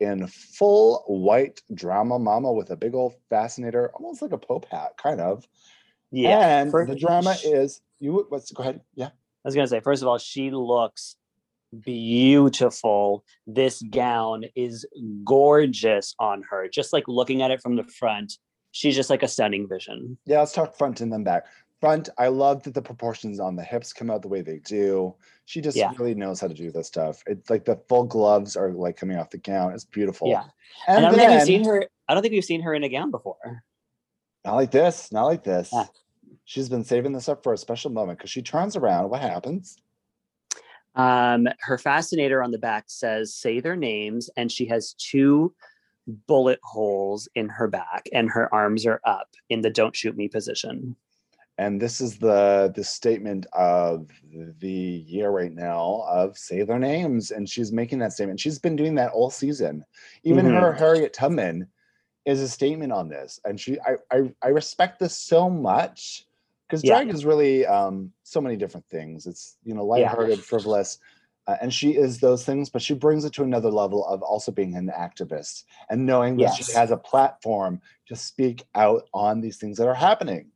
in 0.00 0.26
full 0.26 1.04
white 1.06 1.62
drama 1.74 2.18
mama 2.18 2.52
with 2.52 2.70
a 2.70 2.76
big 2.76 2.96
old 2.96 3.14
fascinator, 3.30 3.92
almost 3.94 4.20
like 4.20 4.32
a 4.32 4.38
Pope 4.38 4.66
hat, 4.68 4.94
kind 5.00 5.20
of. 5.20 5.46
Yeah. 6.10 6.62
and 6.62 6.72
the 6.72 6.96
drama 6.96 7.36
is 7.44 7.82
you. 8.00 8.26
Let's 8.32 8.50
go 8.50 8.64
ahead. 8.64 8.80
Yeah, 8.96 9.10
was 9.48 9.54
gonna 9.54 9.66
say, 9.68 9.80
first 9.80 10.02
of 10.02 10.08
all, 10.08 10.18
she 10.18 10.50
looks 10.50 11.16
beautiful. 11.84 13.24
This 13.46 13.82
gown 13.90 14.44
is 14.54 14.86
gorgeous 15.24 16.14
on 16.18 16.42
her. 16.50 16.68
Just 16.68 16.92
like 16.92 17.04
looking 17.08 17.42
at 17.42 17.50
it 17.50 17.60
from 17.60 17.76
the 17.76 17.84
front, 17.84 18.34
she's 18.72 18.94
just 18.94 19.10
like 19.10 19.22
a 19.22 19.28
stunning 19.28 19.68
vision. 19.68 20.18
yeah. 20.26 20.38
Let's 20.40 20.52
talk 20.52 20.76
front 20.76 21.00
and 21.00 21.12
then 21.12 21.24
back. 21.24 21.46
Front, 21.80 22.08
I 22.18 22.26
love 22.28 22.64
that 22.64 22.74
the 22.74 22.82
proportions 22.82 23.38
on 23.38 23.54
the 23.54 23.62
hips 23.62 23.92
come 23.92 24.10
out 24.10 24.22
the 24.22 24.28
way 24.28 24.40
they 24.42 24.58
do. 24.58 25.14
She 25.44 25.60
just 25.60 25.76
Yeah. 25.76 25.92
really 25.98 26.14
knows 26.14 26.40
how 26.40 26.48
to 26.48 26.54
do 26.54 26.72
this 26.72 26.88
stuff. 26.88 27.22
It's 27.26 27.48
like 27.50 27.64
the 27.64 27.76
full 27.88 28.04
gloves 28.04 28.56
are 28.56 28.72
like 28.72 28.96
coming 28.96 29.16
off 29.16 29.30
the 29.30 29.38
gown. 29.38 29.72
It's 29.72 29.84
beautiful. 29.84 30.28
Yeah. 30.28 30.44
and, 30.88 30.96
And 30.98 31.06
I 31.06 31.08
don't 31.10 31.18
then 31.18 31.28
think 31.28 31.38
we've 31.38 31.46
seen 31.46 31.64
her. 31.64 31.86
I 32.08 32.14
don't 32.14 32.22
think 32.22 32.32
we've 32.32 32.44
seen 32.44 32.62
her 32.62 32.74
in 32.74 32.82
a 32.82 32.88
gown 32.88 33.10
before. 33.12 33.62
not 34.44 34.54
like 34.56 34.70
this, 34.72 35.12
not 35.12 35.26
like 35.26 35.44
this. 35.44 35.70
Yeah. 35.72 35.84
She's 36.48 36.70
been 36.70 36.82
saving 36.82 37.12
this 37.12 37.28
up 37.28 37.42
for 37.42 37.52
a 37.52 37.58
special 37.58 37.90
moment 37.90 38.18
because 38.18 38.30
she 38.30 38.40
turns 38.40 38.74
around. 38.74 39.10
What 39.10 39.20
happens? 39.20 39.76
Um, 40.94 41.46
her 41.60 41.76
fascinator 41.76 42.42
on 42.42 42.52
the 42.52 42.58
back 42.58 42.84
says 42.86 43.34
"Say 43.34 43.60
their 43.60 43.76
names," 43.76 44.30
and 44.34 44.50
she 44.50 44.64
has 44.64 44.94
two 44.94 45.54
bullet 46.26 46.58
holes 46.62 47.28
in 47.34 47.50
her 47.50 47.68
back, 47.68 48.08
and 48.14 48.30
her 48.30 48.52
arms 48.54 48.86
are 48.86 49.02
up 49.04 49.28
in 49.50 49.60
the 49.60 49.68
"Don't 49.68 49.94
shoot 49.94 50.16
me" 50.16 50.26
position. 50.26 50.96
And 51.58 51.82
this 51.82 52.00
is 52.00 52.16
the 52.16 52.72
the 52.74 52.82
statement 52.82 53.44
of 53.52 54.08
the 54.32 55.04
year 55.06 55.28
right 55.28 55.52
now 55.52 56.02
of 56.08 56.38
say 56.38 56.62
their 56.62 56.78
names, 56.78 57.30
and 57.30 57.46
she's 57.46 57.72
making 57.72 57.98
that 57.98 58.14
statement. 58.14 58.40
She's 58.40 58.58
been 58.58 58.74
doing 58.74 58.94
that 58.94 59.12
all 59.12 59.28
season. 59.28 59.84
Even 60.22 60.46
her 60.46 60.72
Harriet 60.72 61.12
Tubman 61.12 61.68
is 62.24 62.40
a 62.40 62.48
statement 62.48 62.92
on 62.92 63.10
this, 63.10 63.38
and 63.44 63.60
she 63.60 63.78
I 63.80 63.96
I, 64.10 64.32
I 64.42 64.48
respect 64.48 64.98
this 64.98 65.14
so 65.14 65.50
much 65.50 66.24
because 66.68 66.82
Yeah. 66.82 66.96
drag 66.96 67.08
is 67.10 67.24
really 67.24 67.66
um 67.66 68.12
so 68.22 68.40
many 68.40 68.56
different 68.56 68.86
things. 68.86 69.26
It's 69.26 69.56
you 69.64 69.74
know 69.74 69.84
Yeah. 69.94 70.14
lighthearted, 70.14 70.44
frivolous. 70.44 70.98
Uh, 71.46 71.56
and 71.62 71.72
she 71.72 71.96
is 71.96 72.20
those 72.20 72.44
things, 72.44 72.68
but 72.68 72.82
she 72.82 72.92
brings 72.92 73.24
it 73.24 73.32
to 73.32 73.42
another 73.42 73.70
level 73.70 74.06
of 74.06 74.20
also 74.20 74.52
being 74.52 74.76
an 74.76 74.92
activist 74.94 75.64
and 75.88 76.04
knowing 76.04 76.36
that 76.36 76.52
she 76.52 76.70
has 76.74 76.90
a 76.90 76.96
platform 76.98 77.80
to 78.06 78.14
speak 78.14 78.64
out 78.74 79.08
on 79.14 79.40
these 79.40 79.56
things 79.56 79.78
that 79.78 79.88
are 79.88 79.94
happening. 79.94 80.50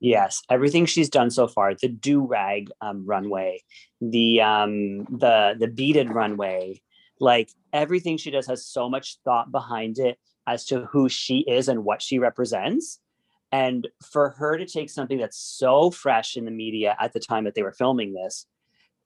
Yes, 0.00 0.40
everything 0.48 0.86
she's 0.86 1.10
done 1.10 1.30
so 1.30 1.46
far, 1.46 1.74
the 1.74 1.88
do 1.88 2.26
rag 2.26 2.70
um, 2.80 3.04
runway, 3.04 3.62
the 4.00 4.40
um, 4.40 5.04
the 5.04 5.56
the 5.58 5.68
beaded 5.68 6.08
runway, 6.08 6.80
like 7.20 7.50
everything 7.74 8.16
she 8.16 8.30
does 8.30 8.46
has 8.46 8.64
so 8.66 8.88
much 8.88 9.18
thought 9.24 9.52
behind 9.52 9.98
it 9.98 10.18
as 10.46 10.64
to 10.66 10.86
who 10.86 11.10
she 11.10 11.40
is 11.40 11.68
and 11.68 11.84
what 11.84 12.00
she 12.00 12.18
represents. 12.18 12.98
And 13.52 13.88
for 14.12 14.30
her 14.30 14.56
to 14.56 14.66
take 14.66 14.90
something 14.90 15.18
that's 15.18 15.38
so 15.38 15.90
fresh 15.90 16.36
in 16.36 16.44
the 16.44 16.50
media 16.50 16.96
at 17.00 17.12
the 17.12 17.20
time 17.20 17.44
that 17.44 17.54
they 17.54 17.62
were 17.62 17.72
filming 17.72 18.12
this 18.14 18.46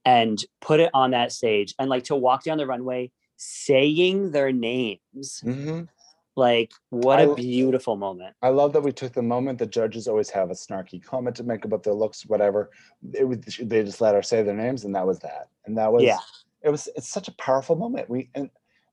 and 0.05 0.43
put 0.61 0.81
it 0.81 0.91
on 0.93 1.13
that 1.13 1.33
stage 1.33 1.75
and 1.79 1.89
like 1.89 2.05
to 2.05 2.17
walk 2.17 2.45
down 2.45 2.59
the 2.59 2.67
runway 2.67 3.11
saying 3.37 4.31
their 4.33 4.53
names 4.53 5.43
Mhm. 5.45 5.89
Like, 6.37 6.73
what 6.91 7.21
I- 7.21 7.23
a 7.23 7.35
beautiful 7.37 7.95
moment. 7.95 8.35
I 8.43 8.49
love 8.49 8.73
that 8.73 8.81
we 8.83 8.91
took 8.93 9.13
the 9.13 9.23
moment. 9.23 9.61
The 9.61 9.67
judges 9.67 10.09
always 10.09 10.31
have 10.31 10.51
a 10.51 10.55
snarky 10.55 11.01
comment 11.01 11.37
to 11.37 11.45
make 11.45 11.65
about 11.65 11.85
their 11.85 11.95
looks, 11.95 12.27
whatever. 12.27 12.71
It 13.13 13.23
was 13.25 13.39
they 13.63 13.85
just 13.85 14.01
let 14.01 14.17
her 14.17 14.23
say 14.23 14.43
their 14.43 14.53
names, 14.55 14.85
and 14.85 14.95
that 14.97 15.07
was 15.07 15.21
that. 15.21 15.49
And 15.65 15.79
that 15.79 15.93
was 15.93 16.03
Yeah. 16.03 16.19
It 16.63 16.71
was 16.71 16.89
it's 16.97 17.09
such 17.09 17.29
a 17.29 17.33
powerful 17.35 17.77
moment. 17.77 18.11
We 18.11 18.31
and 18.35 18.51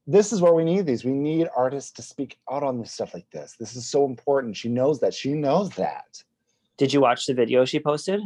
this 0.08 0.34
is 0.34 0.42
where 0.42 0.54
we 0.54 0.64
need 0.64 0.86
these. 0.86 1.06
We 1.06 1.14
need 1.14 1.48
artists 1.56 1.92
to 1.92 2.02
speak 2.02 2.38
out 2.52 2.64
on 2.64 2.80
this 2.80 2.92
stuff 2.92 3.14
like 3.14 3.30
this. 3.32 3.56
This 3.60 3.76
is 3.76 3.88
so 3.88 4.06
important. 4.06 4.58
She 4.58 4.70
knows 4.70 5.00
that. 5.02 5.14
She 5.14 5.34
knows 5.34 5.70
that. 5.72 6.24
Did 6.78 6.94
you 6.94 7.02
watch 7.02 7.26
the 7.26 7.34
video 7.34 7.66
she 7.66 7.80
posted? 7.80 8.22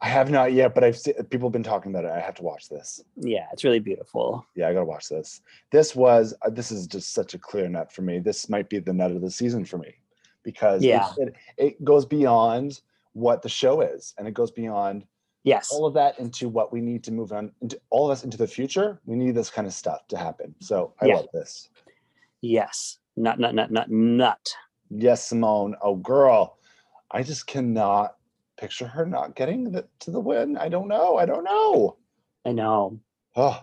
I 0.00 0.08
have 0.08 0.30
not 0.30 0.52
yet, 0.54 0.74
but 0.74 0.84
I've 0.84 0.96
seen 0.96 1.14
people 1.24 1.48
have 1.48 1.52
been 1.52 1.62
talking 1.62 1.92
about 1.92 2.06
it. 2.06 2.10
I 2.10 2.20
have 2.20 2.34
to 2.36 2.42
watch 2.42 2.68
this. 2.68 3.02
Yeah, 3.16 3.46
it's 3.52 3.62
really 3.64 3.78
beautiful. 3.80 4.46
Yeah, 4.56 4.68
I 4.68 4.72
gotta 4.72 4.86
watch 4.86 5.08
this. 5.08 5.42
This 5.70 5.94
was 5.94 6.34
uh, 6.42 6.48
this 6.50 6.72
is 6.72 6.86
just 6.86 7.12
such 7.12 7.34
a 7.34 7.38
clear 7.38 7.68
nut 7.68 7.92
for 7.92 8.00
me. 8.02 8.18
This 8.18 8.48
might 8.48 8.70
be 8.70 8.78
the 8.78 8.92
nut 8.94 9.10
of 9.10 9.20
the 9.20 9.30
season 9.30 9.64
for 9.66 9.76
me 9.78 9.94
because 10.42 10.82
it- 10.82 10.86
Yeah. 10.88 11.12
it, 11.18 11.34
it 11.58 11.84
goes 11.84 12.06
beyond 12.06 12.80
what 13.12 13.42
the 13.42 13.48
show 13.50 13.82
is, 13.82 14.14
and 14.16 14.26
it 14.26 14.32
goes 14.32 14.50
beyond 14.50 15.04
Yes. 15.44 15.70
all 15.72 15.86
of 15.86 15.94
that 15.94 16.18
into 16.18 16.48
what 16.48 16.72
we 16.72 16.80
need 16.80 17.02
to 17.04 17.12
move 17.12 17.32
on 17.32 17.50
into 17.62 17.80
all 17.90 18.06
of 18.10 18.12
us 18.12 18.24
into 18.24 18.36
the 18.36 18.46
future. 18.46 19.00
We 19.06 19.16
need 19.16 19.34
this 19.34 19.50
kind 19.50 19.66
of 19.66 19.72
stuff 19.74 20.06
to 20.08 20.16
happen. 20.16 20.54
So 20.60 20.94
I 21.00 21.06
Yeah. 21.06 21.16
love 21.16 21.28
this. 21.32 21.68
Yes. 22.40 22.98
Nut, 23.16 23.38
nut, 23.38 23.54
nut, 23.54 23.70
nut, 23.70 23.90
nut. 23.90 24.54
Yes, 24.90 25.30
Symone. 25.30 25.74
Oh, 25.82 25.96
girl, 25.96 26.58
I 27.10 27.22
just 27.22 27.46
cannot 27.46 28.16
picture 28.56 28.86
her 28.86 29.04
not 29.06 29.34
getting 29.34 29.72
the, 29.72 29.86
to 30.00 30.10
the 30.10 30.20
win. 30.20 30.56
I 30.56 30.68
don't 30.68 30.88
know. 30.88 31.16
I 31.16 31.26
don't 31.26 31.44
know. 31.44 31.96
I 32.44 32.52
know. 32.52 33.00
Oh, 33.36 33.62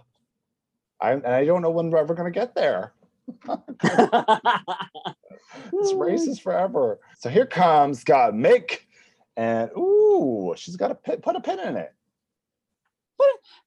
I 1.02 1.12
and 1.14 1.26
I 1.28 1.46
don't 1.46 1.62
know 1.62 1.72
when 1.72 1.90
we're 1.90 2.00
ever 2.00 2.14
gonna 2.14 2.32
get 2.32 2.56
there. 2.56 2.94
this 5.72 5.94
race 5.94 6.28
is 6.28 6.40
forever. 6.40 7.00
So 7.20 7.30
here 7.30 7.46
comes 7.46 8.04
Gottmik, 8.04 8.80
and 9.40 9.72
ooh, 9.78 10.54
she's 10.58 10.76
got 10.76 10.92
a 10.92 10.96
pin, 10.96 11.22
put 11.22 11.38
a 11.38 11.40
pin 11.40 11.60
in 11.60 11.78
it. 11.78 11.94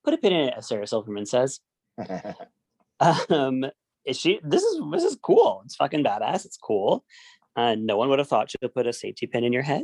Put 0.05 0.15
a 0.15 0.19
pin 0.19 0.33
in 0.33 0.49
it, 0.49 0.55
as 0.57 0.69
Sarah 0.69 0.87
Silverman 0.87 1.27
says. 1.27 1.61
Um, 3.31 3.65
is 4.05 4.17
she? 4.17 4.39
This 4.45 4.63
is 4.63 4.81
this 4.93 5.03
is 5.03 5.17
cool. 5.21 5.63
It's 5.65 5.75
fucking 5.75 6.05
badass. 6.05 6.45
It's 6.45 6.57
cool. 6.57 7.05
Uh, 7.57 7.75
no 7.77 7.97
one 7.97 8.09
would 8.11 8.21
have 8.21 8.29
thought 8.29 8.49
she'd 8.51 8.73
put 8.73 8.87
a 8.87 8.93
safety 8.93 9.27
pin 9.27 9.43
in 9.43 9.53
your 9.53 9.63
head. 9.63 9.83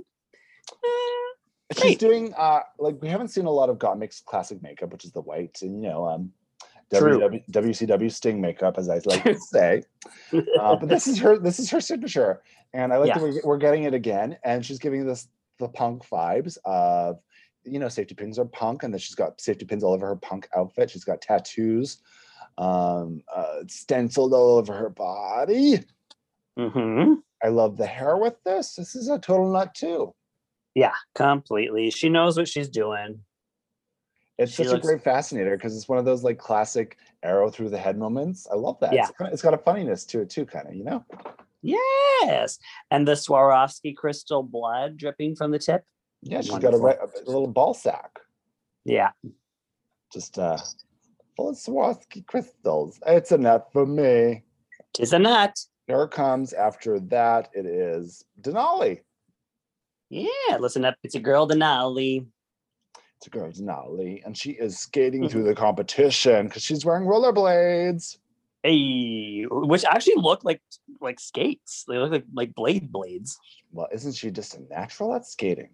Eh, 0.70 1.72
She's 1.72 1.82
Great. 1.82 1.98
doing 1.98 2.34
uh 2.38 2.60
like 2.78 3.02
we 3.02 3.08
haven't 3.08 3.28
seen 3.28 3.46
a 3.46 3.50
lot 3.50 3.70
of 3.70 3.78
Gottmik's 3.78 4.20
classic 4.20 4.62
makeup, 4.62 4.92
which 4.92 5.04
is 5.04 5.10
the 5.10 5.20
white 5.20 5.58
and 5.62 5.82
you 5.82 5.88
know 5.90 6.06
um. 6.06 6.32
WW, 6.90 7.42
WCW 7.50 8.10
Sting 8.10 8.40
makeup, 8.40 8.78
as 8.78 8.88
I 8.88 8.94
like 9.04 9.24
to 9.24 9.38
say. 9.38 9.82
Uh, 10.32 10.76
but 10.76 10.88
this 10.88 11.06
is 11.06 11.18
her 11.24 11.38
this 11.38 11.58
is 11.58 11.68
her 11.70 11.80
signature, 11.80 12.40
and 12.72 12.92
I 12.92 12.98
like 12.98 13.12
that 13.12 13.22
we're, 13.22 13.42
we're 13.44 13.58
getting 13.58 13.82
it 13.82 13.94
again. 13.94 14.38
And 14.44 14.64
she's 14.64 14.78
giving 14.78 15.06
this 15.06 15.28
the 15.58 15.68
punk 15.68 16.08
vibes 16.08 16.58
of 16.64 17.20
you 17.64 17.78
know 17.78 17.88
safety 17.88 18.14
pins 18.14 18.38
are 18.38 18.44
punk, 18.44 18.82
and 18.82 18.92
then 18.92 18.98
she's 18.98 19.14
got 19.14 19.40
safety 19.40 19.64
pins 19.64 19.84
all 19.84 19.94
over 19.94 20.06
her 20.06 20.16
punk 20.16 20.48
outfit. 20.56 20.90
She's 20.90 21.04
got 21.04 21.20
tattoos, 21.20 21.98
um, 22.56 23.22
uh, 23.34 23.60
stenciled 23.66 24.34
all 24.34 24.58
over 24.58 24.72
her 24.72 24.90
body. 24.90 25.84
hmm 26.58 27.14
I 27.42 27.48
love 27.48 27.76
the 27.76 27.86
hair 27.86 28.16
with 28.16 28.34
this. 28.44 28.74
This 28.74 28.96
is 28.96 29.08
a 29.08 29.18
total 29.18 29.52
nut 29.52 29.74
too. 29.74 30.12
Yeah, 30.74 30.94
completely. 31.14 31.90
She 31.90 32.08
knows 32.08 32.36
what 32.36 32.48
she's 32.48 32.68
doing. 32.68 33.20
It's 34.38 34.52
She 34.52 34.62
such 34.64 34.72
looks- 34.72 34.86
a 34.86 34.90
great 34.92 35.02
fascinator 35.02 35.56
because 35.56 35.76
it's 35.76 35.88
one 35.88 35.98
of 35.98 36.04
those 36.04 36.22
like 36.22 36.38
classic 36.38 36.96
arrow 37.22 37.50
through 37.50 37.70
the 37.70 37.78
head 37.78 37.98
moments. 37.98 38.46
I 38.50 38.54
love 38.54 38.78
that. 38.80 38.92
Yeah. 38.92 39.02
It's, 39.08 39.18
kinda, 39.18 39.32
it's 39.32 39.42
got 39.42 39.54
a 39.54 39.58
funniness 39.58 40.04
to 40.06 40.20
it 40.20 40.30
too, 40.30 40.46
kind 40.46 40.68
of, 40.68 40.74
you 40.74 40.84
know? 40.84 41.04
Yes, 41.60 42.58
and 42.92 43.06
the 43.06 43.12
Swarovski 43.12 43.96
crystal 43.96 44.44
blood 44.44 44.96
dripping 44.96 45.34
from 45.34 45.50
the 45.50 45.58
tip. 45.58 45.82
Yeah, 46.22 46.40
she's 46.40 46.56
got 46.58 46.72
a, 46.72 46.76
a 46.76 47.08
little 47.26 47.48
ball 47.48 47.74
sack, 47.74 48.18
Yeah, 48.84 49.10
just 50.12 50.38
uh, 50.38 50.56
full 51.36 51.48
of 51.50 51.56
Swarovski 51.56 52.24
crystals. 52.26 53.00
It's 53.06 53.32
a 53.32 53.38
nut 53.38 53.68
for 53.72 53.86
me. 53.86 54.44
tis 54.94 55.12
a 55.12 55.18
nut. 55.18 55.58
Here 55.88 56.06
comes 56.06 56.52
after 56.52 57.00
that. 57.00 57.48
It 57.54 57.66
is 57.66 58.24
Denali. 58.40 59.00
Yeah, 60.10 60.56
listen 60.60 60.84
up. 60.84 60.94
It's 61.02 61.14
a 61.16 61.20
girl 61.20 61.48
Denali. 61.48 62.26
It's 63.18 63.26
a 63.26 63.30
girl 63.30 63.50
Denali, 63.50 64.24
and 64.24 64.38
she 64.38 64.52
is 64.52 64.78
skating 64.78 65.28
through 65.28 65.42
the 65.42 65.54
competition 65.54 66.46
because 66.46 66.62
she's 66.62 66.84
wearing 66.84 67.04
rollerblades. 67.04 68.16
Hey, 68.62 69.44
which 69.50 69.84
actually 69.84 70.22
look 70.22 70.44
like 70.44 70.62
like 71.00 71.18
skates. 71.18 71.84
They 71.88 71.98
look 71.98 72.12
like 72.12 72.24
like 72.32 72.54
blade 72.54 72.92
blades. 72.92 73.36
Well, 73.72 73.88
isn't 73.92 74.14
she 74.14 74.30
just 74.30 74.54
a 74.54 74.62
natural 74.70 75.16
at 75.16 75.26
skating? 75.26 75.70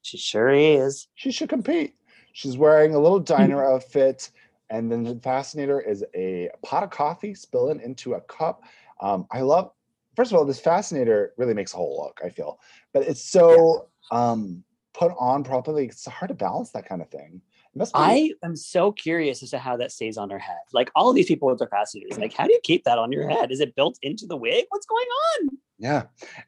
She 0.00 0.16
sure 0.16 0.48
is. 0.48 1.08
she 1.14 1.30
should 1.30 1.50
compete. 1.50 1.96
She's 2.32 2.56
wearing 2.56 2.94
a 2.94 2.98
little 2.98 3.20
diner 3.20 3.62
outfit, 3.62 4.30
and 4.70 4.90
then 4.90 5.02
the 5.02 5.16
fascinator 5.16 5.82
is 5.82 6.02
a 6.14 6.48
pot 6.64 6.82
of 6.82 6.88
coffee 6.88 7.34
spilling 7.34 7.80
into 7.82 8.14
a 8.14 8.22
cup. 8.22 8.62
Um, 9.02 9.26
I 9.30 9.42
love, 9.42 9.72
first 10.16 10.32
of 10.32 10.38
all, 10.38 10.46
this 10.46 10.60
fascinator 10.60 11.34
really 11.36 11.52
makes 11.52 11.74
a 11.74 11.76
whole 11.76 12.02
look, 12.02 12.20
I 12.24 12.30
feel, 12.30 12.58
but 12.94 13.02
it's 13.06 13.22
so 13.22 13.88
um, 14.10 14.64
put 14.92 15.12
on 15.18 15.44
properly. 15.44 15.86
It's 15.86 16.06
hard 16.06 16.28
to 16.28 16.34
balance 16.34 16.70
that 16.70 16.86
kind 16.86 17.00
of 17.02 17.08
thing. 17.10 17.40
Be, 17.76 17.84
I 17.94 18.32
am 18.42 18.56
so 18.56 18.90
curious 18.90 19.42
as 19.44 19.50
to 19.50 19.58
how 19.58 19.76
that 19.76 19.92
stays 19.92 20.16
on 20.18 20.28
her 20.30 20.38
head. 20.40 20.58
Like 20.72 20.90
all 20.96 21.12
these 21.12 21.26
people 21.28 21.48
with 21.48 21.58
their 21.60 21.68
fascinators, 21.68 22.18
like 22.18 22.32
how 22.34 22.46
do 22.46 22.52
you 22.52 22.58
keep 22.64 22.82
that 22.84 22.98
on 22.98 23.12
your 23.12 23.28
head? 23.28 23.52
Is 23.52 23.60
it 23.60 23.76
built 23.76 23.96
into 24.02 24.26
the 24.26 24.36
wig? 24.36 24.64
What's 24.70 24.86
going 24.86 25.06
on? 25.06 25.58
yeah. 25.78 26.02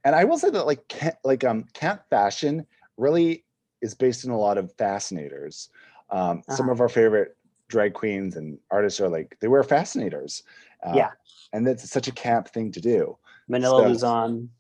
And 0.05 0.15
I 0.17 0.25
will 0.25 0.37
say 0.39 0.51
that 0.51 0.67
like 0.67 0.87
camp, 0.89 1.15
like 1.25 1.45
um 1.45 1.65
camp 1.75 2.03
fashion 2.11 2.67
really 2.97 3.45
is 3.81 3.95
based 3.95 4.25
in 4.25 4.31
a 4.33 4.39
lot 4.39 4.59
of 4.59 4.73
fascinators. 4.77 5.69
Um, 6.11 6.43
Some 6.51 6.65
Uh-huh. 6.67 6.73
of 6.73 6.81
our 6.81 6.89
favorite 6.89 7.37
drag 7.69 7.95
queens 7.95 8.37
and 8.37 8.59
artists 8.71 9.01
are 9.01 9.09
like 9.09 9.37
they 9.41 9.49
wear 9.49 9.63
fascinators. 9.63 10.43
Uh, 10.85 10.93
Yeah. 10.97 11.11
and 11.53 11.65
that's 11.67 11.89
such 11.89 12.09
a 12.09 12.13
camp 12.13 12.49
thing 12.49 12.73
to 12.73 12.81
do. 12.81 13.17
Manila 13.49 13.83
So- 13.85 13.89
Luzon. 13.89 14.51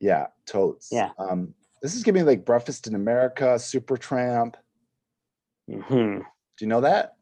Yeah, 0.00 0.26
totes. 0.44 0.90
Yeah. 0.92 1.10
Um, 1.18 1.54
this 1.84 1.94
is 1.94 2.02
giving 2.02 2.22
me 2.22 2.26
like 2.26 2.46
Breakfast 2.46 2.86
in 2.86 2.94
America, 2.94 3.44
Supertramp. 3.56 4.54
hmm 5.70 6.16
Do 6.16 6.60
you 6.60 6.66
know 6.66 6.80
that? 6.80 7.16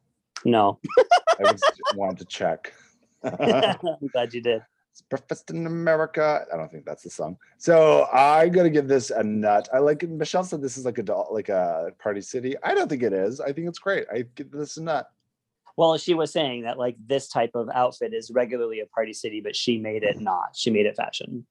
No, 0.44 0.78
I 1.40 1.50
was 1.50 1.60
wanted 1.96 2.18
to 2.18 2.24
check. 2.26 2.72
I'm 3.24 4.08
glad 4.12 4.32
you 4.32 4.40
did. 4.40 4.62
It's 4.92 5.02
Breakfast 5.02 5.50
in 5.50 5.66
America. 5.66 6.44
I 6.52 6.56
don't 6.56 6.70
think 6.70 6.84
that's 6.84 7.02
the 7.02 7.10
song. 7.10 7.38
So 7.58 8.06
I 8.12 8.48
gotta 8.50 8.70
give 8.70 8.86
this 8.86 9.10
a 9.10 9.24
nut. 9.24 9.68
I 9.74 9.78
like 9.78 10.04
it. 10.04 10.10
Michelle 10.10 10.44
said 10.44 10.62
this 10.62 10.76
is 10.78 10.84
like 10.84 10.98
a 10.98 11.02
doll, 11.02 11.30
like 11.32 11.48
a 11.48 11.90
party 12.00 12.20
city. 12.20 12.54
I 12.62 12.76
don't 12.76 12.88
think 12.88 13.02
it 13.02 13.12
is. 13.12 13.40
I 13.40 13.52
think 13.52 13.66
it's 13.66 13.80
great. 13.80 14.04
I 14.14 14.26
give 14.36 14.52
this 14.52 14.76
a 14.76 14.82
nut. 14.84 15.08
Well, 15.76 15.98
she 15.98 16.14
was 16.14 16.30
saying 16.30 16.62
that 16.62 16.78
like 16.78 16.94
this 17.04 17.26
type 17.26 17.56
of 17.56 17.68
outfit 17.74 18.14
is 18.14 18.30
regularly 18.30 18.78
a 18.78 18.86
party 18.86 19.12
city, 19.12 19.40
but 19.40 19.56
she 19.56 19.78
made 19.78 20.04
it 20.04 20.20
not. 20.20 20.54
She 20.54 20.70
made 20.70 20.86
it 20.86 20.94
fashion. 20.94 21.46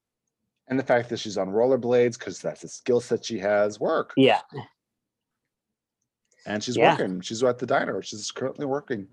And 0.71 0.79
the 0.79 0.83
fact 0.83 1.09
that 1.09 1.19
she's 1.19 1.37
on 1.37 1.49
rollerblades, 1.49 2.17
because 2.17 2.39
that's 2.39 2.63
a 2.63 2.69
skill 2.69 3.01
set 3.01 3.25
she 3.25 3.37
has, 3.39 3.77
work. 3.77 4.13
Yeah. 4.15 4.39
And 6.45 6.63
she's 6.63 6.77
Yeah. 6.77 6.93
working. 6.93 7.19
She's 7.19 7.43
at 7.43 7.59
the 7.59 7.65
diner. 7.65 8.01
She's 8.01 8.31
currently 8.31 8.65
working. 8.65 9.09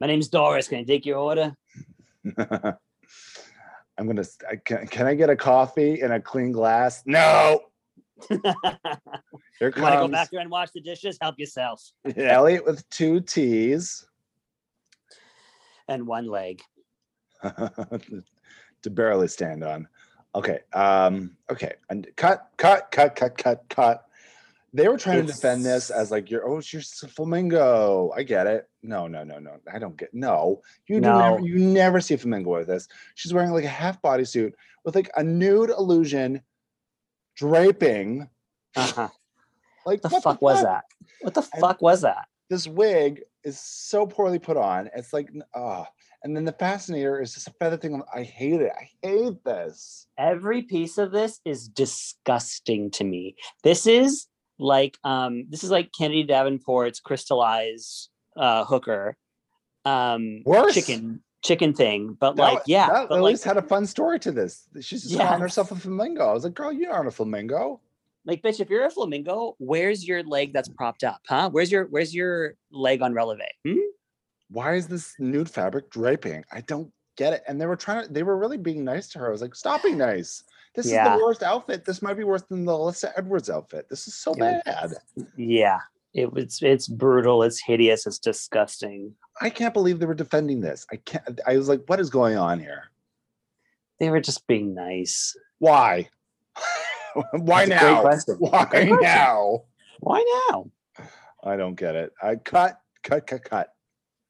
My 0.00 0.06
name's 0.06 0.28
Doris. 0.28 0.68
Can 0.68 0.78
I 0.78 0.84
take 0.84 1.04
your 1.04 1.18
order? 1.18 1.54
I'm 3.98 4.06
gonna. 4.06 4.24
I, 4.50 4.56
can, 4.56 4.86
can 4.86 5.06
I 5.06 5.14
get 5.14 5.28
a 5.28 5.36
coffee 5.36 6.00
in 6.00 6.10
a 6.10 6.18
clean 6.20 6.52
glass? 6.52 7.02
No. 7.04 7.60
you 8.30 8.40
Here 8.42 9.72
want 9.76 9.92
to 9.94 10.00
go 10.00 10.08
back 10.08 10.30
there 10.30 10.40
and 10.40 10.50
wash 10.50 10.70
the 10.70 10.80
dishes? 10.80 11.18
Help 11.20 11.38
yourself. 11.38 11.82
Elliott 12.16 12.64
with 12.64 12.88
two 12.88 13.20
T's 13.20 14.06
And 15.86 16.06
one 16.06 16.26
leg. 16.28 16.62
to 17.42 18.90
barely 18.90 19.28
stand 19.28 19.62
on. 19.62 19.86
Okay. 20.34 20.60
Um. 20.72 21.36
Okay. 21.50 21.74
And 21.90 22.06
cut, 22.16 22.48
cut, 22.56 22.90
cut, 22.90 23.16
cut, 23.16 23.36
cut, 23.36 23.64
cut. 23.68 24.06
They 24.74 24.88
were 24.88 24.96
trying 24.96 25.26
to 25.26 25.32
defend 25.32 25.66
this 25.66 25.90
as 25.90 26.10
like 26.10 26.30
you're 26.30 26.48
oh 26.48 26.62
you're 26.72 26.80
s- 26.80 27.04
flamingo. 27.14 28.10
I 28.16 28.22
get 28.22 28.46
it. 28.46 28.70
No, 28.82 29.06
no, 29.06 29.22
no, 29.22 29.38
no. 29.38 29.58
I 29.70 29.78
don't 29.78 29.96
get 29.98 30.14
no. 30.14 30.62
You 30.86 30.96
do 30.96 31.12
never 31.12 31.40
you 31.40 31.58
never 31.58 32.00
see 32.00 32.14
a 32.14 32.18
flamingo 32.18 32.50
with 32.50 32.68
this. 32.68 32.88
She's 33.14 33.34
wearing 33.34 33.50
like 33.50 33.64
a 33.64 33.68
half 33.68 34.00
bodysuit 34.00 34.52
with 34.84 34.94
like 34.94 35.10
a 35.16 35.22
nude 35.22 35.68
illusion 35.68 36.40
draping. 37.36 38.28
Uh-huh. 38.74 39.08
Like 39.84 40.00
the 40.00 40.08
what 40.08 40.22
fuck 40.22 40.40
was 40.40 40.60
fuck? 40.60 40.64
that? 40.64 40.84
What 41.20 41.34
the 41.34 41.42
fuck 41.42 41.82
was 41.82 42.00
that? 42.00 42.28
This 42.48 42.66
wig 42.66 43.22
is 43.44 43.60
so 43.60 44.06
poorly 44.06 44.38
put 44.38 44.56
on. 44.56 44.88
It's 44.96 45.12
like 45.12 45.30
ah. 45.54 45.86
And 46.24 46.36
then 46.36 46.44
the 46.44 46.52
fascinator 46.52 47.20
is 47.20 47.34
just 47.34 47.48
a 47.48 47.52
feather 47.58 47.76
thing. 47.76 48.02
I 48.14 48.22
hate 48.22 48.60
it. 48.60 48.72
I 48.78 48.88
hate 49.06 49.42
this. 49.44 50.06
Every 50.18 50.62
piece 50.62 50.98
of 50.98 51.10
this 51.12 51.40
is 51.44 51.68
disgusting 51.68 52.90
to 52.92 53.04
me. 53.04 53.36
This 53.62 53.86
is 53.86 54.26
like 54.58 54.98
um 55.04 55.44
this 55.48 55.64
is 55.64 55.70
like 55.70 55.90
Kennedy 55.96 56.24
Davenport's 56.24 57.00
crystallized 57.00 58.10
uh 58.36 58.64
hooker 58.64 59.16
um 59.84 60.42
Worse? 60.44 60.74
chicken 60.74 61.22
chicken 61.42 61.74
thing, 61.74 62.16
but 62.20 62.36
That 62.36 62.54
like, 62.54 62.62
yeah, 62.66 62.88
that 62.88 63.08
but 63.08 63.16
at 63.16 63.22
like, 63.22 63.32
least 63.32 63.44
had 63.44 63.56
a 63.56 63.62
fun 63.62 63.84
story 63.86 64.20
to 64.20 64.30
this. 64.30 64.68
She's 64.80 65.02
just 65.02 65.18
calling 65.18 65.40
herself 65.40 65.72
a 65.72 65.76
flamingo. 65.76 66.28
I 66.28 66.32
was 66.32 66.44
like, 66.44 66.54
girl, 66.54 66.72
you 66.72 66.88
aren't 66.88 67.08
a 67.08 67.10
flamingo. 67.10 67.80
like, 68.24 68.42
bitch, 68.42 68.60
if 68.60 68.70
you're 68.70 68.86
a 68.86 68.90
flamingo, 68.90 69.56
where's 69.58 70.06
your 70.06 70.22
leg 70.22 70.52
that's 70.52 70.68
propped 70.68 71.02
up, 71.02 71.20
huh? 71.26 71.50
Where's 71.50 71.72
your 71.72 71.86
where's 71.86 72.14
your 72.14 72.54
leg 72.70 73.02
on 73.02 73.12
releve? 73.12 73.40
Hmm? 73.66 73.74
Why 74.52 74.74
is 74.74 74.86
this 74.86 75.14
nude 75.18 75.48
fabric 75.50 75.90
draping? 75.90 76.44
I 76.52 76.60
don't 76.62 76.92
get 77.16 77.32
it. 77.32 77.42
And 77.48 77.60
they 77.60 77.66
were 77.66 77.76
trying 77.76 78.06
to, 78.06 78.12
they 78.12 78.22
were 78.22 78.36
really 78.36 78.58
being 78.58 78.84
nice 78.84 79.08
to 79.08 79.18
her. 79.18 79.28
I 79.28 79.30
was 79.30 79.40
like, 79.40 79.54
stop 79.54 79.82
being 79.82 79.98
nice. 79.98 80.44
This 80.74 80.90
Yeah. 80.90 81.14
is 81.14 81.18
the 81.18 81.24
worst 81.24 81.42
outfit. 81.42 81.84
This 81.84 82.02
might 82.02 82.16
be 82.16 82.24
worse 82.24 82.42
than 82.42 82.64
the 82.64 82.72
Alyssa 82.72 83.12
Edwards 83.16 83.50
outfit. 83.50 83.86
This 83.88 84.06
is 84.06 84.14
so 84.14 84.34
Yeah. 84.36 84.60
bad. 84.64 84.92
Yeah, 85.36 85.78
it 86.14 86.32
was. 86.32 86.58
It's 86.62 86.88
brutal. 86.88 87.42
It's 87.42 87.60
hideous. 87.62 88.06
It's 88.06 88.18
disgusting. 88.18 89.14
I 89.40 89.50
can't 89.50 89.74
believe 89.74 89.98
they 89.98 90.06
were 90.06 90.14
defending 90.14 90.60
this. 90.60 90.86
I 90.92 90.96
can't. 90.96 91.40
I 91.46 91.56
was 91.56 91.68
like, 91.68 91.82
what 91.86 92.00
is 92.00 92.10
going 92.10 92.36
on 92.36 92.58
here? 92.60 92.90
They 94.00 94.10
were 94.10 94.20
just 94.20 94.46
being 94.46 94.74
nice. 94.74 95.36
Why? 95.58 96.08
Why 97.32 97.66
That's 97.66 98.26
now? 98.26 98.36
Why 98.38 98.84
now? 99.00 99.64
Why 100.00 100.46
now? 100.50 100.70
I 101.44 101.56
don't 101.56 101.74
get 101.74 101.94
it. 101.96 102.12
I 102.22 102.36
cut, 102.36 102.80
cut, 103.02 103.26
cut, 103.26 103.44
cut. 103.44 103.68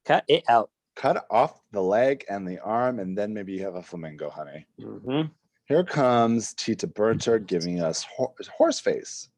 Cut 0.04 0.24
it 0.28 0.44
out. 0.48 0.70
Cut 0.94 1.24
off 1.30 1.60
the 1.72 1.80
leg 1.82 2.24
and 2.28 2.46
the 2.46 2.58
arm, 2.60 2.98
and 2.98 3.16
then 3.16 3.32
maybe 3.32 3.52
you 3.52 3.62
have 3.64 3.76
a 3.76 3.82
flamingo, 3.82 4.28
honey. 4.30 4.66
Mhm. 4.78 5.30
Here 5.66 5.84
comes 5.84 6.52
Tina 6.54 6.86
Burner 6.88 7.38
giving 7.38 7.80
us 7.80 8.02
hor- 8.04 8.34
horse 8.54 8.78
face. 8.80 9.28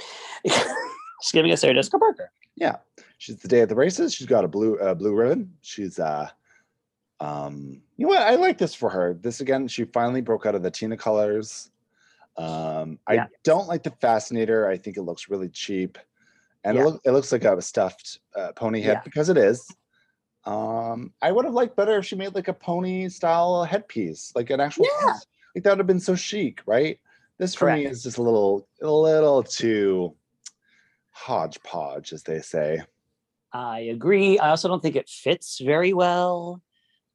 She's 0.46 1.32
giving 1.32 1.52
us 1.52 1.60
Sarah 1.60 1.74
Jessica 1.74 1.98
Parker. 1.98 2.30
Yeah, 2.56 2.76
she's 3.18 3.36
the 3.36 3.48
day 3.48 3.60
of 3.60 3.68
the 3.68 3.74
races. 3.74 4.12
She's 4.14 4.26
got 4.26 4.44
a 4.44 4.48
blue 4.48 4.78
uh, 4.78 4.94
blue 4.94 5.14
ribbon. 5.14 5.52
She's 5.62 5.98
uh, 5.98 6.28
um, 7.20 7.80
you 7.96 8.06
know 8.06 8.10
what? 8.10 8.22
I 8.22 8.34
like 8.34 8.58
this 8.58 8.74
for 8.74 8.90
her. 8.90 9.14
This 9.14 9.40
again, 9.40 9.68
she 9.68 9.84
finally 9.84 10.20
broke 10.20 10.44
out 10.46 10.54
of 10.54 10.62
the 10.62 10.70
Tina 10.70 10.96
colors. 10.96 11.70
Um, 12.36 12.98
I 13.08 13.26
don't 13.42 13.68
like 13.68 13.82
the 13.82 13.90
fascinator. 13.90 14.68
I 14.68 14.76
think 14.76 14.96
it 14.96 15.02
looks 15.02 15.28
really 15.28 15.48
cheap, 15.48 15.98
and 16.64 16.76
Yeah. 16.76 16.82
it, 16.82 16.84
look, 16.86 17.00
it 17.04 17.10
looks 17.12 17.32
like 17.32 17.44
a 17.44 17.60
stuffed 17.62 18.18
uh, 18.36 18.52
pony 18.52 18.80
head 18.80 18.98
Yeah. 18.98 19.02
because 19.04 19.28
it 19.28 19.36
is. 19.36 19.66
Um, 20.44 21.12
I 21.20 21.30
would 21.32 21.44
have 21.44 21.54
liked 21.54 21.76
better 21.76 21.98
if 21.98 22.06
she 22.06 22.16
made 22.16 22.34
like 22.34 22.48
a 22.48 22.54
pony 22.54 23.08
style 23.08 23.64
headpiece, 23.64 24.32
like 24.34 24.50
an 24.50 24.60
actual. 24.60 24.86
Yeah. 24.86 25.12
piece. 25.12 25.26
Like 25.54 25.64
that 25.64 25.70
would 25.70 25.78
have 25.78 25.86
been 25.86 26.00
so 26.00 26.14
chic, 26.14 26.60
right? 26.66 26.98
This 27.38 27.54
for 27.54 27.72
me 27.72 27.86
is 27.86 28.02
just 28.02 28.18
a 28.18 28.22
little, 28.22 28.68
a 28.82 28.90
little 28.90 29.42
too 29.42 30.14
hodgepodge, 31.10 32.12
as 32.12 32.22
they 32.22 32.40
say. 32.40 32.80
I 33.52 33.80
agree. 33.80 34.38
I 34.38 34.50
also 34.50 34.68
don't 34.68 34.82
think 34.82 34.96
it 34.96 35.08
fits 35.08 35.58
very 35.58 35.92
well. 35.92 36.62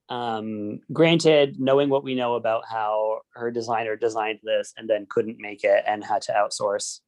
Um, 0.10 0.80
granted, 0.92 1.60
knowing 1.60 1.90
what 1.90 2.04
we 2.04 2.16
know 2.16 2.36
about 2.36 2.64
how 2.70 3.22
her 3.36 3.52
designer 3.52 3.96
designed 3.96 4.40
this 4.44 4.74
and 4.78 4.90
then 4.90 5.06
couldn't 5.10 5.40
make 5.40 5.64
it 5.64 5.84
and 5.88 6.04
had 6.04 6.22
to 6.24 6.34
outsource, 6.34 7.00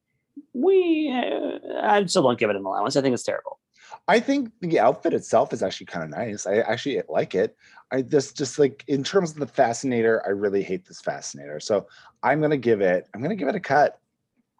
we 0.53 1.12
uh, 1.14 1.82
I 1.82 2.06
still 2.06 2.24
don't 2.24 2.40
give 2.40 2.49
it 2.49 2.56
an 2.56 2.66
allowance. 2.66 2.95
I 2.95 3.02
think 3.02 3.14
it's 3.14 3.24
terrible. 3.24 3.60
I 4.07 4.20
think 4.20 4.52
the 4.62 4.80
outfit 4.80 5.14
itself 5.14 5.53
is 5.53 5.64
actually 5.64 5.88
kind 5.88 6.03
of 6.03 6.10
nice. 6.10 6.45
I 6.45 6.57
actually 6.57 7.02
like 7.10 7.36
it. 7.36 7.56
I 7.91 8.02
just 8.02 8.38
just 8.38 8.60
like 8.60 8.84
in 8.88 9.03
terms 9.03 9.32
of 9.32 9.38
the 9.38 9.48
fascinator, 9.48 10.24
I 10.26 10.30
really 10.30 10.64
hate 10.64 10.86
this 10.86 11.02
fascinator. 11.02 11.60
So 11.60 11.88
I'm 12.24 12.41
gonna 12.41 12.57
give 12.57 12.82
it. 12.82 13.07
I'm 13.14 13.22
gonna 13.22 13.36
give 13.36 13.48
it 13.48 13.56
a 13.56 13.60
cut. 13.60 13.99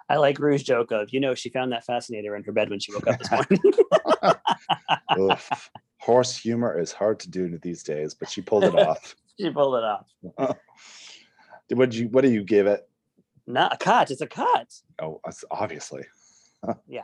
I 0.07 0.18
like 0.18 0.39
Rouge 0.39 0.64
joke 0.64 0.91
of 0.91 1.10
you 1.11 1.19
know 1.19 1.34
she 1.35 1.49
found 1.49 1.72
that 1.72 1.85
fascinator 1.85 2.35
in 2.35 2.43
her 2.43 2.52
bed 2.52 2.69
when 2.69 2.80
she 2.80 2.93
woke 2.93 3.07
up 3.07 3.19
this 3.19 3.31
morning. 3.31 3.60
Oof. 5.34 5.69
Horse 5.97 6.38
humor 6.38 6.80
is 6.80 6.91
hard 6.91 7.19
to 7.22 7.30
do 7.30 7.57
these 7.57 7.81
days, 7.84 8.14
but 8.14 8.30
she 8.30 8.41
pulled 8.41 8.64
it 8.64 8.76
off. 8.76 9.15
she 9.39 9.49
pulled 9.49 9.76
it 9.76 9.84
off. 9.84 10.06
What 11.69 11.89
do 11.89 11.97
you? 11.97 12.07
What 12.10 12.22
do 12.22 12.30
you 12.30 12.43
give 12.43 12.68
it? 12.68 12.88
Not 13.47 13.73
a 13.73 13.77
cut. 13.77 14.11
It's 14.11 14.22
a 14.22 14.27
cut. 14.27 14.73
Oh, 15.01 15.22
obviously. 15.51 16.03
Yeah. 16.88 17.03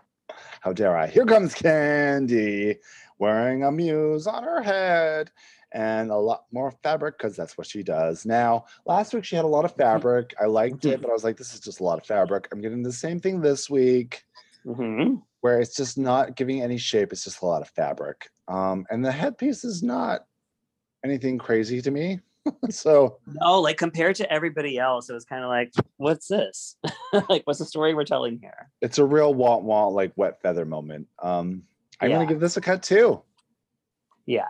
How 0.61 0.73
dare 0.73 0.97
I? 0.97 1.05
Here 1.05 1.26
comes 1.26 1.53
Kandy 1.53 2.77
wearing 3.19 3.63
a 3.63 3.72
muse 3.72 4.26
on 4.26 4.43
her 4.43 4.63
head 4.63 5.30
and 5.72 6.09
a 6.09 6.18
lot 6.18 6.45
more 6.51 6.72
fabric 6.84 7.18
because 7.18 7.35
that's 7.35 7.57
what 7.57 7.68
she 7.68 7.84
does. 7.84 8.26
Now, 8.26 8.65
last 8.88 9.13
week 9.13 9.23
she 9.23 9.35
had 9.35 9.45
a 9.45 9.47
lot 9.47 9.65
of 9.65 9.76
fabric. 9.76 10.34
I 10.41 10.45
liked 10.45 10.85
it, 10.85 11.01
but 11.01 11.11
I 11.11 11.13
was 11.13 11.23
like, 11.23 11.38
this 11.38 11.53
is 11.53 11.59
just 11.59 11.80
a 11.80 11.84
lot 11.84 11.99
of 11.99 12.07
fabric. 12.07 12.47
I'm 12.51 12.61
getting 12.61 12.81
the 12.81 12.91
same 12.91 13.19
thing 13.19 13.41
this 13.41 13.69
week 13.69 14.23
hmm 14.63 15.15
where 15.41 15.59
it's 15.59 15.76
just 15.76 15.97
not 15.97 16.35
giving 16.35 16.61
any 16.61 16.77
shape. 16.77 17.11
It's 17.11 17.23
just 17.23 17.41
a 17.41 17.45
lot 17.45 17.63
of 17.63 17.69
fabric. 17.69 18.30
Um, 18.47 18.85
and 18.91 19.03
the 19.03 19.11
headpiece 19.11 19.63
is 19.63 19.81
not 19.81 20.22
anything 21.03 21.39
crazy 21.39 21.81
to 21.81 21.91
me. 21.91 22.19
so 22.69 23.18
No, 23.27 23.59
like 23.61 23.77
compared 23.77 24.15
to 24.18 24.31
everybody 24.31 24.77
else, 24.77 25.09
it 25.09 25.13
was 25.13 25.26
kind 25.26 25.43
of 25.43 25.49
like, 25.49 25.72
what's 25.97 26.27
this? 26.27 26.76
like, 27.30 27.43
what's 27.45 27.59
the 27.59 27.65
story 27.65 27.93
we're 27.93 28.03
telling 28.05 28.39
here? 28.39 28.69
it's 28.81 28.97
a 28.97 29.05
real 29.05 29.34
want 29.34 29.63
want 29.63 29.93
like 29.93 30.11
wet 30.15 30.41
feather 30.41 30.65
moment. 30.65 31.07
Um, 31.22 31.63
I'm 31.99 32.09
Yeah. 32.09 32.18
gonna 32.18 32.27
give 32.30 32.39
this 32.39 32.57
a 32.57 32.61
cut 32.61 32.81
too. 32.84 33.22
Yeah. 34.26 34.49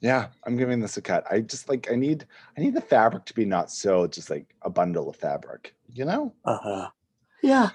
Yeah, 0.00 0.28
I'm 0.44 0.56
giving 0.56 0.80
this 0.80 0.96
a 0.96 1.02
cut. 1.02 1.24
I 1.30 1.40
just 1.40 1.68
like 1.68 1.90
I 1.90 1.94
need 1.94 2.26
I 2.56 2.60
need 2.60 2.74
the 2.74 2.80
fabric 2.80 3.24
to 3.26 3.34
be 3.34 3.44
not 3.44 3.70
so 3.70 4.06
just 4.06 4.30
like 4.30 4.52
a 4.62 4.70
bundle 4.70 5.08
of 5.08 5.16
fabric, 5.16 5.74
you 5.92 6.04
know? 6.04 6.34
Uh-huh. 6.44 6.88
Yeah. 7.42 7.70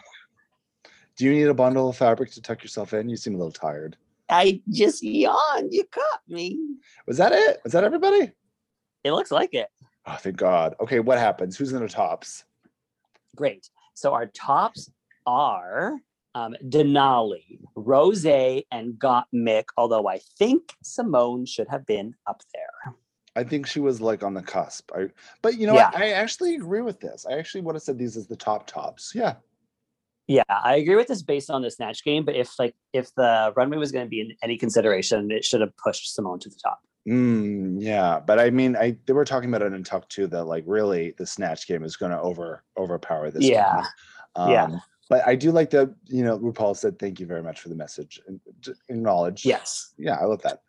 Do 1.15 1.25
you 1.25 1.31
need 1.31 1.47
a 1.47 1.53
bundle 1.53 1.89
of 1.89 1.95
fabric 1.97 2.31
to 2.33 2.41
tuck 2.41 2.63
yourself 2.63 2.93
in? 2.93 3.07
You 3.09 3.17
seem 3.17 3.33
a 3.35 3.37
little 3.37 3.51
tired. 3.51 3.97
I 4.29 4.61
just 4.69 5.01
yawned. 5.03 5.73
You 5.73 5.83
caught 5.85 6.21
me. 6.27 6.59
Was 7.07 7.17
that 7.17 7.31
it? 7.31 7.59
Was 7.63 7.71
that 7.73 7.83
everybody? 7.85 8.31
It 9.07 9.13
looks 9.13 9.31
like 9.31 9.53
it. 9.53 9.67
Oh, 10.05 10.15
thank 10.19 10.37
God. 10.37 10.75
Okay, 10.81 10.99
what 10.99 11.17
happens? 11.17 11.57
Who's 11.57 11.73
in 11.73 11.81
the 11.81 11.87
tops? 11.87 12.43
Great. 13.35 13.69
So 13.93 14.13
our 14.13 14.25
tops 14.27 14.89
are 15.25 15.95
um, 16.35 16.55
Denali, 16.65 17.59
Rose, 17.75 18.25
and 18.25 18.93
Gottmik, 18.93 19.65
although 19.77 20.07
I 20.07 20.19
think 20.37 20.73
Symone 20.83 21.47
should 21.47 21.67
have 21.67 21.85
been 21.85 22.13
up 22.27 22.41
there. 22.53 22.93
I 23.35 23.43
think 23.43 23.67
she 23.67 23.79
was 23.79 24.01
like 24.01 24.23
on 24.23 24.33
the 24.33 24.41
cusp. 24.41 24.91
I 24.95 25.09
but 25.41 25.57
you 25.57 25.67
know 25.67 25.75
Yeah. 25.75 25.91
what? 25.91 26.01
I 26.01 26.11
actually 26.11 26.55
agree 26.55 26.81
with 26.81 26.99
this. 26.99 27.25
I 27.29 27.33
actually 27.37 27.61
would 27.61 27.75
have 27.75 27.83
said 27.83 27.97
these 27.97 28.17
as 28.17 28.27
the 28.27 28.35
top 28.35 28.65
tops. 28.67 29.13
Yeah. 29.13 29.35
Yeah, 30.27 30.43
I 30.49 30.75
agree 30.75 30.95
with 30.95 31.07
this 31.07 31.21
based 31.21 31.49
on 31.49 31.61
the 31.61 31.71
snatch 31.71 32.03
game, 32.03 32.25
but 32.25 32.35
if 32.35 32.57
like 32.59 32.75
if 32.93 33.13
the 33.15 33.53
runway 33.55 33.77
was 33.77 33.91
going 33.91 34.05
to 34.05 34.09
be 34.09 34.19
in 34.21 34.31
any 34.43 34.57
consideration, 34.57 35.31
it 35.31 35.45
should 35.45 35.61
have 35.61 35.75
pushed 35.77 36.17
Symone 36.17 36.39
to 36.41 36.49
the 36.49 36.59
top. 36.61 36.79
Mm, 37.07 37.77
yeah, 37.79 38.19
but 38.19 38.37
I 38.37 38.49
mean, 38.49 38.75
I 38.75 38.97
they 39.05 39.13
were 39.13 39.23
talking 39.23 39.49
about 39.49 39.61
it 39.61 39.73
in 39.73 39.83
talk 39.83 40.09
too 40.09 40.27
that 40.27 40.43
like 40.43 40.63
really 40.67 41.13
the 41.17 41.25
snatch 41.25 41.65
game 41.67 41.83
is 41.83 41.95
going 41.95 42.11
to 42.11 42.19
over 42.19 42.63
overpower 42.77 43.31
this. 43.31 43.45
Yeah. 43.45 43.83
Yeah. 44.35 44.63
Um, 44.63 44.81
But 45.09 45.25
I 45.25 45.35
do 45.35 45.51
like 45.51 45.69
the 45.69 45.95
you 46.05 46.23
know 46.25 46.37
RuPaul 46.37 46.75
said 46.75 46.99
thank 46.99 47.19
you 47.21 47.25
very 47.25 47.41
much 47.41 47.61
for 47.61 47.69
the 47.69 47.75
message 47.75 48.19
and 48.27 48.41
acknowledge. 48.89 49.45
Yes. 49.45 49.93
Yeah, 49.97 50.17
I 50.19 50.25
love 50.25 50.41
that. 50.41 50.61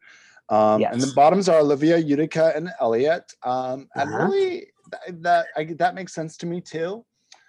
Um, 0.48 0.84
And 0.84 1.00
the 1.00 1.12
bottoms 1.12 1.48
are 1.48 1.58
Olivia, 1.58 1.98
Utica, 1.98 2.52
and 2.54 2.70
Elliott. 2.80 3.34
Um, 3.42 3.88
and 3.96 4.08
Uh-huh. 4.08 4.26
really 4.26 4.66
th- 4.92 5.22
that 5.22 5.46
I, 5.56 5.64
that 5.64 5.94
makes 5.96 6.14
sense 6.14 6.36
to 6.38 6.46
me 6.46 6.60
too. 6.60 7.04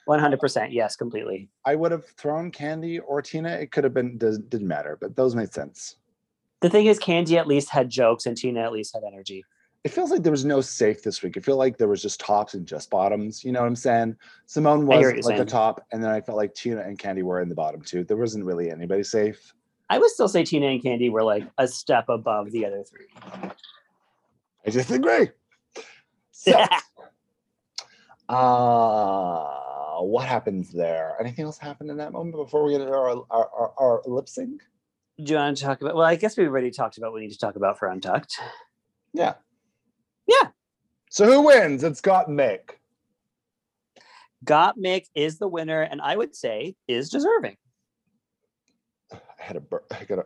100%. 0.08 0.70
Yes, 0.72 0.96
completely. 0.96 1.48
I 1.64 1.76
would 1.76 1.92
have 1.92 2.08
thrown 2.18 2.52
Kandy 2.52 3.00
or 3.06 3.22
Tina. 3.22 3.50
It 3.50 3.72
could 3.72 3.84
have 3.84 3.94
been 3.94 4.18
does, 4.18 4.40
didn't 4.40 4.68
matter, 4.68 4.98
but 5.00 5.16
those 5.16 5.36
made 5.36 5.54
sense. 5.54 5.98
The 6.62 6.70
thing 6.70 6.88
is, 6.88 7.00
Kandy 7.00 7.38
at 7.38 7.48
least 7.48 7.70
had 7.70 7.90
jokes 7.90 8.26
and 8.26 8.36
Tina 8.36 8.62
at 8.62 8.72
least 8.72 8.94
had 8.94 9.04
energy. 9.06 9.46
It 9.86 9.90
feels 9.90 10.12
like 10.12 10.24
there 10.24 10.32
was 10.32 10.44
no 10.44 10.60
safe 10.60 11.04
this 11.04 11.24
week. 11.24 11.38
I 11.38 11.40
feel 11.40 11.56
like 11.56 11.78
there 11.78 11.88
was 11.88 12.02
just 12.02 12.20
tops 12.20 12.54
and 12.54 12.68
just 12.68 12.90
bottoms. 12.90 13.46
You 13.46 13.54
know 13.54 13.62
what 13.62 13.68
I'm 13.68 13.78
saying? 13.78 14.18
Symone 14.48 14.84
was 14.86 15.06
like 15.06 15.24
what 15.24 15.38
the 15.38 15.46
top, 15.46 15.86
and 15.94 16.04
then 16.04 16.12
I 16.12 16.20
felt 16.20 16.38
like 16.38 16.54
Tina 16.54 16.82
and 16.82 17.00
Kandy 17.00 17.24
were 17.24 17.42
in 17.42 17.48
the 17.48 17.56
bottom 17.56 17.82
too. 17.82 18.04
There 18.04 18.18
wasn't 18.18 18.44
really 18.44 18.70
anybody 18.72 19.04
safe. 19.04 19.54
I 19.90 19.98
would 19.98 20.12
still 20.12 20.28
say 20.28 20.44
Tina 20.44 20.68
and 20.68 20.84
Kandy 20.84 21.10
were 21.10 21.24
like 21.24 21.48
a 21.58 21.68
step 21.68 22.10
above 22.10 22.52
the 22.52 22.66
other 22.66 22.84
three. 22.84 23.08
I 24.66 24.70
just 24.70 24.92
agree. 24.92 25.30
So, 26.32 26.52
uh, 28.30 30.00
what 30.02 30.28
happens 30.28 30.74
there? 30.74 31.16
Anything 31.22 31.46
else 31.46 31.58
happened 31.58 31.90
in 31.90 31.98
that 31.98 32.12
moment 32.12 32.36
before 32.36 32.66
we 32.66 32.74
get 32.74 32.82
into 32.82 32.94
our 32.94 33.24
our, 33.32 33.50
our, 33.50 33.74
our 33.80 34.02
lip 34.06 34.28
sync? 34.28 34.62
Do 35.22 35.34
you 35.34 35.38
want 35.38 35.58
to 35.58 35.64
talk 35.64 35.82
about? 35.82 35.96
Well, 35.96 36.06
I 36.06 36.16
guess 36.16 36.38
we 36.38 36.46
already 36.46 36.72
talked 36.72 36.98
about 36.98 37.12
what 37.12 37.16
we 37.16 37.22
need 37.22 37.34
to 37.34 37.38
talk 37.38 37.58
about 37.58 37.78
for 37.78 37.90
Untucked. 37.90 38.40
Yeah. 39.14 39.34
Yeah. 40.28 40.50
So 41.10 41.26
who 41.26 41.42
wins? 41.42 41.84
It's 41.84 42.00
Gottmik. 42.00 42.72
Got 44.46 44.78
Mick 44.78 45.06
is 45.16 45.38
the 45.38 45.48
winner, 45.48 45.82
and 45.82 46.02
I 46.02 46.16
would 46.16 46.36
say 46.36 46.76
is 46.88 47.10
deserving. 47.10 47.58
I 49.12 49.18
had 49.38 49.58
a 49.58 49.60
bur- 49.60 49.84
I 49.92 50.06
got 50.06 50.26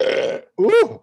a 0.00 0.42
ooh. 0.60 1.02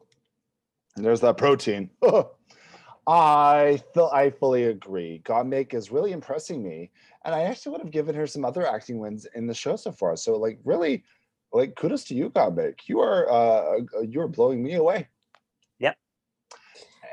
And 0.96 1.06
there's 1.06 1.22
that 1.22 1.38
protein. 1.38 1.90
I 3.08 3.82
feel 3.94 4.10
I 4.14 4.30
fully 4.30 4.66
agree. 4.66 5.22
Gottmik 5.26 5.74
is 5.74 5.92
really 5.92 6.12
impressing 6.14 6.64
me, 6.64 6.92
and 7.26 7.36
I 7.36 7.44
actually 7.44 7.74
would 7.74 7.82
have 7.82 7.92
given 7.92 8.16
her 8.16 8.28
some 8.28 8.46
other 8.46 8.66
acting 8.66 9.00
wins 9.00 9.28
in 9.36 9.48
the 9.48 9.54
show 9.54 9.76
so 9.76 9.92
far. 9.92 10.16
So 10.16 10.38
like 10.38 10.60
really, 10.64 11.04
like 11.53 11.76
kudos 11.76 12.03
to 12.06 12.15
you, 12.15 12.30
Gottmik. 12.30 12.80
You 12.88 12.99
are 13.02 13.30
uh 13.32 13.80
you're 14.07 14.28
blowing 14.28 14.64
me 14.64 14.73
away. 14.76 15.07
Yep. 15.80 15.95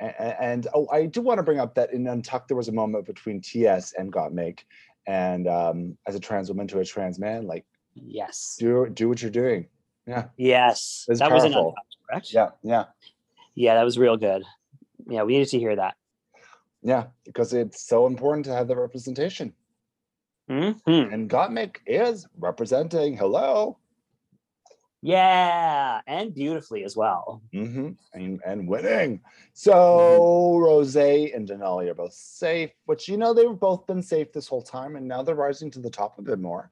a- 0.00 0.42
and, 0.42 0.66
oh, 0.74 0.88
I 0.92 1.06
do 1.06 1.20
want 1.20 1.38
to 1.38 1.42
bring 1.42 1.58
up 1.58 1.74
that 1.74 1.92
in 1.92 2.06
Untucked 2.06 2.48
there 2.48 2.56
was 2.56 2.68
a 2.68 2.72
moment 2.72 3.06
between 3.06 3.40
TS 3.40 3.94
and 3.94 4.12
Gottmik, 4.12 4.60
and 5.06 5.48
um, 5.48 5.98
as 6.06 6.14
a 6.14 6.20
trans 6.20 6.48
woman 6.48 6.68
to 6.68 6.78
a 6.80 6.84
trans 6.84 7.18
man, 7.18 7.46
like 7.46 7.64
Yes. 7.94 8.56
do 8.58 8.88
do 8.88 9.08
what 9.08 9.20
you're 9.22 9.30
doing. 9.30 9.66
Yeah, 10.06 10.28
Yes. 10.36 11.04
That 11.08 11.30
was 11.32 11.44
an 11.44 11.52
powerful. 11.52 11.74
Untucked, 11.76 11.96
correct? 12.08 12.32
yeah, 12.32 12.50
yeah, 12.62 12.84
Yeah, 13.54 13.74
that 13.74 13.84
was 13.84 13.98
real 13.98 14.16
good. 14.16 14.42
Yeah, 15.06 15.22
we 15.24 15.32
needed 15.34 15.48
to 15.50 15.58
hear 15.58 15.74
that. 15.76 15.96
yeah, 16.82 17.06
because 17.24 17.52
it's 17.52 17.82
so 17.86 18.06
important 18.06 18.44
to 18.46 18.52
have 18.54 18.68
the 18.68 18.76
representation. 18.76 19.52
Mhm. 20.48 21.12
And 21.12 21.28
Gottmik 21.28 21.76
is 21.86 22.26
representing. 22.38 23.16
Hello. 23.16 23.76
Yeah, 25.00 26.00
and 26.06 26.34
beautifully 26.34 26.84
as 26.84 26.96
well. 26.96 27.42
hmm 27.52 27.90
And, 28.12 28.40
and 28.44 28.68
winning. 28.68 29.20
So 29.52 30.58
Rose 30.58 30.96
and 30.96 31.48
Denali 31.48 31.88
are 31.88 31.94
both 31.94 32.14
safe, 32.14 32.70
which 32.86 33.08
you 33.08 33.16
know 33.16 33.32
they've 33.32 33.48
both 33.48 33.86
been 33.86 34.02
safe 34.02 34.32
this 34.32 34.48
whole 34.48 34.62
time, 34.62 34.96
and 34.96 35.06
now 35.06 35.22
they're 35.22 35.34
rising 35.34 35.70
to 35.72 35.80
the 35.80 35.90
top 35.90 36.18
a 36.18 36.22
bit 36.22 36.40
more. 36.40 36.70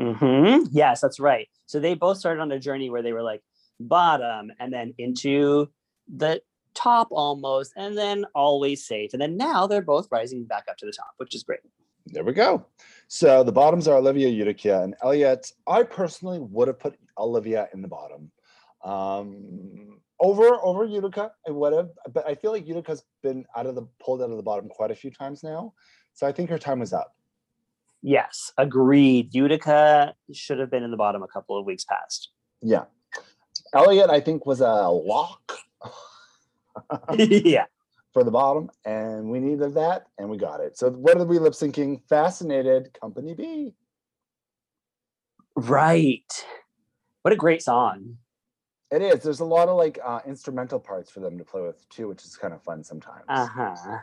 hmm 0.00 0.64
Yes, 0.70 1.00
that's 1.00 1.18
right. 1.20 1.48
So 1.66 1.80
they 1.80 1.94
both 1.94 2.18
started 2.18 2.40
on 2.40 2.52
a 2.52 2.58
journey 2.58 2.88
where 2.90 3.02
they 3.02 3.12
were 3.12 3.22
like 3.22 3.42
bottom 3.80 4.52
and 4.60 4.72
then 4.72 4.94
into 4.98 5.70
the 6.12 6.40
top 6.74 7.08
almost, 7.10 7.72
and 7.76 7.98
then 7.98 8.24
always 8.34 8.86
safe. 8.86 9.12
And 9.12 9.20
then 9.20 9.36
now 9.36 9.66
they're 9.66 9.82
both 9.82 10.08
rising 10.10 10.44
back 10.44 10.64
up 10.70 10.76
to 10.78 10.86
the 10.86 10.92
top, 10.92 11.14
which 11.16 11.34
is 11.34 11.42
great. 11.42 11.60
There 12.06 12.24
we 12.24 12.32
go. 12.32 12.64
So 13.12 13.42
the 13.42 13.50
bottoms 13.50 13.88
are 13.88 13.96
Olivia, 13.96 14.28
Utica, 14.28 14.84
and 14.84 14.94
Elliott. 15.02 15.50
I 15.66 15.82
personally 15.82 16.38
would 16.38 16.68
have 16.68 16.78
put 16.78 16.96
Olivia 17.18 17.68
in 17.74 17.82
the 17.82 17.88
bottom. 17.88 18.30
Um, 18.84 19.98
over 20.20 20.64
over 20.64 20.84
Utica, 20.84 21.32
I 21.44 21.50
would 21.50 21.72
have, 21.72 21.90
but 22.12 22.24
I 22.24 22.36
feel 22.36 22.52
like 22.52 22.68
Utica's 22.68 23.02
been 23.20 23.44
out 23.56 23.66
of 23.66 23.74
the 23.74 23.82
pulled 24.00 24.22
out 24.22 24.30
of 24.30 24.36
the 24.36 24.44
bottom 24.44 24.68
quite 24.68 24.92
a 24.92 24.94
few 24.94 25.10
times 25.10 25.42
now. 25.42 25.74
So 26.14 26.24
I 26.24 26.30
think 26.30 26.50
her 26.50 26.58
time 26.58 26.78
was 26.78 26.92
up. 26.92 27.16
Yes, 28.00 28.52
agreed. 28.56 29.34
Utica 29.34 30.14
should 30.32 30.60
have 30.60 30.70
been 30.70 30.84
in 30.84 30.92
the 30.92 30.96
bottom 30.96 31.24
a 31.24 31.28
couple 31.28 31.58
of 31.58 31.66
weeks 31.66 31.84
past. 31.84 32.28
Yeah. 32.62 32.84
Elliott, 33.74 34.08
I 34.08 34.20
think, 34.20 34.46
was 34.46 34.60
a 34.60 34.88
lock 34.88 35.58
yeah. 37.18 37.66
For 38.12 38.24
the 38.24 38.30
bottom, 38.30 38.70
and 38.84 39.30
we 39.30 39.38
needed 39.38 39.74
that, 39.74 40.06
and 40.18 40.28
we 40.28 40.36
got 40.36 40.60
it. 40.60 40.76
So 40.76 40.90
what 40.90 41.16
are 41.16 41.24
we 41.24 41.38
lip 41.38 41.52
syncing? 41.52 42.02
Fascinated, 42.08 42.92
Company 43.00 43.34
B. 43.34 43.72
Right. 45.56 46.32
What 47.22 47.32
a 47.32 47.36
great 47.36 47.62
song. 47.62 48.16
It 48.90 49.02
is. 49.02 49.22
There's 49.22 49.40
a 49.40 49.44
lot 49.44 49.68
of 49.68 49.76
like 49.76 49.98
uh, 50.04 50.20
instrumental 50.26 50.80
parts 50.80 51.10
for 51.10 51.20
them 51.20 51.38
to 51.38 51.44
play 51.44 51.62
with 51.62 51.88
too, 51.88 52.08
which 52.08 52.24
is 52.24 52.36
kind 52.36 52.52
of 52.52 52.62
fun 52.62 52.82
sometimes. 52.82 53.24
Uh 53.28 53.46
huh. 53.46 53.98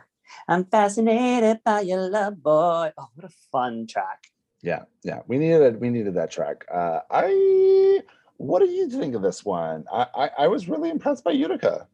I'm 0.46 0.64
fascinated 0.64 1.60
by 1.64 1.80
your 1.80 2.08
love, 2.08 2.42
boy. 2.42 2.92
Oh, 2.96 3.08
what 3.14 3.24
a 3.24 3.34
fun 3.50 3.86
track. 3.86 4.28
Yeah, 4.62 4.84
yeah. 5.04 5.20
We 5.26 5.38
needed 5.38 5.80
we 5.80 5.90
needed 5.90 6.14
that 6.14 6.30
track. 6.30 6.64
Uh, 6.72 7.00
I. 7.10 8.00
What 8.38 8.60
do 8.60 8.68
you 8.68 8.88
think 8.88 9.14
of 9.16 9.22
this 9.22 9.44
one? 9.44 9.84
I 9.92 10.06
I, 10.14 10.30
I 10.38 10.46
was 10.48 10.68
really 10.68 10.90
impressed 10.90 11.24
by 11.24 11.32
Utica. 11.32 11.88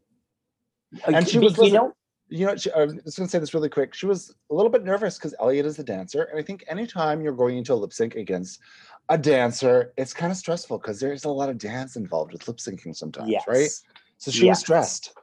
And 1.06 1.16
Uh, 1.16 1.24
she 1.24 1.38
was 1.38 1.56
you 1.58 1.72
know, 1.72 1.92
You 2.34 2.46
know, 2.46 2.56
she, 2.56 2.70
um, 2.72 2.90
I 2.90 3.02
was 3.04 3.16
going 3.16 3.26
to 3.26 3.30
say 3.30 3.38
this 3.38 3.54
really 3.54 3.68
quick. 3.68 3.94
She 3.94 4.06
was 4.06 4.34
a 4.50 4.54
little 4.54 4.70
bit 4.70 4.82
nervous 4.82 5.16
because 5.16 5.34
Elliott 5.40 5.66
is 5.66 5.76
the 5.76 5.84
dancer, 5.84 6.24
and 6.24 6.38
I 6.38 6.42
think 6.42 6.64
anytime 6.68 7.22
you're 7.22 7.32
going 7.32 7.58
into 7.58 7.72
a 7.72 7.76
lip 7.76 7.92
sync 7.92 8.16
against 8.16 8.60
a 9.08 9.16
dancer, 9.16 9.92
it's 9.96 10.12
kind 10.12 10.32
of 10.32 10.38
stressful 10.38 10.78
because 10.78 10.98
there's 10.98 11.24
a 11.24 11.28
lot 11.28 11.48
of 11.48 11.58
dance 11.58 11.94
involved 11.94 12.32
with 12.32 12.48
lip 12.48 12.56
syncing 12.56 12.96
sometimes, 12.96 13.30
yes. 13.30 13.44
right? 13.46 13.70
So 14.18 14.30
she 14.30 14.48
was 14.48 14.58
stressed. 14.58 15.14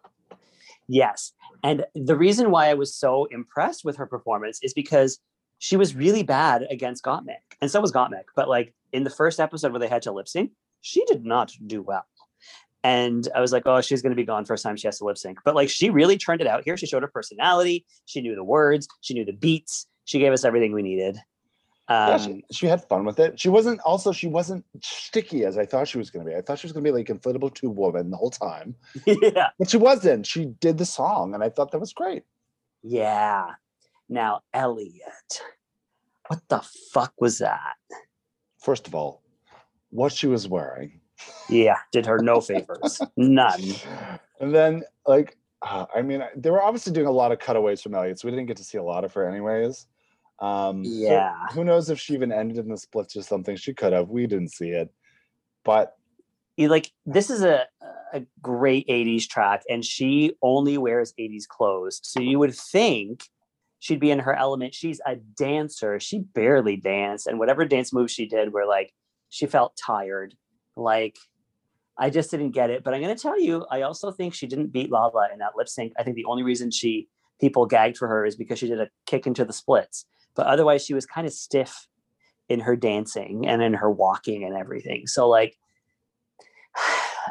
Yes. 0.88 1.34
And 1.64 1.86
the 1.96 2.16
reason 2.16 2.52
why 2.52 2.70
I 2.70 2.76
was 2.76 2.96
so 2.96 3.26
impressed 3.26 3.84
with 3.86 3.98
her 3.98 4.06
performance 4.06 4.60
is 4.62 4.74
because 4.74 5.20
she 5.60 5.78
was 5.78 5.96
really 5.96 6.24
bad 6.24 6.66
against 6.70 7.04
Gottmik. 7.04 7.58
And 7.62 7.70
so 7.70 7.80
was 7.82 7.92
Gottmik. 7.92 8.26
But 8.36 8.50
like 8.50 8.74
in 8.94 9.04
the 9.04 9.10
first 9.10 9.40
episode 9.40 9.72
where 9.72 9.80
they 9.80 9.88
had 9.88 10.02
to 10.04 10.12
lip 10.12 10.28
sync, 10.28 10.52
she 10.82 11.06
did 11.06 11.24
not 11.24 11.54
do 11.66 11.82
well. 11.82 12.06
And 12.84 13.28
I 13.36 13.42
was 13.42 13.52
like, 13.52 13.64
oh, 13.66 13.82
she's 13.82 14.02
going 14.02 14.12
to 14.12 14.16
be 14.16 14.26
gone 14.26 14.46
first 14.46 14.64
time 14.64 14.76
she 14.76 14.88
has 14.88 14.98
to 14.98 15.06
lip 15.06 15.18
sync. 15.18 15.40
But 15.46 15.56
like 15.56 15.70
she 15.70 15.90
really 15.90 16.18
turned 16.18 16.42
it 16.42 16.48
out 16.48 16.64
here. 16.64 16.78
She 16.78 16.88
showed 16.88 17.04
her 17.04 17.08
personality. 17.08 17.86
She 18.06 18.22
knew 18.22 18.36
the 18.36 18.44
words. 18.44 18.88
She 19.02 19.14
knew 19.14 19.26
the 19.26 19.34
beats. 19.34 19.88
She 20.06 20.20
gave 20.20 20.34
us 20.34 20.44
everything 20.44 20.74
we 20.74 20.82
needed. 20.82 21.18
Yeah, 21.90 22.16
Um, 22.16 22.20
she, 22.20 22.44
she 22.52 22.66
had 22.68 22.84
fun 22.88 23.06
with 23.06 23.20
it. 23.20 23.40
She 23.40 23.50
wasn't 23.50 23.82
also 23.82 24.12
she 24.12 24.28
wasn't 24.28 24.66
sticky 24.82 25.46
as 25.46 25.58
I 25.58 25.66
thought 25.66 25.88
she 25.88 25.98
was 25.98 26.10
going 26.10 26.26
to 26.26 26.32
be. 26.32 26.38
I 26.38 26.42
thought 26.42 26.60
she 26.60 26.68
was 26.68 26.72
going 26.72 26.84
to 26.84 26.92
be 26.92 26.98
like 26.98 27.08
inflatable 27.08 27.54
tube 27.54 27.76
woman 27.76 28.10
the 28.10 28.18
whole 28.18 28.30
time, 28.30 28.76
yeah. 29.06 29.50
but 29.60 29.70
she 29.70 29.78
wasn't. 29.78 30.26
She 30.26 30.46
did 30.46 30.78
the 30.78 30.86
song, 30.86 31.34
and 31.34 31.44
I 31.44 31.50
thought 31.50 31.72
that 31.72 31.80
was 31.80 31.94
great. 31.94 32.24
Yeah. 32.82 33.46
Now, 34.08 34.42
Elliott, 34.54 35.42
what 36.28 36.42
the 36.50 36.62
fuck 36.94 37.14
was 37.20 37.40
that? 37.40 37.76
First 38.60 38.88
of 38.88 38.96
all, 38.96 39.22
what 39.90 40.14
she 40.14 40.28
was 40.28 40.48
wearing, 40.48 41.01
Yeah, 41.50 41.78
did 41.92 42.06
her 42.06 42.20
no 42.20 42.42
favors. 42.42 43.00
None. 43.18 43.60
and 44.40 44.54
then 44.54 44.84
like 45.06 45.38
uh, 45.62 45.86
I 45.94 46.02
mean, 46.02 46.24
they 46.36 46.50
were 46.50 46.62
obviously 46.62 46.92
doing 46.94 47.08
a 47.08 47.12
lot 47.12 47.32
of 47.32 47.40
cutaways 47.40 47.82
from 47.82 47.94
Elliott, 47.94 48.20
so 48.20 48.28
we 48.28 48.32
didn't 48.32 48.48
get 48.48 48.58
to 48.58 48.64
see 48.64 48.78
a 48.80 48.84
lot 48.84 49.04
of 49.04 49.14
her 49.14 49.30
anyways. 49.30 49.86
Um, 50.40 50.84
so 50.86 50.92
Yeah. 51.02 51.34
who 51.54 51.64
knows 51.64 51.90
if 51.92 52.00
she 52.00 52.14
even 52.16 52.32
ended 52.32 52.58
in 52.58 52.70
the 52.70 52.78
splits 52.78 53.16
or 53.16 53.22
something? 53.22 53.56
She 53.56 53.74
could 53.74 53.94
have. 53.94 54.10
We 54.10 54.26
didn't 54.26 54.50
see 54.54 54.70
it, 54.70 54.90
but 55.64 55.96
You 56.58 56.70
like 56.70 56.92
this 57.06 57.30
is 57.30 57.44
a 57.44 57.68
a 58.14 58.24
great 58.42 58.86
80s 58.90 59.26
track 59.28 59.64
and 59.70 59.86
she 59.86 60.34
only 60.42 60.78
wears 60.78 61.14
80s 61.18 61.48
clothes. 61.48 62.02
So 62.04 62.20
you 62.20 62.40
would 62.40 62.54
think 62.54 63.24
she'd 63.80 64.02
be 64.02 64.12
in 64.12 64.20
her 64.20 64.34
element. 64.34 64.74
She's 64.74 65.00
a 65.06 65.16
dancer. 65.16 65.98
She 66.00 66.20
barely 66.20 66.76
danced 66.76 67.26
and 67.28 67.40
whatever 67.40 67.64
dance 67.64 67.94
moves 67.94 68.12
she 68.12 68.26
did 68.26 68.52
were 68.52 68.66
like 68.66 68.92
she 69.30 69.46
felt 69.46 69.78
tired. 69.78 70.36
Like 70.76 71.18
I 71.98 72.10
just 72.10 72.32
didn't 72.32 72.52
get 72.52 72.70
it, 72.70 72.84
but 72.84 72.94
I'm 72.94 73.02
going 73.02 73.16
to 73.16 73.22
tell 73.22 73.40
you 73.40 73.66
I 73.70 73.82
also 73.82 74.12
think 74.12 74.34
she 74.34 74.48
didn't 74.48 74.68
beat 74.68 74.90
LaLa 74.92 75.32
in 75.34 75.40
that 75.40 75.54
lip 75.56 75.68
sync. 75.70 75.94
I 75.98 76.04
think 76.04 76.16
the 76.16 76.26
only 76.26 76.44
reason 76.44 76.72
she 76.72 77.08
people 77.40 77.66
gagged 77.66 77.98
for 77.98 78.08
her 78.08 78.26
is 78.26 78.36
because 78.36 78.60
she 78.60 78.68
did 78.68 78.80
a 78.80 78.90
kick 79.06 79.28
into 79.28 79.44
the 79.46 79.54
splits. 79.54 80.06
But 80.36 80.48
otherwise 80.48 80.86
she 80.86 80.94
was 80.94 81.06
kind 81.06 81.28
of 81.28 81.34
stiff 81.34 81.88
in 82.50 82.62
her 82.62 82.76
dancing 82.76 83.48
and 83.48 83.62
in 83.62 83.74
her 83.74 83.90
walking 83.92 84.44
and 84.44 84.56
everything. 84.56 85.08
So 85.08 85.28
like 85.30 85.58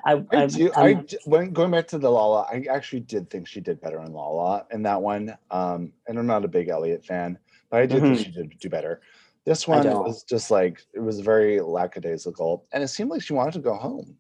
I, 0.05 0.13
I 0.33 0.37
I'm- 0.37 0.49
do. 0.49 0.71
I 0.77 0.81
I'm- 0.89 1.05
d- 1.07 1.19
when 1.25 1.53
going 1.53 1.71
back 1.71 1.89
to 1.89 1.99
the 1.99 2.09
LaLa, 2.09 2.47
I 2.49 2.65
actually 2.73 3.01
did 3.01 3.29
think 3.31 3.49
she 3.49 3.61
did 3.61 3.81
better 3.81 4.01
in 4.03 4.13
LaLa 4.13 4.67
in 4.71 4.83
that 4.83 5.03
one. 5.03 5.37
Um, 5.51 5.93
and 6.07 6.19
I'm 6.19 6.27
not 6.27 6.45
a 6.45 6.49
big 6.49 6.69
Elliott 6.69 7.05
fan, 7.05 7.39
but 7.71 7.81
I 7.81 7.87
did 7.87 8.03
think 8.03 8.19
she 8.19 8.31
did 8.31 8.59
do 8.59 8.69
better. 8.69 9.01
This 9.51 9.65
Mm-hmm. 9.65 9.89
One 9.91 10.05
was 10.05 10.23
just 10.23 10.49
like 10.53 10.81
it 10.95 11.01
was 11.01 11.19
very 11.19 11.61
lackadaisical, 11.61 12.69
and 12.73 12.85
it 12.85 12.89
seemed 12.89 13.11
like 13.11 13.21
she 13.21 13.33
wanted 13.33 13.55
to 13.55 13.59
go 13.59 13.75
home. 13.75 14.17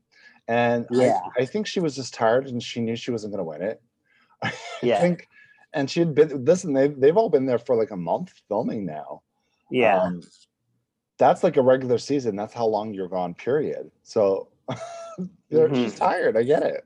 And 0.48 0.86
I- 0.90 0.94
Yeah. 1.04 1.20
I, 1.38 1.44
think 1.44 1.68
she 1.68 1.78
was 1.78 1.94
just 1.94 2.12
tired, 2.12 2.48
and 2.48 2.60
she 2.60 2.80
knew 2.80 2.96
she 2.96 3.12
wasn't 3.12 3.32
going 3.32 3.38
to 3.44 3.48
win 3.48 3.62
it. 3.62 3.80
I 4.42 4.52
Yeah. 4.82 5.00
think, 5.00 5.28
and 5.72 5.88
she 5.88 6.00
had 6.00 6.16
been. 6.16 6.44
Listen, 6.44 6.72
they 6.72 6.88
they've 6.88 7.16
all 7.16 7.30
been 7.30 7.46
there 7.46 7.60
for 7.60 7.76
like 7.76 7.92
a 7.92 7.96
month 7.96 8.32
filming 8.48 8.84
now. 8.84 9.22
yeah. 9.70 10.02
Um, 10.02 10.20
that's 11.16 11.44
like 11.44 11.56
a 11.58 11.62
regular 11.62 11.98
season. 11.98 12.34
That's 12.34 12.52
how 12.54 12.66
long 12.66 12.92
you're 12.92 13.06
gone. 13.08 13.34
Period. 13.34 13.88
So. 14.02 14.48
they're- 15.48 15.72
She's 15.72 15.94
Mhm. 15.94 15.96
tired. 15.98 16.36
I 16.36 16.42
get 16.42 16.64
it. 16.64 16.84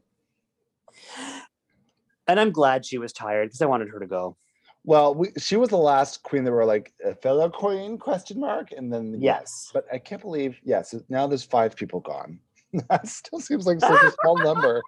and 2.28 2.38
I'm 2.38 2.50
glad 2.52 2.84
she 2.84 2.98
was 2.98 3.14
tired 3.14 3.46
because 3.48 3.62
I 3.62 3.66
wanted 3.66 3.88
her 3.88 4.00
to 4.00 4.06
go. 4.06 4.36
Well, 4.86 5.14
we, 5.14 5.28
she 5.38 5.56
was 5.56 5.70
the 5.70 5.78
last 5.78 6.22
queen 6.22 6.44
that 6.44 6.52
were 6.52 6.66
like 6.66 6.92
a 7.04 7.14
fellow 7.14 7.48
queen 7.48 7.96
question 7.96 8.38
mark, 8.38 8.72
and 8.72 8.92
then 8.92 9.16
Yes. 9.18 9.70
But 9.72 9.86
I 9.90 9.98
can't 9.98 10.20
believe 10.20 10.58
yes. 10.62 10.94
Now 11.08 11.26
there's 11.26 11.42
five 11.42 11.74
people 11.74 12.00
gone. 12.00 12.38
that 12.90 13.08
still 13.08 13.40
seems 13.40 13.66
like 13.66 13.80
such 13.80 14.02
a 14.04 14.12
small 14.22 14.36
number. 14.36 14.82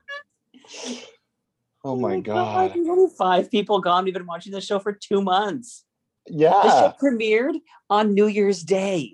Oh, 1.85 1.93
oh 1.93 1.97
my 1.97 2.21
god! 2.21 2.73
Only 2.77 3.11
five 3.17 3.51
people 3.51 3.81
gone. 3.81 4.05
We've 4.05 4.13
been 4.13 4.27
watching 4.27 4.53
the 4.53 4.61
show 4.61 4.79
for 4.79 4.93
two 4.93 5.23
months. 5.23 5.85
Yeah, 6.27 6.51
The 6.51 6.71
show 6.71 6.95
premiered 7.01 7.55
on 7.89 8.13
New 8.13 8.27
Year's 8.27 8.63
Day. 8.65 9.13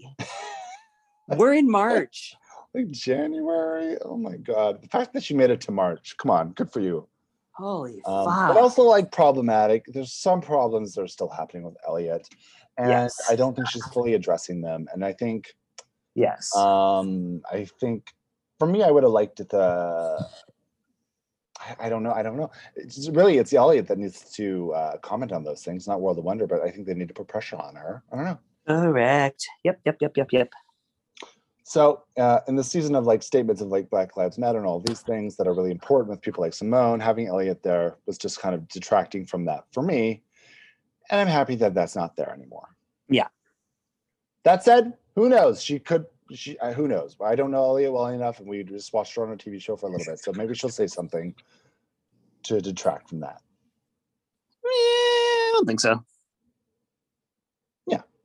We're 1.28 1.52
in 1.54 1.70
March. 1.70 2.34
like 2.74 2.90
January. 2.90 3.98
Oh 4.04 4.16
my 4.16 4.36
god! 4.36 4.82
The 4.82 4.88
fact 4.88 5.12
that 5.12 5.22
she 5.22 5.34
made 5.34 5.50
it 5.50 5.60
to 5.62 5.70
March. 5.70 6.16
Come 6.16 6.30
on, 6.30 6.52
good 6.52 6.72
for 6.72 6.80
you. 6.80 7.06
Holy 7.54 8.00
Um, 8.04 8.24
fuck. 8.26 8.54
but 8.54 8.56
also 8.56 8.82
like 8.82 9.12
problematic. 9.12 9.84
There's 9.88 10.12
some 10.12 10.40
problems 10.40 10.94
that 10.94 11.02
are 11.02 11.08
still 11.08 11.28
happening 11.28 11.64
with 11.64 11.76
Elliott, 11.86 12.28
and 12.78 12.88
Yes. 12.88 13.14
I 13.30 13.36
don't 13.36 13.54
think 13.54 13.68
she's 13.68 13.84
fully 13.86 14.14
addressing 14.14 14.60
them. 14.62 14.88
And 14.92 15.04
I 15.04 15.12
think 15.12 15.52
yes. 16.14 16.54
Um, 16.56 17.42
I 17.50 17.66
think 17.80 18.12
for 18.58 18.66
me, 18.66 18.82
I 18.82 18.90
would 18.90 19.02
have 19.02 19.12
liked 19.12 19.40
it. 19.40 19.48
The 19.50 20.26
I, 21.60 21.86
I 21.86 21.88
don't 21.88 22.02
know. 22.02 22.12
I 22.12 22.22
don't 22.22 22.36
know. 22.36 22.50
It's 22.74 23.08
really 23.10 23.38
it's 23.38 23.52
Elliott 23.52 23.86
that 23.88 23.98
needs 23.98 24.32
to 24.34 24.72
uh, 24.72 24.96
comment 24.98 25.32
on 25.32 25.44
those 25.44 25.62
things, 25.62 25.86
not 25.86 26.00
World 26.00 26.18
of 26.18 26.24
Wonder. 26.24 26.46
But 26.46 26.62
I 26.62 26.70
think 26.70 26.86
they 26.86 26.94
need 26.94 27.08
to 27.08 27.14
put 27.14 27.28
pressure 27.28 27.56
on 27.56 27.74
her. 27.76 28.02
I 28.12 28.16
don't 28.16 28.24
know. 28.24 28.38
Correct. 28.66 29.44
Yep, 29.64 29.80
yep, 29.84 29.96
yep, 30.00 30.16
yep, 30.16 30.28
yep. 30.32 30.50
So, 31.64 32.02
uh, 32.18 32.40
in 32.48 32.56
the 32.56 32.64
season 32.64 32.94
of 32.94 33.06
like 33.06 33.22
statements 33.22 33.62
of 33.62 33.68
like 33.68 33.88
Black 33.88 34.16
Lives 34.16 34.36
Matter 34.36 34.58
and 34.58 34.66
all 34.66 34.80
these 34.80 35.00
things 35.00 35.36
that 35.36 35.46
are 35.46 35.54
really 35.54 35.70
important 35.70 36.10
with 36.10 36.20
people 36.20 36.42
like 36.42 36.52
Symone, 36.52 37.00
having 37.00 37.28
Elliott 37.28 37.62
there 37.62 37.96
was 38.06 38.18
just 38.18 38.40
kind 38.40 38.54
of 38.54 38.66
detracting 38.68 39.24
from 39.24 39.44
that 39.44 39.64
for 39.72 39.82
me. 39.82 40.22
And 41.10 41.20
I'm 41.20 41.28
happy 41.28 41.54
that 41.56 41.74
that's 41.74 41.94
not 41.94 42.16
there 42.16 42.32
anymore. 42.32 42.68
Yeah. 43.08 43.28
That 44.44 44.64
said, 44.64 44.94
who 45.14 45.28
knows? 45.28 45.62
She 45.62 45.78
could. 45.78 46.06
She 46.32 46.58
uh, 46.58 46.72
who 46.72 46.88
knows? 46.88 47.16
I 47.22 47.34
don't 47.34 47.50
know 47.50 47.62
Elliott 47.62 47.92
well 47.92 48.06
enough, 48.06 48.40
and 48.40 48.48
we 48.48 48.62
just 48.62 48.92
watched 48.92 49.14
her 49.16 49.26
on 49.26 49.32
a 49.32 49.36
TV 49.36 49.60
show 49.60 49.76
for 49.76 49.86
a 49.86 49.90
little 49.90 50.12
bit, 50.12 50.18
so 50.18 50.32
maybe 50.32 50.54
she'll 50.54 50.70
say 50.70 50.86
something 50.86 51.34
to 52.44 52.60
detract 52.60 53.10
from 53.10 53.20
that. 53.20 53.42
Eh, 54.64 54.68
I 54.68 55.50
don't 55.54 55.66
think 55.66 55.80
so. 55.80 56.02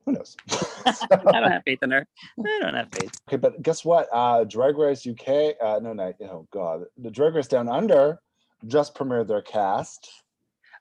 Who 0.08 0.14
knows? 0.14 0.38
I 0.86 1.32
don't 1.34 1.52
have 1.52 1.64
faith 1.66 1.80
in 1.84 1.92
her. 1.92 2.08
I 2.40 2.60
don't 2.62 2.74
have 2.74 2.88
faith. 2.94 3.12
Okay, 3.28 3.36
but 3.36 3.62
guess 3.62 3.84
what? 3.84 4.08
Uh 4.14 4.46
Drag 4.46 4.78
Race 4.78 5.06
UK, 5.06 5.56
uh 5.62 5.80
no, 5.84 5.92
no, 5.92 6.14
oh 6.22 6.48
god. 6.50 6.86
The 6.98 7.12
Drag 7.12 7.36
Race 7.36 7.48
Down 7.48 7.68
Under 7.68 8.20
just 8.68 8.96
premiered 8.96 9.28
their 9.28 9.42
cast. 9.42 10.10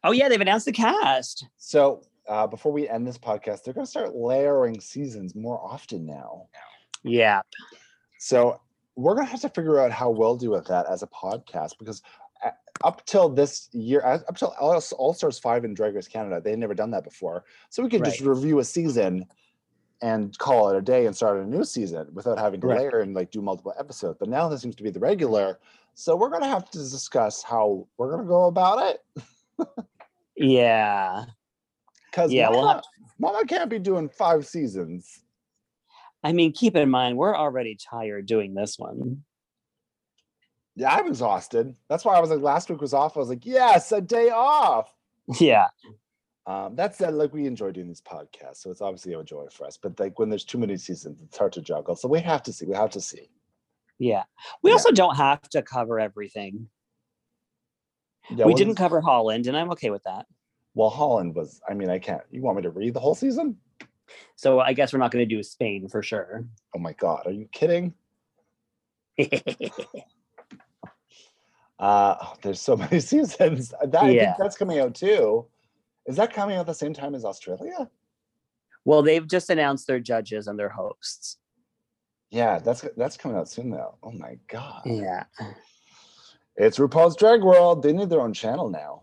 Oh 0.04 0.12
yeah, 0.12 0.28
they've 0.28 0.40
announced 0.40 0.66
the 0.66 0.72
cast. 0.72 1.44
So 1.58 2.02
uh 2.28 2.46
before 2.46 2.70
we 2.70 2.88
end 2.88 3.04
this 3.04 3.18
podcast, 3.18 3.64
they're 3.64 3.74
gonna 3.74 3.84
start 3.84 4.14
layering 4.14 4.80
seasons 4.80 5.34
more 5.34 5.60
often 5.60 6.06
now. 6.06 6.46
Yeah. 7.02 7.42
So 8.20 8.60
we're 8.94 9.16
gonna 9.16 9.26
have 9.26 9.40
to 9.40 9.48
figure 9.48 9.80
out 9.80 9.90
how 9.90 10.08
we'll 10.08 10.36
do 10.36 10.50
with 10.50 10.68
that 10.68 10.86
as 10.88 11.02
a 11.02 11.08
podcast 11.08 11.78
because 11.80 12.00
up 12.84 13.04
till 13.06 13.28
this 13.28 13.68
year, 13.72 14.02
up 14.04 14.36
till 14.36 14.54
All 14.60 15.14
Stars 15.14 15.38
Five 15.38 15.64
in 15.64 15.74
Drag 15.74 15.94
Race 15.94 16.08
Canada, 16.08 16.40
they 16.40 16.50
had 16.50 16.58
never 16.58 16.74
done 16.74 16.90
that 16.92 17.04
before. 17.04 17.44
So 17.70 17.82
we 17.82 17.88
could 17.88 18.04
just 18.04 18.20
review 18.20 18.58
a 18.58 18.64
season 18.64 19.26
and 20.02 20.36
call 20.38 20.68
it 20.68 20.76
a 20.76 20.82
day 20.82 21.06
and 21.06 21.16
start 21.16 21.38
a 21.40 21.46
new 21.46 21.64
season 21.64 22.08
without 22.12 22.38
having 22.38 22.60
to 22.60 22.66
Right. 22.66 22.80
layer 22.80 23.00
and 23.00 23.14
like 23.14 23.30
do 23.30 23.40
multiple 23.40 23.72
episodes. 23.78 24.18
But 24.20 24.28
now 24.28 24.48
this 24.48 24.60
seems 24.60 24.76
to 24.76 24.82
be 24.82 24.90
the 24.90 25.00
regular. 25.00 25.58
So 25.94 26.14
we're 26.16 26.28
gonna 26.28 26.48
have 26.48 26.70
to 26.72 26.78
discuss 26.78 27.42
how 27.42 27.86
we're 27.96 28.10
gonna 28.10 28.28
go 28.28 28.44
about 28.46 28.94
it. 29.58 29.68
Yeah. 30.36 31.24
Because 32.10 32.30
Yeah, 32.32 32.50
we'll 32.50 32.60
Mama, 32.62 32.74
have 32.74 32.84
Mama 33.18 33.46
can't 33.46 33.70
be 33.70 33.78
doing 33.78 34.08
five 34.10 34.46
seasons. 34.46 35.22
I 36.22 36.32
mean, 36.32 36.52
keep 36.52 36.76
in 36.76 36.90
mind, 36.90 37.16
we're 37.16 37.36
already 37.36 37.76
tired 37.76 38.26
doing 38.26 38.52
this 38.52 38.78
one. 38.78 39.24
Yeah, 40.76 40.94
I'm 40.94 41.06
exhausted. 41.06 41.74
That's 41.88 42.04
why 42.04 42.14
I 42.16 42.20
was 42.20 42.30
like 42.30 42.40
last 42.40 42.68
week 42.68 42.80
was 42.82 42.92
off. 42.92 43.16
I 43.16 43.20
was 43.20 43.30
like, 43.30 43.46
yes, 43.46 43.90
a 43.92 44.00
day 44.00 44.30
off. 44.30 44.92
Yeah. 45.40 45.68
Um, 46.46 46.76
that 46.76 46.94
said, 46.94 47.14
like 47.14 47.32
we 47.32 47.46
enjoy 47.46 47.72
doing 47.72 47.88
these 47.88 48.02
podcasts, 48.02 48.58
so 48.58 48.70
it's 48.70 48.80
obviously 48.80 49.14
a 49.14 49.24
joy 49.24 49.46
for 49.50 49.66
us. 49.66 49.76
But 49.76 49.98
like 49.98 50.18
when 50.18 50.28
there's 50.28 50.44
too 50.44 50.58
many 50.58 50.76
seasons, 50.76 51.20
it's 51.20 51.36
hard 51.36 51.52
to 51.54 51.60
juggle. 51.60 51.96
So 51.96 52.06
we 52.06 52.20
have 52.20 52.42
to 52.44 52.52
see. 52.52 52.66
We 52.66 52.74
have 52.76 52.90
to 52.90 53.00
see. 53.00 53.30
Yeah. 53.98 54.22
We 54.62 54.70
Yeah. 54.70 54.74
also 54.74 54.92
don't 54.92 55.16
have 55.16 55.42
to 55.48 55.62
cover 55.62 55.98
everything. 55.98 56.68
Yeah, 58.30 58.44
we 58.44 58.52
well, 58.52 58.56
didn't 58.56 58.74
cover 58.76 59.00
Holland, 59.00 59.46
and 59.46 59.56
I'm 59.56 59.70
okay 59.72 59.90
with 59.90 60.02
that. 60.04 60.26
Well, 60.74 60.90
Holland 60.90 61.34
was. 61.34 61.60
I 61.68 61.74
mean, 61.74 61.88
I 61.90 61.98
can't. 61.98 62.22
You 62.30 62.42
want 62.42 62.56
me 62.56 62.62
to 62.62 62.70
read 62.70 62.92
the 62.94 63.00
whole 63.00 63.14
season? 63.14 63.56
So 64.36 64.60
I 64.60 64.72
guess 64.72 64.92
we're 64.92 64.98
not 64.98 65.10
going 65.10 65.26
to 65.28 65.34
do 65.34 65.42
Spain 65.42 65.88
for 65.88 66.02
sure. 66.02 66.44
Oh 66.74 66.78
my 66.78 66.92
god, 66.92 67.22
are 67.26 67.32
you 67.32 67.48
kidding? 67.50 67.94
Uh, 71.78 72.16
there's 72.42 72.60
so 72.60 72.76
many 72.76 73.00
seasons. 73.12 73.72
That 73.84 74.02
I 74.02 74.10
Yeah. 74.10 74.24
think 74.26 74.36
that's 74.38 74.56
coming 74.56 74.78
out 74.80 74.94
too. 74.94 75.46
Is 76.06 76.16
that 76.16 76.32
coming 76.32 76.56
out 76.56 76.60
at 76.60 76.66
the 76.66 76.74
same 76.74 76.94
time 76.94 77.14
as 77.14 77.24
Australia? 77.24 77.88
well, 78.84 79.02
they've 79.02 79.26
just 79.26 79.50
announced 79.50 79.88
their 79.88 79.98
judges 79.98 80.46
and 80.46 80.56
their 80.58 80.68
hosts. 80.68 81.38
Yeah, 82.30 82.58
that's 82.60 82.84
that's 82.96 83.16
coming 83.16 83.36
out 83.36 83.48
soon 83.48 83.70
though. 83.70 83.96
Oh 84.02 84.12
my 84.12 84.38
god. 84.48 84.82
Yeah. 84.84 85.24
It's 86.56 86.78
RuPaul's 86.78 87.16
Drag 87.16 87.42
World. 87.42 87.82
They 87.82 87.92
need 87.92 88.08
their 88.10 88.20
own 88.20 88.32
channel 88.32 88.70
now. 88.70 89.02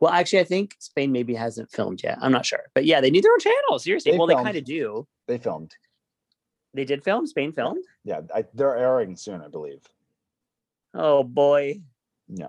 Well, 0.00 0.12
actually, 0.12 0.40
I 0.40 0.44
think 0.44 0.76
Spain 0.80 1.12
maybe 1.12 1.34
hasn't 1.34 1.70
filmed 1.70 2.02
yet. 2.02 2.18
I'm 2.20 2.30
not 2.32 2.44
sure, 2.44 2.64
but 2.74 2.84
yeah, 2.84 3.00
they 3.00 3.10
need 3.10 3.24
their 3.24 3.32
own 3.32 3.40
channel. 3.40 3.78
Seriously. 3.78 4.12
They 4.12 4.18
well, 4.18 4.26
they 4.26 4.34
kind 4.34 4.56
of 4.56 4.64
do. 4.64 5.06
They 5.26 5.38
filmed. 5.38 5.74
They 6.74 6.84
did 6.84 7.02
film. 7.02 7.26
Spain 7.26 7.52
filmed. 7.52 7.84
Yeah, 8.04 8.20
I, 8.34 8.44
they're 8.54 8.76
airing 8.76 9.16
soon, 9.16 9.40
I 9.40 9.48
believe. 9.48 9.80
Oh 10.94 11.22
boy. 11.24 11.80
Yeah. 12.28 12.48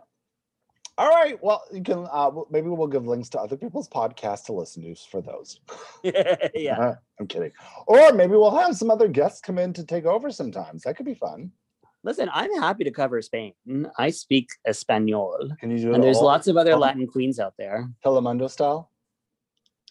All 0.97 1.09
right. 1.09 1.41
Well, 1.41 1.63
you 1.71 1.81
can 1.81 2.07
uh 2.11 2.31
maybe 2.51 2.67
we'll 2.69 2.87
give 2.87 3.07
links 3.07 3.29
to 3.29 3.39
other 3.39 3.57
people's 3.57 3.89
podcasts 3.89 4.45
to 4.45 4.53
listen 4.53 4.83
to 4.83 4.95
for 5.09 5.21
those. 5.21 5.59
yeah. 6.03 6.79
Uh, 6.79 6.95
I'm 7.19 7.27
kidding. 7.27 7.51
Or 7.87 8.11
maybe 8.13 8.33
we'll 8.33 8.55
have 8.55 8.75
some 8.75 8.91
other 8.91 9.07
guests 9.07 9.41
come 9.41 9.57
in 9.57 9.73
to 9.73 9.85
take 9.85 10.05
over 10.05 10.29
sometimes. 10.29 10.83
That 10.83 10.97
could 10.97 11.05
be 11.05 11.15
fun. 11.15 11.51
Listen, 12.05 12.29
I'm 12.33 12.53
happy 12.59 12.83
to 12.83 12.91
cover 12.91 13.21
Spain. 13.21 13.53
I 13.97 14.09
speak 14.09 14.49
Espanol, 14.67 15.49
Can 15.59 15.71
you 15.71 15.77
do 15.79 15.91
it 15.91 15.95
and 15.95 16.03
there's 16.03 16.17
all 16.17 16.25
lots 16.25 16.47
of 16.47 16.57
other 16.57 16.73
all- 16.73 16.79
Latin 16.79 17.07
queens 17.07 17.39
out 17.39 17.53
there. 17.57 17.89
Telemundo 18.03 18.49
style? 18.49 18.91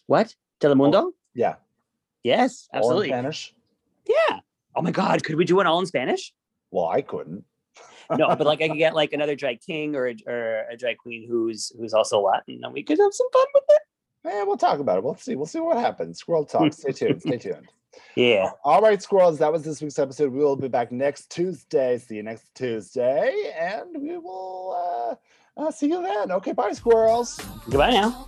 What? 0.05 0.35
Telemundo? 0.59 1.11
Yeah. 1.33 1.55
Yes, 2.23 2.69
all 2.71 2.77
in 2.77 2.83
absolutely. 2.83 3.07
Spanish? 3.09 3.55
Yeah. 4.07 4.39
Oh 4.75 4.81
my 4.81 4.91
God, 4.91 5.23
could 5.23 5.35
we 5.35 5.45
do 5.45 5.59
it 5.59 5.65
all 5.65 5.79
in 5.79 5.85
Spanish? 5.87 6.33
Well, 6.71 6.87
I 6.87 7.01
couldn't. 7.01 7.43
No, 8.11 8.35
but 8.35 8.45
like 8.45 8.61
I 8.61 8.67
could 8.67 8.77
get 8.85 8.95
like 8.95 9.13
another 9.13 9.35
drag 9.35 9.61
king 9.61 9.95
or 9.95 10.07
a, 10.07 10.15
or 10.27 10.65
a 10.71 10.77
drag 10.77 10.97
queen 10.97 11.27
who's 11.27 11.71
who's 11.77 11.93
also 11.93 12.19
Latin, 12.21 12.61
and 12.63 12.73
we 12.73 12.83
could 12.83 12.99
have 12.99 13.13
some 13.13 13.29
fun 13.31 13.45
with 13.53 13.63
it. 13.69 13.81
Eh, 14.25 14.43
we'll 14.43 14.57
talk 14.57 14.79
about 14.79 14.97
it. 14.97 15.03
We'll 15.03 15.15
see. 15.15 15.35
We'll 15.35 15.45
see 15.45 15.59
what 15.59 15.77
happens. 15.77 16.19
Squirrel 16.19 16.45
talk. 16.45 16.71
Stay 16.73 16.91
tuned. 16.91 17.21
Stay 17.21 17.37
tuned. 17.39 17.67
Yeah. 18.15 18.51
All 18.63 18.81
right, 18.81 19.01
squirrels. 19.01 19.39
That 19.39 19.51
was 19.51 19.63
this 19.63 19.81
week's 19.81 19.99
episode. 19.99 20.31
We 20.31 20.39
will 20.39 20.55
be 20.55 20.67
back 20.67 20.91
next 20.91 21.29
Tuesday. 21.29 21.97
See 21.97 22.15
you 22.15 22.23
next 22.23 22.53
Tuesday, 22.55 23.53
and 23.59 24.01
we 24.01 24.17
will 24.17 25.17
uh, 25.57 25.61
uh, 25.61 25.71
see 25.71 25.87
you 25.87 26.01
then. 26.01 26.31
Okay, 26.31 26.53
bye, 26.53 26.71
squirrels. 26.71 27.39
Goodbye 27.69 27.91
now. 27.91 28.27